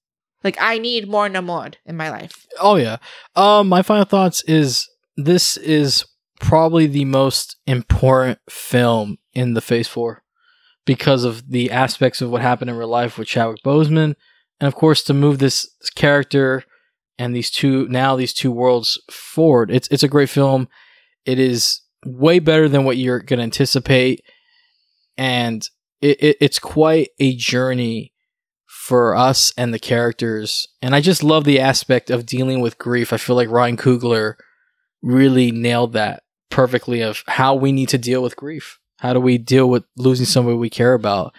Like, 0.43 0.57
I 0.59 0.77
need 0.77 1.09
more 1.09 1.27
Namor 1.27 1.75
in 1.85 1.97
my 1.97 2.09
life. 2.09 2.45
oh 2.59 2.75
yeah. 2.75 2.97
Um, 3.35 3.67
my 3.67 3.81
final 3.81 4.05
thoughts 4.05 4.43
is 4.43 4.89
this 5.17 5.57
is 5.57 6.05
probably 6.39 6.87
the 6.87 7.05
most 7.05 7.57
important 7.65 8.39
film 8.49 9.17
in 9.33 9.55
the 9.55 9.61
Phase 9.61 9.87
Four 9.87 10.23
because 10.87 11.25
of 11.25 11.51
the 11.51 11.69
aspects 11.69 12.21
of 12.21 12.31
what 12.31 12.41
happened 12.41 12.71
in 12.71 12.77
real 12.77 12.87
life 12.87 13.19
with 13.19 13.27
Chadwick 13.27 13.61
Boseman, 13.61 14.15
and 14.59 14.67
of 14.67 14.73
course 14.73 15.03
to 15.03 15.13
move 15.13 15.37
this 15.37 15.69
character 15.93 16.63
and 17.19 17.35
these 17.35 17.51
two 17.51 17.87
now 17.89 18.15
these 18.15 18.33
two 18.33 18.51
worlds 18.51 18.99
forward. 19.11 19.69
It's 19.69 19.87
it's 19.89 20.01
a 20.01 20.07
great 20.07 20.29
film. 20.29 20.67
It 21.25 21.37
is 21.37 21.81
way 22.05 22.39
better 22.39 22.67
than 22.67 22.85
what 22.85 22.97
you're 22.97 23.19
gonna 23.19 23.43
anticipate, 23.43 24.23
and 25.17 25.67
it, 26.01 26.23
it 26.23 26.37
it's 26.39 26.57
quite 26.57 27.09
a 27.19 27.35
journey 27.35 28.13
for 28.65 29.15
us 29.15 29.51
and 29.57 29.73
the 29.73 29.79
characters. 29.79 30.67
And 30.81 30.95
I 30.95 31.01
just 31.01 31.21
love 31.21 31.43
the 31.43 31.59
aspect 31.59 32.09
of 32.09 32.25
dealing 32.25 32.61
with 32.61 32.77
grief. 32.77 33.11
I 33.11 33.17
feel 33.17 33.35
like 33.35 33.49
Ryan 33.49 33.75
Coogler 33.75 34.35
really 35.01 35.51
nailed 35.51 35.93
that 35.93 36.23
perfectly 36.49 37.01
of 37.01 37.23
how 37.27 37.53
we 37.55 37.73
need 37.73 37.89
to 37.89 37.97
deal 37.97 38.23
with 38.23 38.37
grief. 38.37 38.79
How 38.97 39.13
do 39.13 39.19
we 39.19 39.37
deal 39.37 39.69
with 39.69 39.83
losing 39.95 40.25
somebody 40.25 40.57
we 40.57 40.69
care 40.69 40.93
about? 40.93 41.35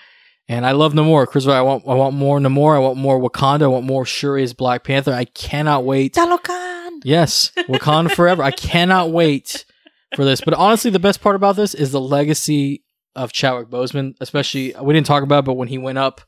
And 0.49 0.65
I 0.65 0.73
love 0.73 0.95
Namor. 0.95 1.27
Chris, 1.27 1.47
I 1.47 1.61
want 1.61 1.85
I 1.87 1.95
want 1.95 2.15
more 2.15 2.39
Namor. 2.39 2.75
I 2.75 2.79
want 2.79 2.97
more 2.97 3.21
Wakanda. 3.21 3.63
I 3.65 3.67
want 3.67 3.85
more 3.85 4.07
Shuri 4.07 4.43
as 4.43 4.55
Black 4.55 4.85
Panther. 4.85 5.13
I 5.13 5.25
cannot 5.27 5.85
wait. 5.85 6.15
Talokan. 6.15 7.01
Yes, 7.05 7.53
Wakanda 7.69 8.11
forever. 8.13 8.43
I 8.43 8.51
cannot 8.51 9.11
wait 9.11 9.65
for 10.17 10.25
this. 10.25 10.41
But 10.41 10.55
honestly, 10.55 10.91
the 10.91 10.99
best 10.99 11.21
part 11.21 11.37
about 11.37 11.57
this 11.57 11.75
is 11.75 11.93
the 11.93 12.01
legacy 12.01 12.83
of 13.15 13.33
Chadwick 13.33 13.69
Boseman. 13.69 14.15
Especially, 14.21 14.75
we 14.81 14.95
didn't 14.95 15.07
talk 15.07 15.23
about, 15.23 15.41
it, 15.41 15.45
but 15.45 15.55
when 15.55 15.69
he 15.69 15.77
went 15.79 15.99
up 15.99 16.23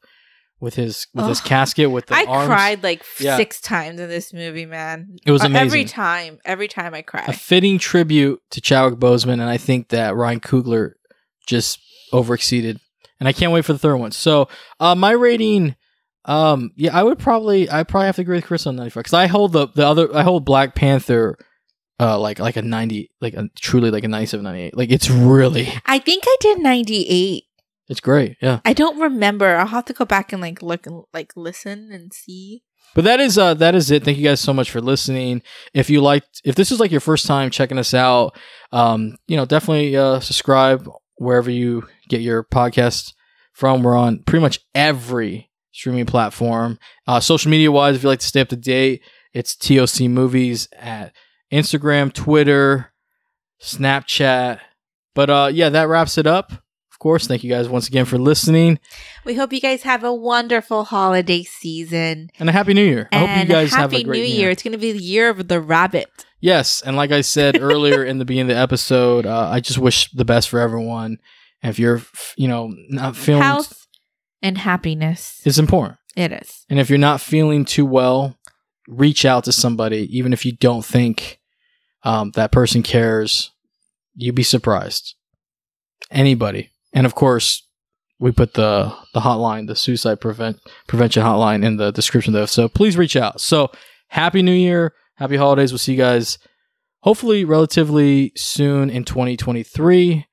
with 0.61 0.74
his 0.74 1.07
with 1.15 1.27
his 1.27 1.40
casket 1.40 1.90
with 1.90 2.05
the 2.07 2.15
I 2.15 2.24
arms, 2.24 2.47
cried 2.47 2.82
like 2.82 3.02
Yeah. 3.19 3.39
six 3.39 3.59
times 3.61 3.98
in 4.01 4.09
this 4.11 4.35
movie, 4.35 4.66
man. 4.66 5.16
It 5.24 5.31
was 5.32 5.43
Uh, 5.43 5.47
amazing. 5.47 5.66
Every 5.66 5.85
time, 5.86 6.39
every 6.44 6.69
time 6.69 6.93
I 6.93 7.01
cried. 7.01 7.28
a 7.28 7.32
fitting 7.32 7.78
tribute 7.78 8.40
to 8.51 8.61
Chadwick 8.61 9.01
Boseman, 9.01 9.35
and 9.35 9.44
I 9.44 9.57
think 9.57 9.89
that 9.89 10.15
Ryan 10.15 10.40
Coogler 10.40 10.93
just 11.51 11.81
overexceeded. 12.12 12.78
And 13.18 13.28
I 13.28 13.32
can't 13.32 13.52
wait 13.52 13.66
for 13.66 13.74
the 13.74 13.78
third 13.78 13.97
one. 13.97 14.12
So, 14.12 14.48
uh, 14.78 14.94
my 14.94 15.10
rating, 15.10 15.77
um, 16.24 16.70
yeah, 16.77 16.97
I 16.98 17.02
would 17.02 17.18
probably, 17.18 17.70
I 17.70 17.82
probably 17.82 18.06
have 18.06 18.16
to 18.16 18.22
agree 18.22 18.36
with 18.36 18.47
Chris 18.47 18.66
on 18.66 18.77
ninety 18.77 18.90
five 18.90 19.02
because 19.02 19.12
I 19.12 19.27
hold 19.27 19.52
the 19.52 19.68
the 19.68 19.86
other, 19.86 20.14
I 20.16 20.22
hold 20.22 20.47
Black 20.47 20.74
Panther, 20.74 21.36
uh, 21.98 22.18
like 22.18 22.39
like 22.39 22.56
a 22.56 22.62
ninety, 22.62 23.10
like 23.20 23.35
a, 23.35 23.48
truly 23.60 23.90
like 23.90 24.05
a 24.05 24.09
97, 24.09 24.43
98. 24.43 24.77
Like 24.77 24.90
it's 24.90 25.10
really, 25.10 25.68
I 25.85 25.98
think 25.98 26.24
I 26.27 26.36
did 26.40 26.60
98. 26.60 27.44
it's 27.89 28.01
great, 28.01 28.36
yeah. 28.40 28.60
I 28.64 28.72
don't 28.72 28.98
remember. 28.98 29.56
I'll 29.56 29.66
have 29.66 29.85
to 29.86 29.93
go 29.93 30.06
back 30.06 30.32
and 30.32 30.40
like 30.40 30.62
look 30.62 30.86
and 30.86 31.02
like 31.12 31.32
listen 31.36 31.90
and 31.93 32.14
see. 32.14 32.62
But 32.94 33.05
that 33.05 33.20
is 33.20 33.39
uh 33.39 33.55
that 33.55 33.74
is 33.74 33.90
it. 33.90 34.02
Thank 34.05 34.18
you 34.18 34.24
guys 34.24 34.40
so 34.40 34.52
much 34.52 34.70
for 34.70 34.81
listening. 34.81 35.43
If 35.74 35.90
you 35.90 36.01
liked 36.01 36.40
if 36.44 36.55
this 36.55 36.72
is 36.72 36.81
like 36.81 36.90
your 36.90 37.01
first 37.01 37.27
time 37.27 37.51
checking 37.51 37.78
us 37.78 37.94
out, 37.94 38.36
um, 38.72 39.16
you 39.28 39.36
know, 39.36 39.44
definitely 39.44 39.97
uh 39.97 40.20
subscribe 40.20 40.89
wherever 41.20 41.51
you 41.51 41.86
get 42.09 42.22
your 42.22 42.42
podcast 42.42 43.12
from. 43.52 43.82
We're 43.82 43.97
on 43.97 44.20
pretty 44.20 44.40
much 44.42 44.59
every 44.74 45.51
streaming 45.70 46.06
platform. 46.06 46.78
Uh 47.06 47.20
social 47.20 47.51
media 47.51 47.70
wise, 47.70 47.94
if 47.97 48.02
you 48.02 48.09
like 48.09 48.20
to 48.20 48.26
stay 48.26 48.40
up 48.40 48.48
to 48.48 48.56
date, 48.56 49.02
it's 49.32 49.55
TOC 49.55 50.09
movies 50.09 50.68
at 50.72 51.12
Instagram, 51.52 52.12
Twitter, 52.12 52.92
Snapchat. 53.60 54.60
But 55.14 55.30
uh 55.30 55.51
yeah, 55.52 55.68
that 55.68 55.88
wraps 55.88 56.18
it 56.18 56.26
up. 56.26 56.52
Of 56.52 56.98
course, 56.98 57.26
thank 57.26 57.44
you 57.44 57.51
guys 57.51 57.68
once 57.68 57.88
again 57.88 58.05
for 58.05 58.18
listening. 58.18 58.78
We 59.24 59.34
hope 59.34 59.52
you 59.52 59.60
guys 59.60 59.82
have 59.82 60.05
a 60.05 60.12
wonderful 60.14 60.84
holiday 60.84 61.42
season. 61.42 62.30
And 62.38 62.48
a 62.48 62.52
happy 62.52 62.74
new 62.74 62.84
year. 62.84 63.09
I 63.12 63.18
hope 63.18 63.38
you 63.38 63.44
guys 63.55 63.70
happy 63.70 63.97
have 63.97 64.02
a 64.02 64.05
great 64.05 64.18
New 64.20 64.24
year. 64.26 64.38
Year. 64.38 64.51
It's 64.51 64.62
going 64.62 64.72
to 64.72 64.78
be 64.78 64.92
the 64.92 64.98
year 65.02 65.30
of 65.30 65.48
the 65.48 65.60
rabbit. 65.60 66.09
Yes, 66.41 66.83
and 66.83 66.97
like 66.97 67.12
I 67.12 67.21
said 67.21 67.59
earlier 67.61 68.05
in 68.05 68.19
the 68.19 68.25
beginning 68.25 68.51
of 68.51 68.57
the 68.57 68.62
episode, 68.62 69.27
uh, 69.27 69.49
I 69.49 69.61
just 69.61 69.79
wish 69.79 70.11
the 70.12 70.25
best 70.25 70.49
for 70.49 70.59
everyone. 70.61 71.19
And 71.62 71.71
if 71.71 71.79
you're, 71.79 72.03
you 72.37 72.49
know, 72.49 72.73
not 72.89 73.17
feeling, 73.17 73.43
Health 73.43 73.87
and 74.43 74.57
happiness. 74.57 75.41
it's 75.45 75.59
important. 75.59 75.99
It 76.17 76.33
is. 76.33 76.65
And 76.69 76.79
if 76.79 76.89
you're 76.89 76.99
not 76.99 77.21
feeling 77.21 77.65
too 77.65 77.85
well, 77.87 78.39
reach 78.89 79.25
out 79.25 79.45
to 79.45 79.53
somebody, 79.53 80.09
even 80.17 80.33
if 80.33 80.45
you 80.45 80.53
don't 80.53 80.85
think 80.85 81.41
um, 82.03 82.33
that 82.33 82.53
person 82.53 82.83
cares. 82.83 83.51
You'd 84.15 84.35
be 84.35 84.43
surprised. 84.43 85.15
Anybody, 86.11 86.71
and 86.93 87.07
of 87.07 87.15
course, 87.15 87.67
we 88.19 88.33
put 88.33 88.55
the 88.55 88.93
the 89.15 89.21
hotline, 89.21 89.69
the 89.69 89.77
suicide 89.77 90.21
prevent 90.21 90.59
prevention 90.89 91.23
hotline, 91.23 91.65
in 91.65 91.77
the 91.77 91.93
description 91.93 92.33
there. 92.33 92.47
So 92.49 92.69
please 92.69 92.97
reach 92.97 93.17
out. 93.17 93.41
So 93.41 93.71
happy 94.09 94.43
New 94.43 94.53
Year, 94.53 94.95
happy 95.20 95.36
holidays. 95.36 95.70
We'll 95.70 95.78
see 95.78 95.92
you 95.92 95.98
guys 95.98 96.38
hopefully 97.02 97.44
relatively 97.44 98.32
soon 98.36 98.88
in 98.90 99.05
2023. 99.05 100.26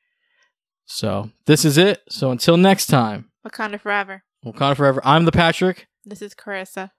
So 0.86 1.30
this 1.46 1.66
is 1.66 1.78
it. 1.78 2.02
So 2.10 2.32
until 2.32 2.58
next 2.58 2.88
time, 2.88 3.30
Wakanda 3.46 3.80
forever. 3.80 4.24
Wakanda 4.46 4.78
forever. 4.78 5.02
I'm 5.04 5.26
the 5.26 5.32
Patrick. 5.32 5.88
This 6.06 6.22
is 6.22 6.34
Carissa. 6.34 6.92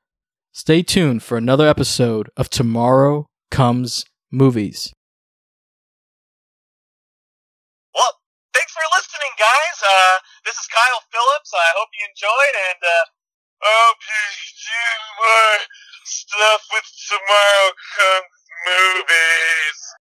Stay 0.53 0.83
tuned 0.83 1.23
for 1.23 1.39
another 1.39 1.67
episode 1.67 2.31
of 2.37 2.51
Tomorrow 2.51 3.27
Comes 3.51 4.05
Movies. 4.31 4.93
Well, 7.95 8.13
thanks 8.53 8.73
for 8.73 8.85
listening, 8.93 9.33
guys. 9.39 9.77
Uh, 9.81 10.17
this 10.45 10.57
is 10.57 10.67
Kyle 10.69 11.01
Phillips. 11.09 11.53
I 11.55 11.73
hope 11.77 11.89
you 11.97 12.05
enjoyed, 12.05 12.55
and 12.69 12.81
uh, 12.85 13.05
hope 13.65 13.97
you 14.05 14.25
do 14.61 14.83
more 15.17 15.57
stuff 16.09 16.63
with 16.73 16.89
Tomorrow 17.09 17.71
Comes 17.97 18.41
Movies. 18.67 19.98